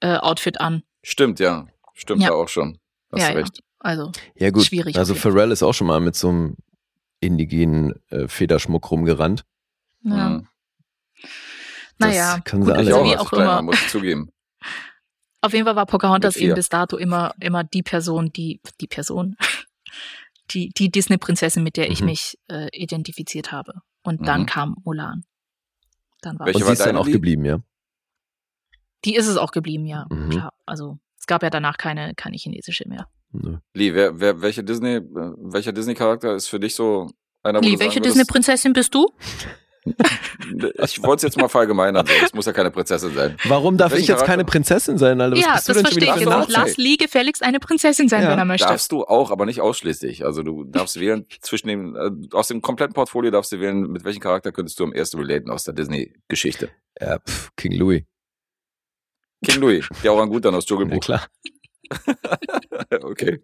äh, 0.00 0.16
Outfit 0.16 0.60
an. 0.60 0.82
Stimmt, 1.02 1.40
ja. 1.40 1.66
Stimmt 1.92 2.22
Ja. 2.22 2.32
auch 2.32 2.48
schon. 2.48 2.78
Hast 3.12 3.22
Ja, 3.22 3.32
du 3.34 3.40
ja. 3.40 3.46
Also, 3.80 4.12
Ja 4.34 4.50
gut, 4.50 4.64
Schwierig 4.64 4.96
also 4.96 5.14
Pharrell 5.14 5.50
ist 5.52 5.62
auch 5.62 5.72
schon 5.72 5.86
mal 5.86 6.00
mit 6.00 6.14
so 6.14 6.28
einem 6.28 6.56
indigenen 7.20 7.94
äh, 8.10 8.28
Federschmuck 8.28 8.90
rumgerannt. 8.90 9.44
ja. 10.02 10.28
Mhm. 10.30 10.46
Naja, 11.98 12.36
Das 12.36 12.44
können 12.44 12.64
gut, 12.64 12.74
sie 12.76 12.82
Ich 12.82 12.94
alle. 12.94 12.94
also 12.94 13.00
auch, 13.00 13.04
wie 13.12 13.16
auch 13.18 13.32
immer. 13.34 13.62
muss 13.62 13.80
ich 13.82 13.88
zugeben. 13.88 14.30
Auf 15.42 15.52
jeden 15.52 15.64
Fall 15.66 15.76
war 15.76 15.86
Pocahontas 15.86 16.36
eben 16.36 16.54
bis 16.54 16.68
dato 16.68 16.96
immer, 16.96 17.34
immer 17.40 17.64
die 17.64 17.82
Person, 17.82 18.32
die, 18.32 18.60
die 18.80 18.86
Person, 18.86 19.36
die, 20.50 20.70
die 20.70 20.90
Disney-Prinzessin, 20.90 21.62
mit 21.62 21.76
der 21.76 21.90
ich 21.90 22.00
Mhm. 22.00 22.06
mich 22.06 22.38
äh, 22.48 22.68
identifiziert 22.72 23.52
habe. 23.52 23.80
Und 24.02 24.26
dann 24.26 24.42
Mhm. 24.42 24.46
kam 24.46 24.76
Mulan. 24.84 25.24
Dann 26.22 26.38
war 26.38 26.46
Welche 26.46 26.58
Und 26.58 26.62
war 26.68 26.76
sie 26.76 26.82
ist 26.82 26.86
dann 26.86 26.96
auch 26.96 27.06
Lieb- 27.06 27.14
geblieben, 27.14 27.44
ja? 27.44 27.60
Die 29.06 29.14
ist 29.14 29.26
es 29.28 29.36
auch 29.38 29.50
geblieben, 29.52 29.86
ja. 29.86 30.06
Mhm. 30.10 30.30
Klar. 30.30 30.52
Also 30.66 30.98
es 31.18 31.26
gab 31.26 31.42
ja 31.42 31.48
danach 31.50 31.76
keine, 31.78 32.14
keine 32.14 32.36
chinesische 32.36 32.86
mehr. 32.88 33.08
Nö. 33.32 33.58
Lee, 33.74 33.94
wer, 33.94 34.18
wer, 34.20 34.40
welche 34.42 34.64
Disney, 34.64 34.96
äh, 34.96 35.02
welcher 35.38 35.72
Disney-Charakter 35.72 36.34
ist 36.34 36.48
für 36.48 36.58
dich 36.60 36.74
so 36.74 37.10
einer, 37.42 37.60
wo 37.60 37.64
Lee, 37.64 37.78
welche 37.78 38.00
Disney-Prinzessin 38.00 38.72
bist 38.72 38.94
du? 38.94 39.06
Ich 40.82 41.02
wollte 41.02 41.16
es 41.16 41.22
jetzt 41.22 41.38
mal 41.38 41.48
verallgemeinern, 41.48 42.06
es 42.22 42.34
muss 42.34 42.44
ja 42.44 42.52
keine 42.52 42.70
Prinzessin 42.70 43.14
sein. 43.14 43.36
Warum 43.44 43.78
darf 43.78 43.92
Welchen 43.92 44.02
ich 44.02 44.08
jetzt 44.08 44.20
keine 44.20 44.42
Charakter? 44.42 44.50
Prinzessin 44.52 44.98
sein, 44.98 45.18
Alter? 45.22 45.36
Was 45.36 45.42
ja, 45.44 45.54
bist 45.54 45.68
du 45.68 45.72
das 45.72 45.82
verstehe 45.82 46.14
ich 46.14 46.20
jetzt 46.20 46.28
auch. 46.28 46.48
Lass 46.50 46.76
Lee 46.76 46.96
gefälligst 46.96 47.42
eine 47.42 47.60
Prinzessin 47.60 48.06
sein, 48.08 48.24
Ja, 48.24 48.30
wenn 48.30 48.38
er 48.38 48.44
möchte. 48.44 48.66
Darfst 48.66 48.92
du 48.92 49.04
auch, 49.04 49.30
aber 49.30 49.46
nicht 49.46 49.62
ausschließlich. 49.62 50.24
Also 50.26 50.42
du 50.42 50.64
darfst 50.64 51.00
wählen 51.00 51.24
zwischen 51.40 51.68
dem, 51.68 51.96
äh, 51.96 52.10
aus 52.36 52.48
dem 52.48 52.60
kompletten 52.60 52.92
Portfolio 52.92 53.30
darfst 53.30 53.52
du 53.52 53.60
wählen, 53.60 53.90
mit 53.90 54.04
welchem 54.04 54.20
Charakter 54.20 54.52
könntest 54.52 54.78
du 54.80 54.84
am 54.84 54.92
ersten 54.92 55.18
relaten 55.18 55.50
aus 55.50 55.64
der 55.64 55.72
Disney-Geschichte. 55.72 56.68
Ja, 57.00 57.18
pff, 57.20 57.50
King 57.56 57.72
Louis. 57.72 58.02
King 59.42 59.60
Louis, 59.62 59.88
der 60.04 60.12
Orangutan 60.12 60.54
aus 60.54 60.64
Ja, 60.64 60.76
Dschungelbuch. 60.76 61.00
klar. 61.00 61.26
okay. 63.02 63.40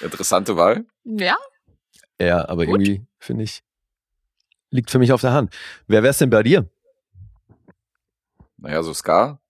Interessante 0.00 0.56
Wahl. 0.56 0.84
Ja, 1.04 1.36
Ja, 2.20 2.48
aber 2.48 2.66
Gut. 2.66 2.80
irgendwie, 2.80 3.06
finde 3.18 3.44
ich, 3.44 3.62
liegt 4.70 4.90
für 4.90 4.98
mich 4.98 5.12
auf 5.12 5.20
der 5.20 5.32
Hand. 5.32 5.54
Wer 5.86 6.02
wär's 6.02 6.18
denn 6.18 6.30
bei 6.30 6.42
dir? 6.42 6.68
Naja, 8.56 8.82
so 8.82 8.94
Scar. 8.94 9.40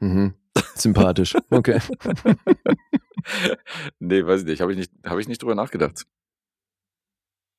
Mhm. 0.00 0.34
Sympathisch. 0.74 1.36
Okay. 1.50 1.78
nee, 3.98 4.26
weiß 4.26 4.40
ich 4.40 4.46
nicht. 4.46 4.60
Habe 4.60 4.72
ich 4.72 4.78
nicht, 4.78 4.92
habe 5.04 5.20
ich 5.20 5.28
nicht 5.28 5.42
drüber 5.42 5.54
nachgedacht. 5.54 6.06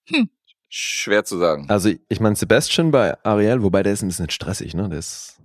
Hm. 0.09 0.29
Schwer 0.69 1.25
zu 1.25 1.37
sagen. 1.37 1.69
Also 1.69 1.91
ich 2.07 2.19
meine 2.19 2.35
Sebastian 2.35 2.91
bei 2.91 3.23
Ariel, 3.23 3.61
wobei 3.61 3.83
der 3.83 3.93
ist 3.93 4.01
ein 4.01 4.07
bisschen 4.07 4.29
stressig, 4.29 4.73
ne? 4.73 4.89
Der 4.89 4.99
ist. 4.99 5.40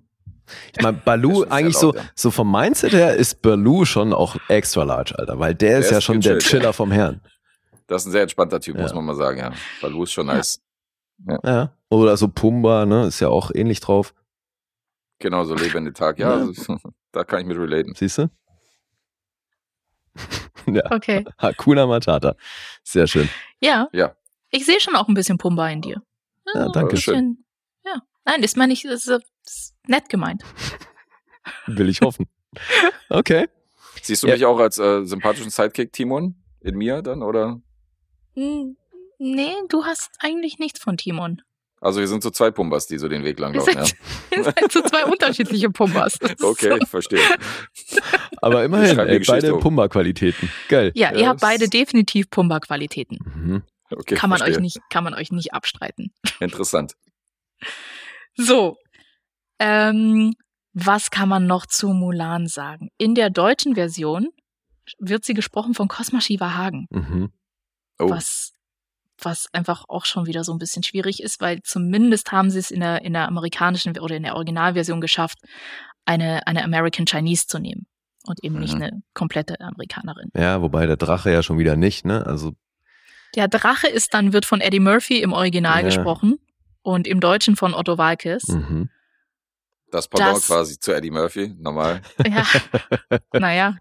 Ich 0.77 0.83
meine, 0.83 0.99
ist 1.05 1.05
sehr 1.05 1.53
eigentlich 1.53 1.75
laut, 1.75 1.95
so, 1.95 1.95
ja. 1.95 2.03
so 2.15 2.31
vom 2.31 2.51
Mindset 2.53 2.93
her 2.93 3.15
ist 3.15 3.43
Balu 3.43 3.85
schon 3.85 4.13
auch 4.13 4.37
extra 4.49 4.83
large, 4.85 5.19
Alter, 5.19 5.39
weil 5.39 5.55
der, 5.55 5.79
ist 5.79 5.87
Der 5.87 5.93
ja 5.93 5.99
ist 5.99 6.05
schon 6.05 6.21
der 6.21 6.35
gechillt, 6.35 6.53
ja. 6.53 6.59
Chiller 6.59 6.73
vom 6.73 6.91
Herrn. 6.93 7.21
Das 7.87 8.03
ist 8.03 8.07
ein 8.09 8.13
sehr 8.13 8.23
entspannter 8.23 8.61
Typ, 8.61 8.77
Ja. 8.77 8.83
muss 8.83 8.95
man 8.95 9.05
mal 9.05 9.15
sagen, 9.15 9.39
ja. 9.39 9.53
Balu 9.81 10.05
ist 10.05 10.13
schon 10.13 10.27
Ja. 10.29 10.35
nice. 10.35 10.61
Ja. 11.45 11.73
Oder 11.89 12.17
so 12.17 12.29
Pumba, 12.29 12.85
ne? 12.85 13.07
Ist 13.07 13.21
ja 13.21 13.29
auch 13.29 13.51
ähnlich 13.55 13.81
drauf. 13.81 14.13
Genau, 15.19 15.45
so 15.45 15.55
leben 15.55 15.85
den 15.85 15.95
Tag. 15.95 16.19
Ja, 16.19 16.37
Ja. 16.37 16.47
also, 16.47 16.79
da 17.13 17.25
kann 17.25 17.41
ich 17.41 17.47
mit 17.47 17.57
relaten. 17.57 17.95
Siehst 17.95 18.19
du? 18.19 18.29
ja, 20.67 20.83
okay. 20.91 21.25
Hakuna 21.39 21.87
Matata. 21.87 22.35
Sehr 22.83 23.07
schön. 23.07 23.29
Ja. 23.61 23.89
Ja. 23.93 24.15
Ich 24.51 24.65
sehe 24.67 24.81
schon 24.81 24.97
auch 24.97 25.09
ein 25.09 25.15
bisschen 25.15 25.39
Pumba 25.39 25.69
in 25.71 25.81
dir. 25.83 26.03
Ja, 26.55 26.67
ein 26.67 26.73
danke 26.73 26.97
schön. 26.97 27.45
Ja. 27.85 28.03
Nein, 28.25 28.43
ist 28.43 28.57
mal 28.57 28.67
nicht, 28.67 28.85
ist, 28.85 29.09
ist 29.09 29.75
nett 29.89 30.09
gemeint. 30.09 30.43
Will 31.67 31.89
ich 31.89 32.01
hoffen. 32.01 32.27
Okay. 33.09 33.49
Siehst 34.03 34.23
du 34.23 34.27
Ja. 34.29 34.35
mich 34.35 34.45
auch 34.45 34.59
als 34.59 34.79
äh, 34.79 35.05
sympathischen 35.05 35.51
Sidekick, 35.51 35.93
Timon? 35.93 36.37
In 36.61 36.77
mir 36.77 37.03
dann, 37.03 37.23
oder? 37.23 37.61
Hm, 38.35 38.77
Nee, 39.19 39.55
du 39.71 39.85
hast 39.85 40.11
eigentlich 40.19 40.59
nichts 40.59 40.79
von 40.81 40.97
Timon. 40.99 41.41
Also 41.81 42.01
wir 42.01 42.09
sind 42.09 42.23
so 42.23 42.31
zwei 42.31 42.51
Pumbas, 42.51 42.87
die 42.87 42.99
so 42.99 43.09
den 43.09 43.25
Weg 43.25 43.39
lang 43.39 43.53
Wir 43.55 43.61
laufen, 43.61 43.75
ja. 43.77 43.85
sind, 43.85 43.99
wir 44.31 44.45
sind 44.45 44.73
so 44.73 44.83
zwei 44.83 45.05
unterschiedliche 45.07 45.71
Pumbas. 45.71 46.19
Okay, 46.43 46.71
So. 46.71 46.77
ich 46.77 46.89
verstehe. 46.89 47.21
Aber 48.43 48.65
immerhin, 48.65 48.99
ey, 48.99 49.19
Geschichte 49.19 49.33
beide 49.33 49.55
um. 49.55 49.61
Pumba-Qualitäten. 49.61 50.51
Geil. 50.69 50.93
Ja, 50.95 51.13
Ja, 51.13 51.19
ihr 51.19 51.29
habt 51.29 51.41
beide 51.41 51.69
definitiv 51.69 52.29
Pumba-Qualitäten. 52.31 53.19
Mhm. 53.25 53.63
Okay, 53.91 54.17
Kann 54.17 54.29
man 54.31 54.39
verstehe. 54.39 54.57
euch 54.57 54.63
nicht, 54.63 54.81
kann 54.91 55.05
man 55.05 55.15
euch 55.15 55.31
nicht 55.33 55.55
abstreiten. 55.55 56.13
Interessant. 56.41 56.95
So. 58.37 58.77
Ähm, 59.59 60.35
Was 60.79 61.11
kann 61.11 61.29
man 61.31 61.47
noch 61.47 61.65
zu 61.67 61.89
Mulan 61.89 62.47
sagen? 62.49 62.91
In 62.99 63.15
der 63.15 63.31
deutschen 63.31 63.75
Version 63.75 64.29
wird 64.99 65.25
sie 65.25 65.33
gesprochen 65.35 65.73
von 65.75 65.89
Cosma 65.89 66.21
Shiva 66.21 66.55
Hagen, 66.55 66.87
Mhm. 66.91 67.31
Oh, 67.99 68.11
was, 68.11 68.53
was 69.23 69.47
einfach 69.55 69.85
auch 69.89 70.05
schon 70.05 70.27
wieder 70.27 70.45
so 70.45 70.53
ein 70.53 70.59
bisschen 70.59 70.83
schwierig 70.83 71.23
ist, 71.23 71.41
weil 71.41 71.63
zumindest 71.63 72.31
haben 72.31 72.51
sie 72.51 72.59
es 72.59 72.71
in 72.71 72.81
der, 72.81 73.01
in 73.03 73.15
der 73.15 73.27
amerikanischen 73.27 73.99
oder 73.99 74.17
in 74.17 74.23
der 74.25 74.35
Originalversion 74.35 75.01
geschafft, 75.01 75.39
eine, 76.05 76.47
eine 76.47 76.63
American 76.63 77.07
Chinese 77.07 77.47
zu 77.47 77.59
nehmen 77.59 77.87
und 78.27 78.45
eben 78.45 78.59
nicht 78.59 78.75
Mhm. 78.75 78.83
eine 78.83 79.03
komplette 79.15 79.59
Amerikanerin. 79.61 80.29
Ja, 80.37 80.61
wobei 80.61 80.85
der 80.87 80.99
Drache 80.99 81.33
ja 81.33 81.43
schon 81.43 81.59
wieder 81.59 81.77
nicht, 81.77 82.05
ne? 82.05 82.27
Also, 82.27 82.53
Der 83.35 83.49
Drache 83.49 83.89
ist 83.89 84.13
dann, 84.13 84.35
wird 84.35 84.45
von 84.45 84.61
Eddie 84.61 84.81
Murphy 84.81 85.21
im 85.23 85.33
Original 85.33 85.79
Ja. 85.81 85.87
gesprochen 85.87 86.37
und 86.83 87.07
im 87.07 87.21
Deutschen 87.21 87.57
von 87.57 87.73
Otto 87.73 87.97
Walkes. 87.97 88.49
mhm. 88.49 88.91
Das 89.91 90.09
Pendant 90.09 90.37
das- 90.39 90.47
quasi 90.47 90.79
zu 90.79 90.93
Eddie 90.95 91.11
Murphy, 91.11 91.55
normal. 91.59 92.03
Ja, 92.27 92.45
naja. 93.33 93.77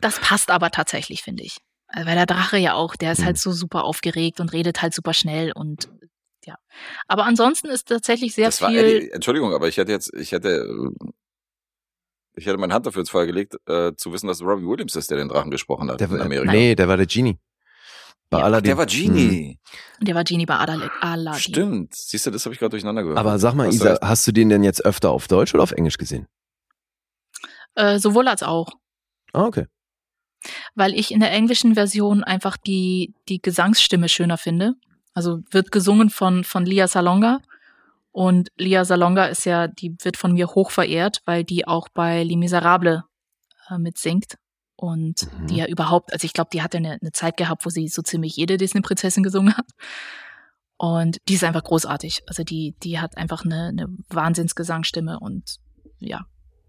Das 0.00 0.20
passt 0.20 0.50
aber 0.50 0.70
tatsächlich, 0.70 1.22
finde 1.22 1.42
ich. 1.44 1.58
Also, 1.88 2.06
Weil 2.08 2.16
der 2.16 2.26
Drache 2.26 2.58
ja 2.58 2.74
auch, 2.74 2.96
der 2.96 3.12
ist 3.12 3.24
halt 3.24 3.38
so 3.38 3.52
super 3.52 3.84
aufgeregt 3.84 4.40
und 4.40 4.52
redet 4.52 4.82
halt 4.82 4.92
super 4.94 5.14
schnell 5.14 5.52
und 5.52 5.88
ja. 6.44 6.56
Aber 7.08 7.24
ansonsten 7.24 7.68
ist 7.68 7.88
tatsächlich 7.88 8.34
sehr 8.34 8.46
das 8.46 8.60
war 8.62 8.70
viel. 8.70 8.78
Eddie, 8.84 9.10
Entschuldigung, 9.10 9.54
aber 9.54 9.68
ich 9.68 9.76
hätte 9.78 9.92
jetzt, 9.92 10.12
ich 10.14 10.32
hätte, 10.32 10.48
äh, 10.50 11.08
ich 12.36 12.46
hätte 12.46 12.58
meine 12.58 12.74
Hand 12.74 12.86
dafür 12.86 13.00
ins 13.00 13.10
Feuer 13.10 13.26
gelegt, 13.26 13.56
äh, 13.66 13.94
zu 13.96 14.12
wissen, 14.12 14.26
dass 14.26 14.42
Robbie 14.42 14.66
Williams 14.66 14.94
ist, 14.94 15.10
der 15.10 15.16
den 15.18 15.28
Drachen 15.28 15.50
gesprochen 15.50 15.90
hat 15.90 16.00
Der, 16.00 16.08
in 16.10 16.18
war- 16.18 16.26
Amerika. 16.26 16.52
nee, 16.52 16.74
der 16.74 16.86
war 16.88 16.96
der 16.98 17.06
Genie. 17.06 17.38
Bei 18.30 18.38
Ja, 18.38 18.44
Aladdin. 18.44 18.64
der 18.70 18.76
war 18.78 18.86
Genie. 18.86 19.58
Der 20.00 20.14
war 20.14 20.24
Genie 20.24 20.46
bei 20.46 20.56
Adal 20.56 20.90
Aladdin. 21.00 21.40
Stimmt. 21.40 21.94
Siehst 21.94 22.26
du, 22.26 22.30
das 22.30 22.44
habe 22.44 22.52
ich 22.54 22.58
gerade 22.58 22.70
durcheinander 22.70 23.02
gehört. 23.02 23.18
Aber 23.18 23.38
sag 23.38 23.54
mal, 23.54 23.66
Hast 23.68 23.74
Isa, 23.74 23.98
hast 24.02 24.26
du 24.26 24.32
den 24.32 24.48
denn 24.48 24.64
jetzt 24.64 24.84
öfter 24.84 25.10
auf 25.10 25.28
Deutsch 25.28 25.54
oder 25.54 25.62
auf 25.62 25.72
Englisch 25.72 25.96
gesehen? 25.98 26.26
Äh, 27.74 27.98
sowohl 27.98 28.26
als 28.28 28.42
auch. 28.42 28.72
Ah, 29.32 29.44
okay. 29.44 29.66
weil 30.74 30.94
ich 30.94 31.10
in 31.12 31.20
der 31.20 31.30
englischen 31.32 31.74
Version 31.74 32.24
einfach 32.24 32.56
die, 32.56 33.14
die 33.28 33.40
Gesangsstimme 33.42 34.08
schöner 34.08 34.38
finde. 34.38 34.74
Also 35.14 35.40
wird 35.50 35.72
gesungen 35.72 36.08
von, 36.10 36.44
von 36.44 36.64
Lia 36.64 36.88
Salonga. 36.88 37.40
Und 38.12 38.48
Lia 38.56 38.84
Salonga 38.84 39.26
ist 39.26 39.44
ja, 39.44 39.66
die 39.68 39.94
wird 40.02 40.16
von 40.16 40.32
mir 40.32 40.48
hoch 40.48 40.70
verehrt, 40.70 41.20
weil 41.26 41.44
die 41.44 41.66
auch 41.66 41.88
bei 41.90 42.22
Les 42.22 42.36
Miserables 42.36 43.02
äh, 43.68 43.78
mitsingt. 43.78 44.36
Und 44.76 45.28
Mhm. 45.32 45.46
die 45.46 45.56
ja 45.56 45.66
überhaupt, 45.66 46.12
also 46.12 46.24
ich 46.24 46.32
glaube, 46.34 46.50
die 46.52 46.62
hat 46.62 46.74
ja 46.74 46.78
eine, 46.78 46.98
eine 47.00 47.12
Zeit 47.12 47.36
gehabt, 47.36 47.64
wo 47.64 47.70
sie 47.70 47.88
so 47.88 48.02
ziemlich 48.02 48.36
jede 48.36 48.56
Disney-Prinzessin 48.58 49.22
gesungen 49.22 49.56
hat. 49.56 49.66
Und 50.76 51.18
die 51.28 51.34
ist 51.34 51.44
einfach 51.44 51.64
großartig. 51.64 52.22
Also 52.26 52.44
die, 52.44 52.74
die 52.82 52.98
hat 53.00 53.16
einfach 53.16 53.44
eine, 53.44 53.68
eine 53.68 53.86
Wahnsinnsgesangsstimme 54.10 55.18
und 55.20 55.56
ja, 55.98 56.26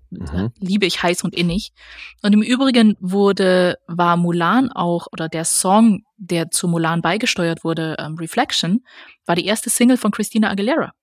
Mhm. 0.09 0.53
liebe 0.59 0.85
ich 0.85 1.03
heiß 1.03 1.25
und 1.25 1.35
innig. 1.35 1.73
Und 2.21 2.31
im 2.31 2.41
Übrigen 2.41 2.95
wurde, 3.01 3.77
war 3.87 4.15
Mulan 4.15 4.71
auch, 4.71 5.07
oder 5.11 5.27
der 5.27 5.43
Song, 5.43 6.03
der 6.15 6.49
zu 6.49 6.69
Mulan 6.69 7.01
beigesteuert 7.01 7.65
wurde, 7.65 7.97
ähm, 7.99 8.15
Reflection, 8.15 8.85
war 9.25 9.35
die 9.35 9.45
erste 9.45 9.69
Single 9.69 9.97
von 9.97 10.11
Christina 10.11 10.49
Aguilera. 10.49 10.93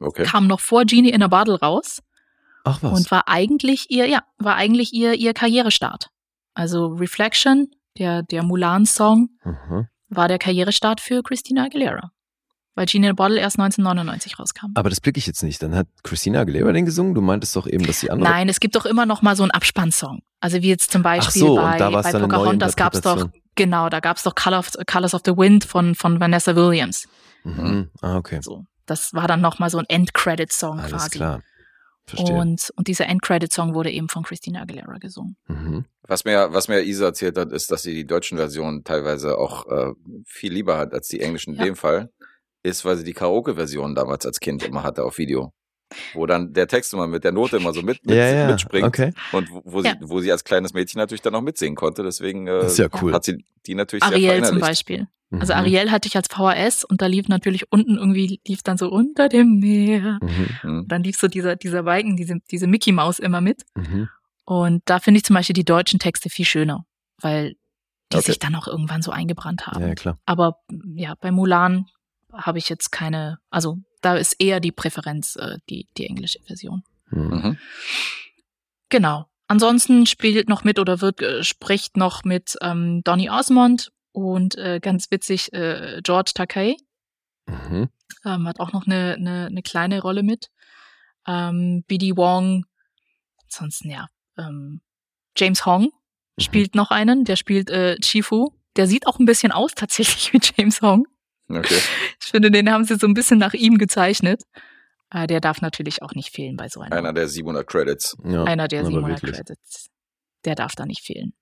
okay. 0.00 0.22
Kam 0.24 0.46
noch 0.46 0.60
vor 0.60 0.86
Genie 0.86 1.10
in 1.10 1.22
a 1.22 1.28
Bottle 1.28 1.60
raus 1.60 2.00
Ach 2.68 2.82
was. 2.82 2.92
und 2.98 3.10
war 3.10 3.28
eigentlich 3.28 3.86
ihr, 3.90 4.06
ja, 4.06 4.22
war 4.38 4.56
eigentlich 4.56 4.92
ihr, 4.92 5.14
ihr 5.14 5.34
Karrierestart. 5.34 6.08
Also 6.54 6.86
Reflection, 6.88 7.68
der, 7.98 8.22
der 8.22 8.42
Mulan-Song, 8.42 9.28
Mhm. 9.44 9.86
war 10.08 10.28
der 10.28 10.38
Karrierestart 10.38 11.00
für 11.00 11.22
Christina 11.22 11.64
Aguilera. 11.64 12.10
Weil 12.74 12.86
Genie 12.86 13.06
in 13.06 13.10
a 13.10 13.14
Bottle 13.14 13.40
erst 13.40 13.58
1999 13.58 14.38
rauskam. 14.38 14.66
Aber 14.74 14.88
das 14.88 15.00
blicke 15.00 15.18
ich 15.18 15.26
jetzt 15.26 15.42
nicht. 15.42 15.60
Dann 15.62 15.74
hat 15.74 15.88
Christina 16.04 16.40
Aguilera 16.42 16.70
den 16.72 16.86
gesungen. 16.86 17.12
Du 17.14 17.20
meintest 17.20 17.56
doch 17.56 17.66
eben, 17.66 17.84
dass 17.84 17.98
die 18.00 18.10
andere. 18.10 18.30
Nein, 18.30 18.48
es 18.48 18.60
gibt 18.60 18.76
doch 18.76 18.86
immer 18.86 19.04
noch 19.04 19.20
mal 19.20 19.34
so 19.34 19.42
einen 19.42 19.50
Abspannsong. 19.50 20.20
Also 20.40 20.62
wie 20.62 20.68
jetzt 20.68 20.92
zum 20.92 21.02
Beispiel 21.02 21.42
so, 21.42 21.56
bei, 21.56 21.76
bei 21.78 22.12
Pocahontas 22.12 22.76
gab 22.76 22.94
es 22.94 23.00
doch, 23.00 23.28
genau, 23.56 23.88
da 23.88 23.98
gab 23.98 24.16
es 24.16 24.22
doch 24.22 24.36
Color 24.36 24.60
of, 24.60 24.70
Colors 24.86 25.12
of 25.14 25.22
the 25.24 25.36
Wind 25.36 25.64
von, 25.64 25.96
von 25.96 26.20
Vanessa 26.20 26.54
Williams. 26.54 27.08
Mhm. 27.42 27.90
Ah, 28.00 28.16
okay. 28.16 28.38
So, 28.42 28.64
das 28.86 29.12
war 29.12 29.26
dann 29.26 29.40
noch 29.40 29.58
mal 29.58 29.70
so 29.70 29.78
ein 29.78 29.84
End-Credit-Song 29.88 30.78
Alles 30.78 30.92
quasi. 30.92 31.10
klar. 31.10 31.42
Verstehe. 32.08 32.34
Und, 32.34 32.72
und 32.76 32.88
dieser 32.88 33.06
End-Credit-Song 33.06 33.74
wurde 33.74 33.90
eben 33.90 34.08
von 34.08 34.22
Christina 34.22 34.62
Aguilera 34.62 34.98
gesungen. 34.98 35.36
mhm. 35.46 35.84
Was 36.10 36.24
mir, 36.24 36.48
was 36.52 36.68
mir 36.68 36.80
Isa 36.82 37.04
erzählt 37.06 37.36
hat, 37.36 37.52
ist, 37.52 37.70
dass 37.70 37.82
sie 37.82 37.92
die 37.94 38.06
deutschen 38.06 38.38
Versionen 38.38 38.82
teilweise 38.82 39.36
auch 39.36 39.66
äh, 39.66 39.92
viel 40.26 40.52
lieber 40.52 40.78
hat 40.78 40.94
als 40.94 41.08
die 41.08 41.20
englischen 41.20 41.52
in 41.54 41.58
Ja. 41.60 41.64
dem 41.66 41.76
Fall. 41.76 42.10
Ist, 42.62 42.84
weil 42.84 42.96
sie 42.96 43.04
die 43.04 43.12
Karaoke-Version 43.12 43.94
damals 43.94 44.24
als 44.26 44.40
Kind 44.40 44.62
immer 44.64 44.82
hatte 44.82 45.04
auf 45.04 45.18
Video. 45.18 45.52
Wo 46.14 46.26
dann 46.26 46.52
der 46.52 46.68
Text 46.68 46.92
immer 46.92 47.06
mit 47.06 47.24
der 47.24 47.32
Note 47.32 47.56
immer 47.56 47.72
so 47.72 47.82
mit, 47.82 48.04
mit 48.06 48.14
Ja, 48.16 48.26
ja. 48.28 48.46
mitspringt. 48.50 48.86
Okay. 48.86 49.12
Und 49.32 49.50
wo, 49.50 49.62
wo, 49.64 49.80
Ja. 49.82 49.92
sie, 49.92 50.08
wo 50.08 50.20
sie 50.20 50.30
als 50.32 50.44
kleines 50.44 50.74
Mädchen 50.74 50.98
natürlich 50.98 51.22
dann 51.22 51.34
auch 51.34 51.40
mitsingen 51.40 51.76
konnte. 51.76 52.02
Deswegen 52.02 52.46
äh, 52.46 52.60
Das 52.60 52.72
ist 52.72 52.78
ja 52.78 52.88
cool. 53.02 53.12
hat 53.12 53.24
sie 53.24 53.44
die 53.66 53.74
natürlich 53.74 54.04
sehr 54.04 54.14
Ariel 54.14 54.44
zum. 54.44 54.60
Beispiel. 54.60 55.06
Also 55.30 55.52
Mhm. 55.52 55.58
Ariel 55.60 55.90
hatte 55.90 56.08
ich 56.08 56.16
als 56.16 56.26
VHS 56.28 56.84
und 56.84 57.02
da 57.02 57.06
lief 57.06 57.28
natürlich 57.28 57.70
unten 57.70 57.96
irgendwie, 57.98 58.40
lief 58.46 58.62
dann 58.62 58.78
so 58.78 58.88
unter 58.90 59.28
dem 59.28 59.58
Meer. 59.58 60.18
Mhm. 60.22 60.48
Mhm. 60.62 60.88
Dann 60.88 61.02
lief 61.02 61.18
so 61.18 61.28
dieser, 61.28 61.56
dieser 61.56 61.82
Balken, 61.82 62.16
diese, 62.16 62.36
diese 62.50 62.66
Mickey 62.66 62.92
Maus 62.92 63.18
immer 63.18 63.40
mit. 63.42 63.62
Mhm. 63.74 64.08
Und 64.44 64.82
da 64.86 64.98
finde 65.00 65.18
ich 65.18 65.24
zum 65.24 65.34
Beispiel 65.34 65.52
die 65.54 65.64
deutschen 65.66 65.98
Texte 65.98 66.30
viel 66.30 66.46
schöner, 66.46 66.86
weil 67.20 67.56
die 68.10 68.16
Okay. 68.16 68.24
sich 68.26 68.38
dann 68.38 68.54
auch 68.54 68.66
irgendwann 68.66 69.02
so 69.02 69.10
eingebrannt 69.10 69.66
haben. 69.66 69.82
Ja, 69.82 69.88
ja, 69.88 69.94
klar. 69.94 70.18
Aber 70.24 70.60
ja, 70.94 71.14
bei 71.20 71.30
Mulan 71.30 71.84
habe 72.38 72.58
ich 72.58 72.68
jetzt 72.68 72.90
keine, 72.92 73.38
also 73.50 73.78
da 74.00 74.16
ist 74.16 74.34
eher 74.40 74.60
die 74.60 74.72
Präferenz 74.72 75.36
äh, 75.36 75.58
die, 75.68 75.88
die 75.96 76.06
englische 76.06 76.40
Version. 76.46 76.84
Mhm. 77.10 77.28
Mhm. 77.28 77.58
Genau. 78.88 79.26
Ansonsten 79.46 80.06
spielt 80.06 80.48
noch 80.48 80.62
mit 80.64 80.78
oder 80.78 81.00
wird 81.00 81.20
äh, 81.22 81.42
spricht 81.42 81.96
noch 81.96 82.24
mit 82.24 82.56
ähm, 82.60 83.02
Donny 83.04 83.30
Osmond 83.30 83.90
und 84.12 84.56
äh, 84.58 84.78
ganz 84.80 85.10
witzig 85.10 85.52
äh, 85.52 86.00
George 86.02 86.32
Takei 86.34 86.76
Mhm. 87.46 87.88
ähm, 88.26 88.46
hat 88.46 88.60
auch 88.60 88.72
noch 88.74 88.86
eine, 88.86 89.14
eine, 89.14 89.46
eine 89.46 89.62
kleine 89.62 90.02
Rolle 90.02 90.22
mit. 90.22 90.50
Ähm, 91.26 91.82
BD 91.88 92.14
Wong, 92.14 92.66
ansonsten 93.44 93.88
ja, 93.90 94.06
ähm, 94.36 94.82
James 95.36 95.64
Hong 95.64 95.84
Mhm. 95.84 96.42
spielt 96.42 96.74
noch 96.74 96.90
einen, 96.90 97.24
der 97.24 97.36
spielt 97.36 97.70
äh, 97.70 97.96
Chifu. 98.00 98.50
Der 98.76 98.86
sieht 98.86 99.06
auch 99.06 99.18
ein 99.18 99.24
bisschen 99.24 99.50
aus 99.50 99.72
tatsächlich 99.74 100.30
wie 100.34 100.40
James 100.56 100.82
Hong. 100.82 101.06
Okay. 101.48 101.78
Ich 102.20 102.32
finde, 102.32 102.50
den 102.50 102.70
haben 102.70 102.84
sie 102.84 102.96
so 102.96 103.06
ein 103.06 103.14
bisschen 103.14 103.38
nach 103.38 103.54
ihm 103.54 103.78
gezeichnet. 103.78 104.42
Äh, 105.10 105.26
der 105.26 105.40
darf 105.40 105.62
natürlich 105.62 106.02
auch 106.02 106.12
nicht 106.12 106.30
fehlen 106.30 106.56
bei 106.56 106.68
so 106.68 106.80
einem. 106.80 106.92
Einer 106.92 107.14
der 107.14 107.26
700 107.26 107.66
Credits. 107.66 108.16
Ja, 108.22 108.44
Einer 108.44 108.68
der 108.68 108.80
aber 108.80 108.88
700 108.90 109.22
wirklich. 109.22 109.36
Credits. 109.36 109.88
Der 110.44 110.54
darf 110.54 110.74
da 110.74 110.84
nicht 110.84 111.02
fehlen. 111.02 111.32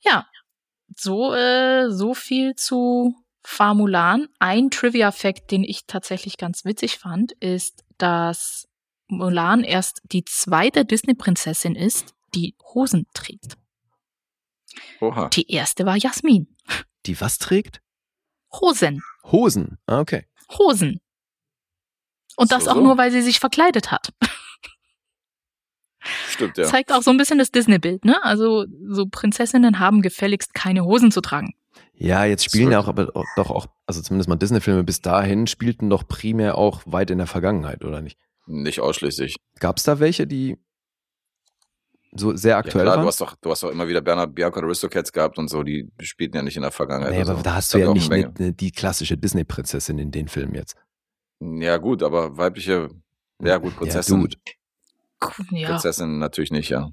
Ja, 0.00 0.26
so, 0.96 1.34
äh, 1.34 1.90
so 1.90 2.14
viel 2.14 2.54
zu 2.54 3.14
Famulan. 3.42 4.28
Ein 4.38 4.70
Trivia-Fact, 4.70 5.50
den 5.50 5.64
ich 5.64 5.86
tatsächlich 5.86 6.38
ganz 6.38 6.64
witzig 6.64 6.98
fand, 6.98 7.32
ist, 7.32 7.84
dass 7.98 8.66
Mulan 9.08 9.64
erst 9.64 10.00
die 10.04 10.24
zweite 10.24 10.86
Disney-Prinzessin 10.86 11.74
ist, 11.74 12.14
die 12.34 12.56
Hosen 12.72 13.06
trägt. 13.12 13.58
Oha. 15.00 15.28
Die 15.28 15.50
erste 15.50 15.84
war 15.84 15.96
Jasmin. 15.96 16.56
Die 17.06 17.20
was 17.20 17.38
trägt? 17.38 17.80
Hosen. 18.60 19.02
Hosen. 19.24 19.78
Ah, 19.86 20.00
okay. 20.00 20.26
Hosen. 20.58 21.00
Und 22.36 22.52
das 22.52 22.64
So, 22.64 22.70
auch 22.70 22.74
so. 22.76 22.82
nur, 22.82 22.98
weil 22.98 23.10
sie 23.10 23.22
sich 23.22 23.38
verkleidet 23.40 23.90
hat. 23.90 24.12
Stimmt, 26.28 26.58
ja. 26.58 26.64
Zeigt 26.64 26.92
auch 26.92 27.02
so 27.02 27.10
ein 27.10 27.16
bisschen 27.16 27.38
das 27.38 27.50
Disney-Bild, 27.50 28.04
ne? 28.04 28.22
Also, 28.24 28.66
so 28.88 29.06
Prinzessinnen 29.10 29.78
haben 29.78 30.02
gefälligst 30.02 30.52
keine 30.52 30.84
Hosen 30.84 31.10
zu 31.10 31.20
tragen. 31.22 31.54
Ja, 31.94 32.24
jetzt 32.24 32.44
spielen 32.44 32.70
ja 32.72 32.80
auch, 32.80 32.88
aber 32.88 33.06
doch 33.36 33.50
auch, 33.50 33.66
also 33.86 34.02
zumindest 34.02 34.28
mal 34.28 34.36
Disney-Filme 34.36 34.84
bis 34.84 35.00
dahin 35.00 35.46
spielten 35.46 35.88
doch 35.88 36.06
primär 36.06 36.58
auch 36.58 36.82
weit 36.84 37.10
in 37.10 37.18
der 37.18 37.26
Vergangenheit, 37.26 37.84
oder 37.84 38.00
nicht? 38.02 38.18
Nicht 38.46 38.80
ausschließlich. 38.80 39.36
Gab 39.60 39.78
es 39.78 39.84
da 39.84 39.98
welche, 40.00 40.26
die 40.26 40.58
so 42.16 42.36
sehr 42.36 42.52
Ja, 42.52 42.58
aktuell 42.58 42.84
klar, 42.84 42.98
du 42.98 43.06
hast 43.06 43.20
doch, 43.20 43.34
du 43.40 43.50
hast 43.50 43.62
doch 43.62 43.70
immer 43.70 43.88
wieder 43.88 44.00
Bernhard 44.00 44.34
Bianca 44.34 44.60
und 44.60 44.66
Aristocats 44.66 45.12
gehabt 45.12 45.38
und 45.38 45.48
so, 45.48 45.62
die 45.62 45.90
spielten 46.00 46.36
ja 46.36 46.42
nicht 46.42 46.56
in 46.56 46.62
der 46.62 46.70
Vergangenheit. 46.70 47.12
Nee, 47.12 47.22
aber 47.22 47.36
so. 47.36 47.42
da 47.42 47.54
hast 47.54 47.74
du 47.74 47.78
ja 47.78 47.88
auch 47.88 47.94
nicht 47.94 48.10
eine 48.10 48.32
eine, 48.38 48.52
die 48.52 48.70
klassische 48.70 49.16
Disney-Prinzessin 49.16 49.98
in 49.98 50.10
den 50.10 50.28
Filmen 50.28 50.54
jetzt. 50.54 50.76
Ja, 51.40 51.76
gut, 51.76 52.02
aber 52.02 52.36
weibliche, 52.36 52.90
ja 53.42 53.58
gut, 53.58 53.76
Prinzessin. 53.76 54.16
Ja, 54.16 54.22
dude. 54.22 54.36
Ja, 55.50 55.68
Prinzessin 55.70 56.18
natürlich 56.18 56.52
nicht, 56.52 56.68
ja. 56.68 56.90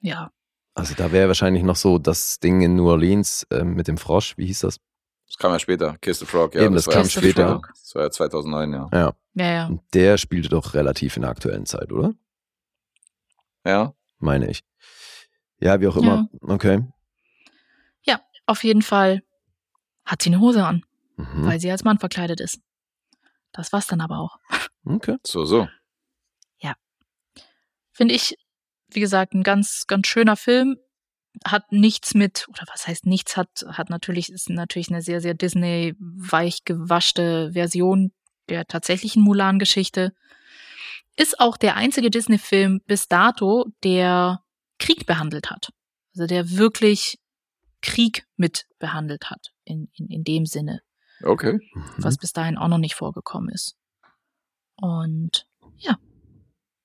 ja. 0.00 0.30
Also 0.74 0.94
da 0.94 1.12
wäre 1.12 1.28
wahrscheinlich 1.28 1.62
noch 1.62 1.76
so 1.76 1.98
das 1.98 2.40
Ding 2.40 2.62
in 2.62 2.76
New 2.76 2.88
Orleans 2.88 3.46
äh, 3.50 3.62
mit 3.62 3.88
dem 3.88 3.98
Frosch, 3.98 4.36
wie 4.38 4.46
hieß 4.46 4.60
das? 4.60 4.80
Das 5.26 5.36
kam 5.38 5.52
ja 5.52 5.58
später. 5.58 5.96
Kiss 6.00 6.18
the 6.18 6.26
Frog, 6.26 6.54
ja. 6.54 6.62
Eben, 6.62 6.74
das 6.74 6.86
war 6.86 6.94
kam 6.94 7.02
ja, 7.04 7.08
später. 7.08 7.48
Frog. 7.48 7.72
Das 7.74 7.94
war 7.94 8.02
ja 8.02 8.10
2009, 8.10 8.72
ja. 8.72 8.88
Ja. 8.92 9.14
Ja, 9.34 9.46
ja. 9.52 9.66
Und 9.66 9.82
der 9.92 10.16
spielte 10.16 10.48
doch 10.48 10.74
relativ 10.74 11.16
in 11.16 11.22
der 11.22 11.30
aktuellen 11.30 11.66
Zeit, 11.66 11.92
oder? 11.92 12.14
Ja, 13.66 13.94
Meine 14.18 14.50
ich. 14.50 14.62
Ja, 15.60 15.80
wie 15.80 15.88
auch 15.88 15.96
immer. 15.96 16.28
Okay. 16.40 16.82
Auf 18.46 18.62
jeden 18.62 18.82
Fall 18.82 19.22
hat 20.04 20.20
sie 20.20 20.28
eine 20.28 20.38
Hose 20.38 20.66
an, 20.66 20.84
Mhm. 21.16 21.46
weil 21.46 21.58
sie 21.60 21.70
als 21.70 21.82
Mann 21.82 21.98
verkleidet 21.98 22.42
ist. 22.42 22.60
Das 23.52 23.72
war's 23.72 23.86
dann 23.86 24.02
aber 24.02 24.18
auch. 24.18 24.36
Okay. 24.84 25.16
so, 25.24 25.46
so. 25.46 25.66
Finde 27.96 28.12
ich, 28.14 28.34
wie 28.88 28.98
gesagt, 28.98 29.34
ein 29.34 29.44
ganz, 29.44 29.84
ganz 29.86 30.08
schöner 30.08 30.36
Film. 30.36 30.76
Hat 31.46 31.70
nichts 31.70 32.12
mit, 32.14 32.44
oder 32.48 32.64
was 32.72 32.88
heißt 32.88 33.06
nichts, 33.06 33.36
hat, 33.36 33.64
hat 33.68 33.88
natürlich, 33.88 34.30
ist 34.30 34.50
natürlich 34.50 34.88
eine 34.90 35.00
sehr, 35.00 35.20
sehr 35.20 35.34
Disney-weich 35.34 36.64
gewaschte 36.64 37.52
Version 37.52 38.12
der 38.48 38.66
tatsächlichen 38.66 39.22
Mulan-Geschichte. 39.22 40.12
Ist 41.16 41.38
auch 41.38 41.56
der 41.56 41.76
einzige 41.76 42.10
Disney-Film 42.10 42.80
bis 42.86 43.06
dato, 43.08 43.66
der 43.84 44.40
Krieg 44.78 45.06
behandelt 45.06 45.50
hat. 45.50 45.70
Also 46.14 46.26
der 46.26 46.50
wirklich 46.50 47.18
Krieg 47.82 48.26
mit 48.36 48.66
behandelt 48.78 49.30
hat, 49.30 49.52
in, 49.64 49.88
in, 49.96 50.08
in 50.08 50.24
dem 50.24 50.46
Sinne. 50.46 50.80
Okay. 51.22 51.60
Was 51.98 52.16
bis 52.16 52.32
dahin 52.32 52.58
auch 52.58 52.68
noch 52.68 52.78
nicht 52.78 52.94
vorgekommen 52.94 53.50
ist. 53.50 53.76
Und 54.76 55.46
ja, 55.78 55.96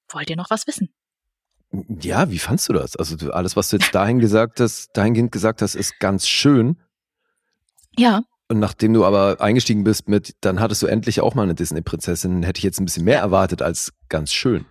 wollt 0.10 0.30
ihr 0.30 0.36
noch 0.36 0.50
was 0.50 0.68
wissen? 0.68 0.94
Ja, 1.72 2.30
wie 2.32 2.40
fandst 2.40 2.68
du 2.70 2.74
das? 2.74 2.96
Also 2.96 3.32
alles, 3.32 3.56
was 3.56 3.70
du 3.70 3.78
jetzt 3.78 3.94
dahin 3.94 4.20
gesagt 4.20 4.60
hast, 4.60 4.90
dahingehend 4.94 5.32
gesagt 5.32 5.62
hast, 5.62 5.76
ist 5.76 6.00
ganz 6.00 6.28
schön. 6.28 6.82
Ja, 7.96 8.24
Und 8.50 8.60
nachdem 8.60 8.94
du 8.94 9.06
aber 9.06 9.40
eingestiegen 9.42 9.84
bist 9.84 10.10
mit, 10.10 10.36
dann 10.42 10.60
hattest 10.60 10.82
du 10.82 10.88
endlich 10.88 11.22
auch 11.22 11.36
mal 11.36 11.44
eine 11.44 11.54
Disney-Prinzessin, 11.54 12.42
hätte 12.42 12.58
ich 12.58 12.64
jetzt 12.64 12.80
ein 12.80 12.86
bisschen 12.86 13.06
mehr 13.06 13.20
erwartet 13.20 13.62
als 13.62 13.94
ganz 14.10 14.34
schön. 14.34 14.66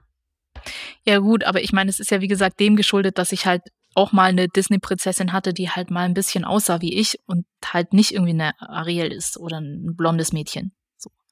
ja 1.05 1.19
gut, 1.19 1.45
aber 1.45 1.63
ich 1.63 1.73
meine, 1.73 1.89
es 1.89 2.01
ist 2.01 2.11
ja 2.11 2.21
wie 2.21 2.29
gesagt 2.29 2.59
dem 2.59 2.75
geschuldet, 2.75 3.19
dass 3.19 3.31
ich 3.31 3.47
halt 3.47 3.63
auch 3.95 4.11
mal 4.13 4.25
eine 4.25 4.49
Disney-Prinzessin 4.49 5.33
hatte, 5.33 5.55
die 5.55 5.71
halt 5.71 5.91
mal 5.91 6.05
ein 6.05 6.15
bisschen 6.15 6.45
aussah 6.45 6.81
wie 6.81 6.95
ich 6.95 7.21
und 7.27 7.47
halt 7.65 7.93
nicht 7.93 8.13
irgendwie 8.13 8.33
eine 8.33 8.61
Ariel 8.61 9.13
ist 9.13 9.39
oder 9.39 9.61
ein 9.61 9.95
blondes 9.97 10.33
Mädchen. 10.33 10.73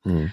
Hm. 0.03 0.33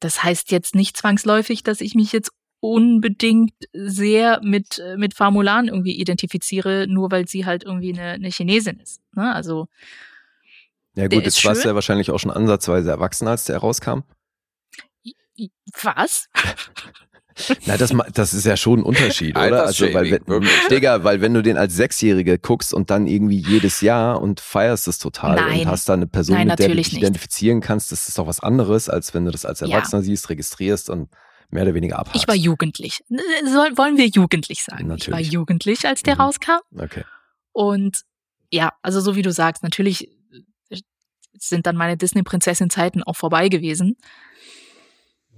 Das 0.00 0.22
heißt 0.22 0.50
jetzt 0.50 0.74
nicht 0.74 0.96
zwangsläufig, 0.96 1.62
dass 1.62 1.80
ich 1.80 1.94
mich 1.94 2.12
jetzt 2.12 2.30
unbedingt 2.60 3.52
sehr 3.72 4.40
mit, 4.42 4.78
äh, 4.78 4.96
mit 4.96 5.14
Formulan 5.14 5.68
irgendwie 5.68 5.96
identifiziere, 5.98 6.86
nur 6.88 7.10
weil 7.10 7.28
sie 7.28 7.44
halt 7.44 7.64
irgendwie 7.64 7.92
eine, 7.92 8.12
eine 8.12 8.30
Chinesin 8.30 8.80
ist. 8.80 9.00
Ne? 9.14 9.34
Also, 9.34 9.68
Ja 10.96 11.08
gut, 11.08 11.24
jetzt 11.24 11.44
warst 11.44 11.62
du 11.64 11.68
ja 11.68 11.74
wahrscheinlich 11.74 12.10
auch 12.10 12.18
schon 12.18 12.30
ansatzweise 12.30 12.90
erwachsen, 12.90 13.28
als 13.28 13.44
der 13.44 13.58
rauskam. 13.58 14.00
was? 15.82 16.26
Na, 17.66 17.76
das, 17.76 17.92
das 18.14 18.32
ist 18.32 18.46
ja 18.46 18.56
schon 18.56 18.80
ein 18.80 18.82
Unterschied, 18.82 19.36
oder? 19.36 19.66
Also, 19.66 19.92
weil, 19.92 20.10
wenn. 20.10 20.48
Digga, 20.70 21.04
weil 21.04 21.20
wenn 21.20 21.34
du 21.34 21.42
den 21.42 21.58
als 21.58 21.76
Sechsjährige 21.76 22.38
guckst 22.38 22.72
und 22.72 22.88
dann 22.88 23.06
irgendwie 23.06 23.36
jedes 23.36 23.82
Jahr 23.82 24.22
und 24.22 24.40
feierst 24.40 24.88
es 24.88 24.98
total 24.98 25.36
Nein. 25.36 25.60
und 25.60 25.66
hast 25.66 25.86
da 25.86 25.92
eine 25.92 26.06
Person, 26.06 26.36
Nein, 26.36 26.48
mit 26.48 26.58
der 26.58 26.68
du 26.68 26.70
natürlich 26.70 26.86
dich 26.86 26.94
nicht. 26.94 27.02
identifizieren 27.02 27.60
kannst, 27.60 27.92
das 27.92 28.08
ist 28.08 28.16
doch 28.16 28.26
was 28.26 28.40
anderes, 28.40 28.88
als 28.88 29.12
wenn 29.12 29.26
du 29.26 29.30
das 29.32 29.44
als 29.44 29.60
Ja. 29.60 29.66
Erwachsener 29.68 30.00
siehst, 30.00 30.30
registrierst 30.30 30.88
und 30.88 31.10
mehr 31.50 31.64
oder 31.64 31.74
weniger 31.74 31.98
abhakst. 31.98 32.16
Ich 32.22 32.26
war 32.26 32.34
jugendlich. 32.34 33.04
Soll, 33.44 33.76
wollen 33.76 33.98
wir 33.98 34.06
jugendlich 34.06 34.64
sagen? 34.64 34.78
Ich 34.80 34.88
war 34.88 34.96
Natürlich. 35.18 35.30
jugendlich, 35.32 35.86
als 35.86 36.02
der 36.02 36.14
Mhm. 36.14 36.20
rauskam. 36.22 36.60
Okay. 36.78 37.04
Und 37.52 38.00
ja, 38.50 38.72
also 38.80 39.02
so 39.02 39.14
wie 39.14 39.22
du 39.22 39.30
sagst, 39.30 39.62
natürlich 39.62 40.08
sind 41.38 41.66
dann 41.66 41.76
meine 41.76 41.96
Disney-Prinzessin-Zeiten 41.96 43.02
auch 43.02 43.16
vorbei 43.16 43.48
gewesen. 43.48 43.96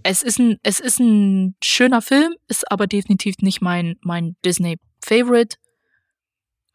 Es 0.02 0.22
ist 0.22 0.38
ein, 0.38 0.58
es 0.62 0.80
ist 0.80 1.00
ein 1.00 1.56
schöner 1.62 2.02
Film, 2.02 2.34
ist 2.46 2.70
aber 2.70 2.86
definitiv 2.86 3.36
nicht 3.38 3.60
mein, 3.60 3.96
mein 4.02 4.36
Disney-Favorite. 4.44 5.56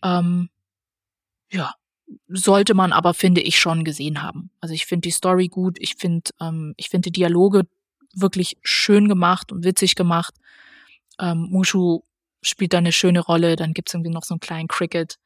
Ähm, 0.04 0.50
ja, 1.52 1.74
sollte 2.28 2.74
man 2.74 2.92
aber, 2.92 3.14
finde 3.14 3.42
ich, 3.42 3.60
schon 3.60 3.84
gesehen 3.84 4.22
haben. 4.22 4.52
Also 4.60 4.74
ich 4.74 4.86
finde 4.86 5.08
die 5.08 5.12
Story 5.12 5.48
gut, 5.48 5.78
ich 5.80 5.96
finde, 5.96 6.32
ähm, 6.42 6.74
ich 6.78 6.90
finde 6.90 7.10
die 7.10 7.20
Dialoge 7.20 7.64
wirklich 8.14 8.58
schön 8.62 9.08
gemacht 9.08 9.52
und 9.52 9.64
witzig 9.64 9.96
gemacht. 9.96 10.36
Ähm, 11.20 11.48
Mushu 11.50 12.04
spielt 12.42 12.74
da 12.74 12.80
eine 12.80 12.92
schöne 12.92 13.20
Rolle, 13.22 13.56
dann 13.56 13.74
gibt's 13.74 13.94
irgendwie 13.94 14.12
noch 14.12 14.24
so 14.24 14.34
einen 14.34 14.40
kleinen 14.40 14.68
Cricket, 14.68 15.18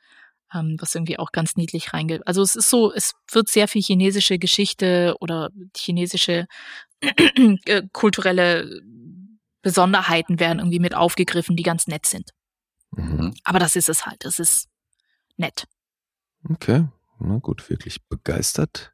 ähm, 0.54 0.78
was 0.80 0.95
irgendwie 0.95 1.20
auch 1.20 1.32
ganz 1.32 1.56
niedlich 1.56 1.93
reingeht. 1.93 2.26
Also 2.26 2.41
es 2.41 2.56
ist 2.56 2.70
so, 2.70 2.93
es 2.93 3.14
wird 3.32 3.50
sehr 3.50 3.68
viel 3.68 3.82
chinesische 3.82 4.39
Geschichte 4.39 5.16
oder 5.20 5.50
chinesische 5.76 6.48
äh, 7.02 7.84
kulturelle 7.91 8.82
Besonderheiten 9.62 10.39
werden 10.39 10.60
irgendwie 10.60 10.80
mit 10.80 10.95
aufgegriffen, 10.95 11.56
die 11.56 11.64
ganz 11.64 11.88
nett 11.88 12.06
sind. 12.06 12.32
Mhm. 12.91 13.34
Aber 13.43 13.60
das 13.60 13.76
ist 13.76 13.89
es 13.89 14.06
halt, 14.06 14.24
das 14.24 14.39
ist 14.39 14.70
nett. 15.36 15.68
Okay. 16.50 16.88
Na 17.20 17.38
gut, 17.38 17.70
wirklich 17.70 18.04
begeistert. 18.08 18.93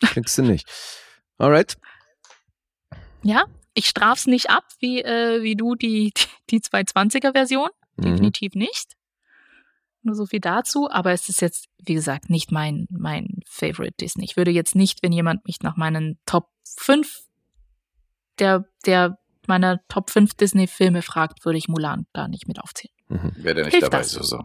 Klingst 0.00 0.36
du 0.38 0.42
nicht. 0.42 0.68
Alright. 1.38 1.76
Ja, 3.22 3.46
ich 3.72 3.86
straf's 3.86 4.26
nicht 4.26 4.50
ab, 4.50 4.64
wie, 4.80 5.00
äh, 5.00 5.42
wie 5.42 5.56
du 5.56 5.74
die, 5.74 6.12
die 6.50 6.60
220er-Version. 6.60 7.70
Mhm. 7.96 8.02
Definitiv 8.02 8.54
nicht. 8.54 8.96
Nur 10.04 10.14
so 10.14 10.26
viel 10.26 10.40
dazu, 10.40 10.88
aber 10.90 11.12
es 11.12 11.28
ist 11.28 11.40
jetzt, 11.40 11.66
wie 11.82 11.94
gesagt, 11.94 12.28
nicht 12.28 12.52
mein, 12.52 12.86
mein 12.90 13.40
Favorite 13.46 13.94
Disney. 13.98 14.24
Ich 14.24 14.36
würde 14.36 14.50
jetzt 14.50 14.74
nicht, 14.74 15.02
wenn 15.02 15.12
jemand 15.12 15.46
mich 15.46 15.60
nach 15.62 15.76
meinen 15.76 16.18
Top 16.26 16.50
5 16.78 17.22
der, 18.38 18.66
der 18.84 19.18
meiner 19.46 19.80
Top 19.88 20.10
5 20.10 20.34
Disney-Filme 20.34 21.02
fragt, 21.02 21.44
würde 21.44 21.58
ich 21.58 21.68
Mulan 21.68 22.06
da 22.12 22.28
nicht 22.28 22.46
mit 22.48 22.60
aufzählen. 22.62 22.94
Mhm. 23.08 23.32
Wäre 23.36 23.54
der 23.54 23.64
nicht 23.64 23.72
Hilft 23.74 23.86
dabei, 23.86 23.98
das? 23.98 24.12
so. 24.12 24.22
so. 24.22 24.40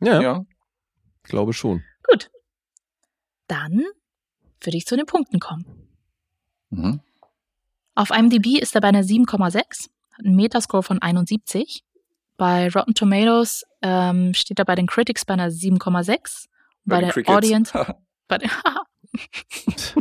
Ja, 0.00 0.20
Ja. 0.22 0.44
glaube 1.22 1.52
schon. 1.52 1.82
Gut. 2.10 2.30
Dann 3.46 3.82
würde 4.60 4.76
ich 4.78 4.86
zu 4.86 4.96
den 4.96 5.06
Punkten 5.06 5.38
kommen. 5.38 5.66
Mhm. 6.70 7.00
Auf 7.94 8.10
IMDb 8.10 8.58
ist 8.60 8.74
er 8.74 8.80
bei 8.80 8.88
einer 8.88 9.02
7,6, 9.04 9.88
hat 10.12 10.24
einen 10.24 10.34
Metascore 10.36 10.82
von 10.82 11.00
71. 11.00 11.84
Bei 12.36 12.68
Rotten 12.68 12.94
Tomatoes 12.94 13.64
ähm, 13.84 14.32
steht 14.34 14.58
er 14.58 14.64
bei 14.64 14.74
den 14.74 14.86
Critics 14.86 15.24
bei 15.26 15.34
einer 15.34 15.50
7,6. 15.50 16.46
Bei, 16.86 16.96
den 16.96 17.04
der 17.04 17.12
Crickets. 17.12 17.36
Audience 17.36 17.72
bei 18.28 18.38
der, 18.38 18.50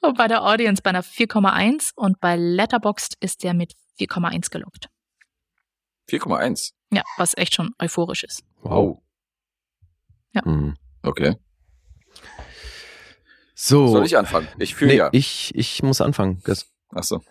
und 0.00 0.18
bei 0.18 0.28
der 0.28 0.44
Audience 0.44 0.82
bei 0.82 0.90
einer 0.90 1.02
4,1 1.02 1.92
und 1.94 2.20
bei 2.20 2.36
Letterboxd 2.36 3.16
ist 3.20 3.44
er 3.44 3.54
mit 3.54 3.72
4,1 3.98 4.50
gelockt. 4.50 4.90
4,1. 6.10 6.72
Ja, 6.92 7.02
was 7.16 7.36
echt 7.36 7.54
schon 7.54 7.74
euphorisch 7.80 8.24
ist. 8.24 8.44
Wow. 8.62 9.02
Ja. 10.32 10.42
Mhm. 10.44 10.76
Okay. 11.02 11.36
So. 13.54 13.88
Soll 13.88 14.04
ich 14.04 14.18
anfangen? 14.18 14.48
Ich 14.58 14.74
fühle 14.74 14.92
nee, 14.92 14.98
ja. 14.98 15.08
ich, 15.12 15.54
ich 15.54 15.82
muss 15.82 16.02
anfangen. 16.02 16.42
Das, 16.44 16.70
Achso. 16.90 17.22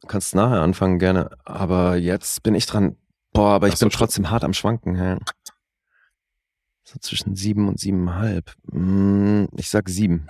du 0.00 0.06
kannst 0.08 0.34
nachher 0.34 0.62
anfangen, 0.62 0.98
gerne. 0.98 1.36
Aber 1.44 1.96
jetzt 1.96 2.42
bin 2.42 2.54
ich 2.54 2.64
dran. 2.66 2.96
Boah, 3.32 3.50
aber 3.54 3.68
ich 3.68 3.78
bin 3.78 3.88
trotzdem 3.90 4.30
hart 4.30 4.44
am 4.44 4.52
Schwanken. 4.52 4.96
Ja. 4.96 5.18
So 6.84 6.98
zwischen 6.98 7.34
sieben 7.34 7.68
und 7.68 7.80
siebeneinhalb. 7.80 8.54
Hm, 8.70 9.48
ich 9.56 9.70
sag 9.70 9.88
sieben. 9.88 10.26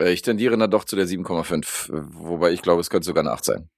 Äh, 0.00 0.12
Ich 0.12 0.22
tendiere 0.22 0.56
dann 0.56 0.70
doch 0.70 0.84
zu 0.84 0.96
der 0.96 1.06
7,5. 1.06 1.88
äh, 1.92 2.14
Wobei 2.14 2.50
ich 2.52 2.62
glaube, 2.62 2.80
es 2.80 2.90
könnte 2.90 3.06
sogar 3.06 3.22
eine 3.22 3.32
8 3.32 3.44
sein. 3.44 3.70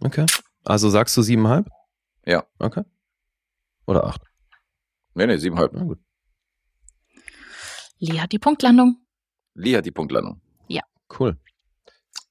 Okay. 0.00 0.26
Also 0.64 0.90
sagst 0.90 1.16
du 1.16 1.22
siebeneinhalb? 1.22 1.68
Ja. 2.24 2.44
Okay. 2.58 2.82
Oder 3.86 4.04
acht. 4.04 4.20
Nee, 5.14 5.26
nee, 5.26 5.34
7,5. 5.36 5.70
Na 5.72 5.84
gut. 5.84 5.98
Lee 7.98 8.20
hat 8.20 8.32
die 8.32 8.38
Punktlandung. 8.38 8.96
Lee 9.54 9.76
hat 9.76 9.86
die 9.86 9.92
Punktlandung. 9.92 10.40
Cool. 11.20 11.38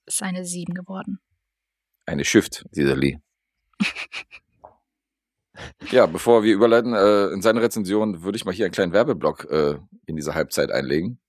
Ist 0.06 0.22
eine 0.22 0.44
7 0.46 0.74
geworden. 0.74 1.20
Eine 2.06 2.26
Shift, 2.26 2.66
dieser 2.72 2.96
Lee. 2.96 3.20
ja, 5.92 6.06
bevor 6.06 6.44
wir 6.44 6.54
überleiten 6.54 6.94
äh, 6.94 7.28
in 7.28 7.42
seine 7.42 7.62
Rezension, 7.62 8.24
würde 8.24 8.36
ich 8.36 8.46
mal 8.46 8.54
hier 8.54 8.66
einen 8.66 8.74
kleinen 8.74 8.94
Werbeblock 8.94 9.46
äh, 9.50 9.80
in 10.06 10.16
dieser 10.16 10.36
Halbzeit 10.36 10.72
einlegen 10.72 11.20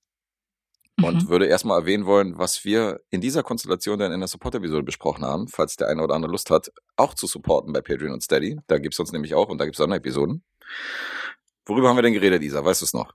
und 1.01 1.23
Mhm. 1.23 1.29
würde 1.29 1.45
erstmal 1.47 1.79
erwähnen 1.79 2.05
wollen, 2.05 2.37
was 2.37 2.65
wir 2.65 3.01
in 3.09 3.21
dieser 3.21 3.43
Konstellation 3.43 3.99
dann 3.99 4.11
in 4.11 4.19
der 4.19 4.27
Support-Episode 4.27 4.83
besprochen 4.83 5.23
haben, 5.25 5.47
falls 5.47 5.75
der 5.75 5.87
eine 5.87 6.03
oder 6.03 6.15
andere 6.15 6.31
Lust 6.31 6.49
hat, 6.49 6.71
auch 6.95 7.13
zu 7.13 7.27
supporten 7.27 7.71
bei 7.73 7.81
Patreon 7.81 8.13
und 8.13 8.23
Steady. 8.23 8.59
Da 8.67 8.79
gibt's 8.79 8.99
uns 8.99 9.11
nämlich 9.11 9.33
auch 9.35 9.49
und 9.49 9.59
da 9.59 9.65
gibt's 9.65 9.77
Sonderepisoden. 9.77 10.43
Worüber 11.65 11.89
haben 11.89 11.97
wir 11.97 12.01
denn 12.03 12.13
geredet, 12.13 12.41
Isa? 12.43 12.63
Weißt 12.63 12.81
du 12.81 12.85
es 12.85 12.93
noch? 12.93 13.13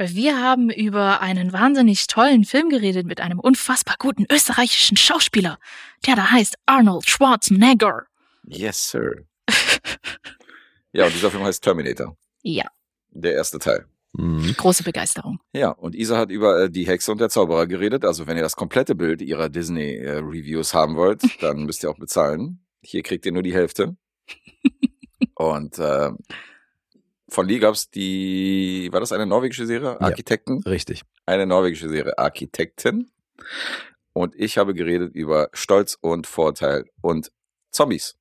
Wir 0.00 0.40
haben 0.40 0.70
über 0.70 1.20
einen 1.20 1.52
wahnsinnig 1.52 2.06
tollen 2.06 2.44
Film 2.44 2.68
geredet 2.68 3.04
mit 3.04 3.20
einem 3.20 3.40
unfassbar 3.40 3.96
guten 3.98 4.26
österreichischen 4.30 4.96
Schauspieler, 4.96 5.58
der 6.06 6.14
da 6.14 6.30
heißt 6.30 6.56
Arnold 6.66 7.10
Schwarzenegger. 7.10 8.06
Yes, 8.44 8.90
sir. 8.90 9.24
ja, 10.92 11.06
und 11.06 11.14
dieser 11.14 11.32
Film 11.32 11.42
heißt 11.42 11.64
Terminator. 11.64 12.16
Ja, 12.42 12.66
Der 13.10 13.34
erste 13.34 13.58
Teil. 13.58 13.86
Mhm. 14.12 14.54
große 14.56 14.84
Begeisterung. 14.84 15.40
Ja, 15.52 15.70
und 15.70 15.94
Isa 15.96 16.16
hat 16.16 16.30
über 16.30 16.62
äh, 16.62 16.70
die 16.70 16.86
Hexe 16.86 17.10
und 17.12 17.20
der 17.20 17.28
Zauberer 17.28 17.66
geredet. 17.66 18.04
Also 18.04 18.26
wenn 18.28 18.36
ihr 18.36 18.42
das 18.42 18.56
komplette 18.56 18.94
Bild 18.94 19.20
ihrer 19.20 19.48
Disney-Reviews 19.48 20.74
haben 20.74 20.94
wollt, 20.96 21.22
dann 21.42 21.64
müsst 21.64 21.82
ihr 21.82 21.90
auch 21.90 21.98
bezahlen. 21.98 22.64
Hier 22.82 23.02
kriegt 23.02 23.26
ihr 23.26 23.32
nur 23.32 23.42
die 23.42 23.52
Hälfte. 23.54 23.96
Und 25.34 25.78
äh, 25.78 26.10
von 27.28 27.46
Lee 27.46 27.58
gab's 27.58 27.90
die, 27.90 28.88
war 28.92 29.00
das 29.00 29.12
eine 29.12 29.26
norwegische 29.26 29.66
Serie? 29.66 30.00
Architekten? 30.00 30.62
Richtig. 30.62 31.02
Eine 31.26 31.46
norwegische 31.46 31.88
Serie, 31.88 32.16
Architekten. 32.18 33.10
Und 34.12 34.34
ich 34.34 34.58
habe 34.58 34.74
geredet 34.74 35.14
über 35.14 35.48
Stolz 35.52 35.96
und 36.00 36.26
Vorteil 36.26 36.86
und 37.00 37.30
Zombies. 37.70 38.16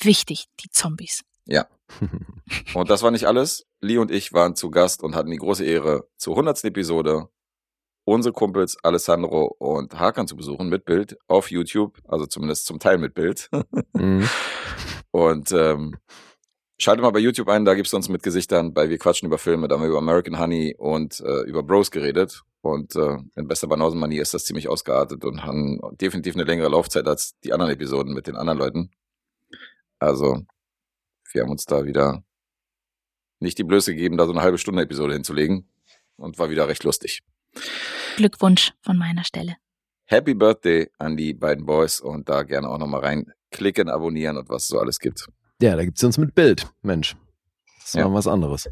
Wichtig, 0.00 0.46
die 0.60 0.70
Zombies. 0.70 1.22
Ja. 1.46 1.68
Und 2.74 2.90
das 2.90 3.02
war 3.02 3.10
nicht 3.10 3.26
alles. 3.26 3.66
Lee 3.80 3.98
und 3.98 4.10
ich 4.10 4.32
waren 4.32 4.56
zu 4.56 4.70
Gast 4.70 5.02
und 5.02 5.14
hatten 5.14 5.30
die 5.30 5.36
große 5.36 5.64
Ehre, 5.64 6.08
zur 6.16 6.32
100. 6.32 6.64
Episode 6.64 7.28
unsere 8.04 8.32
Kumpels 8.32 8.76
Alessandro 8.82 9.54
und 9.58 9.98
Hakan 9.98 10.28
zu 10.28 10.36
besuchen 10.36 10.68
mit 10.68 10.84
Bild 10.84 11.16
auf 11.26 11.50
YouTube, 11.50 11.98
also 12.06 12.26
zumindest 12.26 12.66
zum 12.66 12.78
Teil 12.78 12.98
mit 12.98 13.14
Bild. 13.14 13.48
Mhm. 13.94 14.28
Und 15.10 15.52
ähm, 15.52 15.96
schalte 16.84 17.02
mal 17.02 17.10
bei 17.10 17.18
YouTube 17.18 17.48
ein, 17.48 17.64
da 17.64 17.74
gibt's 17.74 17.94
uns 17.94 18.08
mit 18.08 18.22
Gesichtern, 18.22 18.74
bei 18.74 18.88
Wir 18.88 18.98
quatschen 18.98 19.26
über 19.26 19.38
Filme, 19.38 19.68
da 19.68 19.74
haben 19.74 19.82
wir 19.82 19.88
über 19.88 19.98
American 19.98 20.38
Honey 20.38 20.74
und 20.78 21.18
äh, 21.20 21.40
über 21.42 21.62
Bros 21.62 21.90
geredet. 21.90 22.42
Und 22.60 22.94
äh, 22.94 23.18
in 23.36 23.48
bester 23.48 23.68
Banausenmanie 23.68 24.18
ist 24.18 24.34
das 24.34 24.44
ziemlich 24.44 24.68
ausgeartet 24.68 25.24
und 25.24 25.42
haben 25.44 25.80
definitiv 26.00 26.34
eine 26.34 26.44
längere 26.44 26.68
Laufzeit 26.68 27.06
als 27.06 27.38
die 27.40 27.52
anderen 27.52 27.72
Episoden 27.72 28.14
mit 28.14 28.26
den 28.26 28.36
anderen 28.36 28.58
Leuten. 28.58 28.90
Also, 29.98 30.42
wir 31.32 31.42
haben 31.42 31.50
uns 31.50 31.64
da 31.64 31.84
wieder 31.84 32.22
nicht 33.40 33.58
die 33.58 33.64
Blöße 33.64 33.94
gegeben, 33.94 34.16
da 34.16 34.26
so 34.26 34.32
eine 34.32 34.42
halbe 34.42 34.58
Stunde 34.58 34.82
Episode 34.82 35.14
hinzulegen. 35.14 35.68
Und 36.16 36.38
war 36.38 36.48
wieder 36.48 36.68
recht 36.68 36.84
lustig. 36.84 37.22
Glückwunsch 38.16 38.72
von 38.82 38.96
meiner 38.96 39.24
Stelle. 39.24 39.56
Happy 40.04 40.34
Birthday 40.34 40.90
an 40.98 41.16
die 41.16 41.34
beiden 41.34 41.66
Boys 41.66 42.00
und 42.00 42.28
da 42.28 42.42
gerne 42.44 42.68
auch 42.68 42.78
nochmal 42.78 43.00
reinklicken, 43.00 43.88
abonnieren 43.88 44.36
und 44.36 44.48
was 44.48 44.64
es 44.64 44.68
so 44.68 44.78
alles 44.78 45.00
gibt. 45.00 45.26
Ja, 45.64 45.76
da 45.76 45.84
gibt's 45.86 46.04
uns 46.04 46.18
mit 46.18 46.34
Bild. 46.34 46.66
Mensch. 46.82 47.16
Das 47.80 47.94
war 47.94 48.02
Ja. 48.02 48.12
was 48.12 48.26
anderes. 48.26 48.68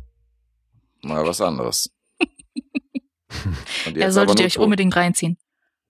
Mal 1.02 1.26
was 1.26 1.40
anderes. 1.40 1.90
Und 3.86 3.96
Ja, 3.96 4.10
solltet 4.10 4.40
ihr 4.40 4.44
euch 4.46 4.54
Ton. 4.54 4.64
unbedingt 4.64 4.94
reinziehen. 4.94 5.38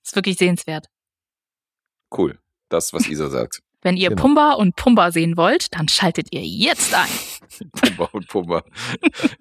Ist 0.04 0.14
wirklich 0.14 0.36
sehenswert. 0.38 0.86
Cool. 2.16 2.38
Das, 2.68 2.92
was 2.92 3.08
Isa 3.08 3.28
sagt. 3.30 3.62
Wenn 3.80 3.96
ihr 3.96 4.10
Genau. 4.10 4.22
Pumba 4.22 4.52
und 4.52 4.76
Pumba 4.76 5.10
sehen 5.10 5.36
wollt, 5.36 5.74
dann 5.74 5.88
schaltet 5.88 6.28
ihr 6.30 6.42
jetzt 6.46 6.94
ein. 6.94 7.08
Pumba 7.72 8.04
und 8.12 8.28
Pumba. 8.28 8.62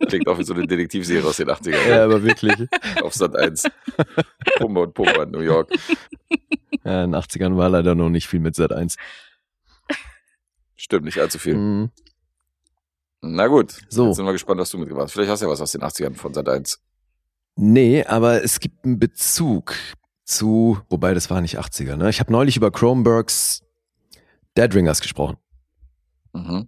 Klingt 0.07 0.27
auch 0.27 0.39
wie 0.39 0.43
so 0.43 0.55
eine 0.55 0.65
Detektivserie 0.65 1.23
aus 1.23 1.37
den 1.37 1.47
80ern. 1.49 1.87
Ja, 1.87 2.03
aber 2.05 2.23
wirklich. 2.23 2.55
Auf 3.03 3.13
Sat 3.13 3.35
1. 3.35 3.65
Pumba 4.57 4.81
und 4.81 4.95
Pumba 4.95 5.23
in 5.23 5.29
New 5.31 5.41
York. 5.41 5.69
Ja, 6.83 7.03
in 7.03 7.11
den 7.11 7.21
80ern 7.21 7.55
war 7.55 7.69
leider 7.69 7.93
noch 7.93 8.09
nicht 8.09 8.27
viel 8.27 8.39
mit 8.39 8.55
Sat 8.55 8.71
1. 8.73 8.95
Stimmt, 10.91 11.05
nicht 11.05 11.19
allzu 11.19 11.39
viel. 11.39 11.55
Mhm. 11.55 11.89
Na 13.21 13.47
gut. 13.47 13.79
So. 13.87 14.07
Jetzt 14.07 14.17
sind 14.17 14.25
wir 14.25 14.33
gespannt, 14.33 14.59
was 14.59 14.71
du 14.71 14.77
mitgebracht 14.77 15.05
hast. 15.05 15.13
Vielleicht 15.13 15.31
hast 15.31 15.41
du 15.41 15.45
ja 15.45 15.49
was 15.49 15.61
aus 15.61 15.71
den 15.71 15.83
80ern 15.83 16.15
von 16.15 16.33
Sat 16.33 16.49
1. 16.49 16.81
Nee, 17.55 18.03
aber 18.03 18.43
es 18.43 18.59
gibt 18.59 18.83
einen 18.83 18.99
Bezug 18.99 19.73
zu, 20.25 20.81
wobei 20.89 21.13
das 21.13 21.29
war 21.29 21.39
nicht 21.39 21.57
80er, 21.57 21.95
ne? 21.95 22.09
Ich 22.09 22.19
habe 22.19 22.29
neulich 22.29 22.57
über 22.57 22.71
Cronenbergs 22.71 23.63
Dead 24.57 24.75
Ringers 24.75 24.99
gesprochen. 24.99 25.37
Mhm. 26.33 26.67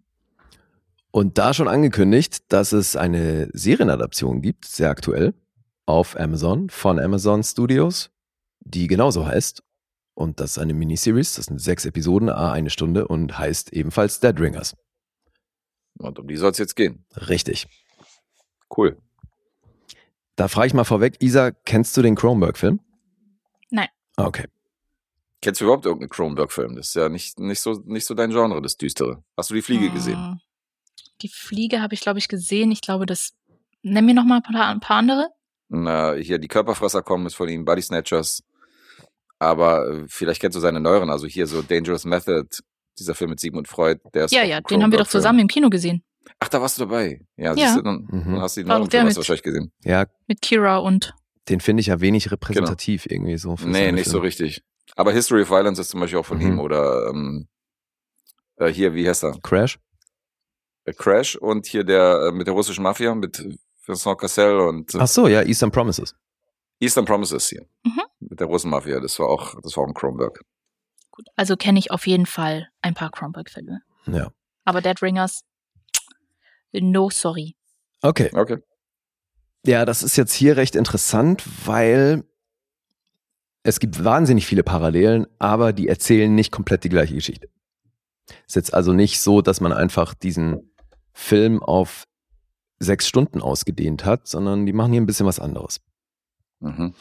Und 1.12 1.38
da 1.38 1.54
schon 1.54 1.68
angekündigt, 1.68 2.46
dass 2.48 2.72
es 2.72 2.96
eine 2.96 3.50
Serienadaption 3.52 4.42
gibt, 4.42 4.64
sehr 4.64 4.90
aktuell, 4.90 5.34
auf 5.86 6.18
Amazon, 6.18 6.70
von 6.70 6.98
Amazon 6.98 7.44
Studios, 7.44 8.10
die 8.62 8.88
genauso 8.88 9.26
heißt. 9.26 9.64
Und 10.16 10.40
das 10.40 10.52
ist 10.52 10.58
eine 10.60 10.74
Miniseries, 10.74 11.36
das 11.36 11.46
sind 11.46 11.60
sechs 11.60 11.86
Episoden, 11.86 12.30
a 12.30 12.52
eine 12.52 12.70
Stunde 12.70 13.08
und 13.08 13.38
heißt 13.38 13.74
ebenfalls 13.74 14.20
Dead 14.20 14.40
Ringers. 14.40 14.76
Und 15.98 16.20
um 16.20 16.28
die 16.28 16.36
soll 16.36 16.52
es 16.52 16.58
jetzt 16.58 16.76
gehen. 16.76 17.06
Richtig. 17.16 17.68
Cool. 18.76 18.98
Da 20.36 20.48
frage 20.48 20.68
ich 20.68 20.74
mal 20.74 20.84
vorweg, 20.84 21.22
Isa, 21.22 21.52
kennst 21.52 21.96
du 21.96 22.02
den 22.02 22.16
Cronenberg-Film? 22.16 22.80
Nein. 23.70 23.90
Okay. 24.18 24.48
Kennst 25.42 25.62
du 25.62 25.66
überhaupt 25.66 25.86
irgendeinen 25.86 26.10
Cronenberg-Film? 26.10 26.76
Das 26.76 26.88
ist 26.88 26.96
ja 26.96 27.10
nicht, 27.10 27.40
nicht, 27.40 27.60
so, 27.60 27.74
nicht 27.86 28.06
so 28.06 28.14
dein 28.14 28.32
Genre, 28.32 28.62
das 28.62 28.78
Düstere. 28.78 29.24
Hast 29.36 29.50
du 29.50 29.56
die 29.56 29.62
Fliege 29.62 29.90
gesehen? 29.90 30.18
Hm. 30.18 30.40
Die 31.22 31.30
Fliege 31.30 31.82
habe 31.82 31.94
ich, 31.94 32.02
glaube 32.02 32.20
ich, 32.20 32.28
gesehen. 32.28 32.72
Ich 32.72 32.82
glaube, 32.82 33.06
das. 33.06 33.34
Nenn 33.82 34.06
mir 34.06 34.14
noch 34.14 34.24
mal 34.24 34.38
ein 34.38 34.44
paar, 34.44 34.68
ein 34.68 34.80
paar 34.80 34.98
andere. 34.98 35.28
Na, 35.68 36.14
hier 36.14 36.40
die 36.40 36.48
Körperfresser 36.48 37.02
kommen 37.02 37.26
ist 37.26 37.36
von 37.36 37.50
ihm, 37.50 37.66
Body 37.66 37.82
Snatchers. 37.82 38.44
Aber 39.44 39.88
äh, 39.90 40.06
vielleicht 40.08 40.42
kennst 40.42 40.56
du 40.56 40.60
seine 40.60 40.80
neueren, 40.80 41.10
also 41.10 41.28
hier 41.28 41.48
so 41.48 41.62
Dangerous 41.62 42.06
Method, 42.06 42.46
dieser 43.00 43.16
Film 43.16 43.32
mit 43.32 43.40
Sigmund 43.40 43.68
Freud. 43.68 44.00
Der 44.14 44.26
ist 44.26 44.32
Ja, 44.32 44.44
ja, 44.44 44.62
den 44.62 44.82
haben 44.84 44.92
wir 44.92 45.00
doch 45.00 45.08
zusammen 45.08 45.40
im 45.40 45.48
Kino 45.48 45.70
gesehen. 45.70 46.04
Ach, 46.40 46.48
da 46.50 46.62
warst 46.62 46.78
du 46.78 46.86
dabei. 46.86 47.20
Ja, 47.36 47.54
Ja. 47.54 47.66
siehst 47.68 47.78
du, 47.78 47.82
dann, 47.82 48.08
Mhm. 48.10 48.24
dann 48.34 48.42
hast 48.42 48.56
du 48.58 48.64
neuen 48.64 48.82
doch 48.84 48.88
der 48.88 49.00
Filme 49.00 49.10
mit- 49.10 49.18
wahrscheinlich 49.18 49.44
gesehen. 49.44 49.72
Ja, 49.84 50.06
Mit 50.28 50.42
Kira 50.42 50.78
und. 50.78 51.14
den 51.50 51.60
finde 51.60 51.82
ich 51.82 51.88
ja 51.88 52.00
wenig 52.00 52.32
repräsentativ 52.32 53.06
irgendwie 53.06 53.38
so. 53.38 53.58
für 53.58 53.68
Nee, 53.68 53.92
nicht 53.92 54.06
so 54.06 54.12
Filme. 54.12 54.28
richtig. 54.28 54.62
Aber 54.96 55.12
History 55.12 55.42
of 55.42 55.50
Violence 55.50 55.80
ist 55.80 55.90
zum 55.90 56.00
Beispiel 56.00 56.20
auch 56.20 56.26
von 56.26 56.38
Mhm. 56.38 56.44
ihm 56.48 56.60
oder 56.60 57.10
ähm, 57.10 57.48
äh, 58.58 58.68
hier, 58.68 58.94
wie 58.96 59.08
heißt 59.08 59.24
er? 59.24 59.38
Crash? 59.42 59.80
Äh, 60.86 60.94
Crash 60.94 61.36
und 61.36 61.66
hier 61.66 61.84
der 61.84 62.28
äh, 62.28 62.32
mit 62.32 62.48
der 62.48 62.54
russischen 62.54 62.84
Mafia, 62.84 63.14
mit 63.16 63.44
Vincent 63.86 64.18
Cassel 64.20 64.60
und 64.60 64.94
äh, 64.96 65.00
Ach 65.02 65.08
so, 65.08 65.28
ja, 65.28 65.42
Eastern 65.42 65.72
Promises. 65.72 66.16
Eastern 66.80 67.06
Promises 67.06 67.50
hier. 67.50 67.66
Mhm. 67.84 68.02
Mit 68.34 68.40
der 68.40 68.48
Russenmafia, 68.48 69.00
das 69.00 69.20
war 69.20 69.30
auch, 69.30 69.62
das 69.62 69.78
war 69.78 69.84
auch 69.84 69.88
ein 69.88 69.94
Kronberg. 69.94 70.42
Gut. 71.12 71.28
Also 71.36 71.56
kenne 71.56 71.78
ich 71.78 71.92
auf 71.92 72.08
jeden 72.08 72.26
Fall 72.26 72.68
ein 72.82 72.96
paar 72.96 73.12
Cronenberg-Filme. 73.12 73.84
Ja. 74.08 74.32
Aber 74.66 74.82
Dead 74.82 75.00
Ringers. 75.04 75.44
No, 76.72 77.12
sorry. 77.12 77.56
Okay. 78.02 78.32
Okay. 78.34 78.58
Ja, 79.68 79.86
das 79.86 80.02
ist 80.02 80.16
jetzt 80.16 80.34
hier 80.34 80.58
recht 80.58 80.76
interessant, 80.76 81.44
weil 81.68 82.24
es 83.62 83.80
gibt 83.80 84.04
wahnsinnig 84.04 84.48
viele 84.48 84.64
Parallelen, 84.64 85.28
aber 85.38 85.72
die 85.72 85.88
erzählen 85.88 86.34
nicht 86.34 86.52
komplett 86.52 86.84
die 86.86 86.90
gleiche 86.90 87.14
Geschichte. 87.14 87.52
Ist 88.48 88.56
jetzt 88.56 88.74
also 88.74 88.94
nicht 88.94 89.22
so, 89.22 89.44
dass 89.44 89.62
man 89.62 89.74
einfach 89.74 90.16
diesen 90.16 90.74
Film 91.12 91.62
auf 91.62 92.08
sechs 92.80 93.08
Stunden 93.08 93.44
ausgedehnt 93.44 94.06
hat, 94.06 94.28
sondern 94.28 94.66
die 94.66 94.74
machen 94.74 94.92
hier 94.92 95.02
ein 95.02 95.06
bisschen 95.06 95.28
was 95.28 95.40
anderes. 95.40 95.82
Mhm. 96.62 96.96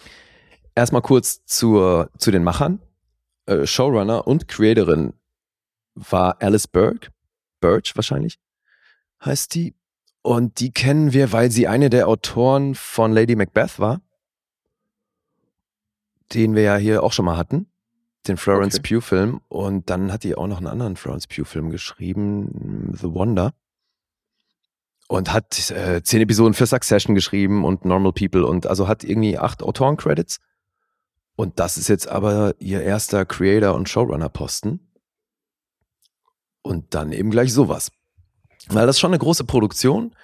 Erstmal 0.74 1.02
kurz 1.02 1.44
zur, 1.44 2.10
zu 2.16 2.30
den 2.30 2.44
Machern. 2.44 2.80
Äh, 3.46 3.66
Showrunner 3.66 4.26
und 4.26 4.48
Creatorin 4.48 5.14
war 5.94 6.40
Alice 6.40 6.66
Burke, 6.66 7.10
Birch 7.60 7.94
wahrscheinlich, 7.94 8.38
heißt 9.24 9.54
die. 9.54 9.74
Und 10.22 10.60
die 10.60 10.70
kennen 10.70 11.12
wir, 11.12 11.32
weil 11.32 11.50
sie 11.50 11.66
eine 11.66 11.90
der 11.90 12.06
Autoren 12.06 12.76
von 12.76 13.12
Lady 13.12 13.34
Macbeth 13.34 13.80
war, 13.80 14.00
den 16.32 16.54
wir 16.54 16.62
ja 16.62 16.76
hier 16.76 17.02
auch 17.02 17.12
schon 17.12 17.24
mal 17.24 17.36
hatten, 17.36 17.66
den 18.28 18.36
Florence 18.36 18.78
Okay. 18.78 18.94
Pugh 18.94 19.00
Film. 19.00 19.40
Und 19.48 19.90
dann 19.90 20.12
hat 20.12 20.22
die 20.22 20.36
auch 20.36 20.46
noch 20.46 20.58
einen 20.58 20.68
anderen 20.68 20.96
Florence 20.96 21.26
Pugh 21.26 21.44
Film 21.44 21.70
geschrieben, 21.70 22.94
The 22.96 23.12
Wonder. 23.12 23.52
Und 25.08 25.32
hat 25.32 25.70
äh, 25.72 26.02
zehn 26.02 26.22
Episoden 26.22 26.54
für 26.54 26.66
Succession 26.66 27.14
geschrieben 27.14 27.64
und 27.64 27.84
Normal 27.84 28.12
People 28.12 28.46
und 28.46 28.66
also 28.66 28.88
hat 28.88 29.04
irgendwie 29.04 29.38
acht 29.38 29.62
Autoren-Credits. 29.62 30.38
Und 31.36 31.58
das 31.58 31.76
ist 31.76 31.88
jetzt 31.88 32.08
aber 32.08 32.54
ihr 32.58 32.82
erster 32.82 33.24
Creator- 33.24 33.74
und 33.74 33.88
Showrunner-Posten. 33.88 34.80
Und 36.62 36.94
dann 36.94 37.12
eben 37.12 37.30
gleich 37.30 37.52
sowas. 37.52 37.90
Weil 38.68 38.86
das 38.86 38.96
ist 38.96 39.00
schon 39.00 39.10
eine 39.10 39.18
große 39.18 39.44
Produktion. 39.44 40.14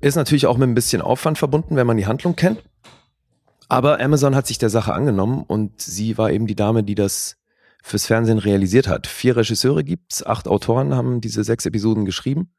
Ist 0.00 0.16
natürlich 0.16 0.46
auch 0.46 0.56
mit 0.56 0.68
ein 0.68 0.74
bisschen 0.74 1.02
Aufwand 1.02 1.36
verbunden, 1.36 1.76
wenn 1.76 1.86
man 1.86 1.98
die 1.98 2.06
Handlung 2.06 2.36
kennt. 2.36 2.62
Aber 3.68 4.00
Amazon 4.00 4.34
hat 4.34 4.46
sich 4.46 4.58
der 4.58 4.70
Sache 4.70 4.92
angenommen 4.92 5.44
und 5.46 5.80
sie 5.80 6.18
war 6.18 6.30
eben 6.30 6.46
die 6.46 6.56
Dame, 6.56 6.82
die 6.82 6.94
das 6.94 7.36
fürs 7.82 8.06
Fernsehen 8.06 8.38
realisiert 8.38 8.88
hat. 8.88 9.06
Vier 9.06 9.36
Regisseure 9.36 9.84
gibt's, 9.84 10.24
acht 10.24 10.48
Autoren 10.48 10.94
haben 10.94 11.20
diese 11.20 11.44
sechs 11.44 11.66
Episoden 11.66 12.04
geschrieben. 12.04 12.52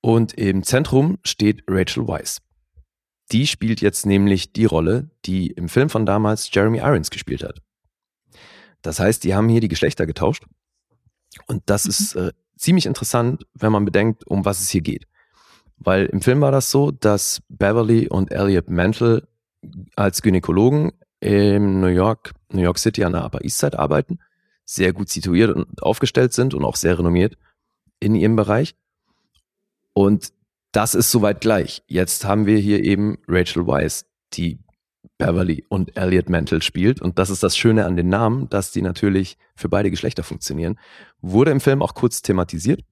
Und 0.00 0.34
im 0.34 0.62
Zentrum 0.62 1.18
steht 1.24 1.64
Rachel 1.68 2.06
Weisz. 2.06 2.42
Die 3.32 3.46
spielt 3.46 3.80
jetzt 3.80 4.06
nämlich 4.06 4.52
die 4.52 4.66
Rolle, 4.66 5.10
die 5.24 5.48
im 5.48 5.68
Film 5.68 5.88
von 5.90 6.06
damals 6.06 6.48
Jeremy 6.52 6.78
Irons 6.78 7.10
gespielt 7.10 7.42
hat. 7.42 7.60
Das 8.82 9.00
heißt, 9.00 9.24
die 9.24 9.34
haben 9.34 9.48
hier 9.48 9.60
die 9.60 9.68
Geschlechter 9.68 10.06
getauscht. 10.06 10.44
Und 11.46 11.62
das 11.66 11.84
Mhm. 11.84 11.90
ist 11.90 12.14
äh, 12.14 12.32
ziemlich 12.56 12.86
interessant, 12.86 13.46
wenn 13.54 13.72
man 13.72 13.84
bedenkt, 13.84 14.26
um 14.26 14.44
was 14.44 14.60
es 14.60 14.70
hier 14.70 14.80
geht. 14.80 15.06
Weil 15.78 16.06
im 16.06 16.22
Film 16.22 16.40
war 16.40 16.52
das 16.52 16.70
so, 16.70 16.90
dass 16.90 17.42
Beverly 17.48 18.08
und 18.08 18.30
Elliot 18.32 18.70
Mantle 18.70 19.26
als 19.96 20.22
Gynäkologen 20.22 20.92
in 21.20 21.80
New 21.80 21.88
York, 21.88 22.32
New 22.50 22.62
York 22.62 22.78
City 22.78 23.04
an 23.04 23.12
der 23.12 23.24
Upper 23.24 23.42
East 23.44 23.58
Side 23.58 23.78
arbeiten, 23.78 24.18
sehr 24.64 24.92
gut 24.92 25.08
situiert 25.08 25.54
und 25.54 25.82
aufgestellt 25.82 26.32
sind 26.32 26.54
und 26.54 26.64
auch 26.64 26.76
sehr 26.76 26.98
renommiert 26.98 27.36
in 28.00 28.14
ihrem 28.14 28.36
Bereich. 28.36 28.74
Und 29.92 30.32
das 30.76 30.94
ist 30.94 31.10
soweit 31.10 31.40
gleich. 31.40 31.82
Jetzt 31.86 32.26
haben 32.26 32.44
wir 32.44 32.58
hier 32.58 32.84
eben 32.84 33.16
Rachel 33.26 33.66
Weisz, 33.66 34.04
die 34.34 34.58
Beverly 35.16 35.64
und 35.70 35.96
Elliot 35.96 36.28
Mantle 36.28 36.60
spielt. 36.60 37.00
Und 37.00 37.18
das 37.18 37.30
ist 37.30 37.42
das 37.42 37.56
Schöne 37.56 37.86
an 37.86 37.96
den 37.96 38.10
Namen, 38.10 38.50
dass 38.50 38.72
die 38.72 38.82
natürlich 38.82 39.38
für 39.54 39.70
beide 39.70 39.90
Geschlechter 39.90 40.22
funktionieren. 40.22 40.78
Wurde 41.22 41.50
im 41.50 41.60
Film 41.60 41.80
auch 41.80 41.94
kurz 41.94 42.20
thematisiert. 42.20 42.82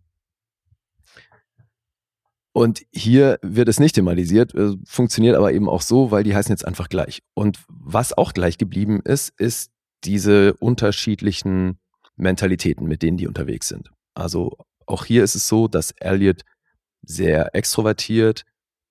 Und 2.53 2.87
hier 2.91 3.39
wird 3.43 3.69
es 3.69 3.79
nicht 3.79 3.97
thematisiert, 3.97 4.55
äh, 4.55 4.77
funktioniert 4.87 5.37
aber 5.37 5.53
eben 5.53 5.69
auch 5.69 5.83
so, 5.83 6.11
weil 6.11 6.25
die 6.25 6.35
heißen 6.35 6.53
jetzt 6.53 6.65
einfach 6.65 6.89
gleich. 6.89 7.23
Und 7.35 7.59
was 7.69 8.17
auch 8.17 8.33
gleich 8.33 8.57
geblieben 8.57 9.03
ist, 9.05 9.31
ist 9.39 9.73
diese 10.05 10.55
unterschiedlichen 10.55 11.79
Mentalitäten, 12.17 12.87
mit 12.87 13.03
denen 13.03 13.19
die 13.19 13.27
unterwegs 13.27 13.69
sind. 13.69 13.91
Also 14.15 14.57
auch 14.87 15.05
hier 15.05 15.23
ist 15.23 15.35
es 15.35 15.49
so, 15.49 15.69
dass 15.69 15.91
Elliot 15.91 16.43
sehr 17.07 17.55
extrovertiert 17.55 18.45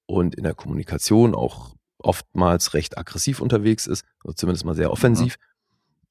und 0.05 0.35
in 0.35 0.43
der 0.43 0.53
Kommunikation 0.53 1.35
auch 1.35 1.75
oftmals 1.97 2.73
recht 2.73 2.97
aggressiv 2.97 3.41
unterwegs 3.41 3.87
ist, 3.87 4.05
oder 4.23 4.35
zumindest 4.35 4.65
mal 4.65 4.75
sehr 4.75 4.91
offensiv. 4.91 5.37
Mhm. 5.37 5.43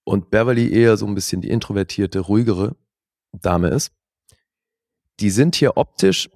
Und 0.05 0.31
Beverly 0.31 0.73
eher 0.73 0.97
so 0.97 1.07
ein 1.07 1.15
bisschen 1.15 1.41
die 1.41 1.51
introvertierte, 1.51 2.21
ruhigere 2.21 2.75
Dame 3.33 3.69
ist. 3.69 3.93
Die 5.21 5.31
sind 5.31 5.55
hier 5.55 5.77
optisch 5.77 6.31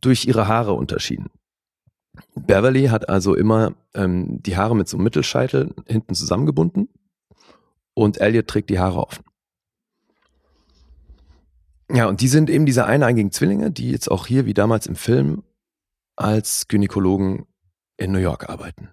durch 0.00 0.26
ihre 0.26 0.48
Haare 0.48 0.72
unterschieden. 0.72 1.28
Beverly 2.34 2.86
hat 2.86 3.08
also 3.08 3.34
immer 3.34 3.74
ähm, 3.94 4.42
die 4.42 4.56
Haare 4.56 4.74
mit 4.74 4.88
so 4.88 4.96
einem 4.96 5.04
Mittelscheitel 5.04 5.74
hinten 5.86 6.14
zusammengebunden 6.14 6.88
und 7.94 8.20
Elliot 8.20 8.46
trägt 8.46 8.70
die 8.70 8.78
Haare 8.78 9.06
offen. 9.06 9.24
Ja, 11.92 12.06
und 12.06 12.20
die 12.20 12.28
sind 12.28 12.50
eben 12.50 12.66
diese 12.66 12.86
eineigigen 12.86 13.32
Zwillinge, 13.32 13.70
die 13.72 13.90
jetzt 13.90 14.10
auch 14.10 14.26
hier 14.26 14.46
wie 14.46 14.54
damals 14.54 14.86
im 14.86 14.94
Film 14.94 15.42
als 16.14 16.68
Gynäkologen 16.68 17.46
in 17.96 18.12
New 18.12 18.18
York 18.18 18.48
arbeiten. 18.48 18.90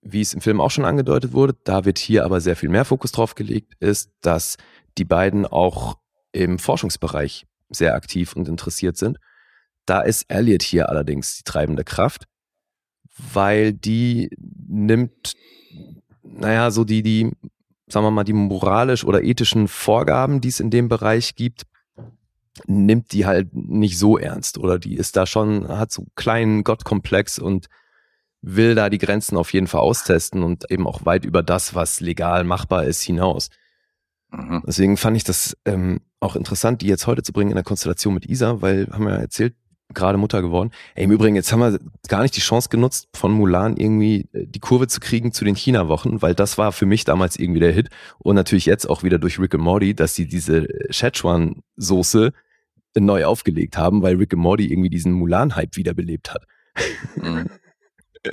Wie 0.00 0.20
es 0.20 0.32
im 0.32 0.40
Film 0.40 0.60
auch 0.60 0.70
schon 0.70 0.84
angedeutet 0.84 1.32
wurde, 1.32 1.54
da 1.64 1.84
wird 1.84 1.98
hier 1.98 2.24
aber 2.24 2.40
sehr 2.40 2.56
viel 2.56 2.70
mehr 2.70 2.84
Fokus 2.84 3.12
drauf 3.12 3.34
gelegt, 3.34 3.74
ist, 3.78 4.10
dass 4.22 4.56
die 4.98 5.04
beiden 5.04 5.46
auch 5.46 5.98
im 6.32 6.58
Forschungsbereich 6.58 7.46
sehr 7.68 7.94
aktiv 7.94 8.34
und 8.34 8.48
interessiert 8.48 8.96
sind. 8.96 9.18
Da 9.84 10.00
ist 10.00 10.30
Elliot 10.30 10.62
hier 10.62 10.88
allerdings 10.88 11.36
die 11.36 11.44
treibende 11.44 11.84
Kraft, 11.84 12.24
weil 13.32 13.72
die 13.72 14.30
nimmt, 14.38 15.34
naja, 16.22 16.70
so 16.70 16.84
die, 16.84 17.02
die, 17.02 17.30
sagen 17.86 18.06
wir 18.06 18.10
mal, 18.10 18.24
die 18.24 18.32
moralisch 18.32 19.04
oder 19.04 19.22
ethischen 19.22 19.68
Vorgaben, 19.68 20.40
die 20.40 20.48
es 20.48 20.60
in 20.60 20.70
dem 20.70 20.88
Bereich 20.88 21.34
gibt, 21.34 21.64
nimmt 22.66 23.12
die 23.12 23.26
halt 23.26 23.54
nicht 23.54 23.98
so 23.98 24.18
ernst 24.18 24.58
oder 24.58 24.78
die 24.78 24.96
ist 24.96 25.16
da 25.16 25.26
schon, 25.26 25.68
hat 25.68 25.92
so 25.92 26.02
einen 26.02 26.12
kleinen 26.14 26.64
Gottkomplex 26.64 27.38
und 27.38 27.68
will 28.42 28.74
da 28.74 28.90
die 28.90 28.98
Grenzen 28.98 29.36
auf 29.36 29.52
jeden 29.52 29.68
Fall 29.68 29.80
austesten 29.80 30.42
und 30.42 30.70
eben 30.70 30.86
auch 30.86 31.04
weit 31.06 31.24
über 31.24 31.42
das, 31.42 31.74
was 31.74 32.00
legal 32.00 32.44
machbar 32.44 32.84
ist, 32.84 33.02
hinaus. 33.02 33.50
Mhm. 34.30 34.62
Deswegen 34.66 34.96
fand 34.96 35.16
ich 35.16 35.24
das 35.24 35.56
ähm, 35.64 36.00
auch 36.20 36.36
interessant, 36.36 36.82
die 36.82 36.86
jetzt 36.86 37.06
heute 37.06 37.22
zu 37.22 37.32
bringen 37.32 37.50
in 37.50 37.56
der 37.56 37.64
Konstellation 37.64 38.14
mit 38.14 38.26
Isa, 38.26 38.60
weil, 38.60 38.88
haben 38.90 39.04
wir 39.04 39.14
ja 39.14 39.20
erzählt, 39.20 39.54
gerade 39.94 40.18
Mutter 40.18 40.42
geworden. 40.42 40.70
Ey, 40.94 41.04
Im 41.04 41.10
Übrigen, 41.12 41.36
jetzt 41.36 41.52
haben 41.52 41.60
wir 41.60 41.78
gar 42.08 42.22
nicht 42.22 42.36
die 42.36 42.40
Chance 42.40 42.68
genutzt, 42.68 43.08
von 43.14 43.32
Mulan 43.32 43.76
irgendwie 43.76 44.28
äh, 44.32 44.46
die 44.46 44.58
Kurve 44.58 44.88
zu 44.88 45.00
kriegen 45.00 45.32
zu 45.32 45.44
den 45.44 45.54
China-Wochen, 45.54 46.22
weil 46.22 46.34
das 46.34 46.58
war 46.58 46.72
für 46.72 46.86
mich 46.86 47.04
damals 47.04 47.36
irgendwie 47.36 47.60
der 47.60 47.72
Hit. 47.72 47.90
Und 48.18 48.34
natürlich 48.34 48.66
jetzt 48.66 48.88
auch 48.88 49.02
wieder 49.02 49.18
durch 49.18 49.38
Rick 49.38 49.54
and 49.54 49.64
Morty, 49.64 49.94
dass 49.94 50.14
sie 50.14 50.26
diese 50.26 50.66
Szechuan-Soße 50.90 52.32
neu 53.00 53.24
aufgelegt 53.24 53.76
haben, 53.76 54.02
weil 54.02 54.16
Rick 54.16 54.34
and 54.34 54.42
Morty 54.42 54.70
irgendwie 54.70 54.90
diesen 54.90 55.12
Mulan-Hype 55.12 55.76
wiederbelebt 55.76 56.32
hat. 56.32 56.44
Mhm. 57.16 57.48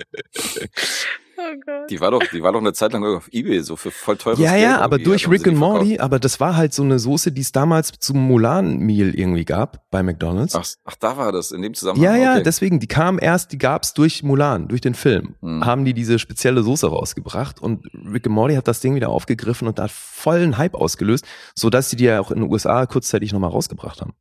Oh 1.39 1.85
die 1.89 2.01
war 2.01 2.11
doch, 2.11 2.21
die 2.33 2.43
war 2.43 2.51
doch 2.51 2.59
eine 2.59 2.73
Zeit 2.73 2.93
lang 2.93 3.03
auf 3.03 3.29
Ebay 3.31 3.61
so 3.61 3.75
für 3.75 3.91
voll 3.91 4.17
teures 4.17 4.39
Ja, 4.39 4.55
ja, 4.55 4.79
aber 4.79 4.97
durch 4.97 5.29
Rick 5.29 5.47
and 5.47 5.57
Morty, 5.57 5.99
aber 5.99 6.19
das 6.19 6.39
war 6.39 6.57
halt 6.57 6.73
so 6.73 6.83
eine 6.83 6.99
Soße, 6.99 7.31
die 7.31 7.41
es 7.41 7.51
damals 7.51 7.93
zum 7.99 8.17
Mulan 8.27 8.77
Meal 8.77 9.15
irgendwie 9.15 9.45
gab 9.45 9.89
bei 9.89 10.03
McDonald's. 10.03 10.55
Ach, 10.55 10.65
ach, 10.83 10.95
da 10.99 11.17
war 11.17 11.31
das 11.31 11.51
in 11.51 11.61
dem 11.61 11.73
Zusammenhang. 11.73 12.03
Ja, 12.03 12.17
ja, 12.17 12.33
okay. 12.33 12.43
deswegen, 12.43 12.79
die 12.79 12.87
kam 12.87 13.19
erst, 13.21 13.51
die 13.53 13.57
gab's 13.57 13.93
durch 13.93 14.21
Mulan, 14.23 14.67
durch 14.67 14.81
den 14.81 14.95
Film. 14.95 15.35
Hm. 15.41 15.65
Haben 15.65 15.85
die 15.85 15.93
diese 15.93 16.19
spezielle 16.19 16.63
Soße 16.63 16.87
rausgebracht 16.87 17.61
und 17.61 17.85
Rick 17.93 18.27
and 18.27 18.35
Morty 18.35 18.55
hat 18.55 18.67
das 18.67 18.81
Ding 18.81 18.95
wieder 18.95 19.09
aufgegriffen 19.09 19.67
und 19.67 19.79
da 19.79 19.87
vollen 19.87 20.57
Hype 20.57 20.75
ausgelöst, 20.75 21.25
so 21.55 21.69
dass 21.69 21.89
sie 21.89 21.95
die 21.95 22.05
ja 22.05 22.19
auch 22.19 22.31
in 22.31 22.41
den 22.41 22.51
USA 22.51 22.85
kurzzeitig 22.85 23.31
nochmal 23.31 23.51
rausgebracht 23.51 24.01
haben. 24.01 24.13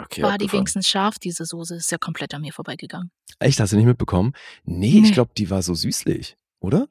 Okay, 0.00 0.22
War 0.22 0.38
die 0.38 0.50
wenigstens 0.52 0.88
scharf, 0.88 1.18
diese 1.18 1.44
Soße? 1.44 1.74
Ist 1.74 1.90
ja 1.90 1.98
komplett 1.98 2.32
an 2.32 2.42
mir 2.42 2.52
vorbeigegangen. 2.52 3.10
Echt, 3.40 3.58
hast 3.58 3.72
du 3.72 3.76
nicht 3.76 3.86
mitbekommen? 3.86 4.32
Nee, 4.64 5.00
nee. 5.00 5.08
ich 5.08 5.12
glaube, 5.12 5.32
die 5.36 5.50
war 5.50 5.60
so 5.62 5.74
süßlich, 5.74 6.36
oder? 6.60 6.86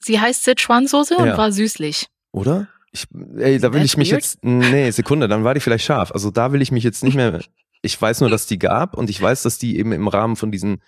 Sie 0.00 0.20
heißt 0.20 0.44
Sichuan-Soße 0.44 1.14
ja. 1.18 1.22
und 1.22 1.38
war 1.38 1.52
süßlich. 1.52 2.06
Oder? 2.32 2.68
Ich, 2.90 3.06
ey, 3.36 3.58
da 3.58 3.72
will 3.72 3.80
That's 3.80 3.92
ich 3.92 3.96
mich 3.96 4.10
weird. 4.10 4.22
jetzt. 4.22 4.44
Nee, 4.44 4.90
Sekunde, 4.90 5.28
dann 5.28 5.44
war 5.44 5.54
die 5.54 5.60
vielleicht 5.60 5.84
scharf. 5.84 6.10
Also 6.12 6.30
da 6.30 6.52
will 6.52 6.62
ich 6.62 6.72
mich 6.72 6.82
jetzt 6.84 7.04
nicht 7.04 7.14
mehr. 7.14 7.40
Ich 7.82 8.00
weiß 8.00 8.20
nur, 8.20 8.30
dass 8.30 8.46
die 8.46 8.58
gab 8.58 8.96
und 8.96 9.08
ich 9.08 9.20
weiß, 9.20 9.42
dass 9.42 9.58
die 9.58 9.78
eben 9.78 9.92
im 9.92 10.08
Rahmen 10.08 10.36
von 10.36 10.50
diesen. 10.50 10.82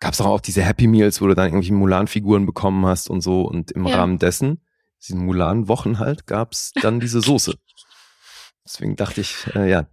Gab 0.00 0.14
es 0.14 0.20
auch 0.20 0.40
diese 0.40 0.62
Happy 0.62 0.88
Meals, 0.88 1.20
wo 1.20 1.28
du 1.28 1.34
dann 1.34 1.48
irgendwie 1.48 1.70
Mulan-Figuren 1.70 2.44
bekommen 2.44 2.84
hast 2.86 3.08
und 3.08 3.20
so. 3.20 3.42
Und 3.42 3.70
im 3.70 3.86
ja. 3.86 3.96
Rahmen 3.96 4.18
dessen, 4.18 4.60
diesen 5.06 5.24
Mulan-Wochen 5.24 5.98
halt, 5.98 6.26
gab 6.26 6.52
es 6.52 6.72
dann 6.80 6.98
diese 7.00 7.20
Soße. 7.20 7.54
Deswegen 8.64 8.96
dachte 8.96 9.20
ich, 9.20 9.46
äh, 9.54 9.70
ja, 9.70 9.86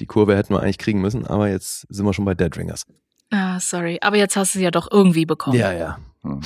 die 0.00 0.06
Kurve 0.06 0.36
hätten 0.36 0.54
wir 0.54 0.62
eigentlich 0.62 0.78
kriegen 0.78 1.00
müssen, 1.00 1.26
aber 1.26 1.48
jetzt 1.48 1.86
sind 1.88 2.04
wir 2.06 2.12
schon 2.12 2.24
bei 2.24 2.34
Dead 2.34 2.56
Ringers. 2.56 2.84
Ah, 3.30 3.60
sorry. 3.60 3.98
Aber 4.00 4.16
jetzt 4.16 4.36
hast 4.36 4.54
du 4.54 4.58
sie 4.58 4.64
ja 4.64 4.70
doch 4.70 4.88
irgendwie 4.90 5.26
bekommen. 5.26 5.58
Ja, 5.58 5.72
ja. 5.72 5.98
Hm. 6.22 6.40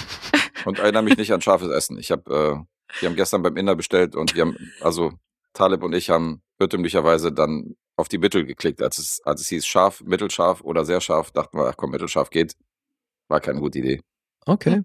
Und 0.65 0.79
erinnere 0.79 1.03
mich 1.03 1.17
nicht 1.17 1.33
an 1.33 1.41
scharfes 1.41 1.69
Essen. 1.69 1.99
Ich 1.99 2.11
habe, 2.11 2.31
äh, 2.31 3.01
wir 3.01 3.09
haben 3.09 3.17
gestern 3.17 3.43
beim 3.43 3.57
Inder 3.57 3.77
bestellt 3.77 4.17
und 4.17 4.35
wir 4.35 4.43
haben, 4.43 4.57
also 4.81 5.13
Taleb 5.53 5.83
und 5.83 5.93
ich 5.95 6.11
haben 6.11 6.43
irrtümlicherweise 6.59 7.33
dann 7.33 7.77
auf 7.97 8.09
die 8.09 8.19
Mittel 8.19 8.45
geklickt, 8.47 8.83
als 8.83 8.99
es, 8.99 9.21
als 9.25 9.43
es 9.43 9.49
hieß 9.49 9.67
scharf, 9.67 10.03
mittelscharf 10.03 10.63
oder 10.63 10.85
sehr 10.85 11.01
scharf, 11.01 11.31
dachten 11.31 11.59
wir, 11.59 11.67
ach 11.67 11.77
komm, 11.77 11.91
mittelscharf 11.91 12.31
geht. 12.31 12.57
War 13.29 13.41
keine 13.41 13.61
gute 13.61 13.79
Idee. 13.79 14.01
Okay. 14.47 14.83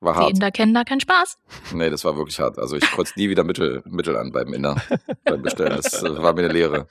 War 0.00 0.14
hart. 0.14 0.28
Die 0.28 0.34
Inder 0.34 0.50
kennen 0.50 0.74
da 0.74 0.84
keinen 0.84 1.00
Spaß. 1.00 1.38
Nee, 1.72 1.90
das 1.90 2.04
war 2.04 2.16
wirklich 2.16 2.38
hart. 2.38 2.58
Also 2.58 2.76
ich 2.76 2.84
kreuze 2.84 3.14
nie 3.16 3.28
wieder 3.28 3.44
Mittel, 3.44 3.82
Mittel 3.86 4.16
an 4.16 4.30
beim 4.30 4.52
Inder, 4.52 4.80
beim 5.24 5.42
Bestellen. 5.42 5.76
Das 5.76 6.02
war 6.02 6.34
mir 6.34 6.44
eine 6.44 6.52
Lehre. 6.52 6.86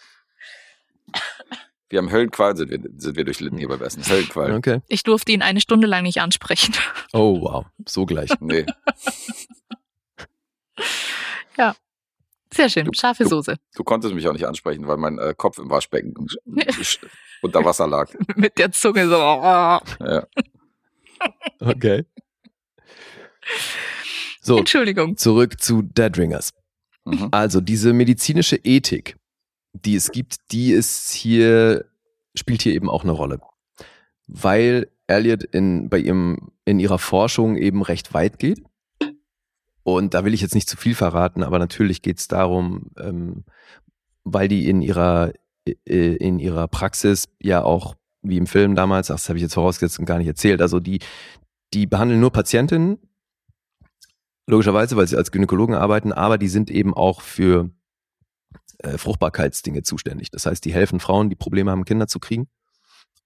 Wir 1.90 2.00
haben 2.00 2.12
Höllenqual, 2.12 2.58
sind 2.58 2.72
wir, 2.72 2.80
sind 2.98 3.16
wir 3.16 3.24
durchlitten 3.26 3.58
hier 3.58 3.68
beim 3.68 3.82
Essen. 3.82 4.04
Höllenqual. 4.08 4.54
Okay. 4.56 4.82
Ich 4.88 5.04
durfte 5.04 5.32
ihn 5.32 5.42
eine 5.42 5.62
Stunde 5.62 5.88
lang 5.88 6.04
nicht 6.04 6.20
ansprechen. 6.20 6.74
Oh, 7.14 7.42
wow. 7.42 7.66
So 7.88 8.06
gleich. 8.06 8.32
Nee. 8.40 8.66
ja. 11.58 11.76
Sehr 12.54 12.70
schön. 12.70 12.94
Scharfe 12.94 13.24
du, 13.24 13.30
Soße. 13.30 13.58
Du 13.76 13.84
konntest 13.84 14.14
mich 14.14 14.28
auch 14.28 14.34
nicht 14.34 14.48
ansprechen, 14.48 14.88
weil 14.88 14.98
mein 14.98 15.20
äh, 15.20 15.34
Kopf 15.38 15.58
im 15.58 15.70
Waschbecken 15.70 16.28
unter 17.42 17.64
Wasser 17.64 17.88
lag. 17.88 18.12
Mit 18.36 18.58
der 18.58 18.72
Zunge 18.72 19.08
so. 19.08 19.16
ja. 19.16 19.82
Okay. 21.60 22.06
So, 24.42 24.58
Entschuldigung. 24.58 25.18
Zurück 25.18 25.60
zu 25.60 25.82
Deadringers. 25.82 26.54
Mhm. 27.06 27.30
Also 27.32 27.62
diese 27.62 27.94
medizinische 27.94 28.58
Ethik, 28.58 29.16
die 29.84 29.96
es 29.96 30.12
gibt, 30.12 30.52
die 30.52 30.72
ist 30.72 31.12
hier, 31.12 31.86
spielt 32.36 32.62
hier 32.62 32.74
eben 32.74 32.90
auch 32.90 33.04
eine 33.04 33.12
Rolle. 33.12 33.40
Weil 34.28 34.90
Elliot 35.08 35.44
in, 35.44 35.90
bei 35.90 36.00
ihrem, 36.00 36.52
in 36.66 36.80
ihrer 36.80 37.00
Forschung 37.00 37.58
eben 37.58 37.82
recht 37.82 38.14
weit 38.14 38.40
geht. 38.40 38.64
Und 39.84 40.16
da 40.16 40.26
will 40.26 40.34
ich 40.34 40.42
jetzt 40.42 40.56
nicht 40.56 40.70
zu 40.70 40.78
viel 40.78 40.96
verraten, 40.96 41.44
aber 41.44 41.60
natürlich 41.60 42.02
geht 42.02 42.18
es 42.18 42.28
darum, 42.28 42.88
ähm, 42.98 43.44
weil 44.24 44.48
die 44.48 44.68
in 44.68 44.82
ihrer, 44.82 45.32
äh, 45.68 46.16
in 46.16 46.40
ihrer 46.40 46.68
Praxis 46.68 47.28
ja 47.40 47.64
auch, 47.64 47.96
wie 48.24 48.38
im 48.38 48.48
Film 48.48 48.74
damals, 48.74 49.08
das 49.08 49.30
habe 49.30 49.38
ich 49.38 49.44
jetzt 49.44 49.54
vorausgesetzt 49.54 50.00
und 50.00 50.06
gar 50.06 50.18
nicht 50.18 50.28
erzählt, 50.28 50.60
also 50.60 50.80
die, 50.80 51.00
die 51.76 51.86
behandeln 51.86 52.20
nur 52.20 52.32
Patientinnen, 52.32 52.98
logischerweise, 54.48 54.96
weil 54.96 55.08
sie 55.08 55.18
als 55.18 55.32
Gynäkologen 55.32 55.76
arbeiten, 55.76 56.12
aber 56.12 56.40
die 56.40 56.48
sind 56.48 56.72
eben 56.72 56.96
auch 56.96 57.22
für 57.22 57.70
äh, 58.86 58.98
Fruchtbarkeitsdinge 58.98 59.84
zuständig. 59.84 60.32
Das 60.32 60.46
heißt, 60.46 60.64
die 60.64 60.74
helfen 60.74 61.00
Frauen, 61.00 61.30
die 61.30 61.36
Probleme 61.36 61.72
haben, 61.72 61.86
Kinder 61.86 62.08
zu 62.08 62.20
kriegen 62.20 62.48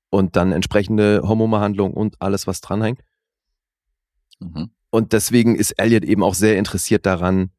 und 0.10 0.36
dann 0.36 0.52
entsprechende 0.52 1.22
Hormonbehandlung 1.24 1.94
und 1.94 2.22
alles, 2.22 2.48
was 2.48 2.62
dranhängt. 2.62 3.02
Mhm. 4.40 4.72
Und 4.90 5.14
deswegen 5.14 5.56
ist 5.56 5.72
Elliot 5.72 6.04
eben 6.04 6.24
auch 6.24 6.34
sehr 6.34 6.58
interessiert 6.58 7.06
daran, 7.06 7.52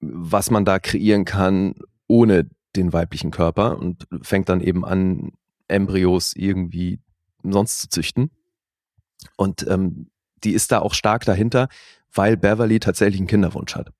was 0.00 0.50
man 0.50 0.64
da 0.64 0.78
kreieren 0.78 1.24
kann 1.24 1.74
ohne 2.06 2.48
den 2.76 2.92
weiblichen 2.92 3.30
Körper 3.30 3.78
und 3.78 4.06
fängt 4.22 4.48
dann 4.48 4.60
eben 4.60 4.84
an, 4.84 5.32
Embryos 5.68 6.34
irgendwie 6.34 7.00
sonst 7.42 7.80
zu 7.80 7.88
züchten. 7.90 8.30
Und 9.36 9.66
ähm, 9.68 10.10
die 10.42 10.52
ist 10.52 10.72
da 10.72 10.78
auch 10.78 10.94
stark 10.94 11.26
dahinter, 11.26 11.68
weil 12.12 12.38
Beverly 12.38 12.80
tatsächlich 12.80 13.20
einen 13.20 13.26
Kinderwunsch 13.26 13.74
hat 13.74 13.92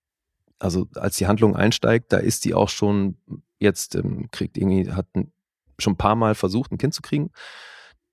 also 0.58 0.88
als 0.94 1.16
die 1.16 1.26
Handlung 1.26 1.56
einsteigt, 1.56 2.12
da 2.12 2.18
ist 2.18 2.44
die 2.44 2.54
auch 2.54 2.68
schon 2.68 3.16
jetzt, 3.58 3.94
ähm, 3.94 4.28
kriegt 4.30 4.56
irgendwie, 4.56 4.92
hat 4.92 5.06
ein, 5.14 5.32
schon 5.78 5.94
ein 5.94 5.98
paar 5.98 6.16
Mal 6.16 6.34
versucht, 6.34 6.72
ein 6.72 6.78
Kind 6.78 6.94
zu 6.94 7.02
kriegen. 7.02 7.30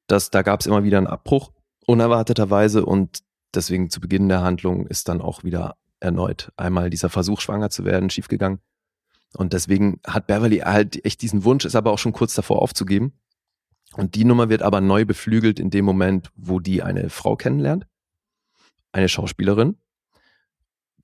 Das, 0.07 0.29
da 0.29 0.41
gab 0.41 0.59
es 0.59 0.67
immer 0.67 0.83
wieder 0.83 0.97
einen 0.97 1.07
Abbruch, 1.07 1.51
unerwarteterweise, 1.87 2.85
und 2.85 3.19
deswegen 3.53 3.89
zu 3.89 3.99
Beginn 3.99 4.29
der 4.29 4.41
Handlung 4.41 4.87
ist 4.87 5.07
dann 5.07 5.21
auch 5.21 5.43
wieder 5.43 5.77
erneut 5.99 6.51
einmal 6.57 6.89
dieser 6.89 7.09
Versuch, 7.09 7.41
schwanger 7.41 7.69
zu 7.69 7.85
werden, 7.85 8.09
schiefgegangen. 8.09 8.59
Und 9.33 9.53
deswegen 9.53 9.99
hat 10.05 10.27
Beverly 10.27 10.59
halt 10.59 11.03
echt 11.05 11.21
diesen 11.21 11.43
Wunsch, 11.43 11.65
ist 11.65 11.75
aber 11.75 11.91
auch 11.91 11.99
schon 11.99 12.13
kurz 12.13 12.35
davor 12.35 12.61
aufzugeben. 12.61 13.13
Und 13.95 14.15
die 14.15 14.25
Nummer 14.25 14.49
wird 14.49 14.61
aber 14.61 14.81
neu 14.81 15.05
beflügelt 15.05 15.59
in 15.59 15.69
dem 15.69 15.85
Moment, 15.85 16.31
wo 16.35 16.59
die 16.59 16.83
eine 16.83 17.09
Frau 17.09 17.35
kennenlernt, 17.35 17.85
eine 18.91 19.09
Schauspielerin, 19.09 19.77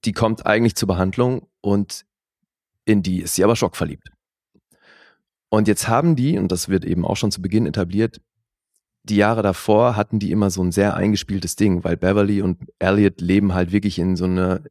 die 0.05 0.13
kommt 0.13 0.45
eigentlich 0.45 0.75
zur 0.75 0.87
Behandlung 0.87 1.47
und 1.61 2.05
in 2.85 3.03
die 3.03 3.21
ist 3.21 3.35
sie 3.35 3.43
aber 3.43 3.55
schockverliebt. 3.55 4.09
Und 5.49 5.67
jetzt 5.67 5.87
haben 5.87 6.15
die, 6.15 6.37
und 6.37 6.51
das 6.51 6.69
wird 6.69 6.85
eben 6.85 7.05
auch 7.05 7.17
schon 7.17 7.31
zu 7.31 7.41
Beginn 7.41 7.65
etabliert, 7.65 8.21
die 9.03 9.15
Jahre 9.15 9.41
davor 9.41 9.95
hatten 9.95 10.19
die 10.19 10.31
immer 10.31 10.51
so 10.51 10.63
ein 10.63 10.71
sehr 10.71 10.95
eingespieltes 10.95 11.55
Ding, 11.55 11.83
weil 11.83 11.97
Beverly 11.97 12.41
und 12.41 12.59
Elliot 12.77 13.19
leben 13.19 13.53
halt 13.53 13.71
wirklich 13.71 13.97
in 13.97 14.15
so 14.15 14.25
einer, 14.25 14.61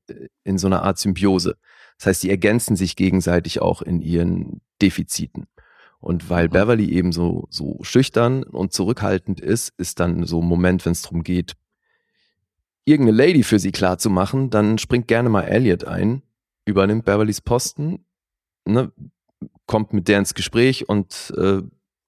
in 0.45 0.57
so 0.57 0.69
einer 0.69 0.85
Art 0.85 0.99
Symbiose. 0.99 1.57
Das 1.99 2.07
heißt, 2.07 2.23
die 2.23 2.31
ergänzen 2.31 2.77
sich 2.77 2.97
gegenseitig 2.97 3.61
auch 3.61 3.83
in 3.83 4.01
ihren 4.01 4.61
Defiziten. 4.81 5.47
Und 5.99 6.31
weil 6.31 6.47
mhm. 6.47 6.53
Beverly 6.53 6.91
eben 6.91 7.13
so, 7.13 7.47
so 7.51 7.79
schüchtern 7.83 8.43
und 8.45 8.73
zurückhaltend 8.73 9.41
ist, 9.41 9.73
ist 9.77 10.01
dann 10.01 10.25
so 10.25 10.41
ein 10.41 10.47
Moment, 10.47 10.87
wenn 10.87 10.93
es 10.93 11.03
darum 11.03 11.25
geht, 11.25 11.55
irgendeine 12.91 13.17
Lady 13.17 13.43
für 13.43 13.59
sie 13.59 13.73
klar 13.73 13.99
zu 13.99 14.11
machen, 14.11 14.51
dann 14.51 14.79
springt 14.79 15.09
gerne 15.09 15.29
mal 15.29 15.43
Elliot 15.43 15.85
ein, 15.85 16.23
übernimmt 16.65 17.05
Beverlys 17.05 17.41
Posten, 17.41 18.05
ne, 18.65 18.93
kommt 19.67 19.93
mit 19.93 20.09
der 20.09 20.19
ins 20.19 20.35
Gespräch 20.35 20.89
und 20.89 21.33
äh, 21.37 21.63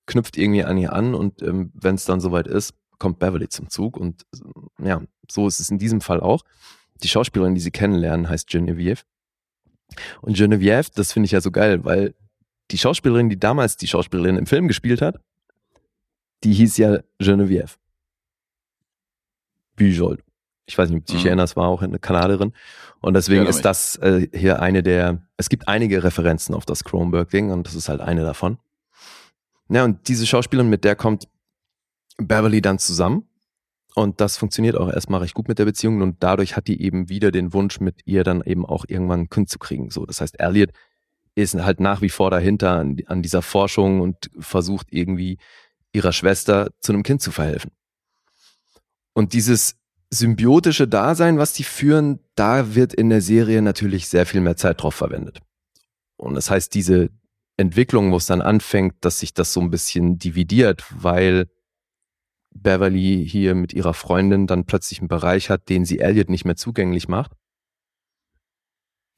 knüpft 0.06 0.36
irgendwie 0.36 0.64
an 0.64 0.78
ihr 0.78 0.92
an 0.92 1.14
und 1.14 1.42
ähm, 1.42 1.72
wenn 1.74 1.94
es 1.94 2.04
dann 2.04 2.20
soweit 2.20 2.46
ist, 2.46 2.74
kommt 2.98 3.18
Beverly 3.18 3.48
zum 3.48 3.68
Zug 3.68 3.96
und 3.96 4.22
äh, 4.34 4.88
ja, 4.88 5.02
so 5.30 5.46
ist 5.46 5.60
es 5.60 5.70
in 5.70 5.78
diesem 5.78 6.00
Fall 6.00 6.20
auch. 6.20 6.42
Die 7.02 7.08
Schauspielerin, 7.08 7.54
die 7.54 7.60
sie 7.60 7.70
kennenlernen, 7.70 8.28
heißt 8.28 8.48
Genevieve. 8.48 9.02
Und 10.20 10.36
Genevieve, 10.36 10.90
das 10.94 11.12
finde 11.12 11.26
ich 11.26 11.32
ja 11.32 11.40
so 11.40 11.50
geil, 11.50 11.84
weil 11.84 12.14
die 12.70 12.78
Schauspielerin, 12.78 13.28
die 13.28 13.38
damals 13.38 13.76
die 13.76 13.88
Schauspielerin 13.88 14.36
im 14.36 14.46
Film 14.46 14.68
gespielt 14.68 15.02
hat, 15.02 15.20
die 16.44 16.52
hieß 16.52 16.76
ja 16.76 17.00
Genevieve. 17.18 17.76
Bujold. 19.76 20.22
Ich 20.66 20.78
weiß 20.78 20.90
nicht, 20.90 21.00
ob 21.00 21.06
du 21.06 21.12
dich 21.12 21.22
mhm. 21.22 21.28
erinnerst, 21.28 21.56
war 21.56 21.68
auch 21.68 21.82
eine 21.82 21.98
Kanadierin. 21.98 22.52
Und 23.00 23.14
deswegen 23.14 23.46
ist 23.46 23.62
das 23.62 23.96
äh, 23.96 24.28
hier 24.32 24.62
eine 24.62 24.82
der, 24.82 25.22
es 25.36 25.48
gibt 25.48 25.66
einige 25.66 26.04
Referenzen 26.04 26.54
auf 26.54 26.64
das 26.64 26.84
Kronberg-Ding 26.84 27.50
und 27.50 27.66
das 27.66 27.74
ist 27.74 27.88
halt 27.88 28.00
eine 28.00 28.22
davon. 28.22 28.58
Ja, 29.68 29.84
und 29.84 30.08
diese 30.08 30.26
Schauspielerin, 30.26 30.70
mit 30.70 30.84
der 30.84 30.94
kommt 30.94 31.28
Beverly 32.16 32.60
dann 32.60 32.78
zusammen. 32.78 33.28
Und 33.94 34.20
das 34.20 34.38
funktioniert 34.38 34.76
auch 34.76 34.90
erstmal 34.90 35.20
recht 35.20 35.34
gut 35.34 35.48
mit 35.48 35.58
der 35.58 35.66
Beziehung 35.66 36.00
und 36.00 36.22
dadurch 36.22 36.56
hat 36.56 36.66
die 36.66 36.80
eben 36.80 37.10
wieder 37.10 37.30
den 37.30 37.52
Wunsch, 37.52 37.78
mit 37.78 38.00
ihr 38.06 38.24
dann 38.24 38.42
eben 38.42 38.64
auch 38.64 38.86
irgendwann 38.88 39.20
ein 39.20 39.30
Kind 39.30 39.50
zu 39.50 39.58
kriegen. 39.58 39.90
So, 39.90 40.06
das 40.06 40.20
heißt, 40.20 40.40
Elliot 40.40 40.70
ist 41.34 41.54
halt 41.54 41.80
nach 41.80 42.00
wie 42.00 42.08
vor 42.08 42.30
dahinter 42.30 42.72
an, 42.72 42.96
an 43.06 43.22
dieser 43.22 43.42
Forschung 43.42 44.00
und 44.00 44.30
versucht 44.38 44.86
irgendwie 44.90 45.38
ihrer 45.92 46.12
Schwester 46.12 46.70
zu 46.80 46.92
einem 46.92 47.02
Kind 47.02 47.20
zu 47.20 47.30
verhelfen. 47.30 47.70
Und 49.12 49.34
dieses 49.34 49.76
symbiotische 50.12 50.86
Dasein, 50.86 51.38
was 51.38 51.54
die 51.54 51.64
führen, 51.64 52.20
da 52.34 52.74
wird 52.74 52.92
in 52.92 53.08
der 53.08 53.22
Serie 53.22 53.62
natürlich 53.62 54.08
sehr 54.08 54.26
viel 54.26 54.42
mehr 54.42 54.56
Zeit 54.56 54.82
drauf 54.82 54.94
verwendet. 54.94 55.40
Und 56.16 56.34
das 56.34 56.50
heißt, 56.50 56.74
diese 56.74 57.08
Entwicklung, 57.56 58.12
wo 58.12 58.16
es 58.16 58.26
dann 58.26 58.42
anfängt, 58.42 58.94
dass 59.00 59.20
sich 59.20 59.32
das 59.32 59.54
so 59.54 59.60
ein 59.60 59.70
bisschen 59.70 60.18
dividiert, 60.18 60.84
weil 60.90 61.48
Beverly 62.54 63.26
hier 63.26 63.54
mit 63.54 63.72
ihrer 63.72 63.94
Freundin 63.94 64.46
dann 64.46 64.66
plötzlich 64.66 64.98
einen 64.98 65.08
Bereich 65.08 65.48
hat, 65.48 65.70
den 65.70 65.86
sie 65.86 66.00
Elliot 66.00 66.28
nicht 66.28 66.44
mehr 66.44 66.56
zugänglich 66.56 67.08
macht, 67.08 67.32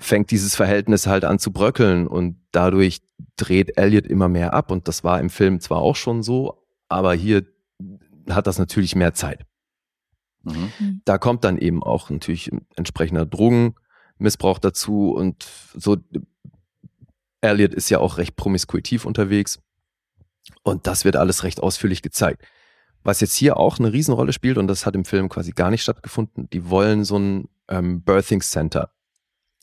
fängt 0.01 0.31
dieses 0.31 0.55
Verhältnis 0.55 1.09
halt 1.09 1.25
an 1.25 1.41
zu 1.41 1.53
bröckeln 1.53 2.07
und 2.07 2.41
dadurch 2.53 3.01
dreht 3.37 3.77
Elliot 3.77 4.07
immer 4.07 4.29
mehr 4.29 4.55
ab 4.55 4.71
und 4.71 4.87
das 4.87 5.03
war 5.03 5.21
im 5.21 5.31
Film 5.31 5.59
zwar 5.59 5.79
auch 5.79 5.97
schon 5.97 6.23
so, 6.23 6.65
aber 6.89 7.15
hier 7.15 7.45
hat 8.31 8.47
das 8.47 8.61
natürlich 8.61 8.95
mehr 8.95 9.15
Zeit. 9.15 9.45
Mhm. 10.45 10.73
mhm. 10.79 11.01
Da 11.05 11.19
kommt 11.19 11.45
dann 11.45 11.59
eben 11.59 11.83
auch 11.83 12.11
natürlich 12.11 12.51
entsprechender 12.77 13.27
Drogenmissbrauch 13.27 14.59
dazu 14.59 15.13
und 15.13 15.47
so. 15.75 15.97
Elliot 17.41 17.75
ist 17.75 17.91
ja 17.91 17.99
auch 17.99 18.17
recht 18.17 18.37
promiskuitiv 18.37 19.05
unterwegs 19.05 19.59
und 20.63 20.87
das 20.87 21.05
wird 21.05 21.17
alles 21.17 21.43
recht 21.43 21.63
ausführlich 21.63 22.03
gezeigt. 22.03 22.43
Was 23.03 23.21
jetzt 23.21 23.35
hier 23.35 23.59
auch 23.59 23.79
eine 23.79 23.93
Riesenrolle 23.93 24.33
spielt 24.33 24.57
und 24.57 24.67
das 24.67 24.87
hat 24.87 24.95
im 24.95 25.05
Film 25.05 25.29
quasi 25.29 25.51
gar 25.51 25.71
nicht 25.71 25.83
stattgefunden. 25.83 26.49
Die 26.51 26.71
wollen 26.71 27.05
so 27.05 27.19
ein 27.19 27.49
ähm, 27.69 28.03
Birthing 28.03 28.41
Center 28.41 28.91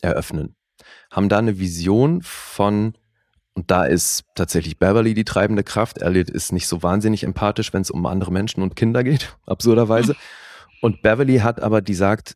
eröffnen, 0.01 0.55
haben 1.09 1.27
da 1.27 1.39
eine 1.39 1.57
Vision 1.57 2.21
von 2.21 2.93
und 3.53 3.69
da 3.69 3.83
ist 3.83 4.23
tatsächlich 4.35 4.79
Beverly 4.79 5.13
die 5.13 5.25
treibende 5.25 5.63
Kraft. 5.63 6.01
Elliot 6.01 6.29
ist 6.29 6.53
nicht 6.53 6.67
so 6.67 6.83
wahnsinnig 6.83 7.23
empathisch, 7.23 7.73
wenn 7.73 7.81
es 7.81 7.91
um 7.91 8.05
andere 8.05 8.31
Menschen 8.31 8.63
und 8.63 8.75
Kinder 8.75 9.03
geht, 9.03 9.35
absurderweise. 9.45 10.15
Und 10.81 11.01
Beverly 11.01 11.37
hat 11.37 11.61
aber, 11.61 11.81
die 11.81 11.93
sagt, 11.93 12.35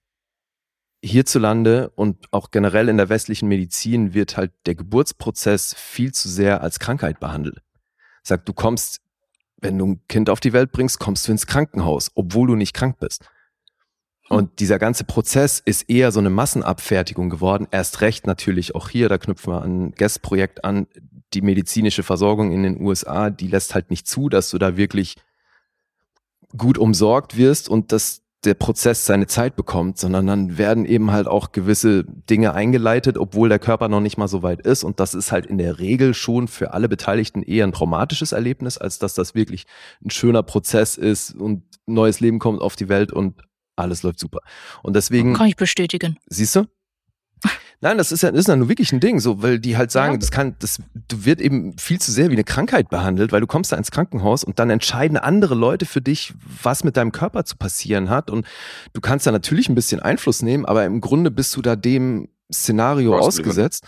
hierzulande 1.04 1.90
und 1.90 2.32
auch 2.32 2.52
generell 2.52 2.90
in 2.90 2.98
der 2.98 3.10
westlichen 3.10 3.48
Medizin 3.48 4.14
wird 4.14 4.38
halt 4.38 4.52
der 4.66 4.76
Geburtsprozess 4.76 5.74
viel 5.76 6.14
zu 6.14 6.30
sehr 6.30 6.62
als 6.62 6.80
Krankheit 6.80 7.20
behandelt. 7.20 7.62
Sagt, 8.24 8.48
du 8.48 8.54
kommst, 8.54 9.02
wenn 9.58 9.78
du 9.78 9.86
ein 9.86 10.08
Kind 10.08 10.30
auf 10.30 10.40
die 10.40 10.54
Welt 10.54 10.72
bringst, 10.72 11.00
kommst 11.00 11.28
du 11.28 11.32
ins 11.32 11.48
Krankenhaus, 11.48 12.12
obwohl 12.16 12.48
du 12.48 12.56
nicht 12.56 12.74
krank 12.74 13.00
bist. 13.00 13.30
Und 14.28 14.60
dieser 14.60 14.80
ganze 14.80 15.04
Prozess 15.04 15.60
ist 15.60 15.88
eher 15.88 16.12
so 16.12 16.20
eine 16.20 16.32
Massenabfertigung 16.32 17.30
geworden. 17.30 17.68
Erst 17.70 18.02
recht 18.02 18.26
natürlich 18.26 18.74
auch 18.74 18.90
hier, 18.90 19.08
da 19.08 19.20
knüpfen 19.20 19.54
wir 19.54 19.62
an 19.62 19.92
Guest-Projekt 19.92 20.66
an. 20.66 20.88
Die 21.34 21.42
medizinische 21.42 22.02
Versorgung 22.02 22.52
in 22.52 22.64
den 22.64 22.82
USA, 22.82 23.30
die 23.30 23.48
lässt 23.48 23.76
halt 23.76 23.92
nicht 23.92 24.08
zu, 24.08 24.30
dass 24.30 24.50
du 24.50 24.58
da 24.58 24.78
wirklich 24.78 25.16
gut 26.58 26.80
umsorgt 26.80 27.38
wirst 27.38 27.70
und 27.70 27.92
dass 27.92 28.25
der 28.46 28.54
Prozess 28.54 29.06
seine 29.06 29.28
Zeit 29.28 29.56
bekommt, 29.56 29.98
sondern 29.98 30.28
dann 30.28 30.58
werden 30.58 30.86
eben 30.86 31.12
halt 31.12 31.28
auch 31.28 31.52
gewisse 31.52 32.04
Dinge 32.04 32.54
eingeleitet, 32.54 33.18
obwohl 33.18 33.50
der 33.50 33.60
Körper 33.60 33.88
noch 33.88 34.02
nicht 34.02 34.18
mal 34.18 34.28
so 34.28 34.44
weit 34.44 34.62
ist. 34.62 34.84
Und 34.84 35.00
das 35.00 35.14
ist 35.14 35.32
halt 35.32 35.46
in 35.46 35.58
der 35.58 35.80
Regel 35.80 36.14
schon 36.14 36.48
für 36.48 36.74
alle 36.74 36.88
Beteiligten 36.88 37.42
eher 37.42 37.66
ein 37.66 37.72
traumatisches 37.72 38.32
Erlebnis, 38.32 38.78
als 38.78 39.00
dass 39.00 39.14
das 39.14 39.36
wirklich 39.36 39.66
ein 40.04 40.10
schöner 40.10 40.44
Prozess 40.44 40.98
ist 40.98 41.36
und 41.36 41.64
neues 41.86 42.20
Leben 42.20 42.40
kommt 42.40 42.62
auf 42.62 42.76
die 42.76 42.90
Welt 42.90 43.12
und 43.12 43.42
alles 43.76 44.04
läuft 44.04 44.20
super. 44.20 44.40
Und 44.84 44.96
deswegen. 44.96 45.34
Kann 45.34 45.48
ich 45.48 45.56
bestätigen. 45.56 46.18
Siehst 46.28 46.56
du? 46.56 46.66
Nein, 47.82 47.98
das 47.98 48.12
ist 48.12 48.24
ja, 48.24 48.30
ist 48.30 48.48
ja 48.48 48.56
nur 48.56 48.70
wirklich 48.70 48.92
ein 48.94 49.00
Ding, 49.00 49.20
so, 49.20 49.42
weil 49.42 49.60
die 49.60 49.78
halt 49.78 49.92
sagen, 49.92 50.14
ja. 50.14 50.20
das 50.20 50.32
kann, 50.32 50.56
das 50.60 50.80
wird 51.14 51.42
eben 51.42 51.78
viel 51.78 52.00
zu 52.00 52.12
sehr 52.12 52.30
wie 52.30 52.34
eine 52.34 52.44
Krankheit 52.44 52.90
behandelt, 52.90 53.32
weil 53.32 53.42
du 53.42 53.48
kommst 53.48 53.72
da 53.72 53.78
ins 53.78 53.92
Krankenhaus 53.92 54.44
und 54.44 54.60
dann 54.60 54.70
entscheiden 54.70 55.18
andere 55.18 55.56
Leute 55.56 55.86
für 55.86 56.02
dich, 56.02 56.34
was 56.64 56.84
mit 56.84 56.98
deinem 56.98 57.12
Körper 57.12 57.46
zu 57.46 57.58
passieren 57.58 58.10
hat. 58.10 58.30
Und 58.30 58.46
du 58.94 59.02
kannst 59.02 59.28
da 59.28 59.32
natürlich 59.32 59.70
ein 59.70 59.76
bisschen 59.76 60.00
Einfluss 60.00 60.42
nehmen, 60.42 60.66
aber 60.66 60.86
im 60.86 61.02
Grunde 61.02 61.32
bist 61.32 61.56
du 61.56 61.62
da 61.62 61.76
dem 61.76 62.30
Szenario 62.52 63.18
ausgesetzt. 63.18 63.86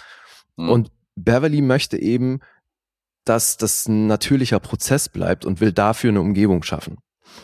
Mhm. 0.57 0.69
Und 0.69 0.91
Beverly 1.15 1.61
möchte 1.61 1.97
eben, 1.97 2.39
dass 3.25 3.57
das 3.57 3.87
ein 3.87 4.07
natürlicher 4.07 4.59
Prozess 4.59 5.09
bleibt 5.09 5.45
und 5.45 5.59
will 5.59 5.71
dafür 5.71 6.11
eine 6.11 6.21
Umgebung 6.21 6.63
schaffen. 6.63 6.97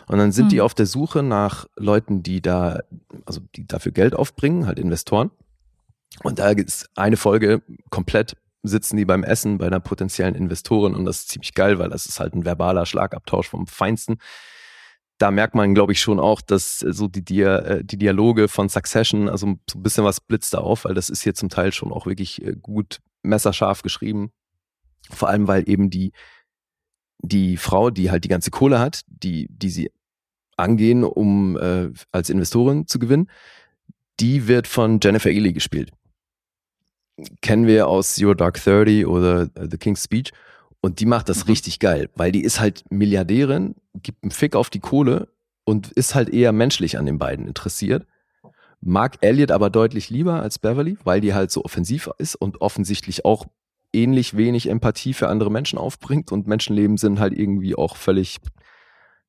Und 0.06 0.18
dann 0.18 0.32
sind 0.32 0.46
mhm. 0.46 0.50
die 0.50 0.60
auf 0.60 0.74
der 0.74 0.86
Suche 0.86 1.22
nach 1.22 1.66
Leuten, 1.76 2.22
die 2.22 2.40
da, 2.40 2.80
also 3.26 3.40
die 3.54 3.66
dafür 3.66 3.92
Geld 3.92 4.14
aufbringen, 4.14 4.66
halt 4.66 4.78
Investoren. 4.78 5.30
Und 6.22 6.38
da 6.38 6.50
ist 6.50 6.88
eine 6.94 7.16
Folge 7.16 7.62
komplett 7.90 8.36
sitzen 8.64 8.96
die 8.96 9.04
beim 9.04 9.22
Essen 9.22 9.58
bei 9.58 9.66
einer 9.66 9.78
potenziellen 9.78 10.34
Investorin 10.34 10.94
und 10.94 11.04
das 11.04 11.20
ist 11.20 11.28
ziemlich 11.28 11.54
geil, 11.54 11.78
weil 11.78 11.90
das 11.90 12.06
ist 12.06 12.18
halt 12.18 12.34
ein 12.34 12.44
verbaler 12.44 12.86
Schlagabtausch 12.86 13.48
vom 13.48 13.66
Feinsten. 13.66 14.16
Da 15.18 15.30
merkt 15.30 15.54
man, 15.54 15.74
glaube 15.74 15.92
ich, 15.92 16.00
schon 16.00 16.18
auch, 16.18 16.40
dass 16.40 16.78
so 16.80 17.06
die, 17.06 17.24
Dia 17.24 17.58
äh, 17.58 17.84
die 17.84 17.98
Dialoge 17.98 18.48
von 18.48 18.68
Succession, 18.68 19.28
also 19.28 19.46
so 19.70 19.78
ein 19.78 19.82
bisschen 19.82 20.04
was 20.04 20.20
blitzt 20.20 20.54
da 20.54 20.58
auf, 20.58 20.86
weil 20.86 20.94
das 20.94 21.08
ist 21.08 21.22
hier 21.22 21.34
zum 21.34 21.50
Teil 21.50 21.72
schon 21.72 21.92
auch 21.92 22.06
wirklich 22.06 22.42
äh, 22.42 22.56
gut 22.60 22.98
messerscharf 23.22 23.82
geschrieben. 23.82 24.32
Vor 25.10 25.28
allem, 25.28 25.46
weil 25.46 25.68
eben 25.68 25.90
die, 25.90 26.12
die 27.18 27.58
Frau, 27.58 27.90
die 27.90 28.10
halt 28.10 28.24
die 28.24 28.28
ganze 28.28 28.50
Kohle 28.50 28.80
hat, 28.80 29.02
die, 29.06 29.46
die 29.50 29.70
sie 29.70 29.92
angehen, 30.56 31.04
um 31.04 31.56
äh, 31.58 31.90
als 32.10 32.30
Investorin 32.30 32.86
zu 32.86 32.98
gewinnen, 32.98 33.30
die 34.20 34.48
wird 34.48 34.66
von 34.66 34.98
Jennifer 35.00 35.30
Ely 35.30 35.52
gespielt 35.52 35.92
kennen 37.40 37.66
wir 37.66 37.88
aus 37.88 38.20
Your 38.20 38.34
Dark 38.34 38.62
Thirty 38.62 39.06
oder 39.06 39.42
äh, 39.54 39.68
The 39.70 39.78
King's 39.78 40.04
Speech. 40.04 40.32
Und 40.80 41.00
die 41.00 41.06
macht 41.06 41.28
das 41.28 41.44
mhm. 41.44 41.50
richtig 41.50 41.78
geil, 41.78 42.10
weil 42.14 42.32
die 42.32 42.42
ist 42.42 42.60
halt 42.60 42.84
Milliardärin, 42.90 43.74
gibt 44.02 44.22
einen 44.22 44.32
Fick 44.32 44.54
auf 44.54 44.68
die 44.68 44.80
Kohle 44.80 45.28
und 45.64 45.90
ist 45.92 46.14
halt 46.14 46.28
eher 46.28 46.52
menschlich 46.52 46.98
an 46.98 47.06
den 47.06 47.18
beiden 47.18 47.46
interessiert. 47.46 48.06
Mag 48.80 49.16
Elliot 49.22 49.50
aber 49.50 49.70
deutlich 49.70 50.10
lieber 50.10 50.42
als 50.42 50.58
Beverly, 50.58 50.98
weil 51.04 51.22
die 51.22 51.32
halt 51.32 51.50
so 51.50 51.64
offensiv 51.64 52.10
ist 52.18 52.34
und 52.34 52.60
offensichtlich 52.60 53.24
auch 53.24 53.46
ähnlich 53.94 54.36
wenig 54.36 54.68
Empathie 54.68 55.14
für 55.14 55.28
andere 55.28 55.50
Menschen 55.50 55.78
aufbringt 55.78 56.32
und 56.32 56.46
Menschenleben 56.46 56.98
sind 56.98 57.18
halt 57.18 57.32
irgendwie 57.32 57.74
auch 57.76 57.96
völlig 57.96 58.40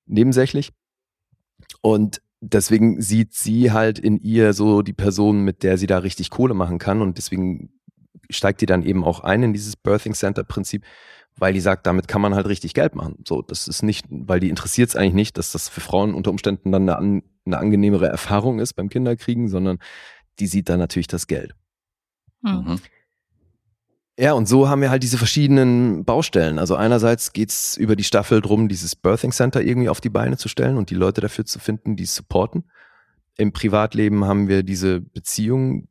nebensächlich. 0.08 0.74
Und 1.82 2.22
deswegen 2.42 3.02
sieht 3.02 3.34
sie 3.34 3.72
halt 3.72 4.00
in 4.00 4.18
ihr 4.18 4.54
so 4.54 4.82
die 4.82 4.94
Person, 4.94 5.44
mit 5.44 5.64
der 5.64 5.78
sie 5.78 5.88
da 5.88 6.00
richtig 6.00 6.32
Kohle 6.32 6.54
machen 6.54 6.80
kann 6.80 7.02
und 7.02 7.18
deswegen 7.18 7.75
steigt 8.30 8.62
die 8.62 8.66
dann 8.66 8.84
eben 8.84 9.04
auch 9.04 9.22
ein 9.22 9.44
in 9.44 9.54
dieses 9.54 9.76
Birthing 9.76 10.14
Center 10.14 10.44
Prinzip, 10.44 10.84
weil 11.38 11.54
die 11.54 11.60
sagt, 11.60 11.86
damit 11.86 12.08
kann 12.08 12.22
man 12.22 12.36
halt 12.36 12.48
richtig 12.48 12.74
Geld 12.74 12.96
machen. 12.96 13.24
So, 13.28 13.42
das 13.42 13.68
ist 13.68 13.84
nicht, 13.84 14.06
weil 14.10 14.40
die 14.40 14.50
interessiert 14.50 14.90
es 14.90 14.96
eigentlich 14.96 15.14
nicht, 15.14 15.38
dass 15.38 15.52
das 15.52 15.70
für 15.70 15.82
Frauen 15.82 16.14
unter 16.14 16.32
Umständen 16.32 16.72
dann 16.72 16.90
eine, 16.90 17.24
eine 17.46 17.58
angenehmere 17.58 18.08
Erfahrung 18.08 18.60
ist 18.60 18.74
beim 18.74 18.90
Kinderkriegen, 18.90 19.50
sondern 19.50 19.80
die 20.40 20.48
sieht 20.48 20.70
dann 20.70 20.80
natürlich 20.80 21.08
das 21.08 21.28
Geld. 21.28 21.54
Hm. 22.44 22.64
Mhm. 22.66 22.80
Ja, 24.18 24.32
und 24.32 24.48
so 24.48 24.70
haben 24.70 24.82
wir 24.82 24.92
halt 24.92 25.04
diese 25.04 25.18
verschiedenen 25.18 26.06
Baustellen. 26.06 26.58
Also 26.58 26.76
einerseits 26.76 27.34
geht's 27.34 27.76
über 27.76 27.98
die 27.98 28.06
Staffel 28.06 28.40
drum, 28.40 28.70
dieses 28.70 28.96
Birthing 28.96 29.34
Center 29.34 29.62
irgendwie 29.62 29.90
auf 29.90 30.00
die 30.00 30.10
Beine 30.10 30.38
zu 30.38 30.48
stellen 30.48 30.78
und 30.78 30.90
die 30.90 30.96
Leute 30.96 31.20
dafür 31.20 31.46
zu 31.46 31.60
finden, 31.60 31.98
die 31.98 32.04
es 32.04 32.16
supporten. 32.16 32.64
Im 33.38 33.52
Privatleben 33.52 34.24
haben 34.24 34.48
wir 34.48 34.64
diese 34.64 35.02
Beziehung, 35.02 35.90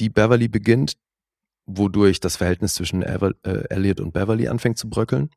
die 0.00 0.10
Beverly 0.10 0.48
beginnt, 0.48 0.94
wodurch 1.76 2.20
das 2.20 2.36
Verhältnis 2.36 2.74
zwischen 2.74 3.02
Ever 3.02 3.32
äh, 3.44 3.64
Elliot 3.70 4.00
und 4.00 4.12
Beverly 4.12 4.48
anfängt 4.48 4.78
zu 4.78 4.88
bröckeln. 4.88 5.30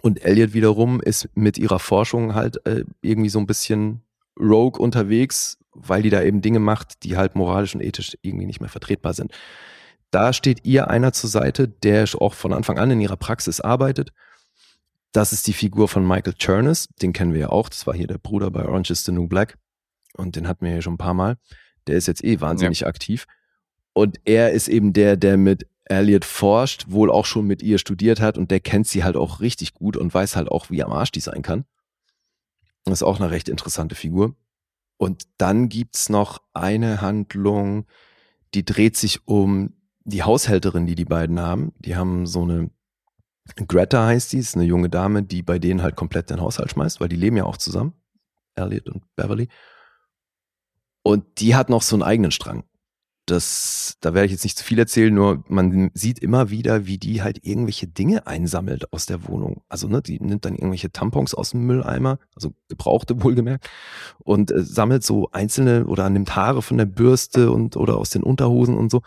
Und 0.00 0.24
Elliot 0.24 0.54
wiederum 0.54 1.00
ist 1.00 1.28
mit 1.34 1.58
ihrer 1.58 1.78
Forschung 1.78 2.34
halt 2.34 2.64
äh, 2.66 2.84
irgendwie 3.02 3.28
so 3.28 3.38
ein 3.38 3.46
bisschen 3.46 4.02
rogue 4.38 4.80
unterwegs, 4.80 5.58
weil 5.72 6.02
die 6.02 6.10
da 6.10 6.22
eben 6.22 6.40
Dinge 6.40 6.60
macht, 6.60 7.02
die 7.02 7.16
halt 7.16 7.34
moralisch 7.34 7.74
und 7.74 7.82
ethisch 7.82 8.16
irgendwie 8.22 8.46
nicht 8.46 8.60
mehr 8.60 8.70
vertretbar 8.70 9.14
sind. 9.14 9.32
Da 10.10 10.32
steht 10.32 10.64
ihr 10.64 10.88
einer 10.88 11.12
zur 11.12 11.30
Seite, 11.30 11.68
der 11.68 12.06
auch 12.18 12.34
von 12.34 12.52
Anfang 12.52 12.78
an 12.78 12.90
in 12.90 13.00
ihrer 13.00 13.16
Praxis 13.16 13.60
arbeitet. 13.60 14.12
Das 15.12 15.32
ist 15.32 15.46
die 15.46 15.52
Figur 15.52 15.88
von 15.88 16.06
Michael 16.06 16.34
Chernus, 16.38 16.88
den 17.00 17.12
kennen 17.12 17.34
wir 17.34 17.40
ja 17.40 17.48
auch. 17.50 17.68
Das 17.68 17.86
war 17.86 17.94
hier 17.94 18.06
der 18.06 18.18
Bruder 18.18 18.50
bei 18.50 18.64
Orange 18.64 18.90
is 18.90 19.04
the 19.04 19.12
New 19.12 19.26
Black. 19.26 19.58
Und 20.14 20.36
den 20.36 20.48
hatten 20.48 20.64
wir 20.64 20.74
ja 20.74 20.82
schon 20.82 20.94
ein 20.94 20.98
paar 20.98 21.14
Mal. 21.14 21.36
Der 21.86 21.96
ist 21.96 22.06
jetzt 22.06 22.24
eh 22.24 22.40
wahnsinnig 22.40 22.86
aktiv. 22.86 23.26
Und 23.92 24.20
er 24.24 24.52
ist 24.52 24.68
eben 24.68 24.92
der, 24.92 25.16
der 25.16 25.36
mit 25.36 25.66
Elliot 25.84 26.24
forscht, 26.24 26.86
wohl 26.88 27.10
auch 27.10 27.26
schon 27.26 27.46
mit 27.46 27.62
ihr 27.62 27.78
studiert 27.78 28.20
hat 28.20 28.38
und 28.38 28.50
der 28.50 28.60
kennt 28.60 28.86
sie 28.86 29.04
halt 29.04 29.16
auch 29.16 29.40
richtig 29.40 29.74
gut 29.74 29.96
und 29.96 30.12
weiß 30.12 30.36
halt 30.36 30.48
auch, 30.48 30.70
wie 30.70 30.82
am 30.82 30.92
Arsch 30.92 31.12
die 31.12 31.20
sein 31.20 31.42
kann. 31.42 31.64
Das 32.84 32.94
ist 32.98 33.02
auch 33.02 33.20
eine 33.20 33.30
recht 33.30 33.48
interessante 33.48 33.94
Figur. 33.94 34.34
Und 34.96 35.24
dann 35.38 35.68
gibt's 35.68 36.08
noch 36.08 36.42
eine 36.52 37.00
Handlung, 37.00 37.86
die 38.54 38.64
dreht 38.64 38.96
sich 38.96 39.26
um 39.26 39.74
die 40.04 40.22
Haushälterin, 40.22 40.86
die 40.86 40.94
die 40.94 41.04
beiden 41.04 41.40
haben. 41.40 41.72
Die 41.78 41.96
haben 41.96 42.26
so 42.26 42.42
eine, 42.42 42.70
Greta 43.66 44.06
heißt 44.06 44.32
die, 44.32 44.38
ist 44.38 44.56
eine 44.56 44.64
junge 44.64 44.88
Dame, 44.88 45.22
die 45.22 45.42
bei 45.42 45.58
denen 45.58 45.82
halt 45.82 45.96
komplett 45.96 46.30
den 46.30 46.40
Haushalt 46.40 46.70
schmeißt, 46.70 47.00
weil 47.00 47.08
die 47.08 47.16
leben 47.16 47.36
ja 47.36 47.44
auch 47.44 47.56
zusammen. 47.56 47.94
Elliot 48.54 48.88
und 48.88 49.16
Beverly. 49.16 49.48
Und 51.02 51.40
die 51.40 51.54
hat 51.54 51.68
noch 51.68 51.82
so 51.82 51.96
einen 51.96 52.02
eigenen 52.02 52.30
Strang. 52.30 52.64
Das, 53.32 53.96
da 54.00 54.12
werde 54.12 54.26
ich 54.26 54.32
jetzt 54.32 54.44
nicht 54.44 54.58
zu 54.58 54.64
viel 54.64 54.78
erzählen, 54.78 55.12
nur 55.14 55.42
man 55.48 55.90
sieht 55.94 56.18
immer 56.18 56.50
wieder, 56.50 56.86
wie 56.86 56.98
die 56.98 57.22
halt 57.22 57.46
irgendwelche 57.46 57.86
Dinge 57.86 58.26
einsammelt 58.26 58.92
aus 58.92 59.06
der 59.06 59.26
Wohnung. 59.26 59.62
Also, 59.70 59.88
ne, 59.88 60.02
die 60.02 60.20
nimmt 60.20 60.44
dann 60.44 60.54
irgendwelche 60.54 60.92
Tampons 60.92 61.32
aus 61.32 61.52
dem 61.52 61.64
Mülleimer, 61.64 62.18
also 62.34 62.52
gebrauchte 62.68 63.22
wohlgemerkt, 63.22 63.70
und 64.18 64.50
äh, 64.50 64.62
sammelt 64.62 65.02
so 65.02 65.30
einzelne 65.32 65.86
oder 65.86 66.10
nimmt 66.10 66.36
Haare 66.36 66.60
von 66.60 66.76
der 66.76 66.84
Bürste 66.84 67.50
und 67.50 67.76
oder 67.78 67.96
aus 67.96 68.10
den 68.10 68.22
Unterhosen 68.22 68.76
und 68.76 68.90
so. 68.90 69.00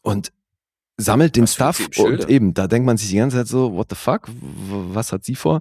Und 0.00 0.32
sammelt 0.96 1.36
den 1.36 1.46
für 1.46 1.52
Stuff 1.52 1.90
und 1.98 2.30
eben, 2.30 2.54
da 2.54 2.66
denkt 2.66 2.86
man 2.86 2.96
sich 2.96 3.10
die 3.10 3.16
ganze 3.16 3.36
Zeit 3.36 3.48
so, 3.48 3.74
what 3.74 3.88
the 3.90 3.94
fuck, 3.96 4.28
was 4.94 5.12
hat 5.12 5.24
sie 5.24 5.34
vor? 5.34 5.60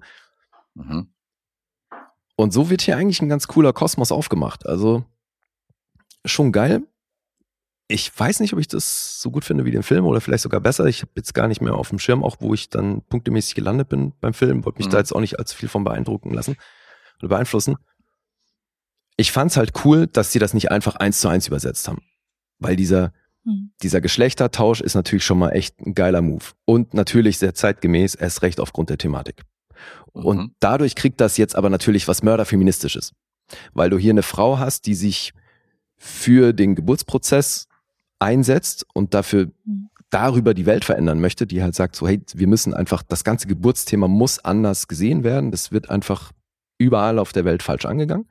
Mhm. 0.75 1.09
Und 2.37 2.53
so 2.53 2.69
wird 2.69 2.81
hier 2.81 2.95
eigentlich 2.95 3.21
ein 3.21 3.29
ganz 3.29 3.47
cooler 3.47 3.73
Kosmos 3.73 4.11
aufgemacht. 4.11 4.65
Also 4.65 5.03
schon 6.23 6.53
geil. 6.53 6.83
Ich 7.91 8.11
weiß 8.17 8.39
nicht, 8.39 8.53
ob 8.53 8.59
ich 8.59 8.67
das 8.67 9.21
so 9.21 9.31
gut 9.31 9.43
finde 9.43 9.65
wie 9.65 9.71
den 9.71 9.83
Film 9.83 10.05
oder 10.05 10.21
vielleicht 10.21 10.43
sogar 10.43 10.61
besser. 10.61 10.85
Ich 10.85 11.01
habe 11.01 11.11
jetzt 11.15 11.33
gar 11.33 11.47
nicht 11.47 11.61
mehr 11.61 11.75
auf 11.75 11.89
dem 11.89 11.99
Schirm, 11.99 12.23
auch 12.23 12.37
wo 12.39 12.53
ich 12.53 12.69
dann 12.69 13.01
punktemäßig 13.03 13.55
gelandet 13.55 13.89
bin 13.89 14.13
beim 14.21 14.33
Film. 14.33 14.63
Wollte 14.65 14.77
mich 14.79 14.87
Mhm. 14.87 14.91
da 14.91 14.97
jetzt 14.99 15.13
auch 15.13 15.19
nicht 15.19 15.39
allzu 15.39 15.55
viel 15.57 15.69
von 15.69 15.83
beeindrucken 15.83 16.33
lassen 16.33 16.55
oder 17.19 17.29
beeinflussen. 17.29 17.75
Ich 19.17 19.31
fand's 19.31 19.57
halt 19.57 19.73
cool, 19.85 20.07
dass 20.07 20.31
sie 20.31 20.39
das 20.39 20.53
nicht 20.53 20.71
einfach 20.71 20.95
eins 20.95 21.19
zu 21.19 21.27
eins 21.27 21.47
übersetzt 21.47 21.87
haben. 21.87 22.01
Weil 22.59 22.75
dieser, 22.75 23.13
Hm. 23.43 23.71
dieser 23.81 24.01
Geschlechtertausch 24.01 24.81
ist 24.81 24.95
natürlich 24.95 25.25
schon 25.25 25.39
mal 25.39 25.49
echt 25.49 25.79
ein 25.81 25.93
geiler 25.93 26.21
Move. 26.21 26.45
Und 26.65 26.93
natürlich 26.93 27.37
sehr 27.39 27.53
zeitgemäß, 27.53 28.15
erst 28.15 28.41
recht 28.41 28.59
aufgrund 28.59 28.89
der 28.89 28.97
Thematik. 28.97 29.43
Und 30.13 30.37
Mhm. 30.37 30.55
dadurch 30.59 30.95
kriegt 30.95 31.19
das 31.21 31.37
jetzt 31.37 31.55
aber 31.55 31.69
natürlich 31.69 32.07
was 32.07 32.23
Mörderfeministisches. 32.23 33.13
Weil 33.73 33.89
du 33.89 33.97
hier 33.97 34.11
eine 34.11 34.23
Frau 34.23 34.59
hast, 34.59 34.85
die 34.85 34.95
sich 34.95 35.33
für 35.97 36.53
den 36.53 36.75
Geburtsprozess 36.75 37.67
einsetzt 38.21 38.85
und 38.93 39.13
dafür 39.13 39.51
Mhm. 39.65 39.89
darüber 40.09 40.53
die 40.53 40.65
Welt 40.65 40.85
verändern 40.85 41.19
möchte, 41.21 41.47
die 41.47 41.63
halt 41.63 41.73
sagt 41.75 41.95
so, 41.95 42.07
hey, 42.07 42.21
wir 42.33 42.47
müssen 42.47 42.73
einfach, 42.73 43.01
das 43.03 43.23
ganze 43.23 43.47
Geburtsthema 43.47 44.07
muss 44.07 44.39
anders 44.39 44.87
gesehen 44.87 45.23
werden. 45.23 45.51
Das 45.51 45.71
wird 45.71 45.89
einfach 45.89 46.31
überall 46.77 47.17
auf 47.19 47.31
der 47.33 47.45
Welt 47.45 47.63
falsch 47.63 47.85
angegangen. 47.85 48.27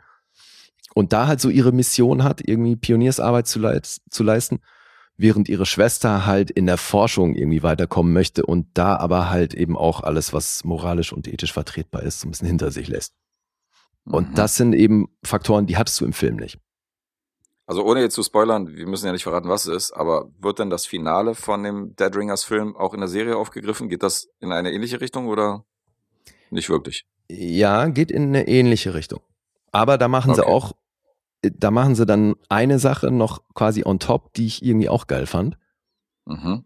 Und 0.95 1.13
da 1.13 1.27
halt 1.27 1.41
so 1.41 1.49
ihre 1.49 1.73
Mission 1.73 2.23
hat, 2.25 2.41
irgendwie 2.47 2.77
Pioniersarbeit 2.77 3.47
zu, 3.47 3.61
leit 3.61 3.87
zu 3.87 4.23
leisten, 4.23 4.59
während 5.17 5.49
ihre 5.49 5.65
Schwester 5.67 6.27
halt 6.27 6.51
in 6.51 6.67
der 6.67 6.77
Forschung 6.79 7.35
irgendwie 7.35 7.63
weiterkommen 7.63 8.13
möchte 8.13 8.45
und 8.45 8.67
da 8.75 8.97
aber 8.97 9.31
halt 9.31 9.55
eben 9.55 9.77
auch 9.77 10.03
alles, 10.03 10.33
was 10.33 10.65
moralisch 10.65 11.13
und 11.13 11.29
ethisch 11.29 11.53
vertretbar 11.53 12.03
ist, 12.03 12.21
so 12.21 12.29
ein 12.29 12.33
bisschen 12.33 12.49
hinter 12.49 12.71
sich 12.71 12.89
lässt. 12.89 13.15
Und 14.05 14.31
Mhm. 14.31 14.35
das 14.35 14.57
sind 14.57 14.73
eben 14.75 15.09
Faktoren, 15.23 15.67
die 15.67 15.77
hattest 15.77 16.01
du 16.01 16.05
im 16.05 16.13
Film 16.13 16.37
nicht. 16.37 16.59
Also 17.71 17.85
ohne 17.85 18.01
jetzt 18.01 18.15
zu 18.15 18.25
spoilern, 18.25 18.67
wir 18.75 18.89
müssen 18.89 19.07
ja 19.07 19.13
nicht 19.13 19.23
verraten, 19.23 19.49
was 19.49 19.67
es 19.67 19.77
ist, 19.77 19.93
aber 19.93 20.29
wird 20.41 20.59
denn 20.59 20.71
das 20.71 20.87
Finale 20.87 21.37
von 21.37 21.63
dem 21.63 21.95
Dead 21.95 22.17
Ringers 22.17 22.43
Film 22.43 22.77
auch 22.77 22.95
in 22.95 22.99
der 22.99 23.09
Serie 23.09 23.37
aufgegriffen? 23.37 23.89
Geht 23.89 24.03
das 24.03 24.29
in 24.41 24.51
eine 24.51 24.73
ähnliche 24.73 25.01
Richtung 25.01 25.29
oder 25.29 25.65
nicht 26.51 26.69
wirklich? 26.69 27.07
Ja, 27.31 27.87
geht 27.87 28.11
in 28.11 28.25
eine 28.25 28.49
ähnliche 28.49 28.93
Richtung. 28.93 29.21
Aber 29.71 29.99
da 29.99 30.09
machen 30.09 30.35
sie 30.35 30.41
Okay. 30.43 30.51
auch, 30.51 30.73
da 31.43 31.71
machen 31.71 31.95
sie 31.95 32.07
dann 32.07 32.35
eine 32.49 32.81
Sache 32.81 33.13
noch 33.13 33.41
quasi 33.55 33.85
on 33.85 34.01
top, 34.01 34.35
die 34.35 34.47
ich 34.47 34.65
irgendwie 34.65 34.89
auch 34.89 35.07
geil 35.07 35.27
fand. 35.27 35.57
Mhm. 36.27 36.65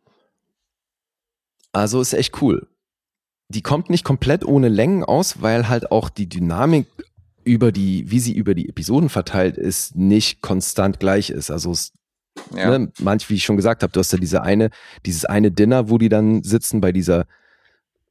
Also 1.73 2.01
ist 2.01 2.15
echt 2.15 2.41
cool. 2.41 2.67
Die 3.51 3.61
kommt 3.61 3.91
nicht 3.91 4.05
komplett 4.05 4.43
ohne 4.43 4.71
Längen 4.71 5.05
aus, 5.05 5.43
weil 5.43 5.69
halt 5.69 5.93
auch 5.93 6.09
die 6.09 6.31
Dynamik 6.31 6.87
über 7.45 7.73
die, 7.73 8.11
wie 8.11 8.21
sie 8.21 8.33
über 8.33 8.55
die 8.55 8.69
Episoden 8.69 9.09
verteilt 9.09 9.57
ist, 9.57 9.97
nicht 9.97 10.43
konstant 10.43 11.01
gleich 11.01 11.31
ist. 11.31 11.51
Also 11.51 11.73
es, 11.73 11.93
Ja. 12.55 12.79
ne, 12.79 12.93
manch, 13.01 13.29
wie 13.31 13.35
ich 13.35 13.45
schon 13.45 13.57
gesagt 13.57 13.83
habe, 13.83 13.93
du 13.93 14.01
hast 14.01 14.13
ja 14.13 14.19
diese 14.19 14.43
eine, 14.43 14.71
dieses 15.07 15.25
eine 15.25 15.51
Dinner, 15.51 15.89
wo 15.89 15.99
die 15.99 16.09
dann 16.09 16.43
sitzen 16.43 16.81
bei 16.81 16.93
dieser 16.93 17.27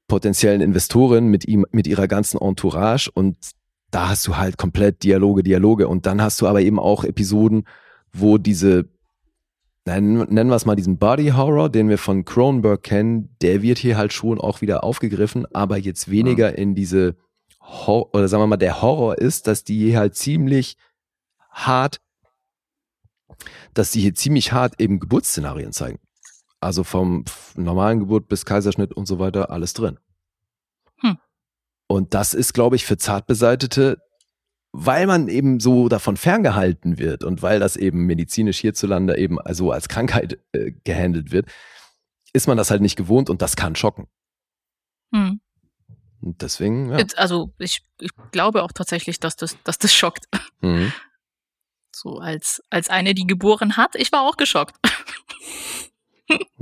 potenziellen 0.07 0.61
Investorin 0.61 1.27
mit 1.27 1.47
ihm, 1.47 1.65
mit 1.71 1.87
ihrer 1.87 2.07
ganzen 2.07 2.39
Entourage 2.39 3.09
und 3.13 3.37
da 3.91 4.09
hast 4.09 4.25
du 4.27 4.37
halt 4.37 4.57
komplett 4.57 5.03
Dialoge, 5.03 5.43
Dialoge 5.43 5.87
und 5.87 6.05
dann 6.05 6.21
hast 6.21 6.41
du 6.41 6.47
aber 6.47 6.61
eben 6.61 6.79
auch 6.79 7.03
Episoden, 7.03 7.65
wo 8.11 8.37
diese 8.37 8.85
nennen, 9.85 10.49
wir 10.49 10.55
es 10.55 10.65
mal 10.65 10.75
diesen 10.75 10.97
Body 10.97 11.29
Horror, 11.29 11.69
den 11.69 11.89
wir 11.89 11.97
von 11.97 12.25
Cronenberg 12.25 12.83
kennen, 12.83 13.35
der 13.41 13.61
wird 13.61 13.77
hier 13.77 13.97
halt 13.97 14.13
schon 14.13 14.39
auch 14.39 14.61
wieder 14.61 14.83
aufgegriffen, 14.83 15.45
aber 15.53 15.77
jetzt 15.77 16.09
weniger 16.09 16.57
in 16.57 16.73
diese 16.73 17.15
oder 17.87 18.27
sagen 18.27 18.43
wir 18.43 18.47
mal, 18.47 18.57
der 18.57 18.81
Horror 18.81 19.17
ist, 19.17 19.47
dass 19.47 19.63
die 19.63 19.77
hier 19.77 19.99
halt 19.99 20.15
ziemlich 20.15 20.77
hart, 21.49 22.01
dass 23.73 23.91
die 23.91 24.01
hier 24.01 24.15
ziemlich 24.15 24.51
hart 24.51 24.79
eben 24.79 24.99
Geburtsszenarien 24.99 25.71
zeigen. 25.71 25.99
Also 26.59 26.83
vom 26.83 27.25
normalen 27.55 27.99
Geburt 27.99 28.27
bis 28.27 28.45
Kaiserschnitt 28.45 28.93
und 28.93 29.05
so 29.05 29.19
weiter, 29.19 29.49
alles 29.49 29.73
drin. 29.73 29.99
Hm. 30.99 31.17
Und 31.87 32.13
das 32.13 32.33
ist, 32.33 32.53
glaube 32.53 32.75
ich, 32.75 32.85
für 32.85 32.97
Zartbeseitete, 32.97 34.01
weil 34.71 35.05
man 35.05 35.27
eben 35.27 35.59
so 35.59 35.89
davon 35.89 36.17
ferngehalten 36.17 36.97
wird 36.97 37.23
und 37.23 37.41
weil 37.41 37.59
das 37.59 37.75
eben 37.75 38.05
medizinisch 38.05 38.59
hierzulande 38.59 39.17
eben 39.17 39.39
also 39.39 39.71
als 39.71 39.87
Krankheit 39.87 40.39
äh, 40.53 40.71
gehandelt 40.83 41.31
wird, 41.31 41.47
ist 42.33 42.47
man 42.47 42.57
das 42.57 42.71
halt 42.71 42.81
nicht 42.81 42.95
gewohnt 42.95 43.29
und 43.29 43.41
das 43.41 43.55
kann 43.55 43.75
schocken. 43.75 44.07
Hm. 45.13 45.39
Und 46.23 46.41
deswegen, 46.41 46.89
ja. 46.89 47.05
Also 47.17 47.53
ich, 47.57 47.83
ich 47.99 48.11
glaube 48.31 48.63
auch 48.63 48.71
tatsächlich, 48.71 49.19
dass 49.19 49.35
das, 49.35 49.57
dass 49.63 49.77
das 49.77 49.93
schockt. 49.93 50.27
Mhm. 50.61 50.91
So 51.95 52.17
als, 52.17 52.59
als 52.71 52.89
eine, 52.89 53.13
die 53.13 53.27
geboren 53.27 53.77
hat. 53.77 53.93
Ich 53.93 54.11
war 54.11 54.21
auch 54.21 54.35
geschockt. 54.35 54.75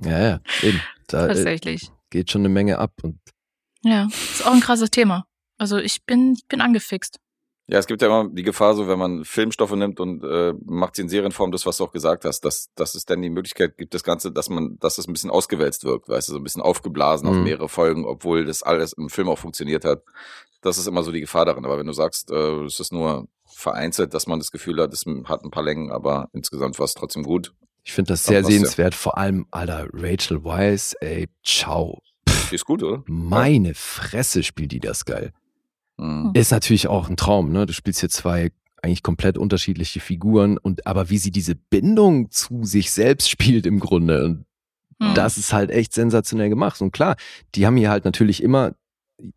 Ja, 0.04 0.20
ja, 0.20 0.40
eben. 0.64 0.82
Da 1.08 1.26
äh, 1.26 1.28
tatsächlich. 1.30 1.90
geht 2.10 2.32
schon 2.32 2.42
eine 2.42 2.50
Menge 2.50 2.80
ab 2.80 2.92
und 3.04 3.20
Ja, 3.84 4.08
ist 4.08 4.46
auch 4.46 4.52
ein 4.52 4.60
krasses 4.60 4.90
Thema. 4.90 5.28
Also 5.58 5.78
ich 5.78 6.04
bin, 6.04 6.34
ich 6.34 6.48
bin 6.48 6.60
angefixt. 6.60 7.20
Ja, 7.68 7.78
es 7.80 7.88
gibt 7.88 8.02
ja 8.02 8.08
immer 8.10 8.30
die 8.30 8.44
Gefahr, 8.44 8.74
so 8.74 8.88
wenn 8.88 9.00
man 9.00 9.24
Filmstoffe 9.24 9.72
nimmt 9.76 10.00
und 10.00 10.24
äh, 10.24 10.54
macht 10.66 10.96
sie 10.96 11.04
in 11.04 11.10
Serienform, 11.10 11.52
das, 11.52 11.66
was 11.66 11.78
du 11.78 11.86
auch 11.86 11.92
gesagt 11.92 12.26
hast, 12.26 12.42
dass, 12.42 12.70
dass 12.76 12.96
es 12.96 13.06
dann 13.06 13.22
die 13.22 13.30
Möglichkeit 13.30 13.78
gibt, 13.78 13.94
das 13.94 14.04
Ganze, 14.04 14.32
dass 14.32 14.50
man, 14.50 14.78
dass 14.80 14.98
es 14.98 15.08
ein 15.08 15.14
bisschen 15.14 15.30
ausgewälzt 15.30 15.84
wirkt, 15.86 16.10
weißt 16.10 16.28
du, 16.28 16.34
so 16.34 16.40
ein 16.40 16.44
bisschen 16.44 16.62
aufgeblasen 16.62 17.30
auf 17.30 17.36
Mhm. 17.36 17.44
mehrere 17.44 17.70
Folgen, 17.70 18.06
obwohl 18.06 18.46
das 18.46 18.62
alles 18.64 18.94
im 18.94 19.10
Film 19.10 19.30
auch 19.30 19.38
funktioniert 19.38 19.86
hat. 19.86 20.02
Das 20.62 20.78
ist 20.78 20.88
immer 20.88 21.04
so 21.04 21.12
die 21.12 21.22
Gefahr 21.22 21.46
darin. 21.46 21.64
Aber 21.66 21.78
wenn 21.80 21.88
du 21.88 21.94
sagst, 21.94 22.30
äh, 22.32 22.64
es 22.66 22.80
ist 22.80 22.92
nur 22.92 23.28
vereinzelt, 23.46 24.14
dass 24.14 24.28
man 24.28 24.40
das 24.40 24.52
Gefühl 24.52 24.82
hat, 24.82 24.92
es 24.94 25.06
hat 25.26 25.44
ein 25.44 25.52
paar 25.52 25.64
Längen, 25.64 25.92
aber 25.92 26.30
insgesamt 26.34 26.78
war 26.78 26.86
es 26.86 26.94
trotzdem 26.94 27.24
gut. 27.24 27.54
ich 27.84 27.94
finde 27.94 28.10
das 28.14 28.26
sehr 28.26 28.44
was 28.44 28.50
ja- 28.52 28.58
sehenswert. 28.60 28.96
Vor 28.96 29.18
allem, 29.18 29.48
Alter, 29.52 29.88
Rachel 29.94 30.44
Weisz, 30.44 30.94
ey, 31.00 31.30
ciao. 31.44 32.00
Die 32.52 32.56
ist 32.56 32.66
gut, 32.66 32.84
oder? 32.84 33.04
Meine 33.08 33.74
Fresse 33.76 34.44
spielt 34.44 34.72
die 34.74 34.80
das 34.82 35.06
geil. 35.06 35.32
Mhm. 36.02 36.32
Ist 36.34 36.52
natürlich 36.52 36.88
auch 36.88 37.10
ein 37.10 37.18
Traum, 37.18 37.52
ne? 37.52 37.66
Du 37.66 37.74
spielst 37.74 38.00
hier 38.00 38.10
zwei 38.10 38.52
eigentlich 38.82 39.04
komplett 39.04 39.38
unterschiedliche 39.38 40.00
Figuren 40.00 40.58
und 40.58 40.88
aber 40.88 41.10
wie 41.12 41.20
sie 41.20 41.30
diese 41.32 41.54
Bindung 41.56 42.32
zu 42.32 42.64
sich 42.64 42.92
selbst 42.92 43.30
spielt 43.30 43.66
im 43.66 43.80
Grunde. 43.80 44.24
Und 44.26 44.46
Hm. 45.00 45.14
das 45.16 45.38
ist 45.38 45.54
halt 45.54 45.70
echt 45.72 45.94
sensationell 45.94 46.50
gemacht. 46.50 46.82
Und 46.82 46.92
klar, 46.92 47.16
die 47.56 47.66
haben 47.66 47.78
hier 47.78 47.90
halt 47.92 48.06
natürlich 48.06 48.42
immer, 48.44 48.74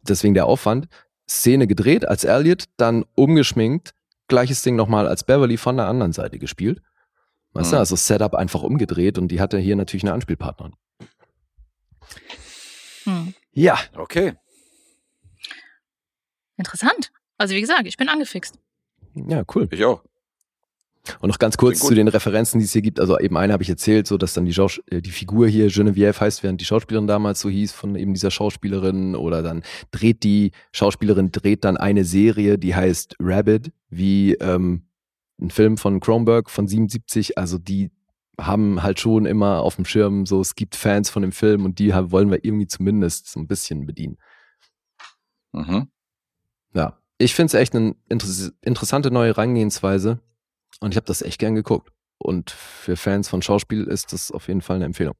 deswegen 0.03 0.35
der 0.35 0.47
Aufwand, 0.47 0.89
Szene 1.28 1.66
gedreht 1.66 2.07
als 2.07 2.24
Elliot, 2.24 2.65
dann 2.77 3.05
umgeschminkt, 3.15 3.95
gleiches 4.28 4.62
Ding 4.62 4.77
nochmal 4.77 5.07
als 5.09 5.24
Beverly 5.24 5.57
von 5.57 5.77
der 5.78 5.86
anderen 5.86 6.12
Seite 6.12 6.39
gespielt. 6.39 6.82
Weißt 7.53 7.73
du, 7.73 7.77
Mhm. 7.77 7.81
also 7.81 7.97
Setup 7.97 8.35
einfach 8.35 8.62
umgedreht 8.62 9.16
und 9.19 9.28
die 9.28 9.41
hatte 9.41 9.59
hier 9.59 9.77
natürlich 9.77 10.03
eine 10.05 10.12
Anspielpartnerin. 10.12 10.74
Hm. 13.05 13.35
Ja, 13.53 13.78
Okay. 13.97 14.35
Interessant. 16.56 17.10
Also 17.39 17.55
wie 17.55 17.60
gesagt, 17.60 17.86
ich 17.86 17.97
bin 17.97 18.09
angefixt. 18.09 18.59
ja, 19.14 19.43
cool. 19.55 19.68
Ich 19.70 19.85
auch. 19.85 20.02
Und 21.20 21.28
noch 21.28 21.39
ganz 21.39 21.59
kurz 21.59 21.81
zu 21.81 21.94
den 21.94 22.09
Referenzen, 22.09 22.59
die 22.59 22.64
es 22.64 22.72
hier 22.72 22.81
gibt. 22.81 22.98
Also 22.98 23.18
eben 23.18 23.36
eine 23.36 23.52
habe 23.52 23.62
ich 23.62 23.68
erzählt, 23.68 24.06
so 24.06 24.16
dass 24.16 24.32
dann 24.32 24.47
die, 24.47 24.55
Schaus 24.55 24.81
äh, 24.86 25.02
die 25.02 25.10
Figur 25.10 25.47
hier 25.47 25.68
Genevieve 25.68 26.18
heißt, 26.18 26.43
während 26.43 26.60
die 26.60 26.64
Schauspielerin 26.64 27.06
damals 27.06 27.40
so 27.40 27.51
hieß 27.51 27.72
von 27.72 27.94
eben 27.94 28.14
dieser 28.14 28.31
Schauspielerin. 28.31 29.14
Oder 29.14 29.43
dann 29.43 29.62
dreht 29.90 30.22
die 30.22 30.52
Schauspielerin 30.72 31.31
dreht 31.31 31.64
dann 31.64 31.76
eine 31.76 32.05
Serie, 32.05 32.59
die 32.59 32.74
heißt 32.74 33.16
Rabbit, 33.20 33.70
wie 33.90 34.35
ähm, 34.35 34.86
ein 35.40 35.51
Film 35.51 35.76
von 35.76 36.01
Kronberg 36.01 36.48
von 36.48 36.66
77. 36.66 37.36
Also 37.36 37.59
die 37.59 37.90
haben 38.40 38.82
halt 38.82 38.98
schon 38.98 39.26
immer 39.26 39.60
auf 39.60 39.76
dem 39.76 39.85
Schirm 39.85 40.24
so, 40.26 40.40
es 40.40 40.55
gibt 40.55 40.74
Fans 40.74 41.10
von 41.10 41.22
dem 41.22 41.32
Film 41.32 41.64
und 41.64 41.78
die 41.78 41.93
haben, 41.93 42.12
wollen 42.12 42.31
wir 42.31 42.44
irgendwie 42.44 42.66
zumindest 42.66 43.31
so 43.31 43.40
ein 43.40 43.47
bisschen 43.47 43.86
bedienen. 43.86 44.16
Mhm. 45.52 45.89
Ja, 46.75 46.99
ich 47.19 47.35
finde 47.35 47.47
es 47.47 47.55
echt 47.55 47.75
eine 47.75 47.95
interess 48.09 48.53
interessante 48.61 49.11
neue 49.11 49.29
Herangehensweise 49.29 50.21
und 50.81 50.91
ich 50.93 50.97
habe 50.97 51.07
das 51.07 51.23
echt 51.23 51.39
gern 51.39 51.55
geguckt. 51.55 51.91
Und 52.19 52.51
für 52.51 52.97
Fans 52.97 53.29
von 53.29 53.43
Schauspiel 53.43 53.85
ist 53.85 54.13
das 54.13 54.31
auf 54.31 54.49
jeden 54.49 54.63
Fall 54.63 54.77
eine 54.77 54.85
Empfehlung. 54.87 55.15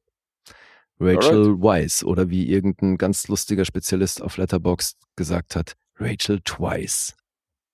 Rachel 0.99 1.61
Weisz 1.61 2.03
oder 2.03 2.29
wie 2.29 2.49
irgendein 2.49 2.97
ganz 2.97 3.27
lustiger 3.27 3.65
Spezialist 3.65 4.21
auf 4.21 4.37
Letterboxd 4.37 4.97
gesagt 5.15 5.55
hat, 5.55 5.73
Rachel 5.97 6.39
Twice. 6.41 7.15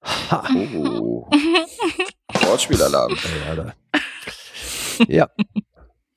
Ha! 0.03 0.47
Oh. 0.75 1.29
Wortspielalarm. 2.33 3.15
Ja, 5.07 5.27
ja. 5.27 5.29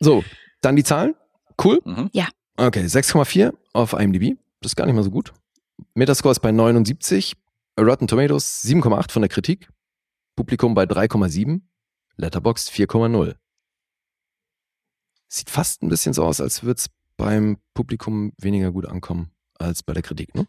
So, 0.00 0.24
dann 0.60 0.76
die 0.76 0.84
Zahlen. 0.84 1.14
Cool. 1.62 1.80
Mhm. 1.84 2.10
Okay, 2.56 2.84
6,4 2.84 3.54
auf 3.72 3.94
IMDb. 3.94 4.36
Das 4.60 4.72
ist 4.72 4.76
gar 4.76 4.84
nicht 4.86 4.94
mal 4.94 5.02
so 5.02 5.10
gut. 5.10 5.32
Metascore 5.94 6.32
ist 6.32 6.40
bei 6.40 6.52
79. 6.52 7.34
Rotten 7.78 8.06
Tomatoes 8.06 8.62
7,8 8.64 9.10
von 9.10 9.22
der 9.22 9.28
Kritik. 9.28 9.68
Publikum 10.36 10.74
bei 10.74 10.84
3,7. 10.84 11.60
Letterboxd 12.16 12.70
4,0. 12.70 13.36
Sieht 15.28 15.50
fast 15.50 15.82
ein 15.82 15.88
bisschen 15.88 16.12
so 16.12 16.24
aus, 16.24 16.40
als 16.40 16.62
würde 16.62 16.78
es 16.78 16.90
beim 17.16 17.58
Publikum 17.74 18.32
weniger 18.38 18.70
gut 18.70 18.86
ankommen 18.86 19.32
als 19.58 19.82
bei 19.82 19.92
der 19.92 20.02
Kritik, 20.02 20.34
ne? 20.34 20.46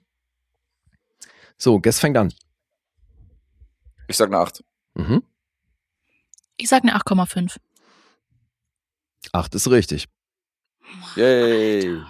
So, 1.58 1.80
Guess 1.80 2.00
fängt 2.00 2.18
an. 2.18 2.34
Ich 4.08 4.18
sag 4.18 4.28
eine 4.28 4.38
8. 4.38 4.64
Mhm. 4.94 5.24
Ich 6.58 6.70
sag 6.70 6.84
eine 6.84 6.96
8,5. 6.96 7.58
8 9.32 9.56
ist 9.56 9.70
richtig. 9.70 10.08
Yay. 11.16 12.02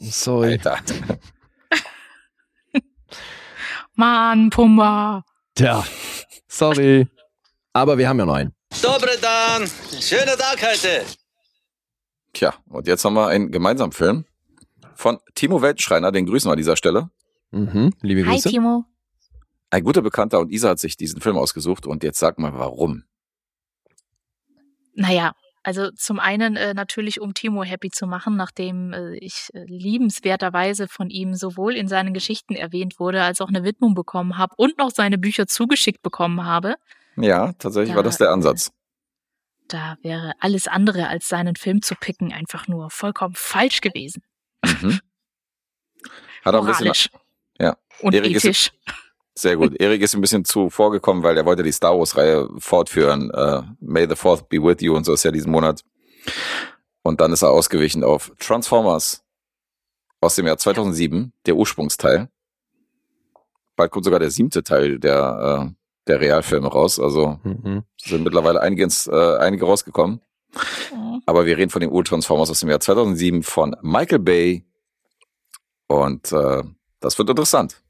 Sorry. 0.00 0.52
Alter. 0.52 0.78
Mann, 3.98 4.50
Pumba. 4.50 5.24
Tja, 5.56 5.84
sorry. 6.46 7.08
Aber 7.72 7.98
wir 7.98 8.08
haben 8.08 8.20
ja 8.20 8.26
noch 8.26 8.34
einen. 8.34 8.54
Dobre 8.80 9.18
Dan. 9.20 9.68
Schöner 10.00 10.36
Tag 10.36 10.62
heute. 10.62 11.04
Tja, 12.32 12.54
und 12.68 12.86
jetzt 12.86 13.04
haben 13.04 13.14
wir 13.14 13.26
einen 13.26 13.50
gemeinsamen 13.50 13.90
Film 13.90 14.24
von 14.94 15.18
Timo 15.34 15.62
Weltenschreiner, 15.62 16.12
den 16.12 16.26
grüßen 16.26 16.48
wir 16.48 16.52
an 16.52 16.58
dieser 16.58 16.76
Stelle. 16.76 17.10
Mhm. 17.50 17.92
Liebe 18.00 18.24
Hi, 18.24 18.34
Grüße. 18.36 18.50
Timo. 18.50 18.84
Ein 19.70 19.82
guter 19.82 20.02
Bekannter 20.02 20.38
und 20.38 20.52
Isa 20.52 20.68
hat 20.68 20.78
sich 20.78 20.96
diesen 20.96 21.20
Film 21.20 21.36
ausgesucht 21.36 21.84
und 21.84 22.04
jetzt 22.04 22.20
sag 22.20 22.38
mal 22.38 22.52
warum. 22.54 23.02
Naja, 24.94 25.32
also 25.62 25.90
zum 25.90 26.18
einen 26.20 26.56
äh, 26.56 26.74
natürlich, 26.74 27.20
um 27.20 27.34
Timo 27.34 27.62
happy 27.64 27.90
zu 27.90 28.06
machen, 28.06 28.36
nachdem 28.36 28.92
äh, 28.92 29.16
ich 29.16 29.48
äh, 29.54 29.64
liebenswerterweise 29.66 30.88
von 30.88 31.10
ihm 31.10 31.34
sowohl 31.34 31.74
in 31.76 31.88
seinen 31.88 32.14
Geschichten 32.14 32.54
erwähnt 32.54 32.98
wurde, 33.00 33.22
als 33.22 33.40
auch 33.40 33.48
eine 33.48 33.64
Widmung 33.64 33.94
bekommen 33.94 34.38
habe 34.38 34.54
und 34.56 34.78
noch 34.78 34.90
seine 34.90 35.18
Bücher 35.18 35.46
zugeschickt 35.46 36.02
bekommen 36.02 36.44
habe. 36.44 36.76
Ja, 37.16 37.52
tatsächlich 37.54 37.90
Ja, 37.90 37.96
war 37.96 38.02
das 38.02 38.18
der 38.18 38.30
Ansatz. 38.30 38.70
Da 39.66 39.96
wäre 40.02 40.32
alles 40.40 40.66
andere 40.66 41.08
als 41.08 41.28
seinen 41.28 41.56
Film 41.56 41.82
zu 41.82 41.94
picken 41.94 42.32
einfach 42.32 42.68
nur 42.68 42.90
vollkommen 42.90 43.34
falsch 43.34 43.80
gewesen. 43.80 44.22
Mhm. 44.64 45.00
Hat 46.44 46.54
auch 46.54 46.66
ein 46.66 46.86
bisschen, 46.86 47.10
ja. 47.58 47.76
Und 48.00 48.14
Erik 48.14 48.36
ist- 48.36 48.44
ethisch. 48.44 48.70
Sehr 49.40 49.56
gut. 49.56 49.80
Erik 49.80 50.02
ist 50.02 50.14
ein 50.14 50.20
bisschen 50.20 50.44
zu 50.44 50.70
vorgekommen, 50.70 51.22
weil 51.22 51.36
er 51.36 51.44
wollte 51.46 51.62
die 51.62 51.72
Star 51.72 51.98
Wars 51.98 52.16
Reihe 52.16 52.48
fortführen. 52.58 53.30
Äh, 53.30 53.62
May 53.80 54.08
the 54.08 54.16
Fourth 54.16 54.48
be 54.48 54.62
with 54.62 54.78
you 54.80 54.94
und 54.96 55.04
so 55.04 55.12
ist 55.12 55.24
ja 55.24 55.30
diesen 55.30 55.52
Monat. 55.52 55.84
Und 57.02 57.20
dann 57.20 57.32
ist 57.32 57.42
er 57.42 57.50
ausgewichen 57.50 58.04
auf 58.04 58.32
Transformers 58.38 59.24
aus 60.20 60.34
dem 60.34 60.46
Jahr 60.46 60.58
2007, 60.58 61.32
der 61.46 61.56
Ursprungsteil. 61.56 62.28
Bald 63.76 63.90
kommt 63.92 64.04
sogar 64.04 64.18
der 64.20 64.30
siebte 64.30 64.62
Teil 64.62 64.98
der, 64.98 65.68
äh, 65.68 65.74
der 66.08 66.20
Realfilme 66.20 66.68
raus. 66.68 66.98
Also 66.98 67.38
Mhm. 67.44 67.84
sind 67.96 68.24
mittlerweile 68.24 68.60
einige, 68.60 68.82
ins, 68.82 69.06
äh, 69.06 69.36
einige 69.38 69.64
rausgekommen. 69.66 70.20
Aber 71.26 71.46
wir 71.46 71.56
reden 71.56 71.70
von 71.70 71.80
den 71.80 71.90
Ur-Transformers 71.90 72.50
aus 72.50 72.60
dem 72.60 72.70
Jahr 72.70 72.80
2007 72.80 73.42
von 73.42 73.76
Michael 73.82 74.18
Bay. 74.18 74.64
Und 75.86 76.32
äh, 76.32 76.62
das 77.00 77.18
wird 77.18 77.30
interessant. 77.30 77.82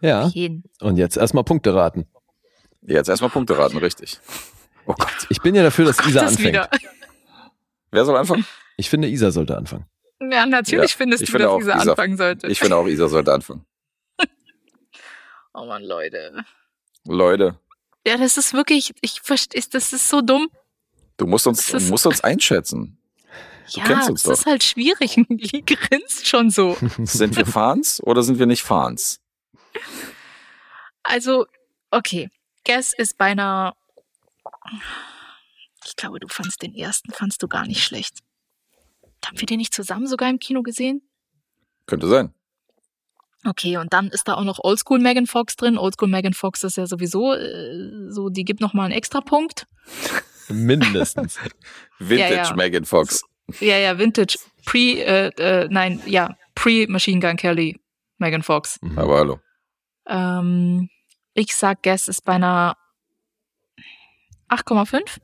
Ja, 0.00 0.28
Jeden. 0.28 0.64
und 0.80 0.96
jetzt 0.96 1.16
erstmal 1.16 1.44
Punkte 1.44 1.74
raten. 1.74 2.06
Jetzt 2.82 3.08
erstmal 3.08 3.30
Punkte 3.30 3.58
raten, 3.58 3.76
richtig. 3.78 4.18
Oh 4.86 4.94
Gott. 4.94 5.26
Ich 5.28 5.40
bin 5.42 5.54
ja 5.54 5.62
dafür, 5.62 5.84
dass 5.86 5.98
Isa 6.06 6.20
Das 6.20 6.30
anfängt. 6.32 6.48
wieder. 6.54 6.70
Wer 7.90 8.04
soll 8.04 8.16
anfangen? 8.16 8.46
Ich 8.76 8.88
finde, 8.88 9.08
Isa 9.08 9.30
sollte 9.30 9.56
anfangen. 9.56 9.86
Ja, 10.20 10.46
natürlich 10.46 10.92
Ja, 10.92 10.96
findest 10.96 11.22
ich 11.22 11.28
du, 11.28 11.32
finde 11.32 11.44
dass 11.46 11.52
auch, 11.54 11.60
Isa- 11.60 11.90
anfangen 11.90 12.16
sollte. 12.16 12.46
Ich 12.48 12.58
finde 12.58 12.76
auch, 12.76 12.86
Isa 12.86 13.08
sollte 13.08 13.32
anfangen. 13.32 13.64
oh 15.54 15.64
Mann, 15.66 15.82
Leute. 15.84 16.44
Leute, 17.06 17.58
Ja, 18.06 18.16
das 18.16 18.36
ist 18.36 18.52
wirklich, 18.52 18.94
ich 19.00 19.20
verstehe, 19.22 19.62
das 19.70 19.92
ist 19.92 20.08
so 20.08 20.20
dumm. 20.20 20.48
du 21.16 21.26
musst 21.26 21.46
uns, 21.46 21.58
Das 21.66 21.74
ist- 21.74 21.86
du 21.88 21.90
musst 21.92 22.06
uns 22.06 22.20
einschätzen. 22.22 22.94
Du 23.74 23.80
ja, 23.80 23.86
kennst 23.86 24.08
uns 24.10 24.22
das 24.22 24.40
ist 24.40 24.46
halt 24.46 24.64
schwierig. 24.64 25.14
Die 25.28 25.62
grinst 25.64 26.26
schon 26.26 26.48
so. 26.50 26.76
Sind 27.02 27.36
wir 27.36 27.44
Fans 27.46 28.02
oder 28.02 28.22
sind 28.22 28.38
wir 28.38 28.46
nicht 28.46 28.62
Fans? 28.62 29.20
Also, 31.02 31.46
okay. 31.90 32.30
Guess 32.64 32.92
ist 32.92 33.16
beinahe. 33.16 33.72
Ich 35.86 35.96
glaube, 35.96 36.20
du 36.20 36.28
fandst 36.28 36.60
den 36.62 36.74
ersten, 36.74 37.12
fandst 37.12 37.42
du 37.42 37.48
gar 37.48 37.66
nicht 37.66 37.82
schlecht. 37.82 38.18
Haben 39.24 39.40
wir 39.40 39.46
den 39.46 39.58
nicht 39.58 39.74
zusammen 39.74 40.06
sogar 40.06 40.30
im 40.30 40.38
Kino 40.38 40.62
gesehen? 40.62 41.02
Könnte 41.86 42.08
sein. 42.08 42.34
Okay, 43.44 43.76
und 43.76 43.92
dann 43.92 44.08
ist 44.08 44.28
da 44.28 44.34
auch 44.34 44.44
noch 44.44 44.58
Oldschool 44.62 44.98
Megan 44.98 45.26
Fox 45.26 45.56
drin. 45.56 45.78
Oldschool 45.78 46.08
Megan 46.08 46.34
Fox 46.34 46.64
ist 46.64 46.76
ja 46.76 46.86
sowieso 46.86 47.34
äh, 47.34 48.10
so, 48.10 48.28
die 48.28 48.44
gibt 48.44 48.60
noch 48.60 48.74
mal 48.74 48.84
einen 48.84 48.94
extra 48.94 49.20
Punkt. 49.20 49.66
Mindestens. 50.48 51.38
Vintage 51.98 52.34
Ja, 52.34 52.44
ja. 52.44 52.54
Megan 52.54 52.84
Fox. 52.84 53.22
Ja, 53.60 53.76
ja, 53.78 53.98
Vintage. 53.98 54.38
Pre, 54.66 54.78
äh, 54.78 55.28
äh, 55.38 55.68
nein, 55.70 56.02
ja, 56.04 56.36
Pre-Machine 56.54 57.20
Gun 57.20 57.36
Kelly 57.36 57.80
Megan 58.18 58.42
Fox. 58.42 58.78
Mhm. 58.82 58.98
Aber 58.98 59.18
hallo. 59.18 59.40
Ähm, 60.08 60.90
ich 61.34 61.54
sag, 61.54 61.82
Guess 61.82 62.08
ist 62.08 62.24
bei 62.24 62.34
einer 62.34 62.76
8,5. 64.48 65.20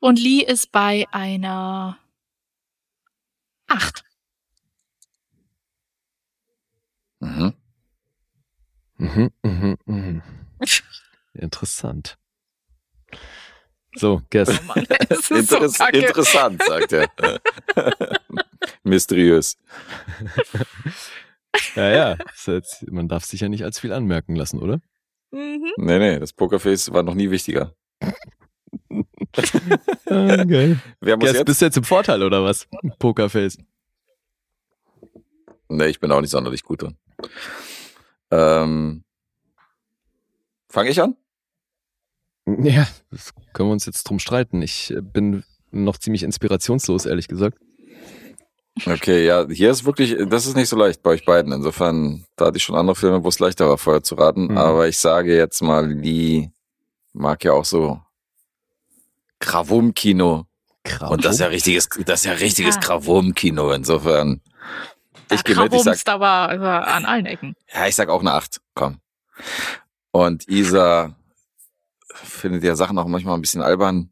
Und 0.00 0.18
Lee 0.18 0.42
ist 0.42 0.72
bei 0.72 1.06
einer 1.12 1.98
8. 3.68 4.04
Mhm. 7.20 7.54
Mhm, 8.98 9.30
mhm, 9.42 9.76
mhm. 9.84 10.22
Interessant. 11.34 12.18
So, 13.96 14.22
Guess. 14.30 14.48
Oh 14.50 14.62
Mann, 14.64 14.86
so 15.22 15.34
Interess 15.36 15.78
kacke. 15.78 15.98
interessant, 15.98 16.62
sagt 16.62 16.92
er. 16.92 17.10
Mysteriös. 18.82 19.56
Ja, 21.74 21.90
ja. 21.90 22.16
Jetzt, 22.46 22.90
man 22.90 23.08
darf 23.08 23.24
sich 23.24 23.40
ja 23.40 23.48
nicht 23.48 23.64
als 23.64 23.78
viel 23.78 23.92
anmerken 23.92 24.36
lassen, 24.36 24.58
oder? 24.60 24.80
Mhm. 25.30 25.72
Nee, 25.76 25.98
nee, 25.98 26.18
das 26.18 26.32
Pokerface 26.32 26.92
war 26.92 27.02
noch 27.02 27.14
nie 27.14 27.30
wichtiger. 27.30 27.74
Ah, 30.06 30.44
geil. 30.44 30.80
Wer 31.00 31.16
muss 31.16 31.26
Guess, 31.26 31.36
jetzt? 31.36 31.44
bist 31.46 31.60
du 31.60 31.64
jetzt 31.66 31.76
im 31.76 31.84
Vorteil, 31.84 32.22
oder 32.22 32.42
was? 32.44 32.68
Pokerface. 32.98 33.58
Nee, 35.68 35.86
ich 35.86 36.00
bin 36.00 36.12
auch 36.12 36.20
nicht 36.20 36.30
sonderlich 36.30 36.62
gut 36.62 36.82
drin. 36.82 36.96
Ähm, 38.30 39.04
Fange 40.68 40.90
ich 40.90 41.00
an? 41.00 41.16
Ja, 42.46 42.86
das 43.10 43.32
können 43.52 43.70
wir 43.70 43.72
uns 43.72 43.86
jetzt 43.86 44.04
drum 44.04 44.18
streiten. 44.18 44.62
Ich 44.62 44.90
äh, 44.90 45.00
bin 45.00 45.42
noch 45.70 45.96
ziemlich 45.98 46.22
inspirationslos, 46.22 47.06
ehrlich 47.06 47.28
gesagt. 47.28 47.58
Okay, 48.84 49.24
ja, 49.24 49.46
hier 49.48 49.70
ist 49.70 49.84
wirklich, 49.86 50.16
das 50.28 50.44
ist 50.46 50.54
nicht 50.54 50.68
so 50.68 50.76
leicht 50.76 51.02
bei 51.02 51.10
euch 51.10 51.24
beiden. 51.24 51.52
Insofern, 51.52 52.26
da 52.36 52.46
hatte 52.46 52.58
ich 52.58 52.62
schon 52.62 52.76
andere 52.76 52.94
Filme, 52.94 53.24
wo 53.24 53.28
es 53.28 53.38
leichter 53.38 53.68
war, 53.68 53.78
vorher 53.78 54.02
zu 54.02 54.16
raten. 54.16 54.48
Mhm. 54.48 54.58
Aber 54.58 54.86
ich 54.86 54.98
sage 54.98 55.34
jetzt 55.34 55.62
mal, 55.62 55.94
die 55.94 56.50
mag 57.14 57.42
ja 57.44 57.52
auch 57.52 57.64
so 57.64 58.00
Krawum-Kino. 59.38 60.46
Krass. 60.84 61.10
Und 61.10 61.24
das 61.24 61.34
ist 61.34 61.40
ja 61.40 61.46
richtiges, 61.48 61.88
das 62.04 62.20
ist 62.20 62.26
ja 62.26 62.32
richtiges 62.32 62.76
Ah. 62.76 62.80
Krawum-Kino. 62.80 63.72
Insofern, 63.72 64.40
ich 65.30 65.42
Da 65.42 65.54
gehe 65.54 65.62
mit, 65.62 65.74
ich 65.74 65.82
sag, 65.82 66.06
aber 66.08 66.86
an 66.86 67.04
allen 67.04 67.26
Ecken. 67.26 67.54
ja, 67.72 67.86
ich 67.86 67.96
sag 67.96 68.08
auch 68.08 68.20
eine 68.20 68.32
Acht. 68.32 68.60
Komm. 68.74 69.00
Und 70.12 70.48
Isa 70.48 71.16
findet 72.14 72.62
ja 72.62 72.76
Sachen 72.76 72.98
auch 72.98 73.06
manchmal 73.06 73.34
ein 73.34 73.40
bisschen 73.40 73.62
albern. 73.62 74.10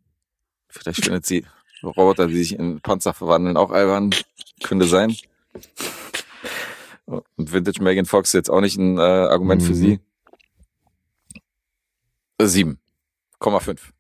Vielleicht 0.68 1.04
findet 1.04 1.24
sie 1.26 1.46
Roboter, 1.82 2.26
die 2.26 2.36
sich 2.36 2.58
in 2.58 2.80
Panzer 2.80 3.14
verwandeln, 3.14 3.56
auch 3.56 3.70
albern. 3.70 4.10
Könnte 4.64 4.86
sein. 4.86 5.14
Und 7.06 7.52
Vintage 7.52 7.82
Megan 7.82 8.06
Fox 8.06 8.30
ist 8.30 8.32
jetzt 8.34 8.50
auch 8.50 8.62
nicht 8.62 8.78
ein 8.78 8.96
äh, 8.96 9.00
Argument 9.02 9.62
für 9.62 9.70
Mhm. 9.72 9.74
sie. 9.74 10.00
Äh, 12.38 12.46
Sieben. 12.46 12.80
Komma 13.38 13.60
fünf. 13.60 13.92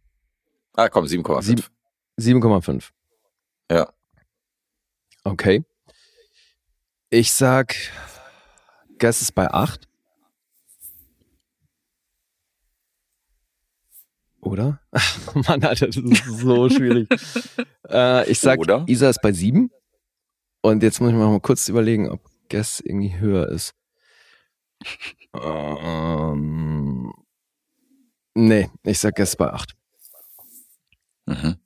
Ah, 0.72 0.88
komm, 0.88 1.04
7,5. 1.04 1.42
Sieben. 1.42 1.62
7,5. 2.18 2.90
Ja. 3.70 3.92
Okay. 5.22 5.64
Ich 7.10 7.30
sag, 7.32 7.74
Guess 8.98 9.20
ist 9.20 9.32
bei 9.34 9.50
8. 9.50 9.86
Oder? 14.40 14.80
Mann, 15.34 15.62
Alter, 15.62 15.86
das 15.86 15.96
ist 15.96 16.24
so 16.40 16.68
schwierig. 16.70 17.08
äh, 17.88 18.30
ich 18.30 18.40
sag, 18.40 18.58
Oder? 18.60 18.84
Isa 18.86 19.10
ist 19.10 19.20
bei 19.22 19.32
7. 19.32 19.70
Und 20.64 20.82
jetzt 20.82 20.98
muss 20.98 21.10
ich 21.10 21.14
mal 21.14 21.38
kurz 21.40 21.68
überlegen, 21.68 22.08
ob 22.08 22.22
Guess 22.48 22.80
irgendwie 22.80 23.18
höher 23.18 23.50
ist. 23.50 23.74
Ähm, 25.34 27.12
nee, 28.32 28.70
ich 28.82 28.98
sag 28.98 29.14
Guess 29.14 29.36
bei 29.36 29.52
8. 29.52 29.74
Mhm. 31.26 31.56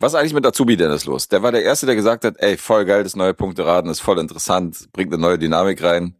Was 0.00 0.12
ist 0.12 0.18
eigentlich 0.18 0.34
mit 0.34 0.44
Azubi 0.44 0.76
Dennis 0.76 1.04
los? 1.04 1.28
Der 1.28 1.44
war 1.44 1.52
der 1.52 1.62
Erste, 1.62 1.86
der 1.86 1.94
gesagt 1.94 2.24
hat, 2.24 2.34
ey, 2.38 2.56
voll 2.56 2.84
geil, 2.84 3.04
das 3.04 3.14
neue 3.14 3.32
Punkteraten 3.32 3.88
ist 3.88 4.00
voll 4.00 4.18
interessant, 4.18 4.88
bringt 4.92 5.12
eine 5.12 5.22
neue 5.22 5.38
Dynamik 5.38 5.80
rein. 5.80 6.16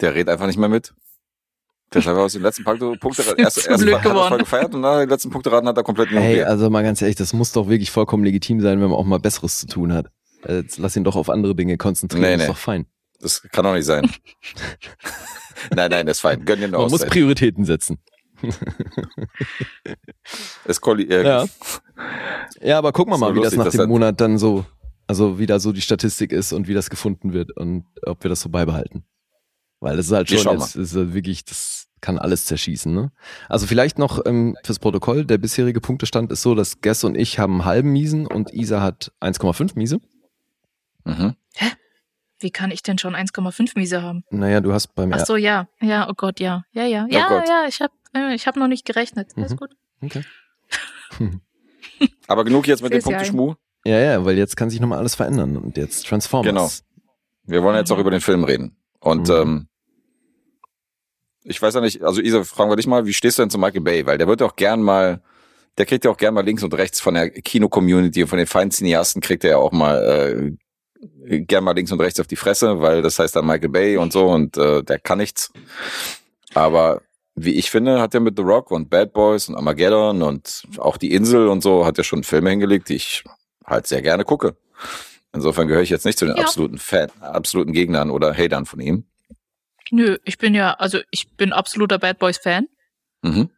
Der 0.00 0.16
redet 0.16 0.30
einfach 0.30 0.48
nicht 0.48 0.58
mehr 0.58 0.68
mit. 0.68 0.94
Deshalb 1.92 2.18
aus 2.18 2.32
den 2.32 2.42
letzten 2.42 2.64
Punkte, 2.64 2.96
Punkte 2.98 3.22
erste 3.38 3.60
Glück 3.60 4.02
hat 4.02 4.16
er 4.16 4.28
voll 4.28 4.38
gefeiert 4.38 4.74
und 4.74 4.80
nach 4.80 4.98
den 4.98 5.08
letzten 5.08 5.30
Punkteraten 5.30 5.68
hat 5.68 5.76
er 5.76 5.84
komplett 5.84 6.10
Hey, 6.10 6.42
also 6.42 6.70
mal 6.70 6.82
ganz 6.82 7.00
ehrlich, 7.02 7.14
das 7.14 7.32
muss 7.32 7.52
doch 7.52 7.68
wirklich 7.68 7.92
vollkommen 7.92 8.24
legitim 8.24 8.60
sein, 8.60 8.80
wenn 8.80 8.90
man 8.90 8.98
auch 8.98 9.04
mal 9.04 9.20
Besseres 9.20 9.60
zu 9.60 9.68
tun 9.68 9.92
hat. 9.92 10.10
Äh, 10.46 10.56
Jetzt 10.62 10.78
lass 10.78 10.96
ihn 10.96 11.04
doch 11.04 11.16
auf 11.16 11.28
andere 11.30 11.54
Dinge 11.54 11.76
konzentrieren, 11.76 12.22
Nee, 12.24 12.34
ist 12.34 12.40
nee. 12.42 12.46
doch 12.46 12.56
fein. 12.56 12.86
Das 13.20 13.42
kann 13.52 13.64
doch 13.64 13.72
nicht 13.74 13.84
sein. 13.86 14.10
nein, 15.74 15.90
nein, 15.90 16.06
das 16.06 16.18
ist 16.18 16.20
fein. 16.20 16.44
Gönn 16.44 16.58
dir 16.58 16.64
eine 16.66 16.72
Man 16.76 16.82
muss 16.84 16.94
Auszeit. 16.94 17.10
Prioritäten 17.10 17.64
setzen. 17.64 17.98
Es 20.64 20.78
äh, 20.78 21.24
Ja. 21.24 21.44
Ja, 22.60 22.78
aber 22.78 22.92
gucken 22.92 23.12
wir 23.12 23.18
So 23.18 23.24
mal, 23.24 23.34
wie 23.34 23.38
das 23.40 23.54
lustig, 23.54 23.58
nach 23.58 23.64
dass 23.66 23.72
dem 23.72 23.80
er- 23.82 23.86
Monat 23.86 24.20
dann 24.20 24.38
so, 24.38 24.66
also 25.06 25.38
wie 25.38 25.46
da 25.46 25.58
so 25.60 25.70
die 25.72 25.80
Statistik 25.80 26.32
ist 26.32 26.52
und 26.52 26.66
wie 26.66 26.74
das 26.74 26.90
gefunden 26.90 27.32
wird 27.32 27.56
und 27.56 27.84
ob 28.04 28.24
wir 28.24 28.28
das 28.28 28.40
so 28.40 28.48
beibehalten. 28.48 29.04
Weil 29.80 29.96
das 29.96 30.06
ist 30.06 30.12
halt 30.12 30.28
schon 30.28 30.58
jetzt, 30.58 30.74
ist 30.76 30.96
halt 30.96 31.14
wirklich, 31.14 31.44
das 31.44 31.86
kann 32.00 32.18
alles 32.18 32.46
zerschießen, 32.46 32.92
ne? 32.92 33.12
Also 33.48 33.66
vielleicht 33.66 33.98
noch 33.98 34.20
ähm, 34.26 34.56
fürs 34.64 34.78
Protokoll, 34.78 35.24
der 35.24 35.38
bisherige 35.38 35.80
Punktestand 35.80 36.32
ist 36.32 36.42
so, 36.42 36.54
dass 36.54 36.80
Guess 36.80 37.04
und 37.04 37.14
ich 37.16 37.38
haben 37.38 37.54
einen 37.54 37.64
halben 37.64 37.92
Miesen 37.92 38.26
und 38.26 38.52
Isa 38.52 38.80
hat 38.82 39.12
1,5 39.20 39.72
Miese. 39.76 40.00
Mhm. 41.04 41.34
Wie 42.40 42.50
kann 42.50 42.70
ich 42.70 42.82
denn 42.82 42.98
schon 42.98 43.14
1,5 43.14 43.72
Miese 43.76 44.02
haben? 44.02 44.24
Naja, 44.30 44.60
du 44.60 44.72
hast 44.72 44.88
beim 44.94 45.12
Ach 45.12 45.24
so, 45.24 45.36
ja. 45.36 45.68
Ja, 45.80 46.08
oh 46.10 46.14
Gott, 46.14 46.40
ja. 46.40 46.64
Ja, 46.72 46.84
ja. 46.84 47.04
Oh 47.08 47.14
Ja, 47.14 47.28
Gott. 47.28 47.48
ja, 47.48 47.64
ich 47.68 47.80
hab, 47.80 47.92
äh, 48.14 48.34
ich 48.34 48.46
hab 48.46 48.56
noch 48.56 48.68
nicht 48.68 48.84
gerechnet. 48.84 49.32
Alles 49.36 49.52
Mhm. 49.52 49.56
gut. 49.56 49.70
Okay. 50.02 50.22
Aber 52.26 52.44
genug 52.44 52.66
jetzt 52.66 52.82
mit 52.82 52.92
dem 52.92 52.98
Ist 52.98 53.04
ja 53.06 53.10
Punkteschmuh. 53.12 53.54
Ja, 53.86 53.98
ja, 53.98 54.24
weil 54.24 54.36
jetzt 54.36 54.56
kann 54.56 54.68
sich 54.70 54.80
nochmal 54.80 54.98
alles 54.98 55.14
verändern 55.14 55.56
und 55.56 55.76
jetzt 55.76 56.06
Transformers. 56.06 56.84
Genau. 56.84 57.52
Wir 57.54 57.62
wollen 57.62 57.76
jetzt 57.76 57.90
auch 57.92 57.96
Mhm. 57.96 58.00
über 58.00 58.10
den 58.10 58.20
Film 58.20 58.44
reden. 58.44 58.76
Und 59.00 59.28
Mhm. 59.28 59.34
ähm, 59.34 59.68
ich 61.44 61.60
weiß 61.60 61.74
ja 61.74 61.80
nicht, 61.80 62.02
also 62.02 62.20
Isa, 62.20 62.42
fragen 62.44 62.70
wir 62.70 62.76
dich 62.76 62.86
mal, 62.86 63.04
wie 63.06 63.12
stehst 63.12 63.38
du 63.38 63.42
denn 63.42 63.50
zu 63.50 63.58
Michael 63.58 63.82
Bay? 63.82 64.06
Weil 64.06 64.18
der 64.18 64.26
wird 64.26 64.40
auch 64.42 64.56
gern 64.56 64.82
mal, 64.82 65.22
der 65.76 65.86
kriegt 65.86 66.04
ja 66.04 66.10
auch 66.10 66.16
gern 66.16 66.34
mal 66.34 66.44
links 66.44 66.62
und 66.62 66.72
rechts 66.74 67.00
von 67.00 67.14
der 67.14 67.30
Kino-Community 67.30 68.22
und 68.22 68.28
von 68.28 68.38
den 68.38 68.46
feinen 68.46 68.70
Cineasten 68.70 69.20
kriegt 69.20 69.44
er 69.44 69.50
ja 69.50 69.56
auch 69.58 69.72
mal 69.72 70.02
äh, 70.02 70.56
gern 71.46 71.64
mal 71.64 71.72
links 71.74 71.92
und 71.92 72.00
rechts 72.00 72.20
auf 72.20 72.26
die 72.26 72.36
Fresse, 72.36 72.80
weil 72.80 73.02
das 73.02 73.18
heißt 73.18 73.36
dann 73.36 73.46
Michael 73.46 73.68
Bay 73.68 73.96
und 73.96 74.12
so 74.12 74.26
und 74.28 74.56
äh, 74.56 74.82
der 74.82 74.98
kann 74.98 75.18
nichts. 75.18 75.52
Aber 76.54 77.02
wie 77.34 77.54
ich 77.54 77.70
finde, 77.70 78.00
hat 78.00 78.14
er 78.14 78.20
mit 78.20 78.36
The 78.36 78.42
Rock 78.44 78.70
und 78.70 78.90
Bad 78.90 79.12
Boys 79.12 79.48
und 79.48 79.56
Armageddon 79.56 80.22
und 80.22 80.64
auch 80.78 80.96
die 80.96 81.12
Insel 81.12 81.48
und 81.48 81.62
so, 81.62 81.84
hat 81.84 81.98
er 81.98 82.04
schon 82.04 82.22
Filme 82.22 82.50
hingelegt, 82.50 82.88
die 82.88 82.94
ich 82.94 83.24
halt 83.66 83.86
sehr 83.86 84.02
gerne 84.02 84.24
gucke. 84.24 84.56
Insofern 85.32 85.66
gehöre 85.66 85.82
ich 85.82 85.90
jetzt 85.90 86.04
nicht 86.06 86.18
zu 86.18 86.26
den 86.26 86.36
Ja. 86.36 86.44
absoluten 86.44 86.78
Fan, 86.78 87.10
absoluten 87.20 87.72
Gegnern 87.72 88.10
oder 88.10 88.32
Hatern 88.34 88.66
von 88.66 88.78
ihm. 88.80 89.04
Nö, 89.90 90.16
ich 90.24 90.38
bin 90.38 90.54
ja, 90.54 90.74
also 90.74 91.00
ich 91.10 91.28
bin 91.36 91.52
absoluter 91.52 91.98
Bad 91.98 92.18
Boys 92.20 92.38
Fan. 92.38 92.68
Mhm. 93.22 93.50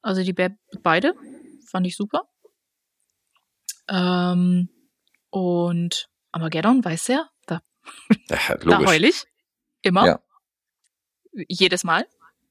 Also 0.00 0.22
die 0.22 0.32
Bad, 0.32 0.52
beide. 0.82 1.12
Fand 1.70 1.86
ich 1.86 1.96
super. 1.96 2.22
Ähm, 3.90 4.68
und 5.30 6.08
Armageddon, 6.32 6.84
weiß 6.84 7.08
er, 7.10 7.28
da, 7.46 7.60
Ja, 8.28 8.56
da 8.64 8.78
heul 8.84 9.04
ich. 9.04 9.24
Immer. 9.82 10.06
Ja. 10.06 10.20
Jedes 11.48 11.84
Mal. 11.84 12.06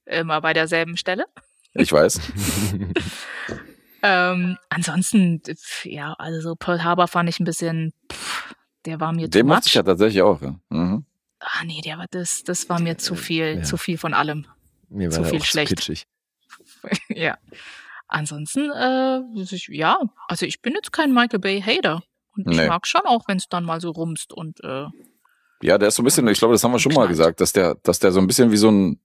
Immer 0.05 0.41
bei 0.41 0.53
derselben 0.53 0.97
Stelle. 0.97 1.25
Ich 1.73 1.91
weiß. 1.91 2.19
Ähm, 4.03 4.57
ansonsten, 4.69 5.41
ja, 5.83 6.13
also 6.13 6.39
so 6.49 6.55
Pearl 6.55 6.83
Harbor 6.83 7.07
fand 7.07 7.27
ich 7.29 7.39
ein 7.39 7.45
bisschen, 7.45 7.93
pff, 8.11 8.53
der 8.85 8.99
war 8.99 9.11
mir 9.11 9.27
Den 9.27 9.41
too 9.41 9.47
mochte 9.47 9.61
much. 9.61 9.65
ich 9.67 9.73
ja 9.73 9.81
tatsächlich 9.83 10.21
auch. 10.21 10.39
Ja. 10.39 10.59
Mhm. 10.69 11.03
Ah, 11.39 11.63
nee, 11.65 11.81
der 11.81 11.97
war, 11.97 12.05
das, 12.11 12.43
das 12.43 12.69
war 12.69 12.79
mir 12.79 12.99
zu 12.99 13.15
viel, 13.15 13.57
Ja. 13.57 13.63
zu 13.63 13.75
viel 13.75 13.97
von 13.97 14.13
allem. 14.13 14.45
Mir 14.89 15.09
Zu 15.09 15.17
war 15.17 15.23
der 15.23 15.31
viel 15.31 15.41
auch 15.41 15.45
schlecht. 15.45 15.69
zu 15.69 15.75
kitschig. 15.75 16.07
ja. 17.09 17.37
Ansonsten, 18.07 18.71
äh, 18.71 19.21
ich, 19.35 19.67
ja, 19.69 19.97
also 20.27 20.45
ich 20.45 20.61
bin 20.61 20.73
jetzt 20.75 20.91
kein 20.93 21.11
Michael 21.11 21.39
Bay 21.39 21.59
Hater. 21.61 22.03
Und 22.37 22.47
Nee. 22.47 22.63
ich 22.63 22.69
mag 22.69 22.85
schon 22.87 23.01
auch, 23.05 23.27
wenn 23.27 23.37
es 23.37 23.49
dann 23.49 23.65
mal 23.65 23.81
so 23.81 23.89
rumst 23.91 24.31
und 24.33 24.63
äh, 24.63 24.85
Ja, 25.61 25.77
der 25.77 25.87
ist 25.89 25.95
so 25.95 26.01
ein 26.01 26.05
bisschen, 26.05 26.27
ich 26.27 26.37
glaube, 26.39 26.53
das 26.53 26.63
haben 26.63 26.71
wir 26.71 26.79
schon 26.79 26.93
mal 26.93 27.01
Knallt. 27.05 27.09
gesagt, 27.17 27.41
dass 27.41 27.51
der, 27.53 27.75
dass 27.83 27.99
der 27.99 28.11
so 28.11 28.19
ein 28.19 28.27
bisschen 28.27 28.51
wie 28.51 28.57
so 28.57 28.69
ein, 28.69 28.99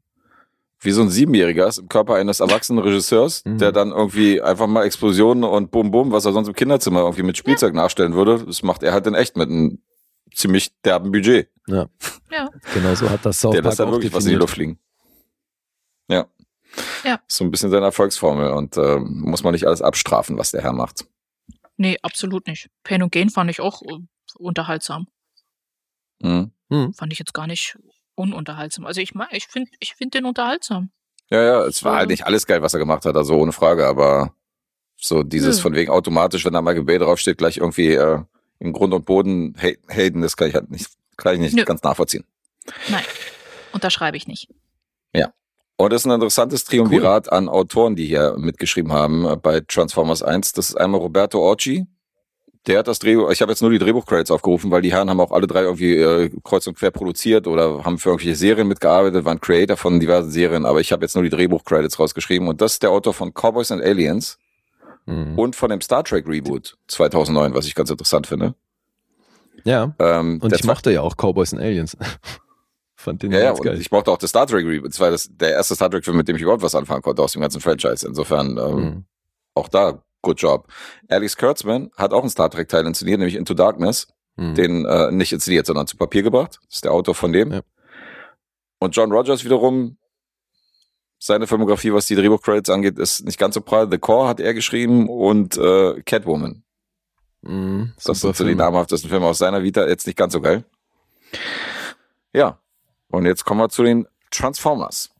wie 0.80 0.90
so 0.90 1.00
ein 1.02 1.10
Siebenjähriger 1.10 1.66
ist 1.68 1.78
im 1.78 1.88
Körper 1.88 2.14
eines 2.16 2.40
erwachsenen 2.40 2.82
Regisseurs, 2.82 3.44
Mhm. 3.44 3.58
der 3.58 3.72
dann 3.72 3.90
irgendwie 3.92 4.42
einfach 4.42 4.66
mal 4.66 4.84
Explosionen 4.84 5.44
und 5.44 5.70
Bum 5.70 5.90
Bum, 5.90 6.10
was 6.12 6.24
er 6.24 6.32
sonst 6.32 6.48
im 6.48 6.54
Kinderzimmer 6.54 7.00
irgendwie 7.00 7.22
mit 7.22 7.36
Spielzeug 7.36 7.72
nachstellen 7.74 8.14
würde, 8.14 8.44
das 8.44 8.62
macht 8.62 8.82
er 8.82 8.92
halt 8.92 9.06
in 9.06 9.14
echt 9.14 9.36
mit 9.36 9.48
einem 9.48 9.78
ziemlich 10.34 10.72
derben 10.82 11.12
Budget. 11.12 11.48
ja. 11.66 11.86
Genau 12.74 12.94
so 12.94 13.08
hat 13.10 13.24
das 13.24 13.40
South 13.40 13.52
der 13.54 13.62
lässt 13.62 13.78
dann 13.78 13.88
auch 13.88 13.92
wirklich 13.92 14.12
was 14.12 14.24
in 14.24 14.30
die 14.30 14.38
definiert. 14.38 14.40
Luft 14.40 14.54
fliegen. 14.54 14.78
Ja. 16.08 16.26
Ja. 17.04 17.20
So 17.28 17.44
ein 17.44 17.50
bisschen 17.50 17.70
seine 17.70 17.84
Erfolgsformel 17.86 18.50
und 18.52 18.76
ähm, 18.78 19.20
muss 19.24 19.42
man 19.44 19.52
nicht 19.52 19.66
alles 19.66 19.82
abstrafen, 19.82 20.38
was 20.38 20.50
der 20.52 20.62
Herr 20.62 20.72
macht. 20.72 21.04
Nee, 21.82 21.98
absolut 22.02 22.46
nicht. 22.46 22.68
Pain 22.84 23.02
und 23.02 23.10
Gain 23.10 23.28
fand 23.28 23.50
ich 23.50 23.58
auch 23.60 23.82
äh, 23.82 23.98
unterhaltsam. 24.36 25.08
Mhm. 26.20 26.52
Hm. 26.70 26.94
Fand 26.94 27.12
ich 27.12 27.18
jetzt 27.18 27.34
gar 27.34 27.48
nicht 27.48 27.76
ununterhaltsam. 28.14 28.86
Also 28.86 29.00
ich 29.00 29.14
mag, 29.16 29.28
ich 29.32 29.48
finde, 29.48 29.70
ich 29.80 29.94
finde 29.96 30.18
den 30.18 30.26
unterhaltsam. 30.26 30.92
Ja, 31.28 31.42
ja, 31.42 31.64
es 31.66 31.82
war 31.82 31.94
Ja. 31.94 31.98
halt 31.98 32.10
nicht 32.10 32.24
alles 32.24 32.46
geil, 32.46 32.62
was 32.62 32.72
er 32.72 32.78
gemacht 32.78 33.04
hat, 33.04 33.16
also 33.16 33.34
ohne 33.34 33.50
Frage, 33.52 33.84
aber 33.88 34.32
so 34.96 35.24
dieses 35.24 35.56
Nö. 35.56 35.62
von 35.62 35.74
wegen 35.74 35.90
automatisch, 35.90 36.44
wenn 36.44 36.52
da 36.52 36.62
Michael 36.62 36.84
Bay 36.84 36.98
draufsteht, 36.98 37.38
gleich 37.38 37.56
irgendwie 37.56 37.88
äh, 37.94 38.22
im 38.60 38.72
Grund 38.72 38.94
und 38.94 39.04
Boden 39.04 39.56
haten, 39.58 40.22
das 40.22 40.36
kann 40.36 40.48
ich 40.48 40.54
halt 40.54 40.70
nicht, 40.70 40.86
kann 41.16 41.34
ich 41.34 41.40
nicht 41.40 41.56
Nö. 41.56 41.64
ganz 41.64 41.82
nachvollziehen. 41.82 42.24
Nein, 42.90 43.04
unterschreibe 43.72 44.16
ich 44.16 44.28
nicht. 44.28 44.48
Und 45.82 45.92
das 45.92 46.02
ist 46.02 46.06
ein 46.06 46.12
interessantes 46.12 46.64
Triumvirat 46.64 47.32
an 47.32 47.48
Autoren, 47.48 47.96
die 47.96 48.06
hier 48.06 48.34
mitgeschrieben 48.38 48.92
haben 48.92 49.24
äh, 49.26 49.36
bei 49.36 49.60
Transformers 49.60 50.22
1. 50.22 50.52
Das 50.52 50.70
ist 50.70 50.76
einmal 50.76 51.00
Roberto 51.00 51.40
Orci. 51.40 51.86
Der 52.68 52.78
hat 52.78 52.86
das 52.86 53.00
Drehbuch, 53.00 53.28
ich 53.32 53.42
habe 53.42 53.50
jetzt 53.50 53.60
nur 53.60 53.72
die 53.72 53.78
Drehbuchcredits 53.80 54.30
aufgerufen, 54.30 54.70
weil 54.70 54.82
die 54.82 54.92
Herren 54.92 55.10
haben 55.10 55.18
auch 55.20 55.32
alle 55.32 55.48
drei 55.48 55.62
irgendwie 55.62 55.96
äh, 55.96 56.30
kreuz 56.44 56.64
und 56.68 56.78
quer 56.78 56.92
produziert 56.92 57.48
oder 57.48 57.84
haben 57.84 57.98
für 57.98 58.10
irgendwelche 58.10 58.36
Serien 58.36 58.68
mitgearbeitet, 58.68 59.24
waren 59.24 59.40
Creator 59.40 59.76
von 59.76 59.98
diversen 59.98 60.30
Serien, 60.30 60.64
aber 60.64 60.80
ich 60.80 60.92
habe 60.92 61.02
jetzt 61.04 61.14
nur 61.16 61.24
die 61.24 61.30
Drehbuchcredits 61.30 61.98
rausgeschrieben 61.98 62.46
und 62.46 62.60
das 62.60 62.74
ist 62.74 62.82
der 62.84 62.90
Autor 62.90 63.14
von 63.14 63.32
Cowboys 63.34 63.72
and 63.72 63.82
Aliens 63.82 64.38
Mhm. 65.06 65.36
und 65.36 65.56
von 65.56 65.70
dem 65.70 65.80
Star 65.80 66.04
Trek 66.04 66.28
Reboot 66.28 66.76
2009, 66.86 67.54
was 67.54 67.66
ich 67.66 67.74
ganz 67.74 67.90
interessant 67.90 68.28
finde. 68.28 68.54
Ja, 69.64 69.94
Ähm, 69.98 70.38
und 70.40 70.52
ich 70.54 70.62
mochte 70.62 70.92
ja 70.92 71.00
auch 71.00 71.16
Cowboys 71.16 71.52
and 71.52 71.60
Aliens. 71.62 71.96
Fand 73.02 73.22
den 73.22 73.32
Ja, 73.32 73.38
ja, 73.38 73.44
ganz 73.46 73.58
und 73.60 73.66
geil. 73.66 73.80
ich 73.80 73.90
mochte 73.90 74.10
auch 74.10 74.18
das 74.18 74.30
Star 74.30 74.46
Trek 74.46 74.64
Reboot. 74.66 74.90
Das 74.92 75.00
war 75.00 75.10
das, 75.10 75.28
der 75.30 75.50
erste 75.50 75.74
Star 75.74 75.90
Trek 75.90 76.04
Film, 76.04 76.16
mit 76.16 76.28
dem 76.28 76.36
ich 76.36 76.42
überhaupt 76.42 76.62
was 76.62 76.74
anfangen 76.74 77.02
konnte 77.02 77.22
aus 77.22 77.32
dem 77.32 77.42
ganzen 77.42 77.60
Franchise. 77.60 78.06
Insofern, 78.06 78.56
ähm, 78.58 78.74
Mhm. 78.76 79.04
auch 79.54 79.68
da, 79.68 80.02
good 80.22 80.40
job. 80.40 80.68
Alex 81.08 81.36
Kurtzman 81.36 81.90
hat 81.96 82.12
auch 82.12 82.20
einen 82.20 82.30
Star 82.30 82.48
Trek 82.50 82.68
Teil 82.68 82.86
inszeniert, 82.86 83.18
nämlich 83.18 83.34
Into 83.36 83.54
Darkness. 83.54 84.06
Mhm. 84.36 84.54
Den 84.54 84.84
äh, 84.86 85.10
nicht 85.10 85.32
inszeniert, 85.32 85.66
sondern 85.66 85.86
zu 85.86 85.96
Papier 85.96 86.22
gebracht. 86.22 86.58
Das 86.68 86.76
ist 86.76 86.84
der 86.84 86.92
Autor 86.92 87.14
von 87.14 87.32
dem. 87.32 87.52
Ja. 87.52 87.60
Und 88.78 88.96
John 88.96 89.12
Rogers 89.12 89.44
wiederum, 89.44 89.98
seine 91.18 91.46
Filmografie, 91.46 91.92
was 91.92 92.06
die 92.06 92.14
Drehbuchcredits 92.16 92.70
angeht, 92.70 92.98
ist 92.98 93.24
nicht 93.24 93.38
ganz 93.38 93.54
so 93.54 93.60
prall. 93.60 93.88
The 93.90 93.98
Core 93.98 94.26
hat 94.28 94.40
er 94.40 94.54
geschrieben 94.54 95.08
und 95.08 95.56
äh, 95.56 96.00
Catwoman. 96.02 96.64
Mhm. 97.42 97.92
Das 98.02 98.20
sind 98.20 98.34
so 98.36 98.44
die 98.44 98.54
namhaftesten 98.54 99.10
Filme 99.10 99.26
aus 99.26 99.38
seiner 99.38 99.62
Vita. 99.62 99.86
Jetzt 99.86 100.06
nicht 100.06 100.16
ganz 100.16 100.32
so 100.32 100.40
geil. 100.40 100.64
Ja. 102.32 102.58
Und 103.12 103.26
jetzt 103.26 103.44
kommen 103.44 103.60
wir 103.60 103.68
zu 103.68 103.82
den 103.84 104.06
Transformers. 104.30 105.10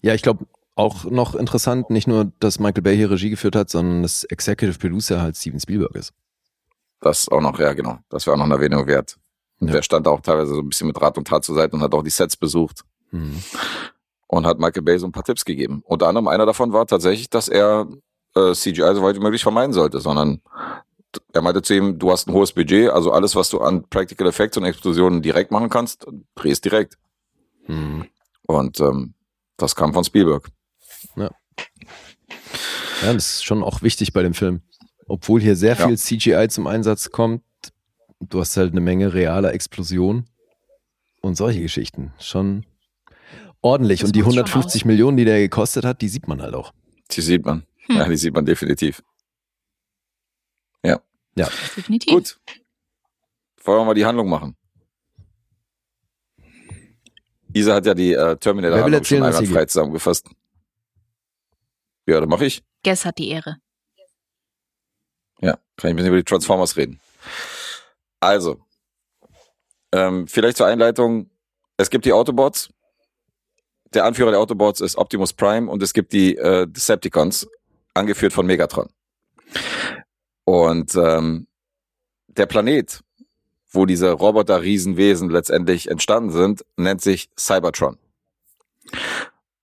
Ja, 0.00 0.14
ich 0.14 0.22
glaube 0.22 0.46
auch 0.74 1.04
noch 1.04 1.34
interessant, 1.34 1.90
nicht 1.90 2.06
nur, 2.06 2.32
dass 2.40 2.58
Michael 2.58 2.82
Bay 2.82 2.96
hier 2.96 3.10
Regie 3.10 3.30
geführt 3.30 3.54
hat, 3.56 3.70
sondern 3.70 4.02
dass 4.02 4.24
Executive 4.24 4.78
Producer 4.78 5.22
halt 5.22 5.36
Steven 5.36 5.60
Spielberg 5.60 5.94
ist. 5.94 6.12
Das 7.00 7.28
auch 7.28 7.40
noch, 7.40 7.58
ja 7.58 7.72
genau. 7.74 7.98
Das 8.08 8.26
wäre 8.26 8.34
auch 8.34 8.38
noch 8.38 8.44
eine 8.46 8.54
Erwähnung 8.54 8.86
wert. 8.86 9.16
Ja. 9.60 9.72
der 9.72 9.82
stand 9.82 10.06
auch 10.06 10.20
teilweise 10.20 10.54
so 10.54 10.60
ein 10.60 10.68
bisschen 10.68 10.86
mit 10.86 11.00
Rat 11.00 11.16
und 11.16 11.26
Tat 11.28 11.42
zur 11.44 11.54
Seite 11.54 11.74
und 11.76 11.82
hat 11.82 11.94
auch 11.94 12.02
die 12.02 12.10
Sets 12.10 12.36
besucht 12.36 12.82
Mhm. 13.10 13.42
und 14.26 14.44
hat 14.46 14.58
Michael 14.58 14.82
Bay 14.82 14.98
so 14.98 15.06
ein 15.06 15.12
paar 15.12 15.24
Tipps 15.24 15.44
gegeben. 15.46 15.82
Unter 15.86 16.08
anderem 16.08 16.28
einer 16.28 16.44
davon 16.44 16.72
war 16.74 16.86
tatsächlich, 16.86 17.30
dass 17.30 17.48
er 17.48 17.86
äh, 18.34 18.52
CGI 18.52 18.94
so 18.94 19.02
weit 19.02 19.16
wie 19.16 19.20
möglich 19.20 19.42
vermeiden 19.42 19.72
sollte, 19.72 20.00
sondern 20.00 20.40
er 21.36 21.42
meinte 21.42 21.62
zu 21.62 21.74
ihm, 21.74 21.98
du 21.98 22.10
hast 22.10 22.28
ein 22.28 22.32
hohes 22.34 22.52
Budget, 22.52 22.90
also 22.90 23.12
alles, 23.12 23.34
was 23.36 23.50
du 23.50 23.60
an 23.60 23.84
Practical 23.88 24.26
Effects 24.26 24.56
und 24.56 24.64
Explosionen 24.64 25.22
direkt 25.22 25.50
machen 25.50 25.68
kannst, 25.70 26.06
drehst 26.34 26.64
direkt. 26.64 26.98
Mhm. 27.66 28.06
Und 28.46 28.80
ähm, 28.80 29.14
das 29.56 29.74
kam 29.76 29.92
von 29.94 30.04
Spielberg. 30.04 30.48
Ja, 33.02 33.12
das 33.12 33.34
ist 33.36 33.44
schon 33.44 33.62
auch 33.62 33.82
wichtig 33.82 34.12
bei 34.12 34.22
dem 34.22 34.34
Film. 34.34 34.62
Obwohl 35.06 35.40
hier 35.40 35.56
sehr 35.56 35.76
Ja. 35.76 35.86
viel 35.86 35.98
CGI 35.98 36.48
zum 36.48 36.66
Einsatz 36.66 37.10
kommt, 37.10 37.42
du 38.20 38.40
hast 38.40 38.56
halt 38.56 38.72
eine 38.72 38.80
Menge 38.80 39.12
realer 39.14 39.52
Explosion 39.52 40.24
und 41.20 41.36
solche 41.36 41.60
Geschichten. 41.60 42.12
Schon 42.18 42.64
ordentlich. 43.60 44.00
Das 44.00 44.08
und 44.08 44.16
die 44.16 44.22
macht's 44.22 44.34
schon 44.34 44.44
150 44.44 44.84
Millionen, 44.84 45.16
die 45.16 45.24
der 45.24 45.38
gekostet 45.40 45.84
hat, 45.84 46.00
die 46.00 46.08
sieht 46.08 46.26
man 46.26 46.40
halt 46.40 46.54
auch. 46.54 46.72
Die 47.12 47.20
sieht 47.20 47.44
man. 47.44 47.64
Hm. 47.86 47.96
Ja, 47.96 48.08
die 48.08 48.16
sieht 48.16 48.34
man 48.34 48.46
definitiv. 48.46 49.02
Definitiv. 51.44 52.12
Gut. 52.12 52.40
Wollen 53.64 53.80
wir 53.80 53.84
mal 53.84 53.94
die 53.94 54.06
Handlung 54.06 54.28
machen? 54.28 54.56
Isa 57.52 57.74
hat 57.74 57.86
ja 57.86 57.94
die 57.94 58.12
äh, 58.12 58.36
Terminator-Handlung 58.36 59.00
erzählen, 59.00 59.20
schon 59.20 59.28
einwandfrei 59.28 59.60
geht? 59.60 59.70
zusammengefasst. 59.70 60.28
Ja, 62.06 62.20
dann 62.20 62.28
mache 62.28 62.46
ich. 62.46 62.62
Guess 62.84 63.04
hat 63.04 63.18
die 63.18 63.30
Ehre. 63.30 63.56
Ja, 65.40 65.52
kann 65.76 65.88
ich 65.88 65.92
ein 65.92 65.96
bisschen 65.96 66.08
über 66.08 66.18
die 66.18 66.24
Transformers 66.24 66.76
reden. 66.76 67.00
Also, 68.20 68.60
ähm, 69.92 70.26
vielleicht 70.28 70.56
zur 70.56 70.66
Einleitung. 70.66 71.30
Es 71.76 71.90
gibt 71.90 72.04
die 72.04 72.12
Autobots. 72.12 72.70
Der 73.92 74.04
Anführer 74.04 74.30
der 74.30 74.40
Autobots 74.40 74.80
ist 74.80 74.96
Optimus 74.96 75.32
Prime 75.32 75.70
und 75.70 75.82
es 75.82 75.92
gibt 75.92 76.12
die 76.12 76.36
äh, 76.36 76.66
Decepticons, 76.66 77.46
angeführt 77.94 78.32
von 78.32 78.46
Megatron. 78.46 78.88
Und 80.46 80.94
ähm, 80.94 81.48
der 82.28 82.46
Planet, 82.46 83.00
wo 83.68 83.84
diese 83.84 84.12
Roboter-Riesenwesen 84.12 85.28
letztendlich 85.28 85.90
entstanden 85.90 86.30
sind, 86.30 86.64
nennt 86.76 87.02
sich 87.02 87.28
Cybertron. 87.36 87.98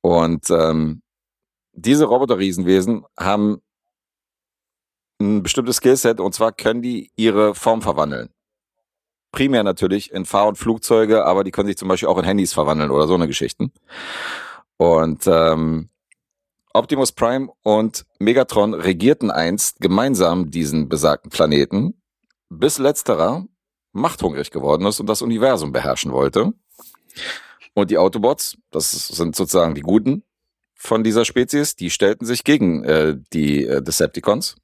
Und 0.02 0.50
ähm, 0.50 1.02
diese 1.72 2.06
Roboter-Riesenwesen 2.06 3.06
haben 3.18 3.62
ein 5.22 5.42
bestimmtes 5.42 5.78
Skillset 5.78 6.20
und 6.20 6.36
zwar 6.36 6.52
können 6.52 6.82
die 6.82 7.12
ihre 7.16 7.56
Form 7.56 7.82
verwandeln. 7.82 8.30
Primär 9.32 9.64
natürlich 9.64 10.12
in 10.12 10.26
Fahr- 10.26 10.50
und 10.50 10.58
Flugzeuge, 10.58 11.26
aber 11.26 11.46
die 11.46 11.52
können 11.52 11.68
sich 11.68 11.78
zum 11.78 11.88
Beispiel 11.88 12.10
auch 12.10 12.18
in 12.18 12.26
Handys 12.26 12.52
verwandeln 12.52 12.92
oder 12.92 13.08
so 13.08 13.16
eine 13.16 13.28
Geschichten. 13.28 13.72
Und 14.76 15.26
ähm, 15.28 15.90
Optimus 16.74 17.12
Prime 17.12 17.52
und 17.62 18.06
Megatron 18.18 18.74
regierten 18.74 19.30
einst 19.30 19.80
gemeinsam 19.80 20.50
diesen 20.50 20.90
besagten 20.90 21.30
Planeten, 21.30 22.02
bis 22.50 22.80
letzterer 22.80 23.46
machthungrig 23.92 24.50
geworden 24.50 24.88
ist 24.88 25.00
und 25.00 25.06
das 25.06 25.22
Universum 25.22 25.72
beherrschen 25.72 26.12
wollte. 26.12 26.54
Und 27.76 27.92
die 27.92 28.00
Autobots, 28.00 28.58
das 28.72 28.92
sind 28.92 29.36
sozusagen 29.36 29.76
die 29.76 29.82
Guten 29.82 30.24
von 30.74 31.04
dieser 31.04 31.26
Spezies, 31.26 31.76
die 31.76 31.92
stellten 31.92 32.26
sich 32.26 32.44
gegen 32.44 32.84
äh, 32.84 33.18
die 33.34 33.66
äh, 33.66 33.82
Decepticons. 33.82 34.56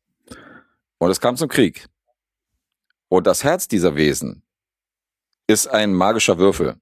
Und 0.97 1.11
es 1.11 1.21
kam 1.21 1.37
zum 1.37 1.47
Krieg. 1.47 1.87
Und 3.07 3.27
das 3.27 3.43
Herz 3.43 3.67
dieser 3.67 3.95
Wesen 3.95 4.43
ist 5.45 5.67
ein 5.67 5.93
magischer 5.93 6.39
Würfel 6.39 6.75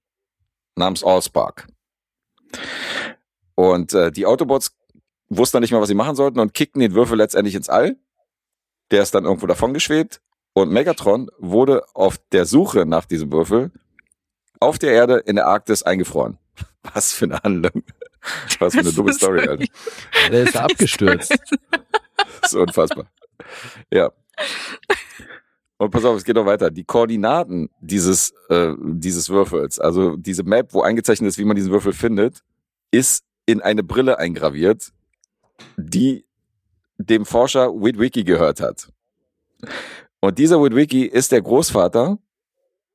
namens 0.75 1.03
Allspark. 1.03 1.67
Und 3.55 3.93
äh, 3.93 4.11
die 4.11 4.25
Autobots 4.25 4.76
wussten 5.29 5.57
dann 5.57 5.61
nicht 5.61 5.71
mehr, 5.71 5.81
was 5.81 5.89
sie 5.89 5.95
machen 5.95 6.15
sollten 6.15 6.39
und 6.39 6.53
kickten 6.53 6.81
den 6.81 6.93
Würfel 6.93 7.17
letztendlich 7.17 7.55
ins 7.55 7.69
All. 7.69 7.97
Der 8.91 9.03
ist 9.03 9.13
dann 9.13 9.25
irgendwo 9.25 9.47
davon 9.47 9.73
geschwebt. 9.73 10.21
Und 10.53 10.71
Megatron 10.71 11.29
wurde 11.37 11.83
auf 11.93 12.17
der 12.31 12.45
Suche 12.45 12.85
nach 12.85 13.05
diesem 13.05 13.31
Würfel 13.31 13.71
auf 14.59 14.79
der 14.79 14.91
Erde 14.91 15.17
in 15.17 15.35
der 15.35 15.47
Arktis 15.47 15.83
eingefroren. 15.83 16.37
Was 16.93 17.13
für 17.13 17.25
eine 17.25 17.39
Handlung. 17.43 17.83
Was 18.59 18.73
für 18.73 18.79
eine 18.79 18.91
dumme 18.91 19.13
Story, 19.13 19.47
Alter. 19.47 19.65
Der 20.31 20.43
ist 20.43 20.55
da 20.55 20.61
abgestürzt. 20.65 21.37
Das 22.41 22.53
ist 22.53 22.55
unfassbar. 22.55 23.05
Ja. 23.91 24.11
Und 25.77 25.91
pass 25.91 26.05
auf, 26.05 26.17
es 26.17 26.23
geht 26.23 26.35
noch 26.35 26.45
weiter. 26.45 26.71
Die 26.71 26.83
Koordinaten 26.83 27.69
dieses, 27.79 28.33
äh, 28.49 28.73
dieses 28.81 29.29
Würfels, 29.29 29.79
also 29.79 30.15
diese 30.15 30.43
Map, 30.43 30.73
wo 30.73 30.81
eingezeichnet 30.81 31.29
ist, 31.29 31.37
wie 31.37 31.45
man 31.45 31.55
diesen 31.55 31.71
Würfel 31.71 31.93
findet, 31.93 32.41
ist 32.89 33.23
in 33.45 33.61
eine 33.61 33.83
Brille 33.83 34.17
eingraviert, 34.17 34.91
die 35.77 36.25
dem 36.97 37.25
Forscher 37.25 37.73
Witwicky 37.73 38.23
gehört 38.23 38.59
hat. 38.59 38.89
Und 40.19 40.37
dieser 40.39 40.61
Witwicky 40.61 41.05
ist 41.05 41.31
der 41.31 41.41
Großvater 41.41 42.17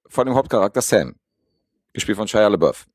von 0.09 0.27
dem 0.27 0.35
Hauptcharakter 0.35 0.83
Sam, 0.83 1.15
gespielt 1.93 2.19
von 2.19 2.29
Shia 2.29 2.49
LaBeouf. 2.49 2.87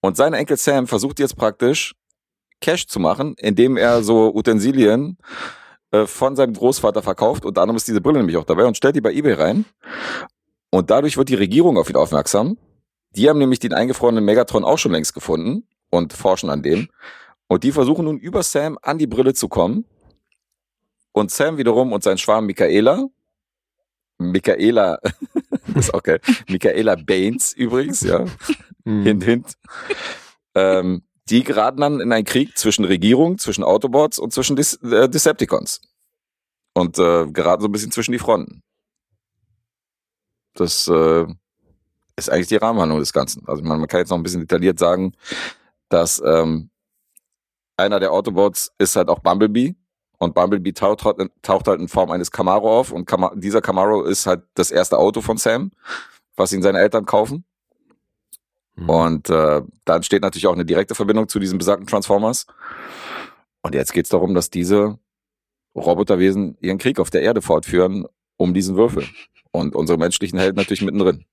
Und 0.00 0.16
sein 0.16 0.34
Enkel 0.34 0.56
Sam 0.56 0.86
versucht 0.86 1.18
jetzt 1.18 1.36
praktisch 1.36 1.94
Cash 2.60 2.86
zu 2.86 3.00
machen, 3.00 3.34
indem 3.38 3.76
er 3.76 4.02
so 4.02 4.34
Utensilien 4.34 5.18
äh, 5.90 6.06
von 6.06 6.36
seinem 6.36 6.54
Großvater 6.54 7.02
verkauft. 7.02 7.44
Unter 7.44 7.62
anderem 7.62 7.76
ist 7.76 7.88
diese 7.88 8.00
Brille 8.00 8.18
nämlich 8.18 8.36
auch 8.36 8.44
dabei 8.44 8.64
und 8.64 8.76
stellt 8.76 8.96
die 8.96 9.00
bei 9.00 9.12
eBay 9.12 9.34
rein. 9.34 9.64
Und 10.70 10.90
dadurch 10.90 11.16
wird 11.16 11.28
die 11.28 11.34
Regierung 11.34 11.78
auf 11.78 11.90
ihn 11.90 11.96
aufmerksam. 11.96 12.58
Die 13.10 13.28
haben 13.28 13.38
nämlich 13.38 13.60
den 13.60 13.74
eingefrorenen 13.74 14.24
Megatron 14.24 14.64
auch 14.64 14.78
schon 14.78 14.92
längst 14.92 15.14
gefunden 15.14 15.68
und 15.90 16.12
forschen 16.12 16.50
an 16.50 16.62
dem. 16.62 16.88
Und 17.48 17.64
die 17.64 17.72
versuchen 17.72 18.04
nun 18.06 18.18
über 18.18 18.42
Sam 18.42 18.78
an 18.82 18.98
die 18.98 19.06
Brille 19.06 19.34
zu 19.34 19.48
kommen. 19.48 19.84
Und 21.12 21.30
Sam 21.30 21.58
wiederum 21.58 21.92
und 21.92 22.02
sein 22.02 22.18
Schwarm 22.18 22.46
Michaela, 22.46 23.06
Michaela, 24.18 24.98
ist 25.74 25.92
auch 25.94 26.02
geil, 26.02 26.20
Michaela 26.48 26.96
Baines 26.96 27.52
übrigens, 27.52 28.00
ja, 28.00 28.24
Mhm. 28.84 29.02
hint, 29.02 29.24
hint. 29.24 29.54
Ähm, 30.54 31.02
die 31.30 31.42
geraten 31.42 31.80
dann 31.80 32.00
in 32.00 32.12
einen 32.12 32.26
Krieg 32.26 32.56
zwischen 32.58 32.84
Regierung, 32.84 33.38
zwischen 33.38 33.64
Autobots 33.64 34.18
und 34.18 34.32
zwischen 34.32 34.56
Dis 34.56 34.74
äh, 34.82 35.08
Decepticons. 35.08 35.80
Und 36.74 36.98
äh, 36.98 37.26
geraten 37.30 37.62
so 37.62 37.68
ein 37.68 37.72
bisschen 37.72 37.92
zwischen 37.92 38.12
die 38.12 38.18
Fronten. 38.18 38.62
Das 40.54 40.86
äh, 40.88 41.26
ist 42.16 42.30
eigentlich 42.30 42.48
die 42.48 42.56
Rahmenhandlung 42.56 43.00
des 43.00 43.12
Ganzen. 43.12 43.46
Also 43.48 43.62
meine, 43.62 43.78
man 43.78 43.88
kann 43.88 44.00
jetzt 44.00 44.10
noch 44.10 44.18
ein 44.18 44.22
bisschen 44.22 44.40
detailliert 44.40 44.78
sagen, 44.78 45.12
dass 45.88 46.22
ähm, 46.24 46.70
einer 47.76 48.00
der 48.00 48.12
Autobots 48.12 48.72
ist 48.78 48.96
halt 48.96 49.08
auch 49.08 49.20
Bumblebee. 49.20 49.74
Und 50.18 50.34
Bumblebee 50.34 50.72
taucht, 50.72 51.04
halt- 51.04 51.30
taucht 51.42 51.66
halt 51.66 51.80
in 51.80 51.88
Form 51.88 52.10
eines 52.10 52.30
Camaro 52.30 52.78
auf. 52.80 52.92
Und 52.92 53.04
Cama 53.06 53.32
dieser 53.34 53.60
Camaro 53.60 54.02
ist 54.04 54.26
halt 54.26 54.42
das 54.54 54.70
erste 54.70 54.98
Auto 54.98 55.20
von 55.20 55.36
Sam, 55.36 55.72
was 56.36 56.52
ihn 56.52 56.62
seine 56.62 56.78
Eltern 56.78 57.04
kaufen. 57.04 57.44
Mhm. 58.76 58.88
Und 58.88 59.30
äh, 59.30 59.62
dann 59.84 60.02
steht 60.02 60.22
natürlich 60.22 60.46
auch 60.46 60.54
eine 60.54 60.64
direkte 60.64 60.94
Verbindung 60.94 61.28
zu 61.28 61.38
diesen 61.38 61.58
besagten 61.58 61.86
Transformers. 61.86 62.46
Und 63.62 63.74
jetzt 63.74 63.92
geht 63.92 64.04
es 64.06 64.10
darum, 64.10 64.34
dass 64.34 64.50
diese 64.50 64.98
Roboterwesen 65.74 66.56
ihren 66.60 66.78
Krieg 66.78 67.00
auf 67.00 67.10
der 67.10 67.22
Erde 67.22 67.42
fortführen 67.42 68.06
um 68.36 68.54
diesen 68.54 68.76
Würfel. 68.76 69.06
Und 69.50 69.76
unsere 69.76 69.98
menschlichen 69.98 70.38
Helden 70.38 70.56
natürlich 70.56 70.82
mittendrin. 70.82 71.24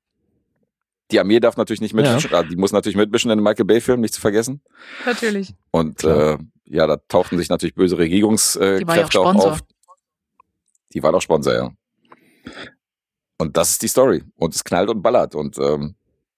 Die 1.11 1.19
Armee 1.19 1.39
darf 1.39 1.57
natürlich 1.57 1.81
nicht 1.81 1.93
mitmischen, 1.93 2.33
ah, 2.33 2.43
die 2.43 2.55
muss 2.55 2.71
natürlich 2.71 2.95
mitmischen 2.95 3.31
in 3.31 3.37
den 3.37 3.43
Michael 3.43 3.65
Bay-Film, 3.65 4.01
nicht 4.01 4.13
zu 4.13 4.21
vergessen. 4.21 4.61
Natürlich. 5.05 5.53
Und 5.71 5.97
Klar. 5.97 6.33
äh, 6.33 6.37
ja, 6.65 6.87
da 6.87 6.97
tauchten 7.07 7.37
sich 7.37 7.49
natürlich 7.49 7.75
böse 7.75 7.97
Regierungskräfte 7.97 8.79
Die 8.79 8.87
war 8.87 8.95
ja 8.95 9.01
auch 9.01 9.09
Kräfte 9.09 9.19
auch 9.19 9.31
Sponsor. 9.31 9.51
auf. 9.51 9.59
Die 10.93 11.03
war 11.03 11.13
auch 11.13 11.21
Sponsor, 11.21 11.53
ja. 11.53 11.69
Und 13.37 13.57
das 13.57 13.71
ist 13.71 13.81
die 13.81 13.87
Story. 13.87 14.23
Und 14.35 14.55
es 14.55 14.63
knallt 14.63 14.89
und 14.89 15.01
ballert. 15.01 15.35
Und 15.35 15.57
ähm, 15.57 15.95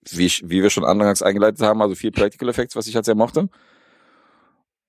wie, 0.09 0.25
ich, 0.25 0.41
wie 0.47 0.63
wir 0.63 0.69
schon 0.69 0.85
anfangs 0.85 1.21
eingeleitet 1.21 1.61
haben, 1.61 1.81
also 1.81 1.95
viel 1.95 2.11
Practical 2.11 2.49
Effects, 2.49 2.75
was 2.75 2.87
ich 2.87 2.95
halt 2.95 3.05
sehr 3.05 3.15
mochte. 3.15 3.49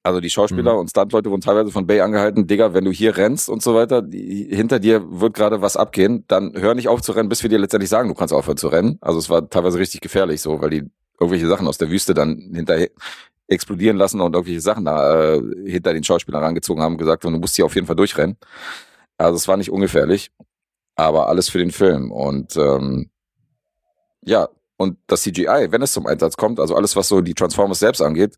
Also 0.07 0.21
die 0.21 0.29
Schauspieler 0.29 0.75
Mhm. 0.75 0.81
und 0.81 0.91
Stuntleute 0.91 1.31
wurden 1.31 1.41
teilweise 1.41 1.71
von 1.73 1.87
Bay 1.87 2.01
angehalten, 2.03 2.47
Digga, 2.47 2.75
wenn 2.75 2.85
du 2.85 2.91
hier 2.93 3.17
rennst 3.17 3.49
und 3.49 3.63
so 3.63 3.75
weiter, 3.75 4.03
die, 4.03 4.47
hinter 4.55 4.79
dir 4.79 5.03
wird 5.21 5.35
gerade 5.35 5.63
was 5.63 5.79
abgehen, 5.79 6.25
dann 6.29 6.53
hör 6.55 6.75
nicht 6.75 6.89
auf 6.89 7.01
zu 7.01 7.13
rennen, 7.13 7.31
bis 7.31 7.43
wir 7.43 7.49
dir 7.49 7.59
letztendlich 7.59 7.89
sagen, 7.89 8.09
du 8.11 8.15
kannst 8.15 8.35
aufhören 8.35 8.59
zu 8.59 8.69
rennen. 8.69 8.99
Also 9.01 9.19
es 9.19 9.31
war 9.31 9.49
teilweise 9.49 9.79
richtig 9.79 10.03
gefährlich 10.03 10.43
so, 10.43 10.61
weil 10.61 10.69
die 10.71 10.83
irgendwelche 11.19 11.49
Sachen 11.49 11.67
aus 11.67 11.79
der 11.79 11.89
Wüste 11.91 12.13
dann 12.13 12.51
hinterher 12.55 12.91
explodieren 13.49 13.97
lassen 13.97 14.21
und 14.21 14.35
irgendwelche 14.35 14.61
Sachen 14.61 14.85
da 14.85 15.35
äh, 15.37 15.43
hinter 15.65 15.95
den 15.95 16.05
Schauspielern 16.05 16.43
rangezogen 16.45 16.83
haben, 16.83 16.99
gesagt 16.99 17.25
haben, 17.25 17.33
du 17.33 17.39
musst 17.41 17.57
hier 17.57 17.65
auf 17.65 17.75
jeden 17.75 17.87
Fall 17.87 17.97
durchrennen. 17.97 18.37
Also 19.17 19.37
es 19.37 19.49
war 19.49 19.57
nicht 19.57 19.71
ungefährlich, 19.71 20.31
aber 20.97 21.29
alles 21.29 21.49
für 21.49 21.59
den 21.59 21.71
Film. 21.71 22.13
Und 22.13 22.57
ähm, 22.57 23.09
ja, 24.23 24.49
und 24.77 24.99
das 25.07 25.23
CGI, 25.23 25.69
wenn 25.71 25.81
es 25.83 25.93
zum 25.93 26.07
Einsatz 26.07 26.37
kommt, 26.37 26.61
also 26.61 26.75
alles, 26.75 26.95
was 26.95 27.09
so 27.09 27.21
die 27.23 27.35
Transformers 27.35 27.79
selbst 27.79 28.03
angeht, 28.03 28.37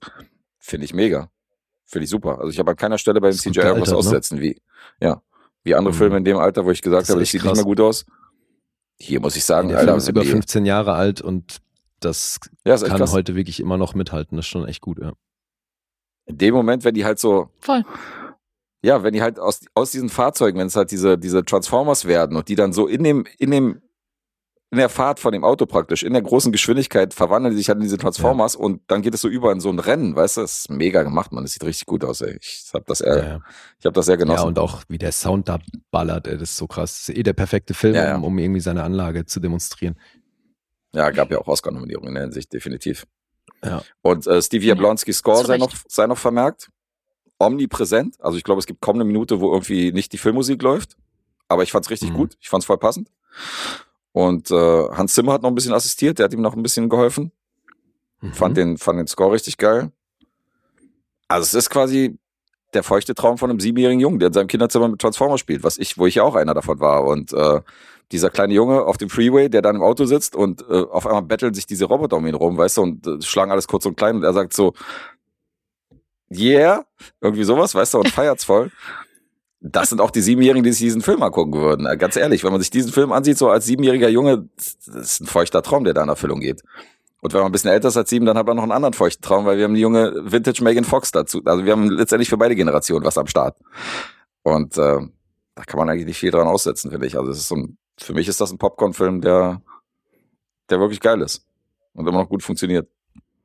finde 0.59 0.84
ich 0.84 0.94
mega. 0.94 1.28
Finde 1.87 2.05
ich 2.05 2.11
super. 2.11 2.39
Also 2.39 2.51
ich 2.51 2.59
habe 2.59 2.71
an 2.73 2.77
keiner 2.77 2.99
Stelle 2.99 3.21
beim 3.21 3.33
CGI 3.33 3.47
irgendwas 3.61 3.65
gealtert, 3.65 3.89
ne? 3.93 3.97
aussetzen, 3.97 4.41
wie, 4.41 4.61
ja, 5.01 5.23
wie 5.63 5.75
andere 5.75 5.95
Mhm. 5.95 5.99
Filme 5.99 6.17
in 6.19 6.25
dem 6.25 6.37
Alter, 6.37 6.65
wo 6.65 6.71
ich 6.71 6.83
gesagt 6.83 7.03
Das 7.03 7.11
habe, 7.11 7.21
das 7.21 7.31
sieht 7.31 7.43
krass. 7.43 7.53
nicht 7.53 7.59
mehr 7.59 7.65
gut 7.65 7.81
aus. 7.81 8.05
Hier 8.99 9.21
muss 9.21 9.37
ich 9.37 9.45
sagen, 9.45 9.69
Der 9.69 9.79
Alter, 9.79 9.93
Film 9.93 9.99
ist 9.99 10.09
über 10.09 10.21
die- 10.23 10.29
15 10.29 10.67
Jahre 10.67 10.95
alt 10.95 11.21
und 11.21 11.59
das 12.01 12.39
ja, 12.65 12.77
kann 12.77 12.99
krass. 12.99 13.13
heute 13.13 13.35
wirklich 13.37 13.61
immer 13.61 13.77
noch 13.77 13.95
mithalten. 13.95 14.37
Das 14.37 14.47
ist 14.47 14.51
schon 14.51 14.67
echt 14.67 14.81
gut, 14.81 14.99
ja. 14.99 15.13
In 16.27 16.39
dem 16.39 16.55
Moment, 16.55 16.83
wenn 16.85 16.95
die 16.95 17.05
halt 17.05 17.19
so, 17.21 17.51
Voll. 17.61 17.85
ja, 18.83 19.03
wenn 19.03 19.13
die 19.13 19.23
halt 19.23 19.39
aus, 19.39 19.61
aus 19.75 19.93
diesen 19.93 20.09
Fahrzeugen, 20.09 20.59
wenn 20.59 20.67
es 20.67 20.77
halt 20.77 20.91
diese, 20.91 21.17
diese 21.19 21.45
Transformers 21.45 22.05
werden 22.07 22.37
und 22.37 22.49
die 22.49 22.55
dann 22.57 22.73
so 22.73 22.87
in 22.89 23.05
dem, 23.05 23.25
in 23.39 23.51
dem, 23.51 23.81
in 24.72 24.78
der 24.78 24.88
Fahrt 24.88 25.20
von 25.20 25.32
dem 25.32 25.44
Auto 25.44 25.64
praktisch, 25.64 26.02
in 26.02 26.12
der 26.12 26.22
großen 26.22 26.51
Geschwindigkeit 26.51 27.14
verwandeln 27.14 27.52
die 27.55 27.59
sich 27.59 27.68
halt 27.68 27.76
in 27.76 27.82
diese 27.84 27.98
Transformers 27.98 28.56
und 28.56 28.82
dann 28.88 29.01
geht 29.01 29.14
es 29.14 29.20
so 29.20 29.28
über 29.28 29.52
in 29.52 29.60
so 29.60 29.70
ein 29.70 29.78
Rennen, 29.78 30.16
weißt 30.16 30.38
du? 30.38 30.40
Das 30.40 30.59
ist 30.60 30.70
mega 30.70 31.02
gemacht, 31.05 31.30
man. 31.32 31.44
Das 31.44 31.52
sieht 31.52 31.62
richtig 31.64 31.86
gut 31.86 32.02
aus, 32.05 32.20
ey. 32.20 32.36
Ich 32.40 32.68
hab 32.74 32.84
das, 32.86 32.98
Ja, 32.98 33.14
äh, 33.14 33.28
ja. 33.28 33.40
ich 33.78 33.86
hab 33.86 33.94
das 33.94 34.06
sehr 34.06 34.16
genossen. 34.16 34.43
ja, 34.43 34.47
und 34.48 34.59
auch 34.59 34.82
wie 34.88 34.98
der 34.98 35.12
Sound 35.12 35.48
da 35.48 35.60
ballert, 35.93 36.26
ey, 36.26 36.34
das 36.36 36.51
ist 36.51 36.56
so 36.56 36.66
krass. 36.66 36.94
Das 36.98 37.09
ist 37.09 37.16
eh 37.16 37.22
der 37.22 37.32
perfekte 37.32 37.74
Film, 37.74 37.94
Ja, 37.94 38.05
ja. 38.05 38.16
Um, 38.16 38.24
um 38.24 38.38
irgendwie 38.38 38.60
seine 38.60 38.82
Anlage 38.82 39.24
zu 39.24 39.38
demonstrieren. 39.38 39.94
Ja, 40.93 41.10
gab 41.10 41.30
ja 41.30 41.38
auch 41.38 41.47
Oscar-Nominierungen 41.47 42.09
in 42.09 42.14
der 42.14 42.22
Hinsicht, 42.24 42.52
definitiv. 42.52 43.06
Ja. 43.64 43.82
Und 44.02 44.26
äh, 44.26 44.43
Stevie 44.43 44.66
Ja, 44.66 44.74
Jablonskis 44.74 45.18
Score 45.18 45.44
sei 45.44 45.59
noch, 45.59 45.72
sei 45.88 46.06
noch 46.09 46.18
vermerkt. 46.18 46.70
Omnipräsent. 47.38 48.16
Also 48.20 48.36
ich 48.38 48.44
glaube, 48.44 48.59
es 48.60 48.66
gibt 48.66 48.80
kaum 48.80 48.97
eine 48.97 49.05
Minute, 49.05 49.40
wo 49.40 49.52
irgendwie 49.52 49.93
nicht 49.93 50.12
die 50.12 50.18
Filmmusik 50.18 50.60
läuft. 50.62 50.97
Aber 51.48 51.62
ich 51.62 51.70
fand's 51.70 51.90
richtig 51.90 52.10
Mhm. 52.10 52.16
gut. 52.16 52.36
Ich 52.40 52.48
fand's 52.48 52.66
voll 52.66 52.78
passend. 52.78 53.10
Und 54.16 54.51
äh, 54.51 54.55
Hans 54.55 55.12
Zimmer 55.12 55.34
hat 55.34 55.43
noch 55.43 55.51
ein 55.51 55.55
bisschen 55.55 55.74
assistiert. 55.74 56.18
Der 56.18 56.24
hat 56.24 56.32
ihm 56.32 56.40
noch 56.40 56.55
ein 56.56 56.62
bisschen 56.62 56.88
geholfen. 56.88 57.32
Mhm. 58.22 58.32
Fand, 58.32 58.56
den, 58.56 58.78
fand 58.78 58.98
den 58.98 59.06
Score 59.06 59.30
richtig 59.30 59.59
geil. 59.59 59.93
Also 61.28 61.43
es 61.43 61.52
ist 61.52 61.68
quasi 61.68 62.18
der 62.72 62.82
feuchte 62.82 63.14
Traum 63.14 63.36
von 63.36 63.51
einem 63.51 63.60
siebenjährigen 63.60 64.01
Jungen, 64.01 64.18
der 64.18 64.28
in 64.28 64.32
seinem 64.32 64.47
Kinderzimmer 64.47 64.88
mit 64.88 65.02
Transformers 65.02 65.40
spielt, 65.40 65.64
was 65.64 65.76
ich, 65.76 65.98
wo 65.98 66.06
ich 66.06 66.14
ja 66.14 66.22
auch 66.22 66.34
einer 66.34 66.55
davon 66.55 66.80
war. 66.80 67.05
Und 67.05 67.34
äh, 67.34 67.60
dieser 68.10 68.30
kleine 68.30 68.55
Junge 68.55 68.84
auf 68.84 68.97
dem 68.97 69.10
Freeway, 69.10 69.51
der 69.51 69.60
dann 69.60 69.76
im 69.76 69.82
Auto 69.82 70.06
sitzt 70.06 70.34
und 70.34 70.62
äh, 70.62 70.84
auf 70.84 71.06
einmal 71.06 71.20
betteln 71.20 71.52
sich 71.52 71.66
diese 71.66 71.84
Roboter 71.84 72.16
um 72.16 72.26
ihn 72.26 72.34
rum, 72.34 72.56
weißt 72.56 72.78
du, 72.78 72.82
und 72.84 73.06
äh, 73.06 73.20
schlagen 73.20 73.51
alles 73.51 73.68
kurz 73.68 73.84
und 73.84 73.98
klein 73.98 74.16
und 74.16 74.22
er 74.22 74.32
sagt 74.32 74.55
so, 74.55 74.72
yeah, 76.30 76.86
irgendwie 77.20 77.44
sowas, 77.44 77.74
weißt 77.74 77.93
du, 77.93 77.98
und 77.98 78.09
feiert's 78.09 78.44
voll. 78.44 78.70
Das 79.72 79.88
sind 79.90 80.01
auch 80.01 80.10
die 80.10 80.20
Siebenjährigen, 80.20 80.64
die 80.64 80.72
sich 80.72 80.80
diesen 80.86 81.02
Film 81.02 81.22
angucken 81.22 81.55
würden. 81.55 81.86
Äh, 81.86 81.97
Ganz 81.97 82.16
ehrlich, 82.16 82.44
wenn 82.44 82.52
man 82.52 82.60
sich 82.60 82.70
diesen 82.70 82.93
Film 82.93 83.12
ansieht, 83.12 83.38
so 83.38 83.48
als 83.51 83.66
siebenjähriger 83.66 84.09
Junge, 84.09 84.48
das 84.56 84.76
ist 84.86 85.20
ein 85.22 85.26
feuchter 85.26 85.62
Traum, 85.62 85.84
der 85.84 85.94
da 85.94 86.02
in 86.02 86.09
Erfüllung 86.09 86.40
geht. 86.40 86.62
Und 87.22 87.32
wenn 87.32 87.40
man 87.40 87.48
ein 87.48 87.52
bisschen 87.52 87.70
älter 87.70 87.88
ist 87.88 87.97
als 87.97 88.10
sieben, 88.10 88.26
dann 88.26 88.36
hat 88.38 88.47
man 88.47 88.56
noch 88.56 88.62
einen 88.62 88.72
anderen 88.72 88.93
feuchten 88.93 89.22
Traum, 89.22 89.47
weil 89.47 89.56
wir 89.59 89.64
haben 89.64 89.74
die 89.74 89.80
junge 89.80 90.12
Vintage 90.30 90.62
Megan 90.62 90.84
Fox 90.84 91.10
dazu. 91.10 91.40
Also 91.44 91.64
wir 91.64 91.72
haben 91.72 91.90
letztendlich 91.90 92.28
für 92.28 92.36
beide 92.36 92.55
Generationen 92.55 93.05
was 93.05 93.18
am 93.18 93.26
Start. 93.26 93.56
Und 94.43 94.76
äh, 94.78 95.01
da 95.55 95.64
kann 95.64 95.78
man 95.78 95.88
eigentlich 95.88 96.06
nicht 96.06 96.18
viel 96.18 96.30
dran 96.30 96.47
aussetzen, 96.47 96.90
finde 96.90 97.06
ich. 97.06 97.18
Also 97.18 97.30
es 97.30 97.38
ist 97.38 97.48
so 97.48 97.56
ein, 97.56 97.78
für 97.98 98.12
mich 98.12 98.28
ist 98.28 98.40
das 98.40 98.52
ein 98.52 98.59
Popcorn-Film, 98.59 99.22
der, 99.22 99.62
der 100.70 100.78
wirklich 100.78 101.01
geil 101.01 101.20
ist 101.22 101.44
und 101.94 102.06
immer 102.06 102.18
noch 102.22 102.28
gut 102.28 102.43
funktioniert. 102.43 102.88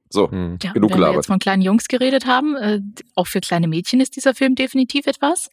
So, 0.10 0.27
Mhm. 0.27 0.60
Ja, 0.61 0.73
Genug 0.73 0.89
wenn 0.91 0.95
wir 0.95 0.95
gelabert. 0.98 1.15
jetzt 1.15 1.27
von 1.27 1.39
kleinen 1.39 1.61
Jungs 1.61 1.88
geredet 1.88 2.26
haben, 2.27 2.56
äh, 2.57 2.81
auch 3.15 3.27
für 3.27 3.39
kleine 3.39 3.68
Mädchen 3.69 4.02
ist 4.02 4.15
dieser 4.18 4.35
Film 4.35 4.56
definitiv 4.56 5.07
etwas. 5.07 5.49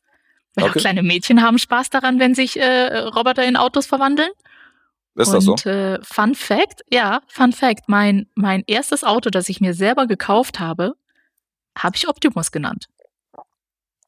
Weil 0.55 0.65
Okay. 0.65 0.79
auch 0.79 0.81
kleine 0.81 1.03
Mädchen 1.03 1.43
haben 1.43 1.59
Spaß 1.59 1.91
daran, 1.91 2.19
wenn 2.19 2.35
sich 2.35 2.59
äh, 2.59 2.99
Roboter 2.99 3.45
in 3.45 3.57
Autos 3.57 3.87
verwandeln. 3.87 4.31
ist 5.15 5.33
das 5.33 5.45
so? 5.45 5.53
Und 5.53 5.67
äh, 5.67 5.99
Fun 6.03 6.35
Fact, 6.35 6.83
ja, 6.91 7.21
Fun 7.29 7.53
Fact, 7.53 7.89
mein, 7.89 8.27
mein 8.35 8.65
erstes 8.67 9.05
Auto, 9.05 9.31
das 9.31 9.49
ich 9.49 9.61
mir 9.61 9.75
selber 9.75 10.07
gekauft 10.07 10.59
habe, 10.61 10.95
habe 11.77 11.97
ich 11.97 12.09
Optimus 12.09 12.51
genannt. 12.51 12.87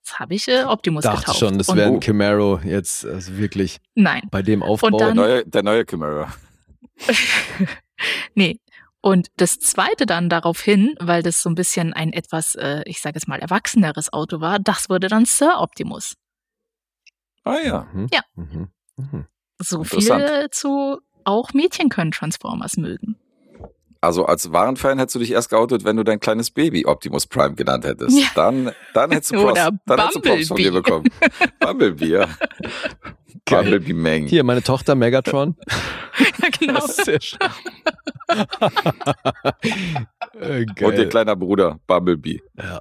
Das 0.04 0.18
habe 0.18 0.34
ich 0.34 0.48
äh, 0.48 0.64
Optimus 0.64 1.04
Dachte 1.04 1.20
getauft. 1.20 1.38
schon, 1.38 1.58
das 1.58 1.68
wäre 1.74 1.86
ein 1.88 2.00
Camaro 2.00 2.58
jetzt, 2.64 3.04
also 3.04 3.36
wirklich 3.36 3.78
Nein. 3.94 4.22
bei 4.30 4.42
dem 4.42 4.62
Aufbau. 4.62 4.88
Und 4.88 4.98
Der 4.98 5.06
dann- 5.08 5.16
neue, 5.16 5.46
der 5.46 5.62
neue 5.62 5.84
Camaro. 5.84 6.26
nee. 8.34 8.58
Und 9.02 9.28
das 9.36 9.58
zweite 9.58 10.04
dann 10.04 10.28
daraufhin, 10.28 10.94
weil 11.00 11.22
das 11.22 11.42
so 11.42 11.48
ein 11.48 11.54
bisschen 11.54 11.94
ein 11.94 12.12
etwas, 12.12 12.54
äh, 12.54 12.82
ich 12.84 13.00
sage 13.00 13.16
jetzt 13.16 13.28
mal, 13.28 13.38
erwachseneres 13.38 14.12
Auto 14.12 14.40
war, 14.40 14.58
das 14.58 14.90
wurde 14.90 15.08
dann 15.08 15.24
Sir 15.24 15.58
Optimus. 15.60 16.14
Ah 17.44 17.56
ja. 17.64 17.86
Mhm. 17.92 18.06
Ja. 18.12 18.20
Mhm. 18.34 18.68
Mhm. 18.96 19.26
So 19.58 19.84
viel 19.84 20.48
zu 20.50 20.98
auch 21.24 21.52
Mädchen 21.52 21.88
können 21.90 22.10
Transformers 22.12 22.76
mögen. 22.76 23.16
Also 24.02 24.24
als 24.24 24.50
Warenfan 24.50 24.98
hättest 24.98 25.16
du 25.16 25.18
dich 25.18 25.30
erst 25.32 25.50
geoutet, 25.50 25.84
wenn 25.84 25.96
du 25.96 26.04
dein 26.04 26.20
kleines 26.20 26.50
Baby 26.50 26.86
Optimus 26.86 27.26
Prime 27.26 27.54
genannt 27.54 27.84
hättest. 27.84 28.18
Ja. 28.18 28.28
Dann, 28.34 28.72
dann 28.94 29.10
hättest 29.12 29.32
du 29.32 29.42
Props, 29.42 29.52
Oder 29.52 29.70
dann 29.84 29.98
hättest 30.00 30.16
du 30.16 30.20
Props 30.22 30.48
von 30.48 30.56
dir 30.56 30.72
Bumblebee. 30.72 30.80
bekommen. 30.80 31.04
Bumblebee, 31.60 32.06
ja. 32.06 32.28
Bumblebee 33.44 33.92
Meng. 33.92 34.26
Hier, 34.26 34.42
meine 34.44 34.62
Tochter 34.62 34.94
Megatron. 34.94 35.54
ja, 36.42 36.48
genau. 36.58 36.74
Das 36.80 36.98
ist 36.98 37.04
sehr 37.04 37.20
schön. 37.20 37.38
äh, 40.40 40.64
Und 40.82 40.98
ihr 40.98 41.08
kleiner 41.08 41.36
Bruder, 41.36 41.78
Bumblebee. 41.86 42.40
Ja. 42.56 42.80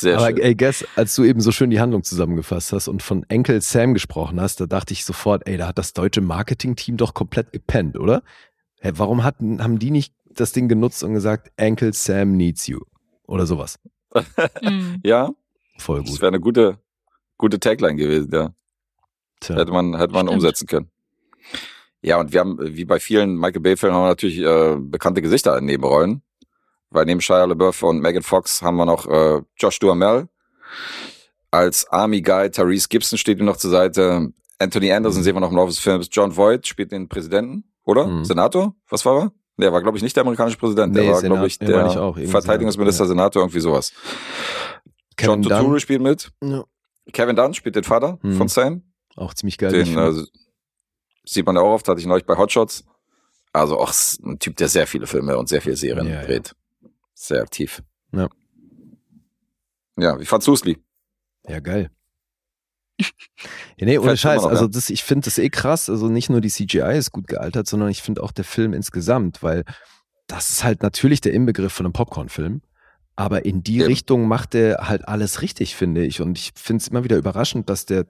Sehr 0.00 0.16
Aber 0.18 0.28
schön. 0.28 0.38
ey, 0.38 0.54
Guess, 0.54 0.84
als 0.96 1.14
du 1.14 1.24
eben 1.24 1.40
so 1.40 1.52
schön 1.52 1.70
die 1.70 1.80
Handlung 1.80 2.02
zusammengefasst 2.02 2.72
hast 2.72 2.88
und 2.88 3.02
von 3.02 3.24
Enkel 3.28 3.60
Sam 3.60 3.94
gesprochen 3.94 4.40
hast, 4.40 4.60
da 4.60 4.66
dachte 4.66 4.92
ich 4.92 5.04
sofort, 5.04 5.46
ey, 5.46 5.56
da 5.56 5.68
hat 5.68 5.78
das 5.78 5.92
deutsche 5.92 6.20
Marketing-Team 6.20 6.96
doch 6.96 7.14
komplett 7.14 7.52
gepennt, 7.52 7.98
oder? 7.98 8.22
Hä, 8.80 8.92
warum 8.96 9.24
hatten, 9.24 9.62
haben 9.62 9.78
die 9.78 9.90
nicht 9.90 10.14
das 10.32 10.52
Ding 10.52 10.68
genutzt 10.68 11.02
und 11.04 11.12
gesagt, 11.14 11.50
Enkel 11.56 11.92
Sam 11.92 12.32
needs 12.36 12.66
you? 12.66 12.80
Oder 13.26 13.46
sowas. 13.46 13.78
Mhm. 14.62 15.00
Ja, 15.04 15.30
Voll 15.78 16.00
das 16.02 16.10
gut. 16.10 16.20
wäre 16.20 16.28
eine 16.28 16.40
gute, 16.40 16.78
gute 17.38 17.58
Tagline 17.60 17.96
gewesen, 17.96 18.30
ja. 18.32 18.50
Tja. 19.40 19.56
Hätte 19.56 19.72
man, 19.72 19.96
hätte 19.96 20.12
man 20.12 20.26
Stimmt. 20.26 20.34
umsetzen 20.34 20.66
können. 20.66 20.90
Ja, 22.02 22.18
und 22.18 22.32
wir 22.32 22.40
haben, 22.40 22.58
wie 22.60 22.84
bei 22.84 22.98
vielen 22.98 23.36
Michael 23.36 23.60
Bay-Filmen, 23.60 23.94
haben 23.96 24.04
wir 24.04 24.08
natürlich 24.08 24.38
äh, 24.38 24.76
bekannte 24.80 25.20
Gesichter 25.22 25.56
in 25.58 25.66
Nebenrollen. 25.66 26.22
Weil 26.90 27.04
neben 27.04 27.20
Shia 27.20 27.44
LaBeouf 27.44 27.82
und 27.82 28.00
Megan 28.00 28.22
Fox 28.22 28.62
haben 28.62 28.76
wir 28.76 28.84
noch 28.86 29.06
äh, 29.06 29.42
Josh 29.56 29.78
Duhamel. 29.78 30.28
Als 31.50 31.86
Army 31.90 32.20
Guy, 32.22 32.50
Therese 32.50 32.88
Gibson 32.88 33.18
steht 33.18 33.38
ihm 33.38 33.44
noch 33.46 33.56
zur 33.56 33.70
Seite. 33.70 34.32
Anthony 34.58 34.92
Anderson 34.92 35.20
Mhm. 35.20 35.24
sehen 35.24 35.36
wir 35.36 35.40
noch 35.40 35.50
im 35.50 35.56
Laufe 35.56 35.70
des 35.70 35.78
Films. 35.78 36.08
John 36.12 36.36
Voight 36.36 36.66
spielt 36.66 36.92
den 36.92 37.08
Präsidenten, 37.08 37.64
oder? 37.84 38.06
Mhm. 38.06 38.24
Senator? 38.24 38.74
Was 38.88 39.04
war 39.04 39.22
er? 39.22 39.32
Der 39.56 39.72
war, 39.72 39.82
glaube 39.82 39.96
ich, 39.98 40.02
nicht 40.02 40.16
der 40.16 40.22
amerikanische 40.22 40.58
Präsident. 40.58 40.94
Der 40.96 41.02
Nee, 41.04 41.10
war, 41.10 41.16
Senat- 41.20 41.36
glaube 41.38 41.46
ich, 41.48 41.58
ja, 41.60 41.66
der 41.66 41.86
ich 41.86 41.96
auch, 41.96 42.16
Verteidigungsminister, 42.30 43.06
Senator, 43.06 43.42
irgendwie 43.42 43.60
sowas. 43.60 43.92
John 45.18 45.40
Kevin 45.40 45.42
Turturro 45.42 45.70
Dunn, 45.72 45.80
spielt 45.80 46.00
mit. 46.02 46.30
ja, 46.42 46.64
Kevin 47.12 47.36
Dunn 47.36 47.52
spielt 47.54 47.76
den 47.76 47.84
Vater 47.84 48.18
Mhm. 48.22 48.36
von 48.36 48.48
Sam. 48.48 48.82
auch 49.16 49.34
ziemlich 49.34 49.58
geil. 49.58 49.70
Den 49.72 49.98
äh, 49.98 50.12
sieht 51.24 51.44
man 51.44 51.56
ja 51.56 51.62
auch 51.62 51.74
oft, 51.74 51.88
hatte 51.88 52.00
ich 52.00 52.06
neulich 52.06 52.24
bei 52.24 52.36
Hotshots. 52.38 52.84
Also 53.52 53.78
auch 53.78 53.92
ein 54.24 54.38
Typ, 54.38 54.56
der 54.56 54.68
sehr 54.68 54.86
viele 54.86 55.06
Filme 55.06 55.36
und 55.36 55.48
sehr 55.48 55.60
viele 55.60 55.76
Serien 55.76 56.06
Ja, 56.06 56.20
ja. 56.20 56.22
dreht. 56.24 56.54
Sehr 57.22 57.42
aktiv. 57.42 57.82
Ja. 58.14 58.28
Ja, 59.98 60.18
wie 60.18 60.24
fandst 60.24 60.48
du's, 60.48 60.64
Lee? 60.64 60.78
Ja, 61.46 61.60
geil. 61.60 61.90
Ja, 62.98 63.06
nee, 63.86 63.98
ohne 63.98 64.16
Scheiß. 64.16 64.42
noch, 64.42 64.48
Also 64.50 64.64
ja? 64.64 64.70
das, 64.70 64.88
ich 64.88 65.04
finde 65.04 65.26
das 65.26 65.36
eh 65.38 65.50
krass. 65.50 65.90
Also 65.90 66.08
nicht 66.08 66.30
nur 66.30 66.40
die 66.40 66.48
CGI 66.48 66.96
ist 66.96 67.12
gut 67.12 67.26
gealtert, 67.28 67.66
sondern 67.66 67.90
ich 67.90 68.00
finde 68.00 68.22
auch 68.22 68.32
der 68.32 68.44
Film 68.46 68.72
insgesamt, 68.72 69.42
weil 69.42 69.64
das 70.28 70.48
ist 70.50 70.64
halt 70.64 70.82
natürlich 70.82 71.20
der 71.20 71.34
Inbegriff 71.34 71.72
von 71.74 71.84
einem 71.84 71.92
Popcorn-Film. 71.92 72.62
Aber 73.16 73.44
in 73.44 73.62
die 73.62 73.76
Eben. 73.80 73.86
Richtung 73.86 74.26
macht 74.26 74.54
er 74.54 74.88
halt 74.88 75.06
alles 75.06 75.42
richtig, 75.42 75.76
finde 75.76 76.04
ich. 76.06 76.22
Und 76.22 76.38
ich 76.38 76.52
finde 76.54 76.80
es 76.80 76.88
immer 76.88 77.04
wieder 77.04 77.18
überraschend, 77.18 77.68
dass 77.68 77.84
der, 77.84 78.06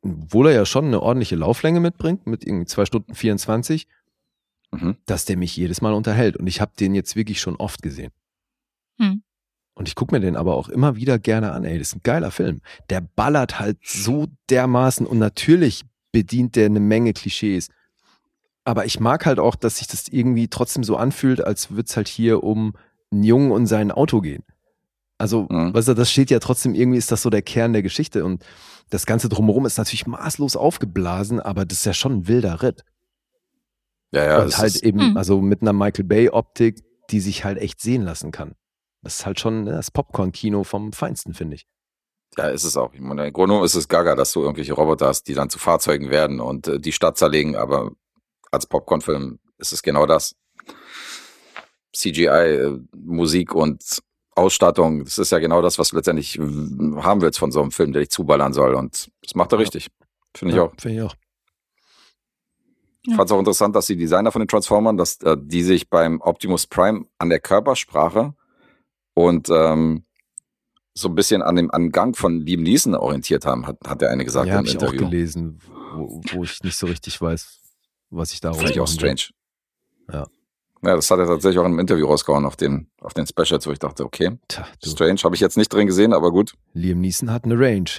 obwohl 0.00 0.46
er 0.48 0.54
ja 0.54 0.64
schon 0.64 0.86
eine 0.86 1.02
ordentliche 1.02 1.36
Lauflänge 1.36 1.80
mitbringt, 1.80 2.26
mit 2.26 2.46
irgendwie 2.46 2.66
zwei 2.66 2.86
Stunden 2.86 3.14
24, 3.14 3.86
Mhm. 4.74 4.96
dass 5.04 5.26
der 5.26 5.36
mich 5.36 5.54
jedes 5.54 5.82
Mal 5.82 5.92
unterhält. 5.92 6.38
Und 6.38 6.46
ich 6.46 6.62
habe 6.62 6.72
den 6.80 6.94
jetzt 6.94 7.14
wirklich 7.14 7.42
schon 7.42 7.56
oft 7.56 7.82
gesehen. 7.82 8.10
Hm. 9.02 9.22
Und 9.74 9.88
ich 9.88 9.94
gucke 9.94 10.14
mir 10.14 10.20
den 10.20 10.36
aber 10.36 10.54
auch 10.54 10.68
immer 10.68 10.96
wieder 10.96 11.18
gerne 11.18 11.52
an. 11.52 11.64
Ey, 11.64 11.78
das 11.78 11.88
ist 11.88 11.96
ein 11.96 12.02
geiler 12.02 12.30
Film. 12.30 12.60
Der 12.90 13.00
ballert 13.00 13.58
halt 13.58 13.78
so 13.82 14.26
dermaßen 14.50 15.06
und 15.06 15.18
natürlich 15.18 15.82
bedient 16.12 16.56
der 16.56 16.66
eine 16.66 16.80
Menge 16.80 17.12
Klischees. 17.12 17.68
aber 18.64 18.84
ich 18.86 19.00
mag 19.00 19.26
halt 19.26 19.40
auch, 19.40 19.56
dass 19.56 19.78
sich 19.78 19.88
das 19.88 20.06
irgendwie 20.06 20.46
trotzdem 20.46 20.84
so 20.84 20.96
anfühlt, 20.96 21.42
als 21.44 21.70
würde 21.72 21.82
es 21.88 21.96
halt 21.96 22.06
hier 22.06 22.44
um 22.44 22.74
einen 23.10 23.24
Jungen 23.24 23.50
und 23.50 23.66
sein 23.66 23.90
Auto 23.90 24.20
gehen. 24.20 24.44
Also, 25.18 25.48
Mhm. 25.50 25.74
weißt 25.74 25.88
du, 25.88 25.94
das 25.94 26.12
steht 26.12 26.30
ja 26.30 26.38
trotzdem 26.38 26.74
irgendwie, 26.74 26.98
ist 26.98 27.10
das 27.10 27.22
so 27.22 27.30
der 27.30 27.42
Kern 27.42 27.72
der 27.72 27.82
Geschichte 27.82 28.24
und 28.24 28.44
das 28.90 29.04
Ganze 29.04 29.28
drumherum 29.28 29.66
ist 29.66 29.78
natürlich 29.78 30.06
maßlos 30.06 30.54
aufgeblasen, 30.54 31.40
aber 31.40 31.64
das 31.64 31.78
ist 31.78 31.86
ja 31.86 31.92
schon 31.92 32.12
ein 32.18 32.28
wilder 32.28 32.62
Ritt. 32.62 32.84
Ja, 34.12 34.24
ja, 34.24 34.42
und 34.42 34.56
halt 34.56 34.74
ist, 34.76 34.84
eben, 34.84 35.10
Mhm. 35.10 35.16
also 35.16 35.40
mit 35.40 35.62
einer 35.62 35.72
Michael 35.72 36.04
Bay-Optik, 36.04 36.84
die 37.10 37.18
sich 37.20 37.44
halt 37.44 37.58
echt 37.58 37.80
sehen 37.80 38.02
lassen 38.02 38.30
kann. 38.30 38.52
Das 39.02 39.16
ist 39.20 39.26
halt 39.26 39.40
schon 39.40 39.64
ne, 39.64 39.72
das 39.72 39.90
Popcorn-Kino 39.90 40.64
vom 40.64 40.92
Feinsten, 40.92 41.34
finde 41.34 41.56
ich. 41.56 41.66
ja, 42.38 42.48
ist 42.48 42.64
es 42.64 42.76
auch. 42.76 42.94
Ich 42.94 43.00
meine, 43.00 43.26
im 43.26 43.32
Grunde 43.32 43.48
genommen 43.52 43.64
ist 43.66 43.74
es 43.74 43.88
gaga, 43.88 44.14
dass 44.14 44.32
du 44.32 44.40
irgendwelche 44.42 44.72
Roboter 44.74 45.08
hast, 45.08 45.24
die 45.28 45.34
dann 45.34 45.50
zu 45.50 45.58
Fahrzeugen 45.58 46.10
werden 46.10 46.40
und 46.40 46.68
äh, 46.68 46.78
die 46.80 46.92
Stadt 46.92 47.18
zerlegen, 47.18 47.56
aber 47.56 47.90
als 48.50 48.66
Popcornfilm 48.66 49.38
ist 49.58 49.72
es 49.72 49.82
genau 49.82 50.06
das. 50.06 50.34
CGI, 51.94 52.26
äh, 52.26 52.78
Musik 52.96 53.54
und 53.54 53.82
Ausstattung, 54.34 55.04
das 55.04 55.18
ist 55.18 55.30
ja 55.30 55.40
genau 55.40 55.60
das, 55.60 55.78
was 55.78 55.88
du 55.90 55.96
letztendlich 55.96 56.38
haben 56.38 57.20
willst 57.20 57.38
von 57.38 57.52
so 57.52 57.60
einem 57.60 57.70
Film, 57.70 57.92
der 57.92 58.00
dich 58.00 58.10
zuballern 58.10 58.54
soll. 58.54 58.74
Und 58.74 59.10
das 59.22 59.34
macht 59.34 59.52
er 59.52 59.56
Ja. 59.58 59.60
richtig. 59.60 59.88
Finde 60.34 60.52
ich 60.52 60.56
Ja, 60.56 60.62
auch. 60.64 60.72
Finde 60.78 60.96
ich 60.96 61.02
auch. 61.02 61.14
Ich 63.04 63.14
fand 63.16 63.28
es 63.28 63.32
auch 63.32 63.38
interessant, 63.40 63.74
dass 63.76 63.86
die 63.86 63.96
Designer 63.96 64.30
von 64.32 64.40
den 64.40 64.48
Transformern, 64.48 64.96
dass 64.96 65.16
äh, 65.22 65.36
die 65.38 65.62
sich 65.62 65.90
beim 65.90 66.20
Optimus 66.20 66.66
Prime 66.66 67.04
an 67.18 67.28
der 67.28 67.40
Körpersprache 67.40 68.34
und 69.14 69.48
ähm, 69.50 70.04
so 70.94 71.08
ein 71.08 71.14
bisschen 71.14 71.42
an 71.42 71.56
dem 71.56 71.70
an 71.70 71.90
Gang 71.90 72.16
von 72.16 72.40
Liam 72.40 72.62
Neeson 72.62 72.94
orientiert 72.94 73.46
haben, 73.46 73.66
hat, 73.66 73.78
hat 73.86 74.00
der 74.00 74.10
eine 74.10 74.24
gesagt 74.24 74.46
ja, 74.46 74.54
im 74.54 74.58
habe 74.58 74.68
ich 74.68 74.76
auch 74.76 74.82
Interview. 74.82 75.08
gelesen, 75.08 75.58
wo, 75.94 76.20
wo 76.32 76.44
ich 76.44 76.62
nicht 76.62 76.76
so 76.76 76.86
richtig 76.86 77.20
weiß, 77.20 77.58
was 78.10 78.32
ich 78.32 78.40
daraus 78.40 78.58
Finde 78.58 78.72
ich 78.72 78.80
auch 78.80 78.88
strange. 78.88 79.22
Ja. 80.12 80.26
Ja, 80.84 80.96
das 80.96 81.08
hat 81.12 81.20
er 81.20 81.26
tatsächlich 81.26 81.58
auch 81.60 81.64
in 81.64 81.70
einem 81.72 81.78
Interview 81.78 82.06
rausgehauen 82.06 82.44
auf 82.44 82.56
den, 82.56 82.88
auf 83.00 83.14
den 83.14 83.24
Specials, 83.26 83.66
wo 83.68 83.70
ich 83.70 83.78
dachte, 83.78 84.04
okay, 84.04 84.36
Tja, 84.48 84.66
strange, 84.84 85.20
habe 85.22 85.34
ich 85.36 85.40
jetzt 85.40 85.56
nicht 85.56 85.72
drin 85.72 85.86
gesehen, 85.86 86.12
aber 86.12 86.32
gut. 86.32 86.54
Liam 86.74 87.00
Neeson 87.00 87.30
hat 87.30 87.44
eine 87.44 87.56
Range. 87.58 87.90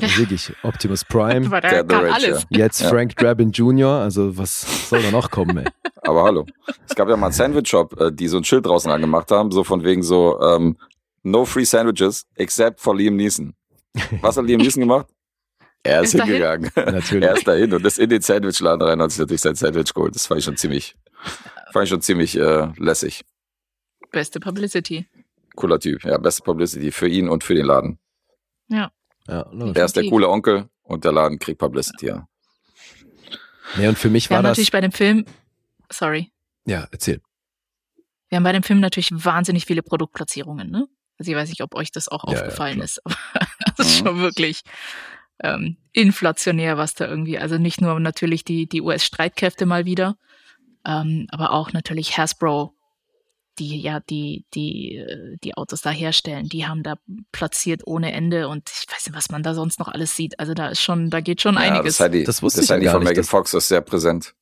Wirklich, 0.00 0.52
Optimus 0.62 1.04
Prime, 1.04 1.46
Aber 1.46 1.60
Der 1.60 1.84
kann 1.84 2.06
Rage, 2.06 2.14
alles. 2.28 2.46
jetzt 2.50 2.80
Ja. 2.80 2.88
Frank 2.88 3.16
Drabin 3.16 3.50
Jr., 3.52 3.88
also 4.00 4.36
was 4.38 4.88
soll 4.88 5.02
da 5.02 5.10
noch 5.10 5.30
kommen, 5.30 5.58
ey? 5.58 5.64
Aber 6.02 6.24
hallo. 6.24 6.46
Es 6.88 6.94
gab 6.94 7.08
ja 7.08 7.16
mal 7.16 7.26
einen 7.26 7.32
Sandwich-Shop, 7.34 8.00
äh, 8.00 8.10
die 8.12 8.28
so 8.28 8.38
ein 8.38 8.44
Schild 8.44 8.66
draußen 8.66 8.90
angemacht 8.90 9.30
haben, 9.30 9.50
so 9.50 9.64
von 9.64 9.84
wegen 9.84 10.02
so, 10.02 10.40
ähm, 10.40 10.76
no 11.22 11.44
free 11.44 11.64
sandwiches 11.64 12.26
except 12.36 12.80
for 12.80 12.96
Liam 12.96 13.16
Neeson. 13.16 13.54
Was 14.22 14.36
hat 14.36 14.46
Liam 14.46 14.60
Neeson 14.60 14.80
gemacht? 14.80 15.06
Er 15.84 16.02
ist, 16.02 16.14
Ist 16.14 16.22
hingegangen. 16.24 16.70
Natürlich. 16.76 17.24
er 17.28 17.34
ist 17.36 17.46
dahin 17.46 17.72
und 17.74 17.84
ist 17.84 17.98
in 17.98 18.08
den 18.08 18.22
Sandwichladen 18.22 18.82
rein 18.82 18.98
und 18.98 19.02
hat 19.04 19.10
sich 19.10 19.20
natürlich 19.20 19.40
sein 19.42 19.54
Sandwich 19.56 19.92
geholt. 19.92 20.14
Das 20.14 20.26
fand 20.26 20.38
ich 20.38 20.44
schon 20.44 20.56
ziemlich, 20.56 20.94
fand 21.72 21.84
ich 21.84 21.90
schon 21.90 22.00
ziemlich 22.02 22.36
äh, 22.38 22.68
lässig. 22.78 23.24
Beste 24.10 24.40
Publicity. 24.40 25.06
Cooler 25.56 25.78
Typ. 25.80 26.04
Ja, 26.04 26.18
beste 26.18 26.42
Publicity 26.42 26.92
für 26.92 27.08
ihn 27.08 27.28
und 27.28 27.44
für 27.44 27.54
den 27.54 27.66
Laden. 27.66 27.98
Ja, 28.68 28.90
läuft. 29.26 29.76
Er 29.76 29.84
ist 29.84 29.96
der 29.96 30.08
coole 30.08 30.28
Onkel 30.28 30.68
und 30.82 31.04
der 31.04 31.12
Laden 31.12 31.38
kriegt 31.38 31.58
Publicity, 31.58 32.06
ja. 32.06 32.26
Nee, 33.76 33.88
und 33.88 33.98
für 33.98 34.10
mich 34.10 34.28
Wir 34.28 34.30
war 34.34 34.38
haben 34.38 34.44
das. 34.44 34.50
natürlich 34.58 34.72
bei 34.72 34.80
dem 34.80 34.92
Film, 34.92 35.24
sorry, 35.90 36.30
Ja, 36.66 36.86
erzähl. 36.90 37.20
wir 38.28 38.36
haben 38.36 38.44
bei 38.44 38.52
dem 38.52 38.62
Film 38.62 38.80
natürlich 38.80 39.10
wahnsinnig 39.12 39.64
viele 39.66 39.82
Produktplatzierungen, 39.82 40.70
ne? 40.70 40.86
Also 41.18 41.30
ich 41.30 41.36
weiß 41.36 41.48
nicht, 41.48 41.62
ob 41.62 41.74
euch 41.74 41.92
das 41.92 42.08
auch 42.08 42.24
Ja, 42.24 42.32
ja, 42.32 42.38
aufgefallen 42.40 42.74
klar. 42.74 42.84
ist, 42.84 43.00
aber 43.04 43.14
das 43.76 43.86
ist 43.86 44.00
Mhm. 44.00 44.06
schon 44.06 44.20
wirklich 44.20 44.62
ähm, 45.44 45.76
inflationär, 45.92 46.76
was 46.78 46.94
da 46.94 47.06
irgendwie, 47.06 47.38
also 47.38 47.58
nicht 47.58 47.80
nur 47.80 47.98
natürlich 48.00 48.44
die, 48.44 48.66
die 48.68 48.80
US-Streitkräfte 48.80 49.66
mal 49.66 49.84
wieder, 49.84 50.16
ähm, 50.84 51.26
aber 51.30 51.52
auch 51.52 51.72
natürlich 51.72 52.16
Hasbro, 52.18 52.74
die 53.58 53.80
ja 53.80 54.00
die, 54.00 54.44
die, 54.54 54.96
äh, 54.96 55.36
die 55.44 55.54
Autos 55.56 55.82
da 55.82 55.90
herstellen, 55.90 56.48
die 56.48 56.66
haben 56.66 56.82
da 56.82 56.96
platziert 57.32 57.82
ohne 57.86 58.12
Ende 58.12 58.48
und 58.48 58.70
ich 58.70 58.86
weiß 58.92 59.06
nicht, 59.06 59.16
was 59.16 59.30
man 59.30 59.42
da 59.42 59.54
sonst 59.54 59.78
noch 59.78 59.88
alles 59.88 60.16
sieht. 60.16 60.38
Also 60.40 60.54
da 60.54 60.68
ist 60.68 60.80
schon, 60.80 61.10
da 61.10 61.20
geht 61.20 61.40
schon 61.42 61.54
ja 61.54 61.60
einiges. 61.60 61.96
Das, 61.98 62.04
Handy, 62.06 62.24
Das 62.24 62.42
wusste 62.42 62.58
das 62.60 62.64
ich 62.64 62.68
ja 62.70 62.74
Handy 62.76 62.84
gar 62.86 62.92
von 62.94 63.02
nicht, 63.02 63.10
Megan 63.10 63.24
Fox 63.24 63.52
ist 63.54 63.68
sehr 63.68 63.80
präsent. 63.82 64.34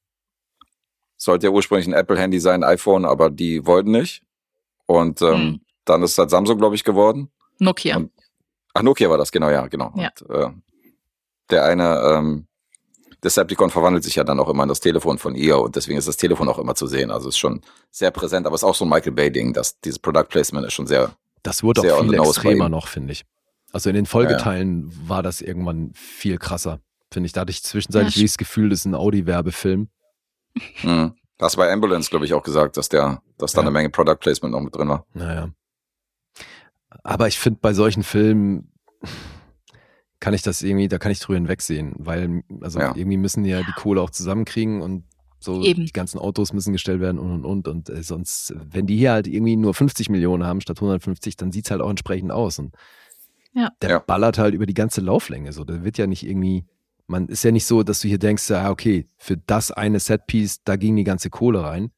Sollte 1.16 1.47
ja 1.49 1.53
ursprünglich 1.53 1.87
ein 1.87 1.93
Apple-Handy 1.93 2.41
sein, 2.41 2.62
iPhone, 2.65 3.05
aber 3.05 3.31
die 3.31 3.66
wollten 3.66 3.91
nicht. 3.91 4.23
Und 4.87 5.20
ähm, 5.23 5.35
Hm. 5.35 5.61
dann 5.85 6.03
ist 6.03 6.16
halt 6.19 6.31
Samsung, 6.31 6.59
glaube 6.59 6.74
ich, 6.77 6.85
geworden. 6.85 7.31
Nokia. 7.59 7.97
Und- 7.97 8.12
Ach, 8.73 8.82
Nokia 8.82 9.11
war 9.11 9.19
das, 9.19 9.32
genau, 9.32 9.51
ja, 9.51 9.66
genau. 9.66 9.93
Ja. 9.97 10.11
Und, 10.24 10.31
äh, 10.31 10.51
der 11.51 11.65
eine 11.65 12.01
ähm, 12.01 12.47
Decepticon 13.22 13.70
verwandelt 13.70 14.02
sich 14.05 14.14
ja 14.16 14.24
dann 14.24 14.40
auch 14.40 14.48
immer 14.48 14.62
in 14.62 14.68
das 14.68 14.80
Telefon 14.80 15.18
von 15.18 15.34
ihr 15.34 15.59
und 15.59 15.76
deswegen 15.76 15.98
ist 15.98 16.09
das 16.09 16.16
Telefon 16.16 16.48
auch 16.48 16.59
immer 16.59 16.74
zu 16.74 16.86
sehen. 16.86 17.10
Also 17.10 17.28
ist 17.28 17.38
schon 17.38 17.60
sehr 17.90 18.10
präsent, 18.10 18.47
aber 18.47 18.55
ist 18.55 18.64
auch 18.64 18.74
so 18.74 18.84
ein 18.84 18.88
Michael 18.88 19.12
Bay 19.12 19.30
Ding, 19.30 19.52
dass 19.52 19.78
dieses 19.80 19.98
Product 19.98 20.24
Placement 20.28 20.66
ist 20.66 20.72
schon 20.72 20.86
sehr. 20.86 21.14
Das 21.42 21.62
wurde 21.62 21.80
Sehr 21.82 21.94
auch 21.94 21.98
on 22.01 22.05
viel 22.05 22.12
the 22.12 22.16
nose 22.16 22.40
bei 22.40 22.51
extremer 22.51 22.68
noch, 22.68 22.86
finde 22.88 23.12
ich. 23.12 23.24
Also 23.72 23.88
in 23.90 23.94
den 23.94 24.06
Folgeteilen 24.06 24.90
war 25.09 25.22
das 25.22 25.40
irgendwann 25.40 25.92
viel 25.94 26.38
krasser, 26.38 26.80
finde 27.12 27.26
ich. 27.26 27.32
Da 27.32 27.42
hatte 27.42 27.51
ich 27.51 27.62
zwischenzeitlich 27.62 28.16
Ja, 28.16 28.22
das 28.24 28.36
Gefühl, 28.38 28.70
das 28.70 28.80
ist 28.80 28.84
ein 28.86 28.94
Audi-Werbefilm. 28.94 29.88
Mh. 30.82 31.14
Das 31.38 31.56
bei 31.56 31.72
Ambulance, 31.72 32.10
glaube 32.10 32.24
ich, 32.26 32.34
auch 32.34 32.42
gesagt, 32.42 32.76
dass 32.76 32.88
der, 32.88 33.22
dass 33.38 33.52
da 33.52 33.59
Ja. 33.60 33.62
eine 33.62 33.70
Menge 33.70 33.88
Product 33.90 34.16
Placement 34.20 34.52
noch 34.52 34.60
mit 34.60 34.74
drin 34.74 34.88
war. 34.88 35.06
Naja. 35.14 35.51
Aber 37.05 37.28
ich 37.28 37.38
finde, 37.38 37.60
bei 37.62 37.72
solchen 37.72 38.02
Filmen 38.02 38.72
kann 40.20 40.34
ich 40.34 40.42
das 40.42 40.62
irgendwie, 40.62 40.88
da 40.88 40.98
kann 40.98 41.12
ich 41.12 41.18
drüber 41.20 41.36
hinwegsehen, 41.36 41.94
weil, 41.98 42.42
also 42.60 42.78
Ja. 42.78 42.94
irgendwie 42.94 43.16
müssen 43.16 43.42
die 43.42 43.51
ja 43.51 43.62
die 43.62 43.72
Kohle 43.72 44.01
auch 44.02 44.10
zusammenkriegen 44.10 44.82
und 44.82 45.05
so 45.42 45.64
Eben. 45.64 45.86
die 45.86 45.92
ganzen 45.92 46.18
Autos 46.18 46.52
müssen 46.52 46.72
gestellt 46.74 47.01
werden 47.01 47.18
und 47.18 47.30
und 47.32 47.44
und. 47.47 47.68
Und 47.68 47.88
äh, 47.88 48.02
sonst, 48.02 48.55
wenn 48.56 48.86
die 48.86 48.98
hier 48.98 49.12
halt 49.12 49.26
irgendwie 49.26 49.56
nur 49.56 49.72
50 49.72 50.10
Millionen 50.10 50.44
haben 50.44 50.60
statt 50.60 50.78
150, 50.78 51.36
dann 51.36 51.51
sieht's 51.51 51.70
halt 51.70 51.80
auch 51.80 51.88
entsprechend 51.88 52.30
aus. 52.30 52.59
Und 52.59 52.74
Ja. 53.55 53.70
der 53.80 53.90
Ja. 53.90 53.98
ballert 54.01 54.36
halt 54.36 54.55
über 54.55 54.66
die 54.66 54.74
ganze 54.74 55.01
Lauflänge. 55.01 55.52
So, 55.55 55.64
da 55.64 55.82
wird 55.82 55.97
ja 55.97 56.06
nicht 56.06 56.26
irgendwie, 56.26 56.66
man 57.06 57.28
ist 57.28 57.42
ja 57.42 57.51
nicht 57.52 57.64
so, 57.64 57.82
dass 57.82 58.01
du 58.01 58.09
hier 58.09 58.18
denkst, 58.18 58.51
ja, 58.51 58.70
okay, 58.70 59.06
für 59.16 59.38
das 59.38 59.70
eine 59.70 59.98
Setpiece, 59.98 60.62
da 60.64 60.76
ging 60.76 60.94
die 60.97 61.05
ganze 61.05 61.30
Kohle 61.30 61.62
rein, 61.64 61.90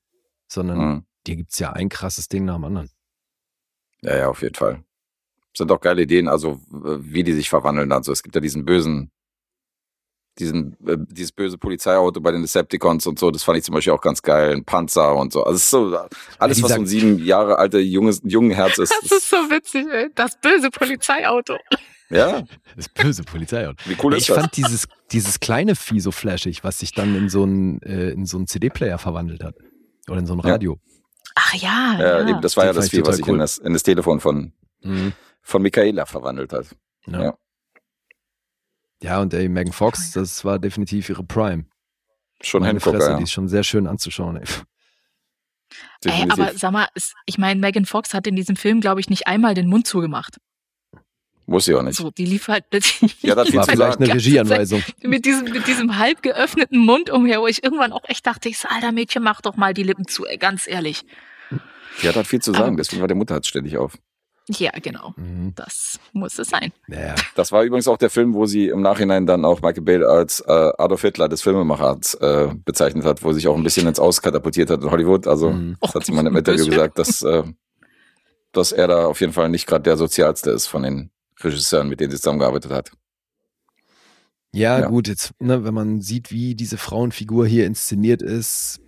sondern 0.47 0.79
Mhm. 0.79 1.07
dir 1.27 1.35
gibt's 1.37 1.59
ja 1.59 1.73
ein 1.73 1.89
krasses 1.89 2.29
Ding 2.29 2.45
nach 2.45 2.55
dem 2.55 2.65
anderen. 2.65 2.91
Ja, 4.03 4.17
ja, 4.17 4.29
auf 4.29 4.43
jeden 4.43 4.55
Fall. 4.55 4.85
Sind 5.57 5.71
auch 5.71 5.81
geile 5.81 6.03
Ideen, 6.03 6.29
also 6.29 6.61
wie 6.71 7.23
die 7.25 7.33
sich 7.35 7.49
verwandeln. 7.51 7.93
Also 7.93 8.11
es 8.13 8.23
gibt 8.23 8.35
ja 8.35 8.41
diesen 8.41 8.65
bösen, 8.65 9.11
diesen, 10.39 10.73
äh, 10.87 10.97
dieses 10.99 11.31
böse 11.33 11.59
Polizeiauto 11.59 12.21
bei 12.23 12.33
den 12.33 12.41
Decepticons 12.41 13.07
und 13.07 13.19
so, 13.19 13.31
das 13.31 13.43
fand 13.45 13.59
ich 13.59 13.65
zum 13.65 13.75
Beispiel 13.75 13.93
auch 13.93 14.01
ganz 14.01 14.23
geil. 14.23 14.53
Ein 14.53 14.65
Panzer 14.65 15.15
und 15.15 15.31
so. 15.33 15.45
Also 15.45 15.57
es 15.57 15.65
ist 15.65 15.71
so, 15.71 15.95
alles, 16.39 16.59
Ja, 16.59 16.65
was 16.65 16.71
so 16.73 16.81
ein 16.81 16.87
sieben 16.87 17.19
Jahre 17.23 17.59
alte 17.59 17.79
junges, 17.81 18.23
jungen 18.25 18.51
Herz 18.51 18.79
ist. 18.79 18.95
Das 19.03 19.13
ist 19.13 19.29
so 19.29 19.37
witzig, 19.51 19.87
ey. 19.93 20.09
Das 20.15 20.41
böse 20.41 20.71
Polizeiauto. 20.71 21.59
ja, 22.09 22.43
Das 22.77 22.89
böse 22.89 23.23
Polizeiauto. 23.25 23.77
wie 23.85 23.97
cool 24.03 24.15
ich 24.15 24.21
ist 24.21 24.31
das? 24.31 24.39
fand 24.39 24.57
dieses, 24.57 24.89
dieses 25.11 25.39
kleine 25.39 25.77
Vieh 25.77 26.01
so 26.01 26.11
flashig, 26.13 26.65
was 26.65 26.79
sich 26.79 26.93
dann 26.93 27.15
in 27.15 27.29
so 27.29 27.43
einen, 27.43 27.83
äh, 27.83 28.11
in 28.13 28.25
so 28.25 28.39
einen 28.39 28.47
CD-Player 28.47 28.97
verwandelt 28.97 29.45
hat. 29.45 29.57
Oder 30.09 30.21
in 30.21 30.27
so 30.27 30.33
ein 30.33 30.39
Ja. 30.41 30.53
Radio. 30.53 30.79
Ach 31.35 31.55
ja, 31.55 31.97
ja, 31.99 32.21
ja. 32.21 32.29
eben, 32.29 32.41
das 32.41 32.57
war 32.57 32.65
Die 32.65 32.69
ja 32.69 32.73
das 32.73 32.87
ich 32.87 32.91
Vieh, 32.93 33.05
was 33.07 33.17
sich 33.17 33.27
cool. 33.27 33.35
in, 33.35 33.41
das, 33.41 33.59
in 33.59 33.75
das 33.75 33.83
Telefon 33.83 34.19
von, 34.21 34.53
Mhm. 34.85 35.13
Von 35.43 35.63
Michaela 35.63 36.07
verwandelt 36.07 36.53
hat. 36.53 36.75
Ja. 37.07 37.23
Ja. 37.23 37.39
ja, 39.03 39.21
und 39.21 39.35
ey, 39.35 39.49
Megan 39.49 39.73
Fox, 39.73 40.13
das 40.13 40.45
war 40.45 40.59
definitiv 40.59 41.09
ihre 41.09 41.25
Prime. 41.25 41.67
Schon 42.41 42.65
Hancock, 42.65 42.95
Fresse, 42.95 43.11
ja. 43.11 43.17
die 43.17 43.25
ist 43.25 43.33
schon 43.33 43.49
sehr 43.49 43.63
schön 43.63 43.87
anzuschauen, 43.87 44.37
ey. 44.37 44.45
Ey, 46.05 46.27
aber 46.29 46.53
sag 46.55 46.73
mal, 46.73 46.89
ich 47.27 47.39
meine, 47.39 47.61
Megan 47.61 47.87
Fox 47.87 48.13
hat 48.15 48.27
in 48.27 48.37
diesem 48.37 48.57
Film, 48.57 48.81
glaube 48.81 49.01
ich, 49.01 49.09
nicht 49.09 49.27
einmal 49.27 49.55
den 49.55 49.69
Mund 49.69 49.87
zugemacht. 49.87 50.39
Muss 51.47 51.65
sie 51.65 51.75
auch 51.75 51.83
nicht. 51.83 51.97
So, 51.97 52.11
die 52.11 52.25
lief 52.25 52.49
halt 52.49 52.65
Ja, 53.21 53.35
das 53.35 53.55
War 53.55 53.67
vielleicht 53.67 53.99
eine 53.99 54.15
Regieanweisung. 54.15 54.83
Mit 55.03 55.25
diesem, 55.25 55.51
mit 55.51 55.67
diesem 55.67 55.99
halb 55.99 56.23
geöffneten 56.23 56.79
Mund 56.79 57.11
umher, 57.11 57.41
wo 57.41 57.47
ich 57.47 57.65
irgendwann 57.65 57.93
auch 57.93 58.05
echt 58.09 58.27
dachte, 58.27 58.49
ich 58.49 58.59
so, 58.59 58.69
alter 58.69 58.93
Mädchen, 58.93 59.23
mach 59.23 59.41
doch 59.41 59.57
mal 59.57 59.75
die 59.75 59.83
Lippen 59.83 60.07
zu, 60.07 60.25
ey, 60.25 60.39
ganz 60.39 60.67
ehrlich. 60.67 61.05
Die 62.01 62.09
hat 62.09 62.17
halt 62.17 62.27
viel 62.27 62.41
zu 62.41 62.53
Aber 62.53 62.61
sagen, 62.61 62.71
gut. 62.73 62.81
deswegen 62.81 63.01
war 63.01 63.09
der 63.09 63.17
Mutter 63.17 63.35
halt 63.35 63.47
ständig 63.47 63.77
auf. 63.77 63.99
Ja, 64.49 64.71
genau. 64.83 65.15
Mhm. 65.17 65.53
Das 65.55 66.01
muss 66.13 66.39
es 66.39 66.49
sein. 66.49 66.73
Naja, 66.89 67.15
Das 67.37 67.53
war 67.53 67.63
übrigens 67.63 67.87
auch 67.87 67.97
der 67.97 68.11
Film, 68.11 68.35
wo 68.35 68.47
sie 68.47 68.69
im 68.69 68.83
Nachhinein 68.83 69.25
dann 69.27 69.45
auch 69.45 69.63
Michael 69.63 69.83
Bay 69.83 70.03
als 70.05 70.41
äh, 70.41 70.53
Adolf 70.79 71.03
Hitler 71.03 71.29
des 71.29 71.43
Filmemachers 71.43 72.15
äh, 72.15 72.49
bezeichnet 72.65 73.05
hat, 73.05 73.23
wo 73.23 73.31
sie 73.33 73.37
sich 73.41 73.49
auch 73.49 73.57
ein 73.57 73.63
bisschen 73.63 73.87
ins 73.87 74.01
Auskatapultiert 74.01 74.69
hat 74.71 74.83
in 74.83 74.91
Hollywood. 74.91 75.27
Also 75.27 75.51
Mhm. 75.51 75.77
das 75.81 75.95
hat 75.95 76.05
sie 76.05 76.13
mal 76.13 76.27
im 76.27 76.35
Oh, 76.35 76.39
Interview 76.39 76.67
gesagt, 76.67 76.99
dass, 76.99 77.23
äh, 77.23 77.45
dass 78.53 78.73
er 78.73 78.89
da 78.89 79.07
auf 79.07 79.21
jeden 79.21 79.33
Fall 79.33 79.49
nicht 79.49 79.67
gerade 79.67 79.83
der 79.85 79.97
sozialste 79.97 80.51
ist 80.51 80.67
von 80.67 80.83
den 80.83 81.11
Regisseuren, 81.41 81.89
mit 81.89 82.01
denen 82.01 82.11
sie 82.11 82.17
zusammengearbeitet 82.19 82.73
hat. 82.73 82.91
Ja, 84.53 84.81
Ja. 84.81 84.89
gut, 84.89 85.09
jetzt, 85.09 85.33
ne, 85.41 85.65
wenn 85.65 85.73
man 85.75 86.03
sieht, 86.03 86.31
wie 86.31 86.55
diese 86.55 86.77
Frauenfigur 86.77 87.47
hier 87.47 87.67
inszeniert 87.67 88.21
ist, 88.23 88.81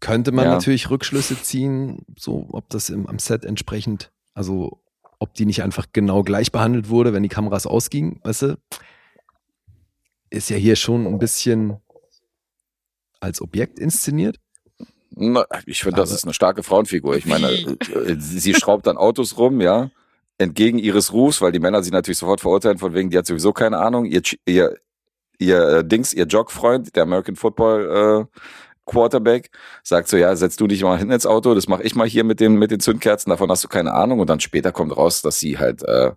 könnte 0.00 0.32
man 0.32 0.46
Ja. 0.46 0.52
natürlich 0.52 0.88
Rückschlüsse 0.90 1.40
ziehen, 1.42 2.04
so 2.18 2.46
ob 2.52 2.68
das 2.70 2.88
im, 2.88 3.06
am 3.06 3.18
Set 3.18 3.44
entsprechend, 3.44 4.10
also 4.34 4.81
ob 5.22 5.34
die 5.34 5.46
nicht 5.46 5.62
einfach 5.62 5.86
genau 5.92 6.24
gleich 6.24 6.50
behandelt 6.50 6.88
wurde, 6.88 7.12
wenn 7.12 7.22
die 7.22 7.28
Kameras 7.28 7.64
ausgingen, 7.64 8.18
weißt 8.24 8.42
du? 8.42 8.58
Ist 10.30 10.50
ja 10.50 10.56
hier 10.56 10.74
schon 10.74 11.06
ein 11.06 11.20
bisschen 11.20 11.76
als 13.20 13.40
Objekt 13.40 13.78
inszeniert. 13.78 14.38
Na, 15.10 15.44
ich 15.66 15.82
finde, 15.82 15.98
das 15.98 16.10
ist 16.10 16.24
eine 16.24 16.34
starke 16.34 16.64
Frauenfigur. 16.64 17.16
Ich 17.16 17.26
meine, 17.26 17.48
Wie? 17.48 17.94
äh, 17.94 18.16
sie 18.18 18.54
schraubt 18.54 18.86
dann 18.88 18.96
Autos 18.96 19.38
rum, 19.38 19.60
ja, 19.60 19.90
entgegen 20.38 20.78
ihres 20.78 21.12
Rufs, 21.12 21.40
weil 21.40 21.52
die 21.52 21.60
Männer 21.60 21.84
sie 21.84 21.90
natürlich 21.92 22.18
sofort 22.18 22.40
verurteilen, 22.40 22.78
von 22.78 22.92
wegen, 22.92 23.10
die 23.10 23.18
hat 23.18 23.26
sowieso 23.26 23.52
keine 23.52 23.78
Ahnung. 23.78 24.06
Ihr, 24.06 24.22
ihr, 24.44 24.76
ihr 25.38 25.68
äh, 25.68 25.84
Dings, 25.84 26.12
ihr 26.14 26.24
Jogfreund, 26.24 26.96
der 26.96 27.04
American 27.04 27.36
Football 27.36 28.28
äh, 28.32 28.38
Quarterback, 28.84 29.50
sagt 29.82 30.08
so, 30.08 30.16
ja, 30.16 30.34
setz 30.34 30.56
du 30.56 30.66
dich 30.66 30.82
mal 30.82 30.98
hin 30.98 31.10
ins 31.10 31.24
Auto, 31.26 31.54
das 31.54 31.68
mache 31.68 31.82
ich 31.82 31.94
mal 31.94 32.06
hier 32.06 32.24
mit 32.24 32.40
den, 32.40 32.56
mit 32.56 32.70
den 32.70 32.80
Zündkerzen, 32.80 33.30
davon 33.30 33.50
hast 33.50 33.62
du 33.64 33.68
keine 33.68 33.92
Ahnung. 33.94 34.18
Und 34.20 34.28
dann 34.30 34.40
später 34.40 34.72
kommt 34.72 34.96
raus, 34.96 35.22
dass 35.22 35.38
sie 35.38 35.58
halt 35.58 35.82
äh, 35.84 36.12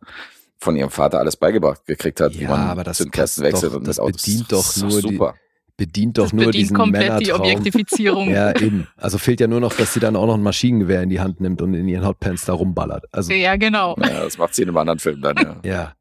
von 0.57 0.75
ihrem 0.75 0.89
Vater 0.89 1.19
alles 1.19 1.35
beigebracht 1.37 1.85
gekriegt 1.85 2.19
hat, 2.21 2.33
wie 2.33 2.43
Ja, 2.43 2.49
man 2.49 2.61
aber 2.69 2.83
das 2.83 2.97
Zündkerzen 2.97 3.43
wechselt 3.43 3.71
doch- 3.73 3.77
und 3.77 3.87
das 3.87 3.97
das 3.97 3.99
Auto. 4.03 4.13
bedient 4.17 4.51
doch 4.51 4.59
ist 4.69 4.81
nur 4.81 5.01
die- 5.01 5.13
super. 5.13 5.35
Bedient 5.77 6.17
doch 6.17 6.23
das 6.23 6.31
nur 6.33 6.45
bedient 6.45 6.55
diesen 6.63 6.77
komplett 6.77 7.03
die 7.03 7.09
Männertraum. 7.25 7.41
Objektifizierung. 7.41 8.29
Ja, 8.33 8.55
eben. 8.61 8.87
Also 8.95 9.17
fehlt 9.17 9.41
ja 9.41 9.47
nur 9.47 9.59
noch, 9.59 9.73
dass 9.73 9.93
sie 9.93 9.99
dann 9.99 10.15
auch 10.15 10.25
noch 10.25 10.35
ein 10.35 10.41
Maschinengewehr 10.41 11.01
in 11.03 11.09
die 11.09 11.19
Hand 11.19 11.41
nimmt 11.41 11.61
und 11.61 11.73
in 11.73 11.85
ihren 11.89 12.05
Hotpants 12.07 12.45
da 12.45 12.53
rumballert. 12.53 13.03
Also 13.11 13.33
Ja, 13.33 13.57
genau. 13.57 13.93
Ja, 13.99 14.23
das 14.23 14.37
macht 14.37 14.55
sie 14.55 14.61
in 14.61 14.69
einem 14.69 14.77
anderen 14.77 14.99
Film 14.99 15.21
dann, 15.21 15.35
ja. 15.35 15.57
ja. 15.69 15.93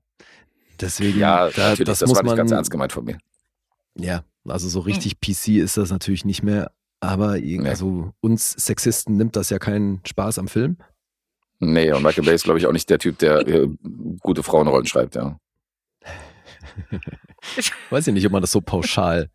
Deswegen, 0.80 1.18
Ja, 1.18 1.48
da, 1.50 1.70
natürlich, 1.70 1.86
das, 1.88 1.98
das, 1.98 2.08
muss 2.08 2.16
war 2.18 2.22
nicht 2.22 2.30
man. 2.30 2.36
ganz 2.36 2.50
ernst 2.52 2.70
gemeint 2.70 2.92
von 2.92 3.04
mir. 3.04 3.18
Ja, 3.98 4.22
also 4.46 4.68
so 4.68 4.80
richtig 4.80 5.20
PC 5.20 5.48
ist 5.60 5.76
das 5.76 5.90
natürlich 5.90 6.24
nicht 6.24 6.42
mehr. 6.42 6.70
Aber 7.00 7.38
Nee. 7.38 7.66
also 7.68 8.12
uns 8.20 8.52
Sexisten 8.52 9.16
nimmt 9.16 9.36
das 9.36 9.50
ja 9.50 9.58
keinen 9.58 10.00
Spaß 10.06 10.38
am 10.38 10.48
Film. 10.48 10.78
Nee, 11.60 11.92
und 11.92 12.02
Michael 12.02 12.24
Bay 12.24 12.34
ist, 12.34 12.44
glaube 12.44 12.58
ich, 12.58 12.66
auch 12.66 12.72
nicht 12.72 12.88
der 12.90 12.98
Typ, 12.98 13.18
der 13.18 13.46
äh, 13.46 13.68
gute 14.20 14.42
Frauenrollen 14.42 14.86
schreibt, 14.86 15.14
ja. 15.14 15.38
Weiß 17.90 18.06
ich 18.06 18.14
nicht, 18.14 18.26
ob 18.26 18.32
man 18.32 18.40
das 18.42 18.50
so 18.52 18.60
pauschal 18.60 19.30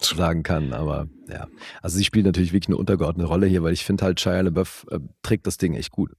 sagen 0.00 0.42
kann, 0.42 0.72
aber 0.72 1.08
ja. 1.28 1.46
Also 1.82 1.96
sie 1.98 2.04
spielt 2.04 2.26
natürlich 2.26 2.52
wirklich 2.52 2.68
eine 2.68 2.76
untergeordnete 2.76 3.28
Rolle 3.28 3.46
hier, 3.46 3.62
weil 3.62 3.72
ich 3.72 3.84
finde 3.84 4.04
halt 4.04 4.20
Shia 4.20 4.40
LaBeouf 4.40 4.86
äh, 4.90 4.98
trägt 5.22 5.46
das 5.46 5.56
Ding 5.56 5.74
echt 5.74 5.90
gut. 5.92 6.12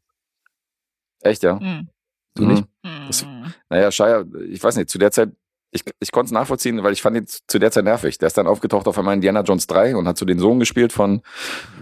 Echt, 1.21 1.43
ja? 1.43 1.59
Hm. 1.59 1.89
Du 2.35 2.45
nicht? 2.45 2.63
Das- 3.07 3.23
Hm. 3.23 3.53
Naja, 3.69 3.91
Shia, 3.91 4.25
ich 4.49 4.63
weiß 4.63 4.77
nicht, 4.77 4.89
zu 4.89 4.97
der 4.97 5.11
Zeit, 5.11 5.31
ich, 5.75 5.83
ich 5.99 6.11
konnte 6.11 6.27
es 6.27 6.31
nachvollziehen, 6.31 6.81
weil 6.83 6.93
ich 6.93 7.01
fand 7.01 7.17
ihn 7.17 7.25
zu 7.27 7.59
der 7.59 7.69
Zeit 7.71 7.83
nervig. 7.83 8.17
Der 8.17 8.27
ist 8.27 8.37
dann 8.37 8.47
aufgetaucht 8.47 8.87
auf 8.87 8.97
einmal 8.97 9.13
in 9.13 9.19
Indiana 9.19 9.41
Jones 9.41 9.67
3 9.67 9.95
und 9.95 10.07
hat 10.07 10.17
so 10.17 10.25
den 10.25 10.39
Sohn 10.39 10.59
gespielt 10.59 10.93
von, 10.93 11.21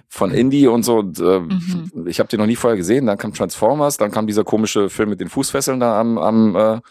von 0.10 0.32
Indy 0.34 0.68
und 0.68 0.84
so. 0.84 0.98
Und, 0.98 1.20
äh, 1.20 1.40
Mhm. 1.40 2.08
Ich 2.08 2.20
habe 2.20 2.28
den 2.30 2.40
noch 2.40 2.46
nie 2.48 2.56
vorher 2.56 2.76
gesehen. 2.78 3.06
Dann 3.06 3.18
kam 3.18 3.34
Transformers, 3.34 3.98
dann 3.98 4.12
kam 4.12 4.28
dieser 4.28 4.44
komische 4.44 4.90
Film 4.90 5.10
mit 5.10 5.20
den 5.22 5.30
Fußfesseln 5.30 5.80
da 5.80 6.00
am, 6.00 6.18
am, 6.18 6.56
äh, 6.56 6.82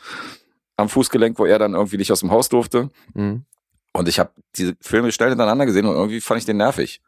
am 0.77 0.89
Fußgelenk, 0.89 1.39
wo 1.39 1.45
er 1.45 1.59
dann 1.59 1.75
irgendwie 1.75 1.97
nicht 1.99 2.13
aus 2.13 2.21
dem 2.21 2.31
Haus 2.31 2.49
durfte. 2.49 2.91
Mhm. 3.15 3.45
Und 3.93 4.09
ich 4.09 4.19
habe 4.19 4.31
diese 4.57 4.75
Filme 4.81 5.13
schnell 5.13 5.29
hintereinander 5.31 5.67
gesehen 5.67 5.85
und 5.87 5.95
irgendwie 5.95 6.21
fand 6.21 6.39
ich 6.41 6.47
den 6.47 6.57
nervig. 6.57 7.01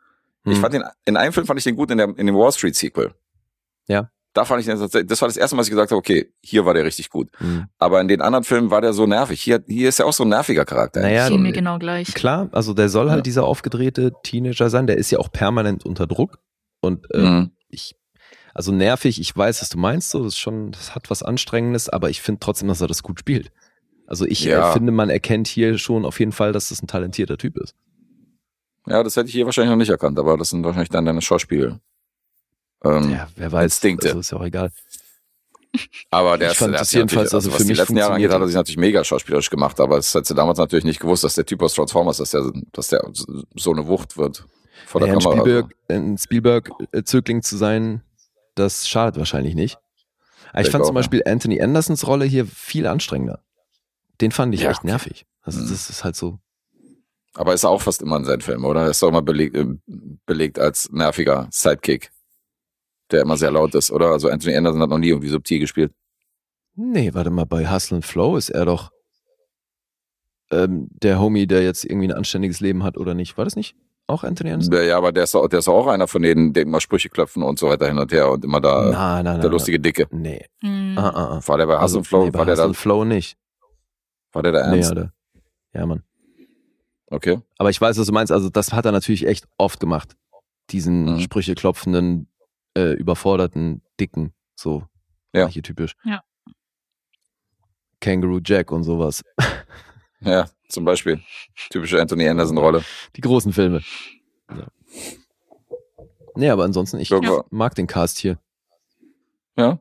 Ich 0.45 0.59
Mhm. 0.59 0.61
fand 0.61 0.75
den, 0.75 0.85
in 1.07 1.17
einem 1.17 1.33
Film 1.33 1.47
fand 1.47 1.59
ich 1.59 1.65
den 1.65 1.77
gut 1.77 1.91
in, 1.91 1.97
der, 1.99 2.09
in 2.19 2.27
dem 2.27 2.35
Wall 2.37 2.53
Street 2.53 2.77
Sequel. 2.77 3.15
Ja. 3.87 4.11
Da 4.35 4.45
fand 4.45 4.61
ich 4.61 4.67
den 4.67 4.79
das 4.79 5.21
war 5.23 5.29
das 5.29 5.37
erste 5.37 5.55
Mal, 5.57 5.61
dass 5.61 5.69
ich 5.69 5.73
gesagt 5.73 5.93
habe, 5.93 5.99
okay, 5.99 6.33
hier 6.43 6.67
war 6.67 6.75
der 6.75 6.85
richtig 6.85 7.09
gut. 7.09 7.29
Mhm. 7.41 7.67
Aber 7.79 8.01
in 8.01 8.09
den 8.09 8.21
anderen 8.21 8.45
Filmen 8.45 8.71
war 8.71 8.81
der 8.81 8.93
so 8.93 9.07
nervig. 9.07 9.41
Hier, 9.41 9.63
hier 9.67 9.89
ist 9.89 10.01
er 10.01 10.07
auch 10.07 10.13
so 10.13 10.25
ein 10.25 10.29
nerviger 10.29 10.65
Charakter. 10.65 11.01
Naja, 11.01 11.31
mir 11.31 11.53
genau 11.53 11.79
gleich. 11.79 12.13
Klar, 12.15 12.49
also 12.53 12.75
der 12.75 12.89
soll 12.89 13.09
halt 13.11 13.19
Ja. 13.19 13.23
dieser 13.23 13.45
aufgedrehte 13.45 14.13
Teenager 14.25 14.69
sein, 14.71 14.87
der 14.89 14.99
ist 14.99 15.11
ja 15.13 15.19
auch 15.21 15.31
permanent 15.31 15.87
unter 15.87 16.07
Druck. 16.09 16.39
Und 16.81 17.07
äh, 17.15 17.19
Mhm. 17.21 17.51
ich, 17.69 17.95
also 18.53 18.73
nervig, 18.73 19.21
ich 19.21 19.37
weiß, 19.37 19.63
was 19.63 19.69
du 19.69 19.79
meinst, 19.79 20.11
so, 20.11 20.19
das 20.25 20.35
ist 20.35 20.39
schon, 20.39 20.73
das 20.73 20.95
hat 20.97 21.11
was 21.11 21.23
Anstrengendes, 21.23 21.89
aber 21.89 22.11
ich 22.11 22.21
finde 22.21 22.41
trotzdem, 22.41 22.67
dass 22.69 22.81
er 22.81 22.89
das 22.89 23.03
gut 23.05 23.21
spielt. 23.21 23.53
Also 24.07 24.27
ich 24.27 24.45
Ja. 24.45 24.71
äh, 24.71 24.73
finde, 24.73 24.91
man 24.93 25.11
erkennt 25.11 25.47
hier 25.47 25.79
schon 25.79 26.05
auf 26.05 26.19
jeden 26.19 26.33
Fall, 26.33 26.53
dass 26.53 26.69
das 26.71 26.83
ein 26.83 26.89
talentierter 26.89 27.39
Typ 27.39 27.57
ist. 27.57 27.75
Ja, 28.87 29.03
das 29.03 29.17
hätte 29.17 29.29
ich 29.29 29.35
hier 29.35 29.47
wahrscheinlich 29.47 29.71
noch 29.71 29.79
nicht 29.79 29.89
erkannt, 29.91 30.19
aber 30.19 30.37
das 30.37 30.51
sind 30.51 30.65
wahrscheinlich 30.65 30.91
dann 30.91 31.07
deine 31.07 31.23
Schauspiel. 31.23 31.79
Ähm, 32.85 33.11
Ja, 33.11 33.29
wer 33.37 33.53
weiß, 33.53 33.65
Instinkte. 33.65 34.09
also 34.09 34.21
ist 34.21 34.31
ja 34.33 34.39
auch 34.39 34.45
egal. 34.45 34.71
Aber 36.11 36.39
der 36.39 36.49
Ich 36.49 36.53
ist, 36.53 36.59
fand 36.59 36.73
der 36.75 36.81
das 36.81 36.93
jedenfalls, 36.93 37.35
also 37.35 37.51
was 37.51 37.57
für 37.59 37.63
die 37.65 37.71
mich 37.71 37.79
letzten 37.79 37.97
Jahre 37.97 38.15
angeht, 38.15 38.31
hat 38.31 38.41
er 38.41 38.47
sich 38.47 38.55
natürlich 38.55 38.77
mega 38.77 39.03
schauspielerisch 39.03 39.51
gemacht, 39.51 39.81
aber 39.81 39.97
das 39.97 40.15
hätte 40.15 40.33
damals 40.35 40.59
natürlich 40.59 40.85
nicht 40.85 41.01
gewusst, 41.01 41.25
dass 41.25 41.35
der 41.35 41.45
Typ 41.47 41.63
aus 41.63 41.75
Transformers, 41.75 42.19
dass 42.19 42.31
der, 42.31 42.49
dass 42.73 42.89
der 42.89 43.03
so 43.57 43.73
eine 43.73 43.87
Wucht 43.89 44.17
wird 44.17 44.45
vor 44.87 45.01
der 45.01 45.13
ein 45.13 45.19
Kamera. 45.19 45.41
Spielberg, 45.41 45.75
ein 45.89 46.17
Spielberg-Zögling 46.17 47.43
zu 47.43 47.57
sein, 47.57 48.03
das 48.55 48.89
schadet 48.89 49.19
wahrscheinlich 49.19 49.57
nicht. 49.57 49.79
Aber 50.53 50.63
ich 50.63 50.71
fand 50.71 50.83
auch, 50.85 50.89
zum 50.89 50.95
Beispiel 50.95 51.23
Anthony 51.27 51.61
Andersons 51.61 52.07
Rolle 52.07 52.25
hier 52.25 52.47
viel 52.47 52.87
anstrengender. 52.87 53.41
Den 54.21 54.31
fand 54.31 54.55
ich 54.55 54.61
Ja, 54.61 54.71
echt 54.71 54.85
nervig. 54.85 55.27
Also 55.43 55.59
Mhm. 55.61 55.71
das 55.71 55.91
ist 55.91 56.05
halt 56.05 56.15
so. 56.15 56.39
Aber 57.35 57.53
ist 57.53 57.65
auch 57.65 57.83
fast 57.83 58.01
immer 58.01 58.17
in 58.19 58.25
seinen 58.25 58.43
Filmen, 58.43 58.65
oder? 58.65 58.89
Ist 58.89 59.03
doch 59.03 59.09
immer 59.09 59.23
belegt, 59.23 59.57
äh, 59.57 59.67
belegt 60.25 60.61
als 60.61 60.89
nerviger 60.93 61.49
Sidekick, 61.51 62.13
der 63.11 63.23
immer 63.23 63.37
sehr 63.37 63.51
laut 63.51 63.75
ist, 63.75 63.91
oder? 63.91 64.09
Also 64.09 64.29
Anthony 64.29 64.57
Anderson 64.57 64.81
hat 64.83 64.91
noch 64.91 64.99
nie 64.99 65.09
irgendwie 65.09 65.29
subtil 65.29 65.59
gespielt. 65.61 65.93
Nee, 66.77 67.15
warte 67.15 67.31
mal, 67.31 67.45
bei 67.47 67.71
Hustle 67.71 67.97
and 67.97 68.05
Flow 68.05 68.37
ist 68.37 68.49
er 68.51 68.65
doch 68.65 68.91
ähm, 70.51 70.89
der 70.91 71.21
Homie, 71.21 71.47
der 71.47 71.63
jetzt 71.63 71.85
irgendwie 71.85 72.09
ein 72.09 72.13
anständiges 72.17 72.61
Leben 72.61 72.83
hat 72.83 72.97
oder 72.99 73.15
nicht. 73.15 73.37
War 73.39 73.45
das 73.45 73.57
nicht? 73.57 73.77
Auch 74.07 74.23
Anthony 74.25 74.51
Anderson? 74.53 74.75
Ja, 74.75 74.83
ja, 74.83 74.99
aber 74.99 75.13
der 75.13 75.25
ist, 75.25 75.35
auch, 75.35 75.49
der 75.49 75.61
ist 75.61 75.69
auch 75.69 75.87
einer 75.87 76.07
von 76.07 76.21
denen, 76.23 76.53
der 76.53 76.65
immer 76.65 76.81
Sprüche 76.81 77.09
klopfen 77.09 77.43
und 77.43 77.59
so 77.59 77.69
weiter 77.69 77.87
hin 77.89 77.99
und 77.99 78.13
her 78.13 78.31
und 78.31 78.45
immer 78.45 78.61
da 78.61 78.91
nein, 78.91 79.25
nein, 79.25 79.41
der 79.41 79.49
lustige 79.51 79.81
Dicke. 79.81 80.07
Nee. 80.11 80.45
Hm. 80.61 80.95
Ah, 80.99 81.09
ah, 81.09 81.25
ah. 81.39 81.41
War 81.47 81.57
der 81.59 81.67
bei 81.67 81.81
Hustle 81.81 81.99
and 81.99 82.07
Flow, 82.07 82.25
nee, 82.25 82.31
bei 82.31 82.39
war 82.41 82.45
der 82.45 82.53
Hustle 82.55 82.63
da, 82.65 82.69
and 82.69 82.77
Flow 82.77 83.05
nicht. 83.05 83.39
war 84.33 84.43
der 84.43 84.53
da 84.53 84.67
Nee, 84.71 84.77
ernst? 84.77 84.91
Alter. 84.91 85.13
Ja, 85.73 85.87
Mann. 85.87 86.03
Okay. 87.07 87.41
Aber 87.57 87.71
ich 87.71 87.81
weiß, 87.81 87.97
was 87.99 88.07
du 88.07 88.13
meinst. 88.13 88.31
Also 88.33 88.51
das 88.51 88.73
hat 88.73 88.85
er 88.85 88.93
natürlich 88.93 89.27
echt 89.27 89.47
oft 89.57 89.81
gemacht. 89.81 90.17
Diesen 90.71 91.15
Mhm. 91.15 91.21
Sprüche 91.21 91.55
klopfenden, 91.55 92.29
äh, 92.77 92.93
überforderten, 92.93 93.83
dicken, 94.01 94.33
so 94.55 94.85
Ja. 95.33 95.45
archetypisch. 95.45 95.95
Ja. 96.05 96.23
Kangaroo 98.01 98.41
Jack 98.45 98.71
und 98.73 98.85
sowas. 98.85 99.23
Ja, 100.21 100.49
zum 100.71 100.87
Beispiel. 100.87 101.21
Typische 101.69 102.01
Anthony 102.01 102.27
Anderson-Rolle. 102.27 102.83
Die 103.15 103.21
großen 103.21 103.53
Filme. 103.53 103.83
Ja. 104.49 104.69
Nee, 106.35 106.49
aber 106.49 106.65
ansonsten, 106.65 106.99
ich 106.99 107.11
Ja. 107.11 107.45
mag 107.51 107.75
den 107.75 107.87
Cast 107.87 108.17
hier. 108.17 108.39
Ja. 109.59 109.79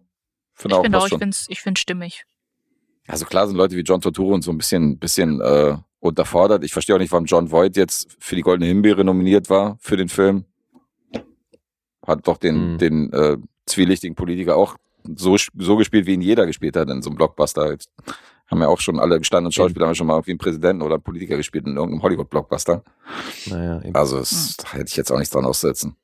Finde 0.54 0.76
Ich 0.76 0.80
auch, 0.80 0.82
finde 0.84 0.98
auch, 0.98 1.06
ich 1.06 1.12
finde 1.12 1.30
es 1.30 1.46
ich 1.48 1.62
find's 1.62 1.80
stimmig. 1.80 2.26
Also 3.08 3.24
klar 3.26 3.48
sind 3.48 3.56
Leute 3.56 3.78
wie 3.78 3.82
John 3.84 4.02
Turturro 4.02 4.34
und 4.34 4.42
so 4.42 4.52
ein 4.52 4.58
bisschen, 4.58 5.00
bisschen 5.00 5.40
äh, 5.40 5.78
unterfordert. 6.00 6.66
Ich 6.66 6.74
verstehe 6.74 6.96
auch 6.96 7.00
nicht, 7.00 7.14
warum 7.14 7.26
John 7.26 7.50
Voight 7.50 7.78
jetzt 7.78 8.14
für 8.20 8.36
die 8.36 8.42
Goldene 8.42 8.68
Himbeere 8.68 9.06
nominiert 9.06 9.50
war 9.50 9.78
für 9.80 9.96
den 9.96 10.10
Film. 10.10 10.44
Hat 12.06 12.28
doch 12.28 12.38
den, 12.38 12.74
Mhm. 12.74 12.78
den 12.78 13.14
äh, 13.14 13.38
zwielichtigen 13.66 14.16
Politiker 14.16 14.56
auch 14.56 14.76
so, 15.16 15.36
so 15.58 15.76
gespielt, 15.78 16.06
wie 16.06 16.14
ihn 16.14 16.22
jeder 16.22 16.46
gespielt 16.46 16.76
hat 16.76 16.90
in 16.90 17.02
so 17.02 17.10
einem 17.10 17.18
Blockbuster. 17.18 17.72
Jetzt 17.72 17.90
haben 18.48 18.62
ja 18.62 18.68
auch 18.68 18.80
schon 18.80 19.00
alle 19.00 19.18
gestandenen 19.20 19.52
Schauspieler 19.52 19.86
haben 19.86 19.92
ja 19.92 19.96
schon 19.96 20.08
mal 20.08 20.26
wie 20.26 20.32
einen 20.32 20.38
Präsidenten 20.38 20.82
oder 20.82 20.96
einen 20.96 21.04
Politiker 21.04 21.38
gespielt 21.38 21.66
in 21.66 21.76
irgendeinem 21.76 22.04
Hollywood-Blockbuster. 22.04 22.84
Naja, 23.48 23.82
eben. 23.82 23.96
Also 23.96 24.20
das, 24.20 24.58
da 24.58 24.74
hätte 24.74 24.88
ich 24.88 24.96
jetzt 24.96 25.12
auch 25.12 25.18
nichts 25.18 25.34
dran 25.34 25.46
aussetzen. 25.46 25.96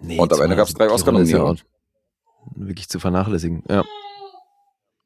Nee, 0.00 0.18
und 0.18 0.32
am 0.32 0.40
Ende 0.40 0.56
drei 0.56 0.62
Rolle 0.62 0.68
ist 0.70 0.78
ja 0.78 0.86
Oscar-Nominierungen. 0.90 1.60
Wirklich 2.56 2.88
zu 2.88 2.98
vernachlässigen. 2.98 3.62
Ja. 3.68 3.84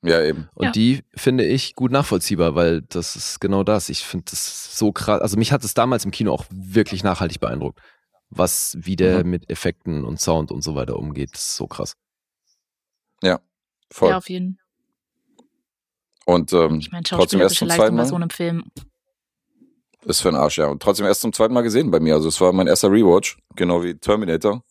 Ja, 0.06 0.22
eben. 0.22 0.48
Und 0.54 0.66
Ja. 0.66 0.70
die 0.72 1.02
finde 1.14 1.44
ich 1.46 1.74
gut 1.74 1.90
nachvollziehbar, 1.90 2.54
weil 2.54 2.82
das 2.82 3.16
ist 3.16 3.40
genau 3.40 3.64
das. 3.64 3.88
Ich 3.88 4.04
finde 4.04 4.26
das 4.30 4.76
so 4.76 4.92
krass. 4.92 5.20
Also 5.22 5.38
mich 5.38 5.50
hat 5.50 5.64
es 5.64 5.72
damals 5.72 6.04
im 6.04 6.10
Kino 6.10 6.32
auch 6.32 6.44
wirklich 6.50 7.02
nachhaltig 7.02 7.40
beeindruckt, 7.40 7.80
was 8.28 8.76
wie 8.78 8.96
der 8.96 9.24
Mhm. 9.24 9.30
mit 9.30 9.50
Effekten 9.50 10.04
und 10.04 10.20
Sound 10.20 10.52
und 10.52 10.62
so 10.62 10.74
weiter 10.74 10.96
umgeht. 10.98 11.30
Das 11.32 11.40
ist 11.42 11.56
so 11.56 11.66
krass. 11.66 11.96
Voll. 13.90 14.08
Ja, 14.10 14.16
auf 14.16 14.28
jeden 14.28 14.58
Und 16.26 16.52
ähm, 16.54 16.78
Ich 16.80 16.90
meine, 16.90 17.02
trotzdem 17.04 17.40
erst 17.40 17.56
zum 17.56 17.68
zweiten 17.68 17.94
Mal. 17.96 18.06
so 18.06 18.14
einem 18.16 18.30
Film. 18.30 18.64
Ist 20.04 20.20
für 20.22 20.30
den 20.30 20.36
Arsch, 20.36 20.56
ja. 20.58 20.66
Und 20.66 20.82
trotzdem 20.82 21.06
erst 21.06 21.20
zum 21.20 21.32
zweiten 21.32 21.52
Mal 21.54 21.60
gesehen 21.62 21.90
bei 21.90 22.00
mir. 22.00 22.14
Also 22.14 22.28
es 22.28 22.40
war 22.40 22.52
mein 22.52 22.66
erster 22.66 22.90
Rewatch, 22.90 23.38
genau 23.56 23.82
wie 23.84 23.94
Terminator. 23.94 24.64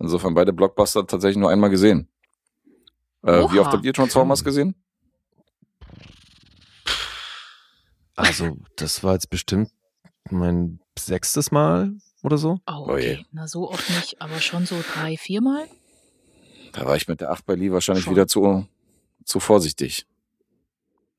Insofern 0.00 0.34
beide 0.34 0.52
Blockbuster 0.52 1.06
tatsächlich 1.06 1.38
nur 1.38 1.50
einmal 1.50 1.70
gesehen. 1.70 2.08
Äh, 3.22 3.50
wie 3.52 3.58
oft 3.58 3.72
habt 3.72 3.84
ihr 3.84 3.92
Transformers 3.92 4.44
gesehen? 4.44 4.74
Also 8.16 8.56
das 8.76 9.02
war 9.04 9.14
jetzt 9.14 9.30
bestimmt 9.30 9.70
mein 10.30 10.80
sechstes 10.98 11.50
Mal 11.50 11.92
oder 12.22 12.36
so. 12.38 12.58
Oh, 12.66 12.86
Oh 12.88 12.96
je. 12.96 13.14
okay. 13.14 13.26
Na, 13.32 13.46
so 13.46 13.70
oft 13.70 13.88
nicht, 13.90 14.20
aber 14.20 14.40
schon 14.40 14.66
so 14.66 14.76
drei, 14.94 15.16
viermal. 15.16 15.66
Da 16.72 16.84
war 16.84 16.96
ich 16.96 17.08
mit 17.08 17.20
der 17.20 17.30
8 17.30 17.46
bei 17.46 17.54
Lee 17.54 17.70
wahrscheinlich 17.72 18.04
Schon. 18.04 18.14
wieder 18.14 18.26
zu, 18.26 18.66
zu 19.24 19.40
vorsichtig. 19.40 20.04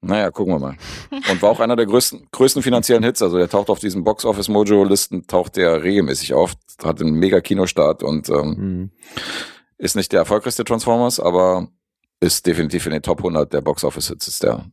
Naja, 0.02 0.30
gucken 0.32 0.54
wir 0.54 0.60
mal. 0.60 0.78
Und 1.32 1.42
war 1.42 1.50
auch 1.50 1.60
einer 1.60 1.76
der 1.76 1.86
größten, 1.86 2.28
größten 2.32 2.62
finanziellen 2.62 3.04
Hits. 3.04 3.22
Also 3.22 3.38
der 3.38 3.50
taucht 3.50 3.70
auf 3.70 3.80
diesen 3.80 4.04
Box-Office-Mojo-Listen, 4.04 5.26
taucht 5.28 5.56
der 5.58 5.84
regelmäßig 5.84 6.34
auf. 6.34 6.54
Hat 6.84 7.02
einen 7.02 7.16
mega 7.16 7.42
Kinostart 7.42 8.04
und 8.04 8.30
ähm, 8.30 8.50
Mhm. 8.58 8.92
ist 9.78 9.96
nicht 9.96 10.12
der 10.12 10.20
erfolgreichste 10.20 10.64
Transformers, 10.64 11.20
aber 11.20 11.70
ist 12.20 12.46
definitiv 12.46 12.86
in 12.86 12.92
den 12.92 13.02
Top 13.02 13.20
100 13.20 13.52
der 13.54 13.62
Box-Office-Hits. 13.62 14.28
Ist 14.28 14.44
der, 14.44 14.66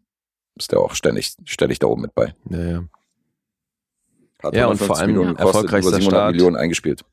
ist 0.57 0.73
der 0.73 0.81
auch 0.81 0.95
ständig, 0.95 1.37
ständig 1.45 1.79
da 1.79 1.87
oben 1.87 2.03
mit 2.03 2.15
bei. 2.15 2.35
Ja, 2.51 2.59
ja. 2.59 2.85
Hat 4.43 4.55
Ja, 4.55 4.67
und 4.67 4.81
150 4.81 4.87
vor 4.87 4.97
allem 4.99 5.07
Millionen 5.07 5.37
gekostet, 5.37 5.55
erfolgreichster 5.55 5.89
über 5.91 5.97
700 6.01 6.13
Start. 6.21 6.33
Millionen 6.35 6.57
eingespielt. 6.57 7.05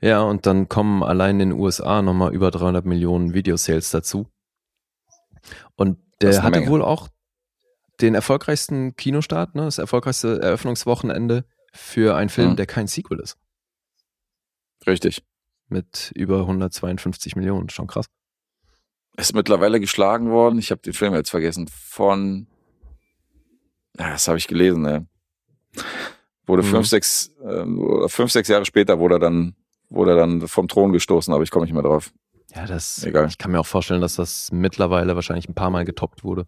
Ja, 0.00 0.22
und 0.22 0.44
dann 0.46 0.68
kommen 0.68 1.02
allein 1.02 1.40
in 1.40 1.50
den 1.50 1.58
USA 1.58 2.02
nochmal 2.02 2.34
über 2.34 2.50
300 2.50 2.84
Millionen 2.84 3.32
Videosales 3.32 3.90
dazu. 3.90 4.26
Und 5.76 5.98
der 6.20 6.42
hatte 6.42 6.58
Menge. 6.60 6.70
wohl 6.70 6.82
auch 6.82 7.08
den 8.00 8.14
erfolgreichsten 8.14 8.96
Kinostart, 8.96 9.54
ne, 9.54 9.62
das 9.64 9.78
erfolgreichste 9.78 10.40
Eröffnungswochenende 10.42 11.44
für 11.72 12.16
einen 12.16 12.28
Film, 12.28 12.50
Mhm. 12.50 12.56
der 12.56 12.66
kein 12.66 12.86
Sequel 12.86 13.20
ist. 13.20 13.38
Richtig. 14.86 15.24
Mit 15.68 16.12
über 16.14 16.40
152 16.40 17.36
Millionen. 17.36 17.68
Schon 17.70 17.86
krass. 17.86 18.06
Ist 19.16 19.34
mittlerweile 19.34 19.80
geschlagen 19.80 20.30
worden. 20.30 20.58
Ich 20.58 20.70
habe 20.70 20.82
den 20.82 20.92
Film 20.92 21.14
jetzt 21.14 21.30
vergessen. 21.30 21.68
Von. 21.68 22.46
Ja, 23.98 24.10
das 24.10 24.26
habe 24.28 24.38
ich 24.38 24.48
gelesen, 24.48 24.82
ne? 24.82 25.06
Wurde 26.46 26.62
Mhm. 26.62 26.66
fünf, 26.66 26.86
sechs, 26.88 27.30
oder 27.40 28.08
fünf, 28.08 28.30
sechs 28.32 28.48
Jahre 28.48 28.64
später 28.64 28.98
wurde 28.98 29.16
er 29.16 29.20
dann, 29.20 29.54
wurde 29.88 30.10
er 30.12 30.16
dann 30.16 30.46
vom 30.48 30.68
Thron 30.68 30.92
gestoßen, 30.92 31.32
aber 31.32 31.42
ich 31.44 31.50
komme 31.50 31.64
nicht 31.64 31.72
mehr 31.74 31.82
drauf. 31.82 32.12
Ja, 32.54 32.66
das, 32.66 33.02
Egal. 33.04 33.26
ich 33.28 33.38
kann 33.38 33.50
mir 33.52 33.60
auch 33.60 33.66
vorstellen, 33.66 34.00
dass 34.00 34.16
das 34.16 34.50
mittlerweile 34.52 35.14
wahrscheinlich 35.14 35.48
ein 35.48 35.54
paar 35.54 35.70
Mal 35.70 35.84
getoppt 35.84 36.22
wurde. 36.24 36.46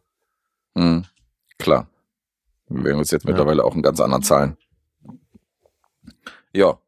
Mhm. 0.75 1.05
Klar. 1.59 1.89
Wir 2.69 2.79
bewegen 2.83 2.99
uns 2.99 3.11
jetzt 3.13 3.25
Ja. 3.25 3.31
mittlerweile 3.31 3.65
auch 3.65 3.75
in 3.75 3.83
ganz 3.83 4.01
anderen 4.01 4.23
Zahlen. 4.23 4.57
Ja, 6.53 6.79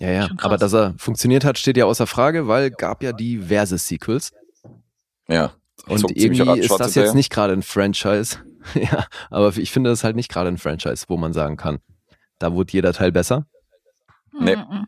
Ja, 0.00 0.10
ja. 0.10 0.28
Aber 0.38 0.56
dass 0.58 0.72
er 0.74 0.94
funktioniert 0.98 1.44
hat, 1.44 1.58
steht 1.58 1.76
ja 1.76 1.84
außer 1.86 2.06
Frage, 2.06 2.46
weil 2.48 2.70
gab 2.70 3.02
ja 3.02 3.12
diverse 3.12 3.78
Sequels. 3.78 4.32
ja. 5.28 5.52
Und 5.86 6.10
irgendwie 6.16 6.60
ist 6.60 6.78
das 6.78 6.94
jetzt 6.96 7.14
nicht 7.14 7.30
gerade 7.32 7.52
ein 7.52 7.62
Franchise. 7.62 8.38
ja, 8.74 9.06
aber 9.30 9.56
ich 9.56 9.70
finde 9.70 9.90
das 9.90 10.04
halt 10.04 10.16
nicht 10.16 10.30
gerade 10.30 10.48
ein 10.48 10.58
Franchise, 10.58 11.06
wo 11.08 11.16
man 11.16 11.32
sagen 11.32 11.56
kann, 11.56 11.78
da 12.38 12.52
wurde 12.52 12.72
jeder 12.72 12.92
Teil 12.92 13.12
besser. 13.12 13.46
Nee. 14.38 14.56
Mhm. 14.56 14.86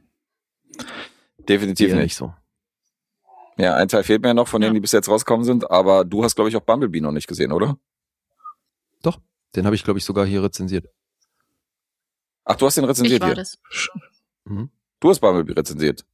Definitiv 1.48 1.90
Eher 1.90 1.96
nicht. 1.96 2.16
so. 2.16 2.34
Ja, 3.56 3.74
ein 3.76 3.88
Teil 3.88 4.02
fehlt 4.04 4.22
mir 4.22 4.34
noch 4.34 4.48
von 4.48 4.60
denen, 4.60 4.74
Ja. 4.74 4.74
die 4.74 4.80
bis 4.80 4.92
jetzt 4.92 5.08
rausgekommen 5.08 5.44
sind, 5.44 5.70
aber 5.70 6.04
du 6.04 6.22
hast, 6.24 6.34
glaube 6.34 6.50
ich, 6.50 6.56
auch 6.56 6.60
Bumblebee 6.60 7.00
noch 7.00 7.12
nicht 7.12 7.26
gesehen, 7.28 7.52
oder? 7.52 7.76
Den 9.56 9.66
habe 9.66 9.74
ich, 9.74 9.82
glaube 9.82 9.98
ich, 9.98 10.04
sogar 10.04 10.24
hier 10.26 10.44
rezensiert. 10.44 10.86
Ach, 12.44 12.54
du 12.54 12.66
hast 12.66 12.76
den 12.76 12.84
Ich 12.84 12.90
rezensiert 12.90 13.20
war 13.20 13.28
hier. 13.30 13.34
das. 13.34 13.58
Mhm. 14.44 14.70
Du 15.00 15.08
hast 15.10 15.20
Bumblebee 15.20 15.52
rezensiert. 15.54 16.04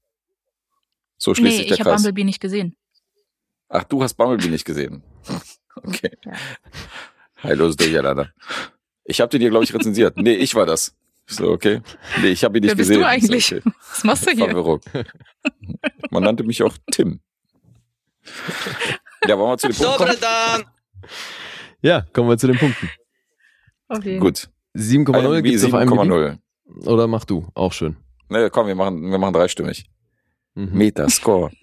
So 1.18 1.34
schließt 1.34 1.50
Nee, 1.50 1.56
sich 1.58 1.66
der 1.68 1.74
ich 1.74 1.80
habe 1.80 1.90
Kreis. 1.90 2.02
Bumblebee 2.02 2.24
nicht 2.24 2.40
gesehen. 2.40 2.76
Ach, 3.68 3.84
du 3.84 4.02
hast 4.02 4.14
Bumblebee 4.14 4.48
nicht 4.50 4.64
gesehen. 4.64 5.02
Okay. 5.82 6.10
Ja. 6.24 6.32
Heillos 7.42 7.76
Durcheinander. 7.76 8.32
Ich 9.04 9.20
habe 9.20 9.28
den 9.28 9.42
hier, 9.42 9.50
glaube 9.50 9.66
ich, 9.66 9.74
rezensiert. 9.74 10.16
Nee, 10.16 10.32
ich 10.32 10.54
war 10.54 10.64
das. 10.64 10.96
So, 11.26 11.50
okay. 11.50 11.82
Nee, 12.22 12.28
ich 12.28 12.42
habe 12.44 12.56
ihn 12.56 12.62
nicht 12.62 12.70
Wer 12.70 12.76
bist 12.76 12.88
gesehen. 12.88 13.02
du 13.02 13.06
eigentlich? 13.06 13.46
So, 13.46 13.56
okay. 13.56 13.70
Was 13.90 14.04
machst 14.04 14.26
du 14.26 14.30
hier? 14.30 14.46
Verwirrung. 14.46 14.80
Man 16.10 16.22
nannte 16.22 16.44
mich 16.44 16.62
auch 16.62 16.72
Tim. 16.90 17.20
Ja, 19.28 19.36
wollen 19.38 19.50
wir 19.50 19.58
zu 19.58 19.68
den 19.68 19.76
Punkten 19.76 19.98
kommen? 19.98 20.16
dan! 20.18 20.64
Ja, 21.82 22.00
kommen 22.14 22.30
wir 22.30 22.38
zu 22.38 22.46
den 22.46 22.56
Punkten. 22.58 22.88
Auf 23.88 24.02
jeden. 24.02 24.20
Gut. 24.20 24.48
7,0 24.74 25.18
IMDb 25.36 25.44
gibt's 25.44 25.64
auf? 25.64 25.72
7,0. 25.74 26.38
Oder 26.86 27.06
mach 27.06 27.26
du? 27.26 27.46
Auch 27.54 27.74
schön. 27.74 27.96
Ne, 28.28 28.50
komm, 28.50 28.66
wir 28.66 28.74
machen, 28.74 29.08
wir 29.10 29.18
machen 29.18 29.32
dreistimmig. 29.34 29.88
Mhm. 30.54 30.70
Metascore 30.72 31.50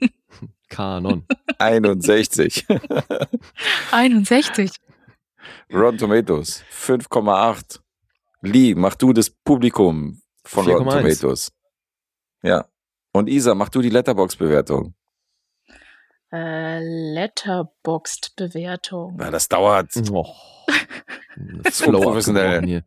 Kanon. 0.69 1.25
61. 1.59 2.65
61. 3.91 4.71
Rotten 5.73 5.97
Tomatoes 5.97 6.63
5,8. 6.71 7.79
Lee, 8.41 8.73
mach 8.75 8.95
du 8.95 9.11
das 9.13 9.29
Publikum 9.29 10.21
von 10.43 10.65
Rotten 10.67 10.89
4,1. 10.89 11.01
Tomatoes. 11.01 11.51
Ja. 12.41 12.65
Und 13.11 13.29
Isa, 13.29 13.53
mach 13.53 13.69
du 13.69 13.81
die 13.81 13.89
Letterbox-Bewertung. 13.89 14.95
Äh, 16.31 16.79
Letterboxd-Bewertung. 17.13 19.17
Na, 19.17 19.29
das 19.29 19.47
dauert. 19.47 19.91
Oh. 20.11 20.25
So 21.71 21.91
professionell. 21.91 22.57
abgebrochen 22.57 22.67
hier. 22.67 22.83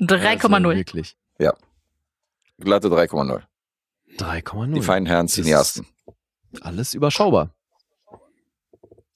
Also 0.00 0.14
3,0. 0.14 0.76
wirklich. 0.76 1.16
Glatte 2.58 2.88
3,0. 2.88 3.42
3,0. 4.18 4.74
Die 4.74 4.82
feinen 4.82 5.06
Herren 5.06 5.26
Das 5.26 5.34
Cineasten. 5.34 5.86
ist 6.52 6.62
Alles 6.62 6.94
überschaubar. 6.94 7.54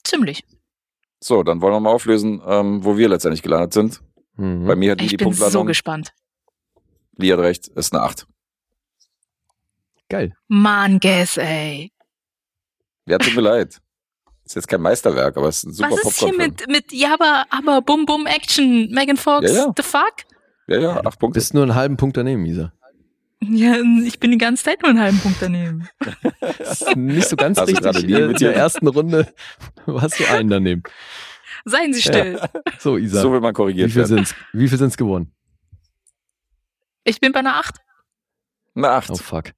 Ziemlich. 0.05 0.45
So, 1.21 1.43
dann 1.43 1.61
wollen 1.61 1.73
wir 1.75 1.81
mal 1.81 1.91
auflösen, 1.91 2.43
ähm, 2.47 2.85
wo 2.85 2.97
wir 2.97 3.09
letztendlich 3.09 3.43
gelandet 3.43 3.73
sind. 3.73 4.01
Mhm. 4.37 4.67
Bei 4.67 4.75
mir 4.77 4.93
hat 4.93 5.01
Lee 5.01 5.07
Ich 5.07 5.11
die 5.13 5.17
bin 5.19 5.33
so 5.33 5.65
gespannt. 5.65 6.13
Lee 7.17 7.33
hat 7.33 7.39
recht, 7.41 7.69
ist 7.69 7.93
eine 7.93 8.03
8. 8.03 8.27
Geil. 10.09 10.35
Mann, 10.49 10.99
Guess, 11.01 11.37
ey. 11.37 11.93
Ja, 13.07 13.19
tut 13.19 13.35
mir 13.35 13.41
leid. 13.43 13.81
Ist 14.45 14.57
jetzt 14.57 14.67
kein 14.67 14.81
Meisterwerk, 14.83 15.37
aber 15.37 15.49
es 15.49 15.59
ist 15.59 15.67
ein 15.67 15.73
super 15.75 15.91
Was 15.93 16.05
ist 16.05 16.19
hier 16.19 16.37
mit, 16.37 16.67
mit, 16.67 16.93
ja, 16.93 17.15
aber, 17.15 17.45
aber 17.49 17.81
Bum 17.81 18.05
Bum 18.07 18.27
Action, 18.27 18.91
Megan 18.91 19.17
Fox, 19.17 19.49
Ja, 19.49 19.67
ja. 19.67 19.73
the 19.77 19.83
fuck? 19.85 20.15
Ja, 20.67 20.79
ja, 20.81 21.05
8 21.07 21.19
Punkte. 21.21 21.39
Bist 21.39 21.55
nur 21.55 21.63
einen 21.63 21.77
halben 21.77 21.97
Punkt 21.97 22.17
daneben, 22.17 22.45
Isa. 22.45 22.73
Ja, 23.45 23.75
ich 24.05 24.21
bin 24.21 24.31
die 24.31 24.39
ganze 24.39 24.63
Zeit 24.65 24.83
nur 24.83 24.91
einen 24.91 25.01
halben 25.01 25.19
Punkt 25.19 25.41
daneben. 25.43 25.89
Das 26.59 26.81
ist 26.83 26.97
nicht 26.97 27.29
so 27.29 27.37
ganz 27.37 27.59
du 27.59 27.65
richtig. 27.65 28.05
In 28.05 28.11
imitiert? 28.11 28.41
der 28.41 28.57
ersten 28.57 28.87
Runde 28.89 29.33
warst 29.87 30.19
du 30.21 30.25
einen 30.29 30.49
daneben. 30.49 30.83
Seien 31.65 31.93
Sie 31.93 32.03
still. 32.03 32.41
So, 32.79 32.97
Isa. 32.97 33.21
So 33.21 33.33
will 33.33 33.41
man 33.41 33.51
wie 33.51 33.55
korrigiert 33.55 33.91
viel 33.91 34.03
werden. 34.03 34.17
sind's? 34.25 34.35
Wie 34.53 34.69
viel 34.69 34.79
sind's 34.79 34.97
geworden? 34.97 35.35
Ich 37.05 37.21
bin 37.21 37.33
bei 37.33 37.41
einer 37.41 37.57
8. 37.57 37.77
Eine 38.75 38.91
8. 38.91 39.11
Oh 39.11 39.17
fuck. 39.17 39.51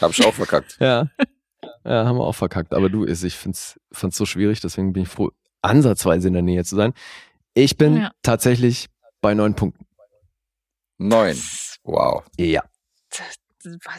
Hab 0.00 0.10
ich 0.10 0.24
auch 0.24 0.34
verkackt. 0.34 0.76
Ja. 0.80 1.08
Ja, 1.84 2.04
haben 2.06 2.16
wir 2.18 2.24
auch 2.24 2.34
verkackt. 2.34 2.74
Aber 2.74 2.88
du, 2.90 3.04
ich 3.06 3.34
find's, 3.36 3.78
fand's 3.92 4.16
so 4.16 4.24
schwierig, 4.26 4.60
deswegen 4.60 4.92
bin 4.92 5.02
ich 5.04 5.08
froh, 5.08 5.30
ansatzweise 5.62 6.28
in 6.28 6.34
der 6.34 6.42
Nähe 6.42 6.64
zu 6.64 6.74
sein. 6.76 6.92
Ich 7.54 7.76
bin 7.76 7.96
Ja. 7.96 8.12
tatsächlich 8.22 8.88
bei 9.22 9.32
neun 9.32 9.54
Punkten. 9.54 9.86
9. 10.98 11.36
Wow. 11.84 12.22
Ja. 12.36 12.62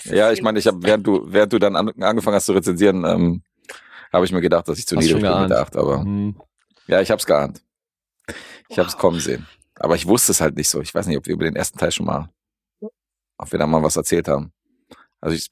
Ja, 0.06 0.32
ich 0.32 0.42
meine, 0.42 0.60
ich 0.60 0.68
habe, 0.68 0.84
während 0.84 1.08
du, 1.08 1.24
während 1.26 1.54
du 1.54 1.60
dann 1.60 1.76
an, 1.76 1.90
angefangen 2.02 2.36
hast 2.36 2.46
zu 2.46 2.54
rezensieren, 2.54 3.04
ähm, 3.06 3.44
habe 4.12 4.26
ich 4.26 4.32
mir 4.32 4.42
gedacht, 4.42 4.68
dass 4.68 4.78
ich 4.78 4.86
zu 4.86 4.96
Hast 4.96 5.06
niedrig 5.06 5.22
bin. 5.24 5.52
8, 5.52 5.76
aber 5.78 6.02
Hm. 6.02 6.40
ja, 6.88 7.02
ich 7.02 7.10
hab's 7.10 7.26
geahnt. 7.26 7.64
Ich 8.70 8.78
hab's 8.78 8.94
Wow. 8.94 9.00
kommen 9.02 9.20
sehen. 9.20 9.48
Aber 9.76 9.96
ich 9.96 10.06
wusste 10.06 10.32
es 10.34 10.42
halt 10.42 10.56
nicht 10.56 10.70
so. 10.70 10.82
Ich 10.82 10.94
weiß 10.94 11.08
nicht, 11.08 11.18
ob 11.18 11.26
wir 11.26 11.34
über 11.34 11.46
den 11.46 11.56
ersten 11.56 11.80
Teil 11.80 11.92
schon 11.92 12.06
mal, 12.06 12.30
ob 13.38 13.52
wir 13.52 13.58
da 13.60 13.66
mal 13.66 13.82
was 13.84 13.96
erzählt 13.96 14.28
haben. 14.28 14.52
Also 15.20 15.36
ich 15.36 15.50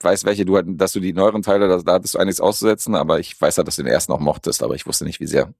weiß, 0.00 0.24
welche 0.24 0.44
du 0.44 0.54
halt, 0.56 0.66
dass 0.80 0.92
du 0.92 1.00
die 1.00 1.12
neueren 1.14 1.42
Teile, 1.42 1.68
da, 1.68 1.78
da 1.78 1.94
hattest 1.94 2.14
du 2.14 2.18
einiges 2.18 2.40
auszusetzen, 2.40 2.94
aber 2.94 3.18
ich 3.18 3.40
weiß 3.40 3.56
halt, 3.56 3.66
dass 3.66 3.76
du 3.76 3.82
den 3.82 3.92
ersten 3.92 4.12
auch 4.12 4.20
mochtest, 4.20 4.62
aber 4.62 4.74
ich 4.74 4.86
wusste 4.86 5.04
nicht, 5.04 5.20
wie 5.20 5.26
sehr. 5.26 5.52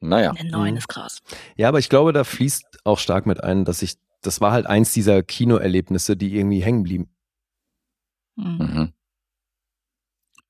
Naja. 0.00 0.32
Eine 0.32 0.50
9 0.50 0.70
Mhm. 0.72 0.76
ist 0.78 0.88
krass. 0.88 1.20
Ja, 1.56 1.68
aber 1.68 1.78
ich 1.78 1.88
glaube, 1.88 2.12
da 2.12 2.24
fließt 2.24 2.64
auch 2.84 2.98
stark 2.98 3.26
mit 3.26 3.42
ein, 3.42 3.64
dass 3.64 3.82
ich, 3.82 3.96
das 4.22 4.40
war 4.40 4.52
halt 4.52 4.66
eins 4.66 4.92
dieser 4.92 5.22
Kinoerlebnisse, 5.22 6.16
die 6.16 6.36
irgendwie 6.36 6.62
hängen 6.62 6.82
blieben. 6.82 7.08
Mhm. 8.36 8.56
Mhm. 8.58 8.92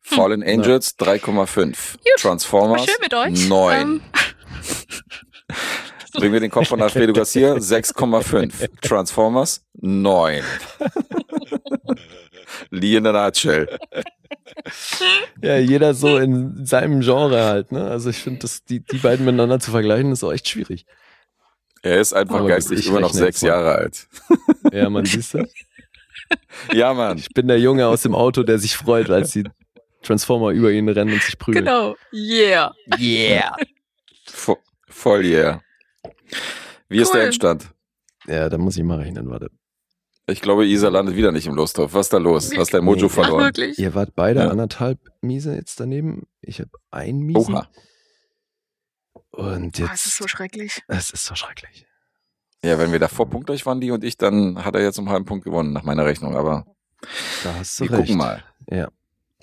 Fallen 0.00 0.42
Angels 0.42 0.96
3,5. 0.98 1.94
Gut. 1.94 2.02
Transformers 2.18 2.84
schön 2.84 2.94
mit 3.00 3.14
euch. 3.14 3.48
9. 3.48 3.80
Ähm, 3.80 4.00
Bringen 6.12 6.32
wir 6.32 6.40
den 6.40 6.50
Kopf 6.50 6.68
von 6.68 6.80
Alfredo 6.80 7.12
Garcia 7.12 7.54
6,5. 7.54 8.68
Transformers 8.80 9.66
9. 9.74 10.42
Lee 12.70 12.96
in 12.96 13.04
der 13.04 13.12
Nutshell. 13.12 13.78
Ja, 15.42 15.58
jeder 15.58 15.94
so 15.94 16.16
in 16.18 16.64
seinem 16.66 17.00
Genre 17.00 17.44
halt, 17.44 17.72
ne? 17.72 17.84
Also 17.88 18.10
ich 18.10 18.18
finde, 18.18 18.40
das, 18.40 18.64
die, 18.64 18.80
die 18.80 18.98
beiden 18.98 19.24
miteinander 19.24 19.60
zu 19.60 19.70
vergleichen, 19.70 20.12
ist 20.12 20.24
auch 20.24 20.32
echt 20.32 20.48
schwierig. 20.48 20.86
Er 21.82 22.00
ist 22.00 22.12
einfach 22.14 22.36
Aber 22.36 22.48
geistig 22.48 22.86
immer 22.88 23.00
noch 23.00 23.12
sechs 23.12 23.42
mal. 23.42 23.48
Jahre 23.48 23.74
alt. 23.76 24.08
Ja, 24.72 24.90
man 24.90 25.04
siehst 25.04 25.34
du. 25.34 25.46
Ja, 26.72 26.92
Mann. 26.92 27.18
Ich 27.18 27.28
bin 27.28 27.46
der 27.46 27.60
Junge 27.60 27.86
aus 27.86 28.02
dem 28.02 28.14
Auto, 28.14 28.42
der 28.42 28.58
sich 28.58 28.76
freut, 28.76 29.10
als 29.10 29.30
die 29.30 29.44
Transformer 30.02 30.50
über 30.50 30.72
ihn 30.72 30.88
rennen 30.88 31.12
und 31.12 31.22
sich 31.22 31.38
prügeln. 31.38 31.64
genau. 31.64 31.94
Yeah. 32.12 32.74
Yeah. 32.98 33.54
Vo 34.26 34.58
voll 34.88 35.24
yeah. 35.24 35.60
Wie 36.88 36.98
ist 37.00 37.10
Cool. 37.10 37.18
der 37.20 37.26
Endstand? 37.26 37.68
Ja, 38.26 38.48
da 38.48 38.58
muss 38.58 38.76
ich 38.76 38.82
mal 38.82 38.98
rechnen, 38.98 39.30
warte. 39.30 39.50
Ich 40.28 40.40
glaube, 40.40 40.66
Isa 40.66 40.88
landet 40.88 41.14
wieder 41.16 41.30
nicht 41.30 41.46
im 41.46 41.54
Losthof. 41.54 41.94
Was 41.94 42.06
ist 42.06 42.12
da 42.12 42.18
los? 42.18 42.50
Hast 42.56 42.74
dein 42.74 42.84
Mojo 42.84 43.02
Nee. 43.02 43.06
Ach, 43.06 43.14
verloren? 43.14 43.44
wirklich? 43.44 43.78
Ihr 43.78 43.94
wart 43.94 44.14
beide 44.16 44.40
Ja. 44.40 44.48
anderthalb 44.48 44.98
Miese 45.20 45.54
jetzt 45.54 45.78
daneben. 45.78 46.26
Ich 46.40 46.58
habe 46.60 46.70
ein 46.90 47.18
Miese. 47.20 47.38
Oha. 47.38 47.68
Und 49.30 49.78
Oh, 49.78 49.82
jetzt. 49.82 49.94
es 49.94 50.06
ist 50.06 50.16
so 50.16 50.26
schrecklich. 50.28 50.82
es 50.88 51.10
ist 51.10 51.24
so 51.24 51.34
schrecklich. 51.34 51.86
Ja, 52.64 52.78
wenn 52.78 52.90
wir 52.90 52.98
davor 52.98 53.28
punktgleich 53.28 53.64
waren, 53.66 53.80
die 53.80 53.90
und 53.90 54.02
ich, 54.02 54.16
dann 54.16 54.64
hat 54.64 54.74
er 54.74 54.82
jetzt 54.82 54.98
um 54.98 55.04
einen 55.06 55.12
halben 55.12 55.26
Punkt 55.26 55.44
gewonnen, 55.44 55.72
nach 55.72 55.84
meiner 55.84 56.04
Rechnung. 56.06 56.36
Aber 56.36 56.64
Da 57.44 57.54
hast 57.54 57.78
du 57.78 57.84
wir 57.84 57.90
recht. 57.92 58.00
gucken 58.02 58.16
mal. 58.16 58.42
Ja. 58.68 58.88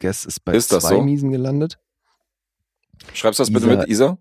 Guess 0.01 0.26
ist 0.26 0.43
bei 0.43 0.53
Ist 0.53 0.72
das 0.73 0.84
zwei 0.84 0.95
so? 0.95 1.01
Miesen 1.01 1.31
gelandet. 1.31 1.77
Schreibst 3.14 3.39
du 3.39 3.43
das 3.43 3.53
bitte 3.53 3.68
Isa- 3.68 3.77
mit, 3.77 3.88
Isa? 3.88 4.18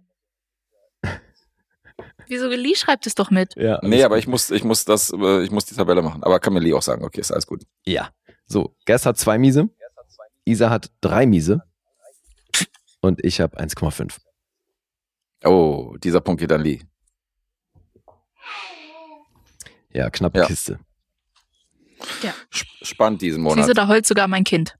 Wieso 2.32 2.48
Lee 2.48 2.74
schreibt 2.74 3.06
es 3.06 3.14
doch 3.14 3.30
mit? 3.30 3.54
Ja. 3.56 3.78
Nee, 3.82 4.02
aber 4.04 4.16
ich 4.16 4.26
muss, 4.26 4.50
ich 4.50 4.64
muss 4.64 4.86
das, 4.86 5.12
äh, 5.12 5.42
ich 5.42 5.50
muss 5.50 5.66
die 5.66 5.74
Tabelle 5.74 6.00
machen. 6.00 6.22
Aber 6.22 6.40
kann 6.40 6.54
mir 6.54 6.60
Lee 6.60 6.72
auch 6.72 6.80
sagen, 6.80 7.04
okay, 7.04 7.20
ist 7.20 7.30
alles 7.30 7.46
gut. 7.46 7.62
Ja. 7.84 8.08
So, 8.46 8.74
Gers 8.86 9.04
hat 9.04 9.18
zwei 9.18 9.36
Miese. 9.38 9.68
Isa 10.46 10.70
hat 10.70 10.90
drei 11.02 11.26
Miese. 11.26 11.62
Und 13.02 13.22
ich 13.22 13.40
habe 13.40 13.58
1,5. 13.60 14.16
Oh, 15.44 15.94
dieser 16.02 16.20
Punkt 16.20 16.40
geht 16.40 16.52
an 16.52 16.62
Lee. 16.62 16.80
Ja, 19.90 20.08
knappe 20.08 20.38
Ja. 20.38 20.46
Kiste. 20.46 20.78
Sp- 22.48 22.80
Spannend 22.82 23.20
diesen 23.22 23.42
Siehst 23.44 23.56
Monat. 23.56 23.68
du, 23.68 23.74
da 23.74 23.88
heult 23.88 24.06
sogar 24.06 24.26
mein 24.26 24.44
Kind. 24.44 24.76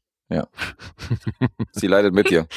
Sie 1.72 1.86
leidet 1.86 2.14
mit 2.14 2.30
dir. 2.30 2.46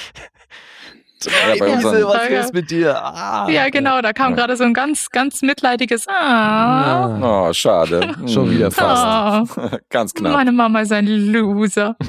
Ja, 1.25 1.55
bei 1.59 1.75
Miese, 1.75 1.87
unseren, 1.87 2.03
was 2.33 2.45
ist 2.45 2.53
mit 2.53 2.69
dir? 2.71 2.95
Ah. 3.03 3.47
ja, 3.49 3.69
genau, 3.69 4.01
da 4.01 4.13
kam 4.13 4.31
Ja. 4.31 4.35
gerade 4.37 4.55
so 4.57 4.63
ein 4.63 4.73
ganz, 4.73 5.09
ganz 5.09 5.41
mitleidiges 5.41 6.07
Ah. 6.07 7.47
Oh, 7.49 7.53
schade. 7.53 8.13
Schon 8.27 8.49
wieder 8.51 8.71
fast. 8.71 9.03
Ah, 9.03 9.77
Ganz 9.89 10.13
knapp. 10.13 10.33
meine 10.33 10.51
Mama 10.51 10.81
ist 10.81 10.91
ein 10.91 11.07
Loser. 11.07 11.95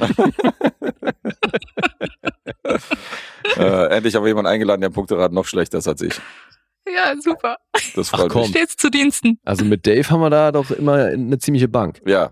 Äh, 3.55 3.87
endlich 3.95 4.13
habe 4.13 4.27
ich 4.27 4.31
jemanden 4.31 4.51
eingeladen, 4.51 4.81
der 4.81 4.89
Punkterat 4.89 5.31
noch 5.31 5.45
schlechter 5.45 5.77
ist 5.77 5.87
als 5.87 6.01
ich. 6.01 6.13
Ja, 6.85 7.13
super. 7.19 7.57
Das 7.95 8.13
Ach, 8.13 8.19
freut 8.19 8.29
komm. 8.31 8.41
mich. 8.41 8.49
Stets 8.51 8.75
zu 8.77 8.89
Diensten. 8.89 9.39
Also 9.45 9.65
mit 9.65 9.87
Dave 9.87 10.07
haben 10.09 10.19
wir 10.19 10.29
da 10.29 10.51
doch 10.51 10.69
immer 10.71 11.05
eine 11.05 11.37
ziemliche 11.39 11.67
Bank. 11.67 12.01
Ja. 12.05 12.31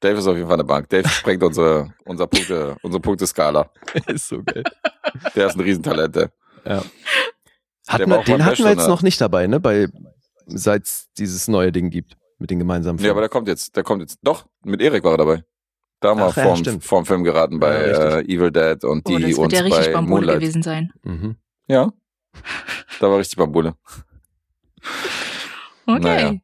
Dave 0.00 0.18
ist 0.18 0.26
auf 0.26 0.36
jeden 0.36 0.46
Fall 0.46 0.56
eine 0.56 0.64
Bank. 0.64 0.88
Dave 0.90 1.08
sprengt 1.08 1.42
unsere, 1.42 1.92
unser 2.04 2.26
Punkte, 2.26 2.76
unsere 2.82 3.00
Punkteskala. 3.00 3.70
ist 4.06 4.28
so 4.28 4.42
geil. 4.44 4.62
Der 5.34 5.46
ist 5.48 5.54
ein 5.56 5.60
Riesentalent. 5.60 6.16
Der. 6.16 6.30
Hatten 6.64 8.10
war 8.10 8.18
wir, 8.18 8.24
den 8.24 8.44
hatten 8.44 8.58
wir 8.58 8.66
jetzt 8.70 8.76
Bachelor. 8.76 8.88
noch 8.88 9.02
nicht 9.02 9.20
dabei, 9.20 9.46
ne? 9.46 9.60
Bei, 9.60 9.88
seit 10.46 10.84
es 10.84 11.08
dieses 11.18 11.48
neue 11.48 11.72
Ding 11.72 11.90
gibt. 11.90 12.16
Mit 12.38 12.50
den 12.50 12.58
gemeinsamen 12.58 12.98
Nee, 13.00 13.08
aber 13.08 13.20
der 13.20 13.28
kommt 13.28 13.46
jetzt. 13.48 13.76
Der 13.76 13.84
kommt 13.84 14.02
jetzt. 14.02 14.18
Doch, 14.22 14.46
mit 14.64 14.80
Erik 14.82 15.04
war 15.04 15.12
er 15.12 15.18
dabei. 15.18 15.44
Da 16.00 16.10
haben 16.10 16.18
wir 16.18 16.26
Ach 16.26 16.36
ja, 16.36 16.42
vorm, 16.54 16.80
vorm 16.80 17.06
Film 17.06 17.22
geraten 17.24 17.60
bei 17.60 17.88
Ja, 17.90 18.18
äh, 18.18 18.24
Evil 18.24 18.50
Dead 18.50 18.82
und 18.84 19.02
Oh, 19.08 19.10
die 19.16 19.22
das 19.22 19.30
wird 19.30 19.38
und 19.38 19.52
ja 19.52 19.60
richtig 19.60 19.86
bei 19.86 19.92
Bambule 19.92 20.16
Moonlight. 20.26 20.40
gewesen 20.40 20.62
sein. 20.62 20.92
mhm. 21.04 21.36
Ja. 21.68 21.92
Da 23.00 23.10
war 23.10 23.18
richtig 23.18 23.36
Bambule. 23.38 23.74
Okay. 25.86 26.00
Naja. 26.00 26.34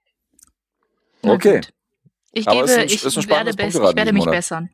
Na 1.22 1.32
Okay. 1.32 1.60
Ich 2.32 2.46
Aber 2.46 2.60
gebe, 2.60 2.70
ist 2.70 2.78
ein- 2.78 2.86
ich 2.86 3.04
ist 3.04 3.16
ein 3.18 3.28
werde, 3.28 3.52
bess- 3.54 3.74
ich 3.74 3.80
werde 3.96 4.12
mich 4.12 4.20
Monat. 4.20 4.34
bessern. 4.34 4.70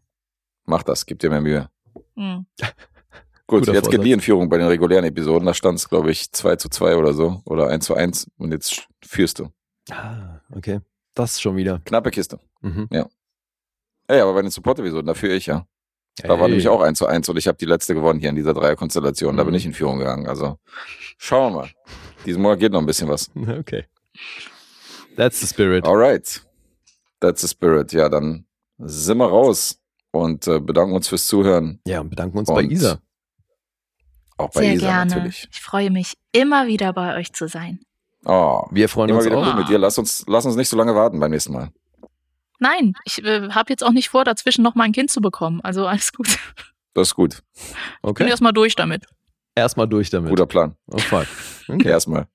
Mach 0.64 0.82
das, 0.82 1.06
gib 1.06 1.20
dir 1.20 1.31
mehr 1.31 1.40
Mühe. 1.40 1.70
Hm. 2.16 2.47
Gut, 3.48 3.66
jetzt 3.66 3.74
geht 3.74 3.85
Vorsatz. 3.85 4.05
Lee 4.05 4.12
in 4.12 4.20
Führung 4.20 4.48
bei 4.48 4.59
den 4.59 4.66
regulären 4.66 5.05
Episoden. 5.05 5.47
Da 5.47 5.55
stand 5.55 5.78
es, 5.78 5.89
glaube 5.89 6.10
ich, 6.10 6.32
2 6.32 6.56
zu 6.56 6.68
2 6.68 6.97
oder 6.97 7.12
so. 7.14 7.43
Oder 7.44 7.68
1 7.68 7.85
zu 7.85 7.94
1. 7.94 8.28
Und 8.39 8.52
jetzt 8.52 8.89
führst 9.05 9.39
du. 9.39 9.51
Ah, 9.90 10.40
okay. 10.55 10.81
Das 11.14 11.40
schon 11.40 11.56
wieder. 11.56 11.81
Knappe 11.85 12.10
Kiste. 12.10 12.40
Mhm. 12.60 12.89
Ey, 14.09 14.20
aber 14.20 14.35
bei 14.35 14.43
den 14.43 14.51
Support-Episoden, 14.51 15.06
da 15.06 15.14
führe 15.14 15.35
ich 15.35 15.47
ja. 15.47 15.66
Da 16.23 16.31
war 16.31 16.43
Ey. 16.43 16.48
nämlich 16.48 16.68
auch 16.68 16.81
1 16.81 16.98
zu 16.98 17.06
1 17.06 17.28
und 17.28 17.36
ich 17.36 17.47
habe 17.47 17.59
die 17.59 17.66
letzte 17.66 17.94
gewonnen 17.94 18.18
hier 18.20 18.31
in 18.31 18.36
dieser 18.36 18.55
Dreierkonstellation. 18.55 19.36
Da 19.36 19.44
bin 19.44 19.52
Mhm. 19.52 19.56
ich 19.59 19.66
in 19.66 19.74
Führung 19.74 19.98
gegangen. 19.98 20.27
Also 20.27 20.59
schauen 21.18 21.52
wir 21.52 21.60
mal. 21.60 21.70
Diesen 22.24 22.43
Monat 22.43 22.59
geht 22.59 22.73
noch 22.73 22.81
ein 22.81 22.86
bisschen 22.86 23.09
was. 23.09 23.31
Okay. 23.60 23.85
That's 25.16 25.40
the 25.40 25.47
spirit. 25.47 25.85
Alright. 25.86 26.43
That's 27.20 27.43
the 27.43 27.48
spirit. 27.48 27.93
Ja, 27.93 28.09
dann 28.09 28.47
sind 28.78 29.18
wir 29.18 29.27
raus 29.28 29.78
und 30.10 30.47
äh, 30.47 30.60
bedanken 30.60 30.94
uns 30.94 31.09
fürs 31.09 31.27
Zuhören. 31.27 31.81
Ja, 31.86 32.01
und 32.01 32.10
bedanken 32.10 32.39
uns 32.39 32.48
bei 32.48 32.64
Und 32.64 32.70
Isa. 32.70 33.01
Auch 34.39 34.51
bei 34.51 34.61
Sehr 34.63 34.75
Isa 34.75 34.87
gerne. 34.87 35.15
natürlich. 35.15 35.49
Ich 35.53 35.61
freue 35.61 35.91
mich 35.91 36.17
immer 36.33 36.67
wieder 36.67 36.93
bei 36.93 37.17
euch 37.17 37.33
zu 37.33 37.49
sein. 37.49 37.81
Oh, 38.25 38.65
Wir 38.71 38.89
freuen 38.89 39.09
immer 39.11 39.19
uns 39.19 39.27
wieder 39.27 39.39
auch. 39.39 39.45
gut 39.47 39.57
mit 39.57 39.69
dir. 39.69 39.79
Lass 39.79 39.99
uns, 39.99 40.25
lass 40.27 40.45
uns 40.45 40.57
nicht 40.57 40.69
so 40.69 40.77
lange 40.77 40.95
warten 40.95 41.21
beim 41.21 41.31
nächsten 41.31 41.53
Mal. 41.53 41.71
Nein, 42.59 42.95
ich 43.05 43.23
äh, 43.25 43.51
habe 43.51 43.71
jetzt 43.71 43.85
auch 43.85 43.93
nicht 43.93 44.09
vor, 44.09 44.25
dazwischen 44.25 44.63
noch 44.63 44.75
mal 44.75 44.85
ein 44.85 44.93
Kind 44.93 45.11
zu 45.11 45.21
bekommen. 45.21 45.61
Also 45.63 45.87
alles 45.87 46.13
gut. 46.13 46.39
Das 46.95 47.09
ist 47.09 47.15
gut. 47.15 47.43
Bin 47.55 47.75
Okay. 48.03 48.29
erstmal 48.29 48.53
durch 48.53 48.75
damit. 48.75 49.05
Erstmal 49.55 49.87
durch 49.87 50.11
damit. 50.11 50.31
Guter 50.31 50.47
Plan. 50.47 50.77
Oh, 50.87 50.99
fuck. 50.99 51.27
Okay. 51.69 51.89
Erstmal. 51.89 52.27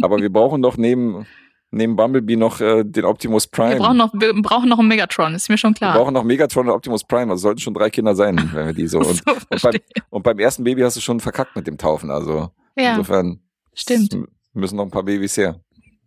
Aber 0.00 0.18
wir 0.18 0.32
brauchen 0.32 0.62
doch 0.62 0.76
neben, 0.76 1.26
neben 1.70 1.96
Bumblebee 1.96 2.36
noch 2.36 2.60
äh, 2.60 2.84
den 2.84 3.04
Optimus 3.04 3.46
Prime. 3.46 3.74
Wir 3.74 3.78
brauchen 3.78 3.96
noch, 3.96 4.12
wir 4.14 4.32
brauchen 4.42 4.68
noch 4.68 4.78
einen 4.78 4.88
Megatron, 4.88 5.34
ist 5.34 5.48
mir 5.48 5.58
schon 5.58 5.72
Wir 5.72 5.78
klar. 5.78 5.94
brauchen 5.96 6.14
noch 6.14 6.24
Megatron 6.24 6.68
und 6.68 6.74
Optimus 6.74 7.04
Prime. 7.04 7.30
Also 7.30 7.42
sollten 7.42 7.60
schon 7.60 7.74
drei 7.74 7.90
Kinder 7.90 8.14
sein, 8.14 8.36
wenn 8.52 8.66
wir 8.66 8.72
die 8.72 8.86
so. 8.86 8.98
Und, 8.98 9.06
so, 9.06 9.22
und, 9.50 9.62
beim, 9.62 9.74
und 10.10 10.22
beim 10.22 10.38
ersten 10.38 10.64
Baby 10.64 10.82
hast 10.82 10.96
du 10.96 11.00
schon 11.00 11.20
verkackt 11.20 11.56
mit 11.56 11.66
dem 11.66 11.78
Taufen. 11.78 12.10
Also 12.10 12.50
Ja, 12.76 12.90
insofern 12.92 13.40
stimmt. 13.74 14.16
müssen 14.52 14.76
noch 14.76 14.84
ein 14.84 14.90
paar 14.90 15.02
Babys 15.04 15.36
her. 15.36 15.60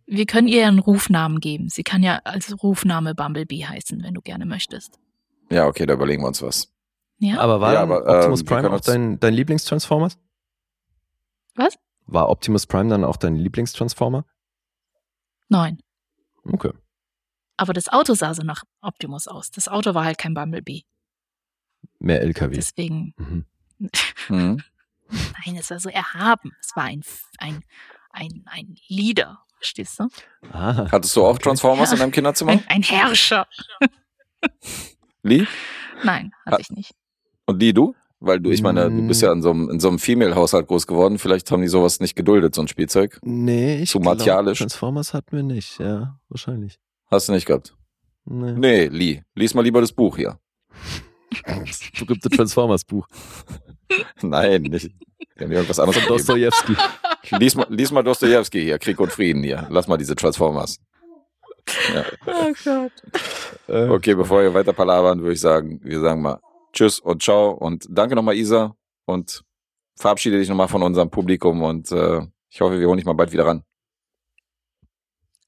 Wir 0.06 0.26
können 0.26 0.48
ihr 0.48 0.66
einen 0.66 0.80
Rufnamen 0.80 1.38
geben. 1.38 1.68
Sie 1.68 1.84
kann 1.84 2.02
ja 2.02 2.20
als 2.24 2.60
Rufname 2.62 3.14
Bumblebee 3.14 3.64
heißen, 3.64 4.02
wenn 4.02 4.14
du 4.14 4.20
gerne 4.20 4.44
möchtest. 4.44 4.98
Ja, 5.52 5.66
okay, 5.68 5.86
da 5.86 5.94
überlegen 5.94 6.22
wir 6.22 6.28
uns 6.28 6.42
was. 6.42 6.72
Ja? 7.18 7.38
Aber 7.38 7.60
war 7.60 7.74
Ja, 7.74 7.82
aber, 7.82 8.06
ähm, 8.06 8.14
Optimus 8.16 8.40
wir 8.40 8.46
Prime 8.46 8.70
auch 8.72 8.80
dein, 8.80 9.20
dein 9.20 9.34
Lieblingstransformers? 9.34 10.18
Was? 11.54 11.74
War 12.06 12.28
Optimus 12.28 12.66
Prime 12.66 12.88
dann 12.88 13.04
auch 13.04 13.16
dein 13.16 13.36
Lieblingstransformer? 13.36 14.24
Nein. 15.50 15.78
Okay. 16.44 16.72
Aber 17.58 17.74
das 17.74 17.88
Auto 17.88 18.14
sah 18.14 18.32
so 18.32 18.42
nach 18.42 18.64
Optimus 18.80 19.28
aus. 19.28 19.50
Das 19.50 19.68
Auto 19.68 19.92
war 19.94 20.04
halt 20.06 20.16
kein 20.16 20.32
Bumblebee. 20.32 20.84
Mehr 21.98 22.22
LKW. 22.22 22.54
Deswegen, 22.54 23.12
Mhm. 23.18 23.44
Mhm. 24.28 24.62
nein, 25.10 25.56
es 25.56 25.70
war 25.70 25.78
so 25.80 25.90
erhaben. 25.90 26.52
Es 26.62 26.74
war 26.76 26.84
ein, 26.84 27.02
ein, 27.38 27.62
ein, 28.12 28.42
ein 28.46 28.76
Leader. 28.88 29.44
Verstehst 29.56 29.98
du? 30.00 30.08
Ah. 30.52 30.90
Hattest 30.90 31.14
du 31.16 31.22
auch 31.24 31.34
Okay. 31.34 31.42
Transformers 31.42 31.92
in 31.92 31.98
deinem 31.98 32.12
Kinderzimmer? 32.12 32.52
Ein, 32.52 32.64
ein 32.68 32.82
Herrscher. 32.82 33.46
Lee? 35.22 35.46
Nein, 36.02 36.32
Ah. 36.46 36.52
hatte 36.52 36.62
ich 36.62 36.70
nicht. 36.70 36.94
Und 37.44 37.60
Lee, 37.60 37.72
du? 37.74 37.94
Weil 38.22 38.38
du, 38.38 38.50
ich 38.50 38.62
meine, 38.62 38.90
du 38.90 39.06
bist 39.06 39.22
ja 39.22 39.32
in 39.32 39.40
so 39.40 39.50
einem, 39.50 39.70
in 39.70 39.80
so 39.80 39.88
einem 39.88 39.98
Female-Haushalt 39.98 40.66
groß 40.66 40.86
geworden. 40.86 41.18
Vielleicht 41.18 41.50
haben 41.50 41.62
die 41.62 41.68
sowas 41.68 42.00
nicht 42.00 42.14
geduldet, 42.14 42.54
so 42.54 42.60
ein 42.60 42.68
Spielzeug. 42.68 43.18
Nee, 43.22 43.80
ich 43.82 43.88
Zu 43.90 43.98
glaub, 43.98 44.16
martialisch. 44.16 44.58
Transformers 44.58 45.14
hatten 45.14 45.34
wir 45.36 45.42
nicht, 45.42 45.78
ja, 45.78 46.18
wahrscheinlich. 46.28 46.78
Hast 47.10 47.28
du 47.28 47.32
nicht 47.32 47.46
gehabt? 47.46 47.74
Nee. 48.26 48.52
Nee, 48.52 48.86
Lee. 48.88 49.22
Lies 49.34 49.54
mal 49.54 49.62
lieber 49.62 49.80
das 49.80 49.92
Buch 49.92 50.16
hier. 50.18 50.38
Das 51.46 51.80
berühmte 51.98 52.28
Transformers 52.28 52.84
Buch. 52.84 53.06
Nein, 54.22 54.62
nicht. 54.62 54.90
Wir 55.36 55.46
haben 55.46 55.52
irgendwas 55.52 55.78
anderes 55.78 55.96
Von 56.02 56.14
gegeben. 56.16 56.50
Dostojewski. 56.50 56.76
Lies 57.38 57.54
mal, 57.54 57.66
lies 57.70 57.90
mal 57.90 58.02
Dostoevsky 58.02 58.60
hier, 58.62 58.78
Krieg 58.78 59.00
und 59.00 59.10
Frieden 59.12 59.42
hier. 59.42 59.66
Lass 59.70 59.88
mal 59.88 59.96
diese 59.96 60.14
Transformers. 60.14 60.78
Ja. 61.94 62.04
Oh 62.26 62.52
Gott. 62.64 62.92
Äh, 63.68 63.88
Okay, 63.88 64.14
bevor 64.14 64.42
wir 64.42 64.52
weiter 64.52 64.72
palabern, 64.74 65.20
würde 65.20 65.32
ich 65.34 65.40
sagen, 65.40 65.80
wir 65.82 66.00
sagen 66.00 66.20
mal 66.22 66.38
Tschüss 66.72 67.00
und 67.00 67.22
Ciao 67.22 67.50
und 67.50 67.86
danke 67.88 68.14
nochmal, 68.14 68.36
Isa. 68.36 68.76
Und 69.06 69.44
verabschiede 69.96 70.38
dich 70.38 70.48
nochmal 70.48 70.68
von 70.68 70.82
unserem 70.82 71.10
Publikum 71.10 71.62
und 71.62 71.90
äh, 71.92 72.20
ich 72.48 72.60
hoffe, 72.60 72.80
wir 72.80 72.86
holen 72.86 72.96
dich 72.96 73.06
mal 73.06 73.12
bald 73.14 73.32
wieder 73.32 73.46
ran. 73.46 73.62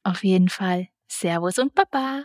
Auf 0.04 0.24
jeden 0.24 0.48
Fall. 0.48 0.88
Servus 1.08 1.58
und 1.58 1.74
Baba. 1.74 2.24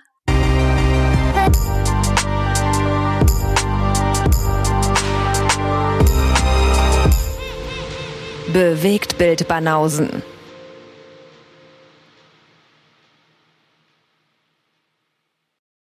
Bewegt 8.54 9.18
Bild 9.18 9.48
Banausen. 9.48 10.24